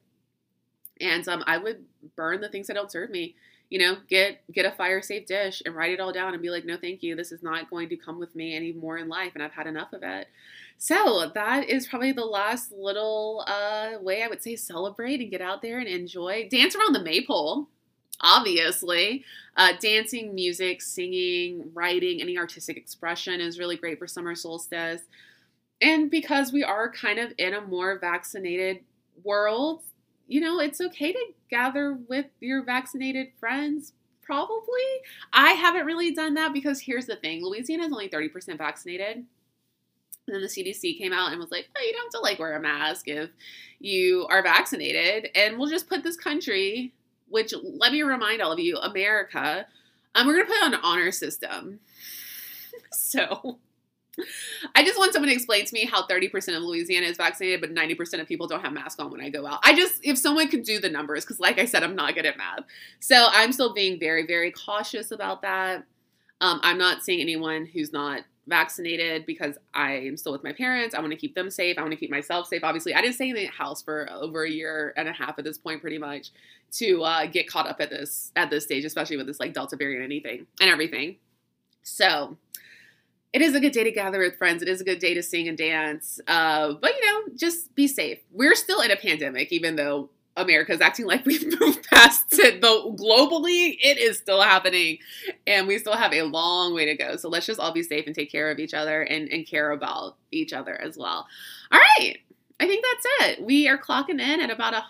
And 1.01 1.27
um, 1.27 1.43
I 1.45 1.57
would 1.57 1.83
burn 2.15 2.41
the 2.41 2.49
things 2.49 2.67
that 2.67 2.75
don't 2.75 2.91
serve 2.91 3.09
me 3.09 3.35
you 3.69 3.79
know, 3.79 3.97
get 4.07 4.41
get 4.51 4.65
a 4.65 4.71
fire 4.71 5.01
safe 5.01 5.25
dish 5.25 5.61
and 5.65 5.75
write 5.75 5.91
it 5.91 5.99
all 5.99 6.13
down 6.13 6.33
and 6.33 6.41
be 6.41 6.49
like, 6.49 6.65
no, 6.65 6.77
thank 6.77 7.03
you. 7.03 7.15
This 7.15 7.31
is 7.31 7.43
not 7.43 7.69
going 7.69 7.89
to 7.89 7.97
come 7.97 8.19
with 8.19 8.35
me 8.35 8.55
anymore 8.55 8.97
in 8.97 9.09
life, 9.09 9.31
and 9.33 9.43
I've 9.43 9.51
had 9.51 9.67
enough 9.67 9.93
of 9.93 10.03
it. 10.03 10.27
So 10.77 11.31
that 11.33 11.67
is 11.67 11.87
probably 11.87 12.11
the 12.11 12.25
last 12.25 12.71
little 12.71 13.43
uh, 13.47 13.93
way 14.01 14.23
I 14.23 14.27
would 14.27 14.43
say 14.43 14.55
celebrate 14.55 15.19
and 15.19 15.31
get 15.31 15.41
out 15.41 15.61
there 15.61 15.79
and 15.79 15.87
enjoy. 15.87 16.47
Dance 16.49 16.75
around 16.75 16.93
the 16.93 17.03
maypole, 17.03 17.67
obviously. 18.21 19.25
Uh, 19.55 19.73
dancing, 19.81 20.35
music, 20.35 20.81
singing, 20.81 21.71
writing, 21.73 22.21
any 22.21 22.37
artistic 22.37 22.77
expression 22.77 23.41
is 23.41 23.57
really 23.57 23.75
great 23.75 23.97
for 23.97 24.07
summer 24.07 24.35
solstice. 24.35 25.01
And 25.81 26.11
because 26.11 26.53
we 26.53 26.63
are 26.63 26.91
kind 26.91 27.19
of 27.19 27.33
in 27.37 27.53
a 27.53 27.61
more 27.61 27.97
vaccinated 27.99 28.79
world, 29.23 29.81
you 30.27 30.41
know, 30.41 30.59
it's 30.59 30.81
okay 30.81 31.11
to 31.11 31.25
gather 31.49 31.97
with 32.07 32.25
your 32.39 32.63
vaccinated 32.63 33.27
friends. 33.39 33.93
Probably. 34.21 34.83
I 35.31 35.51
haven't 35.51 35.85
really 35.85 36.13
done 36.13 36.33
that 36.33 36.53
because 36.53 36.81
here's 36.81 37.05
the 37.05 37.15
thing 37.15 37.43
Louisiana 37.43 37.85
is 37.85 37.93
only 37.93 38.09
30% 38.09 38.57
vaccinated. 38.57 39.25
And 40.27 40.35
then 40.35 40.41
the 40.41 40.47
CDC 40.47 40.97
came 40.97 41.13
out 41.13 41.31
and 41.31 41.39
was 41.39 41.51
like, 41.51 41.69
oh, 41.77 41.81
you 41.81 41.93
don't 41.93 42.03
have 42.03 42.11
to 42.11 42.19
like 42.19 42.37
wear 42.37 42.57
a 42.57 42.61
mask 42.61 43.07
if 43.07 43.29
you 43.79 44.27
are 44.29 44.43
vaccinated. 44.43 45.29
And 45.33 45.57
we'll 45.57 45.69
just 45.69 45.87
put 45.87 46.03
this 46.03 46.17
country, 46.17 46.93
which 47.29 47.53
let 47.63 47.93
me 47.93 48.01
remind 48.01 48.41
all 48.41 48.51
of 48.51 48.59
you, 48.59 48.77
America, 48.77 49.65
um, 50.15 50.27
we're 50.27 50.33
going 50.33 50.47
to 50.47 50.53
put 50.53 50.63
on 50.63 50.73
an 50.73 50.79
honor 50.83 51.11
system. 51.11 51.79
so 52.91 53.59
I 54.75 54.83
just 54.83 54.97
want 54.97 55.13
someone 55.13 55.29
to 55.29 55.35
explain 55.35 55.65
to 55.65 55.73
me 55.73 55.85
how 55.85 56.05
30% 56.07 56.55
of 56.55 56.63
Louisiana 56.63 57.05
is 57.05 57.17
vaccinated, 57.17 57.61
but 57.61 57.73
90% 57.73 58.19
of 58.19 58.27
people 58.27 58.47
don't 58.47 58.61
have 58.61 58.73
masks 58.73 58.99
on 58.99 59.11
when 59.11 59.21
I 59.21 59.29
go 59.29 59.45
out. 59.45 59.59
I 59.63 59.75
just, 59.75 59.99
if 60.03 60.17
someone 60.17 60.47
could 60.47 60.63
do 60.63 60.79
the 60.79 60.89
numbers, 60.89 61.23
because 61.23 61.39
like 61.39 61.59
I 61.59 61.65
said, 61.65 61.83
I'm 61.83 61.95
not 61.95 62.15
good 62.15 62.25
at 62.25 62.37
math. 62.37 62.61
So 62.99 63.27
I'm 63.31 63.51
still 63.51 63.73
being 63.73 63.99
very, 63.99 64.25
very 64.25 64.51
cautious 64.51 65.11
about 65.11 65.41
that. 65.43 65.85
Um, 66.41 66.59
I'm 66.63 66.77
not 66.77 67.03
seeing 67.03 67.21
anyone 67.21 67.65
who's 67.65 67.93
not 67.93 68.21
vaccinated 68.47 69.25
because 69.25 69.57
I 69.73 69.93
am 69.93 70.17
still 70.17 70.31
with 70.31 70.43
my 70.43 70.53
parents. 70.53 70.95
I 70.95 70.99
want 70.99 71.11
to 71.11 71.17
keep 71.17 71.35
them 71.35 71.49
safe. 71.49 71.77
I 71.77 71.81
want 71.81 71.91
to 71.91 71.97
keep 71.97 72.09
myself 72.09 72.47
safe. 72.47 72.63
Obviously, 72.63 72.95
I 72.95 73.01
didn't 73.01 73.15
stay 73.15 73.29
in 73.29 73.35
the 73.35 73.45
house 73.45 73.81
for 73.81 74.07
over 74.11 74.45
a 74.45 74.49
year 74.49 74.93
and 74.97 75.07
a 75.07 75.13
half 75.13 75.37
at 75.37 75.43
this 75.43 75.57
point, 75.57 75.81
pretty 75.81 75.97
much, 75.97 76.31
to 76.73 77.03
uh, 77.03 77.25
get 77.25 77.47
caught 77.47 77.67
up 77.67 77.81
at 77.81 77.89
this 77.89 78.31
at 78.35 78.49
this 78.49 78.63
stage, 78.63 78.85
especially 78.85 79.17
with 79.17 79.27
this 79.27 79.39
like 79.39 79.53
Delta 79.53 79.75
variant, 79.75 80.03
and 80.03 80.11
anything 80.11 80.47
and 80.61 80.69
everything. 80.69 81.17
So 81.83 82.37
it 83.33 83.41
is 83.41 83.55
a 83.55 83.59
good 83.59 83.71
day 83.71 83.83
to 83.83 83.91
gather 83.91 84.19
with 84.19 84.37
friends. 84.37 84.61
It 84.61 84.67
is 84.67 84.81
a 84.81 84.83
good 84.83 84.99
day 84.99 85.13
to 85.13 85.23
sing 85.23 85.47
and 85.47 85.57
dance. 85.57 86.19
Uh, 86.27 86.73
but 86.73 86.93
you 86.95 87.05
know, 87.05 87.33
just 87.35 87.73
be 87.75 87.87
safe. 87.87 88.19
We're 88.31 88.55
still 88.55 88.81
in 88.81 88.91
a 88.91 88.95
pandemic, 88.95 89.51
even 89.51 89.75
though 89.75 90.09
America's 90.37 90.79
acting 90.81 91.05
like 91.05 91.25
we've 91.25 91.59
moved 91.59 91.85
past 91.87 92.25
it. 92.33 92.61
Though 92.61 92.93
globally, 92.93 93.77
it 93.81 93.97
is 93.97 94.17
still 94.17 94.41
happening, 94.41 94.99
and 95.45 95.67
we 95.67 95.77
still 95.79 95.95
have 95.95 96.13
a 96.13 96.23
long 96.23 96.73
way 96.73 96.85
to 96.85 96.95
go. 96.95 97.17
So 97.17 97.27
let's 97.27 97.45
just 97.45 97.59
all 97.59 97.73
be 97.73 97.83
safe 97.83 98.05
and 98.05 98.15
take 98.15 98.31
care 98.31 98.49
of 98.49 98.59
each 98.59 98.73
other 98.73 99.01
and, 99.01 99.27
and 99.29 99.45
care 99.45 99.71
about 99.71 100.15
each 100.31 100.53
other 100.53 100.79
as 100.79 100.97
well. 100.97 101.27
All 101.71 101.79
right. 101.99 102.17
I 102.59 102.65
think 102.65 102.83
that's 102.83 103.29
it. 103.29 103.43
We 103.43 103.67
are 103.67 103.77
clocking 103.77 104.19
in 104.19 104.41
at 104.41 104.49
about 104.49 104.73
a, 104.73 104.83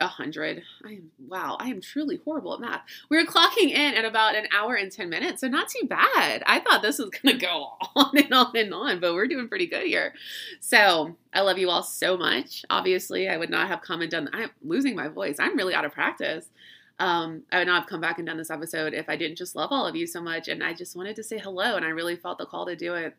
a 0.00 0.06
hundred. 0.06 0.62
I 0.82 0.92
am 0.92 1.10
wow. 1.28 1.58
I 1.60 1.68
am 1.68 1.82
truly 1.82 2.18
horrible 2.24 2.54
at 2.54 2.60
math. 2.60 2.82
We're 3.10 3.26
clocking 3.26 3.68
in 3.70 3.94
at 3.94 4.06
about 4.06 4.36
an 4.36 4.46
hour 4.56 4.74
and 4.74 4.90
ten 4.90 5.10
minutes, 5.10 5.42
so 5.42 5.48
not 5.48 5.68
too 5.68 5.86
bad. 5.86 6.42
I 6.46 6.60
thought 6.60 6.80
this 6.80 6.98
was 6.98 7.10
gonna 7.22 7.36
go 7.36 7.72
on 7.94 8.16
and 8.16 8.32
on 8.32 8.56
and 8.56 8.72
on, 8.72 9.00
but 9.00 9.12
we're 9.12 9.26
doing 9.26 9.48
pretty 9.48 9.66
good 9.66 9.86
here. 9.86 10.14
So 10.60 11.14
I 11.34 11.42
love 11.42 11.58
you 11.58 11.68
all 11.68 11.82
so 11.82 12.16
much. 12.16 12.64
Obviously, 12.70 13.28
I 13.28 13.36
would 13.36 13.50
not 13.50 13.68
have 13.68 13.82
come 13.82 14.00
and 14.00 14.10
done. 14.10 14.30
I'm 14.32 14.50
losing 14.62 14.96
my 14.96 15.08
voice. 15.08 15.36
I'm 15.38 15.56
really 15.56 15.74
out 15.74 15.84
of 15.84 15.92
practice. 15.92 16.46
Um, 16.98 17.42
I 17.52 17.58
would 17.58 17.66
not 17.66 17.82
have 17.82 17.88
come 17.88 18.00
back 18.00 18.18
and 18.18 18.26
done 18.26 18.38
this 18.38 18.50
episode 18.50 18.94
if 18.94 19.08
I 19.08 19.16
didn't 19.16 19.36
just 19.36 19.56
love 19.56 19.72
all 19.72 19.86
of 19.86 19.96
you 19.96 20.06
so 20.06 20.22
much. 20.22 20.48
And 20.48 20.62
I 20.62 20.72
just 20.72 20.96
wanted 20.96 21.16
to 21.16 21.22
say 21.22 21.38
hello, 21.38 21.76
and 21.76 21.84
I 21.84 21.90
really 21.90 22.16
felt 22.16 22.38
the 22.38 22.46
call 22.46 22.64
to 22.64 22.76
do 22.76 22.94
it. 22.94 23.14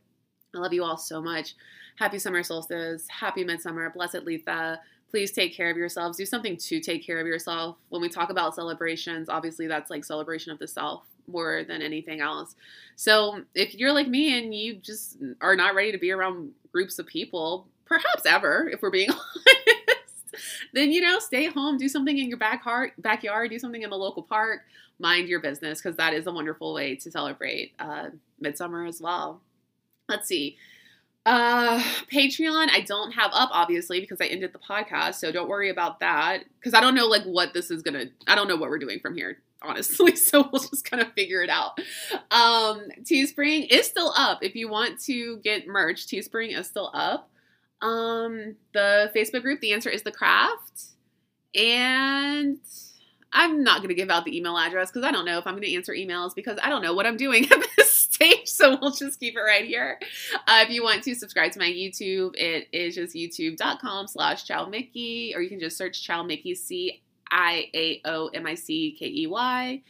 I 0.55 0.57
love 0.57 0.73
you 0.73 0.83
all 0.83 0.97
so 0.97 1.21
much. 1.21 1.53
Happy 1.97 2.19
summer 2.19 2.43
solstice. 2.43 3.07
Happy 3.07 3.43
midsummer. 3.43 3.89
Blessed 3.89 4.25
Litha. 4.25 4.79
Please 5.09 5.31
take 5.31 5.53
care 5.53 5.69
of 5.69 5.77
yourselves. 5.77 6.17
Do 6.17 6.25
something 6.25 6.55
to 6.57 6.79
take 6.79 7.05
care 7.05 7.19
of 7.19 7.27
yourself. 7.27 7.77
When 7.89 8.01
we 8.01 8.09
talk 8.09 8.29
about 8.29 8.55
celebrations, 8.55 9.29
obviously 9.29 9.67
that's 9.67 9.89
like 9.89 10.05
celebration 10.05 10.51
of 10.51 10.59
the 10.59 10.67
self 10.67 11.03
more 11.27 11.63
than 11.63 11.81
anything 11.81 12.21
else. 12.21 12.55
So 12.95 13.41
if 13.53 13.75
you're 13.75 13.93
like 13.93 14.07
me 14.07 14.37
and 14.37 14.53
you 14.53 14.75
just 14.75 15.17
are 15.41 15.55
not 15.55 15.75
ready 15.75 15.91
to 15.91 15.97
be 15.97 16.11
around 16.11 16.51
groups 16.71 16.99
of 16.99 17.07
people, 17.07 17.67
perhaps 17.85 18.25
ever, 18.25 18.69
if 18.71 18.81
we're 18.81 18.89
being 18.89 19.09
honest, 19.09 20.35
then 20.73 20.91
you 20.91 21.01
know, 21.01 21.19
stay 21.19 21.45
home, 21.45 21.77
do 21.77 21.89
something 21.89 22.17
in 22.17 22.29
your 22.29 22.37
back 22.37 22.63
heart, 22.63 22.93
backyard, 22.97 23.49
do 23.49 23.59
something 23.59 23.81
in 23.81 23.89
the 23.89 23.97
local 23.97 24.23
park, 24.23 24.61
mind 24.99 25.27
your 25.27 25.41
business 25.41 25.81
because 25.81 25.97
that 25.97 26.13
is 26.13 26.27
a 26.27 26.31
wonderful 26.31 26.73
way 26.73 26.95
to 26.95 27.11
celebrate 27.11 27.73
uh, 27.79 28.09
midsummer 28.39 28.85
as 28.85 29.01
well. 29.01 29.41
Let's 30.07 30.27
see. 30.27 30.57
Uh, 31.25 31.79
Patreon, 32.11 32.69
I 32.71 32.81
don't 32.81 33.11
have 33.11 33.29
up 33.33 33.49
obviously 33.51 33.99
because 33.99 34.19
I 34.19 34.25
ended 34.25 34.53
the 34.53 34.59
podcast, 34.59 35.15
so 35.15 35.31
don't 35.31 35.47
worry 35.47 35.69
about 35.69 35.99
that 35.99 36.45
because 36.59 36.73
I 36.73 36.81
don't 36.81 36.95
know 36.95 37.05
like 37.05 37.23
what 37.23 37.53
this 37.53 37.69
is 37.69 37.83
gonna. 37.83 38.05
I 38.27 38.35
don't 38.35 38.47
know 38.47 38.55
what 38.55 38.69
we're 38.69 38.79
doing 38.79 38.99
from 38.99 39.15
here, 39.15 39.37
honestly. 39.61 40.15
So 40.15 40.49
we'll 40.51 40.61
just 40.61 40.89
kind 40.89 41.01
of 41.01 41.13
figure 41.13 41.43
it 41.43 41.49
out. 41.49 41.79
Um, 42.31 42.87
Teespring 43.03 43.67
is 43.69 43.85
still 43.85 44.13
up 44.17 44.39
if 44.43 44.55
you 44.55 44.67
want 44.67 44.99
to 45.01 45.37
get 45.43 45.67
merch. 45.67 46.07
Teespring 46.07 46.57
is 46.57 46.67
still 46.67 46.89
up. 46.93 47.29
Um, 47.81 48.55
the 48.73 49.11
Facebook 49.15 49.43
group, 49.43 49.59
the 49.59 49.73
answer 49.73 49.89
is 49.89 50.01
the 50.01 50.11
craft, 50.11 50.85
and 51.53 52.57
I'm 53.31 53.63
not 53.63 53.81
gonna 53.83 53.93
give 53.93 54.09
out 54.09 54.25
the 54.25 54.35
email 54.35 54.57
address 54.57 54.89
because 54.91 55.05
I 55.05 55.11
don't 55.11 55.25
know 55.25 55.37
if 55.37 55.45
I'm 55.45 55.53
gonna 55.53 55.67
answer 55.67 55.93
emails 55.93 56.33
because 56.33 56.57
I 56.63 56.69
don't 56.69 56.81
know 56.81 56.95
what 56.95 57.05
I'm 57.05 57.17
doing 57.17 57.45
at 57.51 57.63
this 57.77 57.90
stage, 58.21 58.41
so 58.47 58.77
we'll 58.81 58.91
just 58.91 59.19
keep 59.19 59.35
it 59.35 59.41
right 59.41 59.65
here. 59.65 59.99
Uh, 60.47 60.63
if 60.63 60.69
you 60.69 60.83
want 60.83 61.03
to 61.03 61.15
subscribe 61.15 61.51
to 61.53 61.59
my 61.59 61.65
YouTube, 61.65 62.35
it 62.35 62.67
is 62.71 62.95
just 62.95 63.15
youtube.com 63.15 64.07
slash 64.07 64.45
Ciao 64.45 64.65
Mickey, 64.65 65.33
or 65.35 65.41
you 65.41 65.49
can 65.49 65.59
just 65.59 65.77
search 65.77 66.03
Ciao 66.03 66.23
Mickey, 66.23 66.55
C 66.55 67.01
I 67.29 67.69
A 67.73 68.01
O 68.05 68.27
M 68.27 68.45
I 68.45 68.55
C 68.55 68.95
K 68.97 69.07
E 69.07 69.27
Y. 69.27 69.81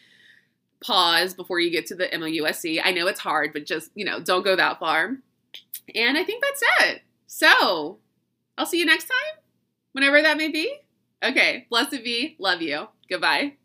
Pause 0.83 1.35
before 1.35 1.59
you 1.59 1.69
get 1.69 1.85
to 1.87 1.95
the 1.95 2.11
M 2.13 2.23
O 2.23 2.25
U 2.25 2.47
S 2.47 2.59
C. 2.59 2.81
I 2.81 2.91
know 2.91 3.07
it's 3.07 3.19
hard, 3.19 3.53
but 3.53 3.65
just, 3.65 3.91
you 3.95 4.05
know, 4.05 4.19
don't 4.19 4.43
go 4.43 4.55
that 4.55 4.79
far. 4.79 5.17
And 5.93 6.17
I 6.17 6.23
think 6.23 6.43
that's 6.43 6.63
it. 6.81 7.01
So 7.27 7.99
I'll 8.57 8.65
see 8.65 8.79
you 8.79 8.85
next 8.85 9.05
time, 9.05 9.43
whenever 9.93 10.21
that 10.21 10.37
may 10.37 10.49
be. 10.49 10.73
Okay, 11.23 11.67
blessed 11.69 12.03
be. 12.03 12.35
Love 12.39 12.61
you. 12.61 12.87
Goodbye. 13.09 13.60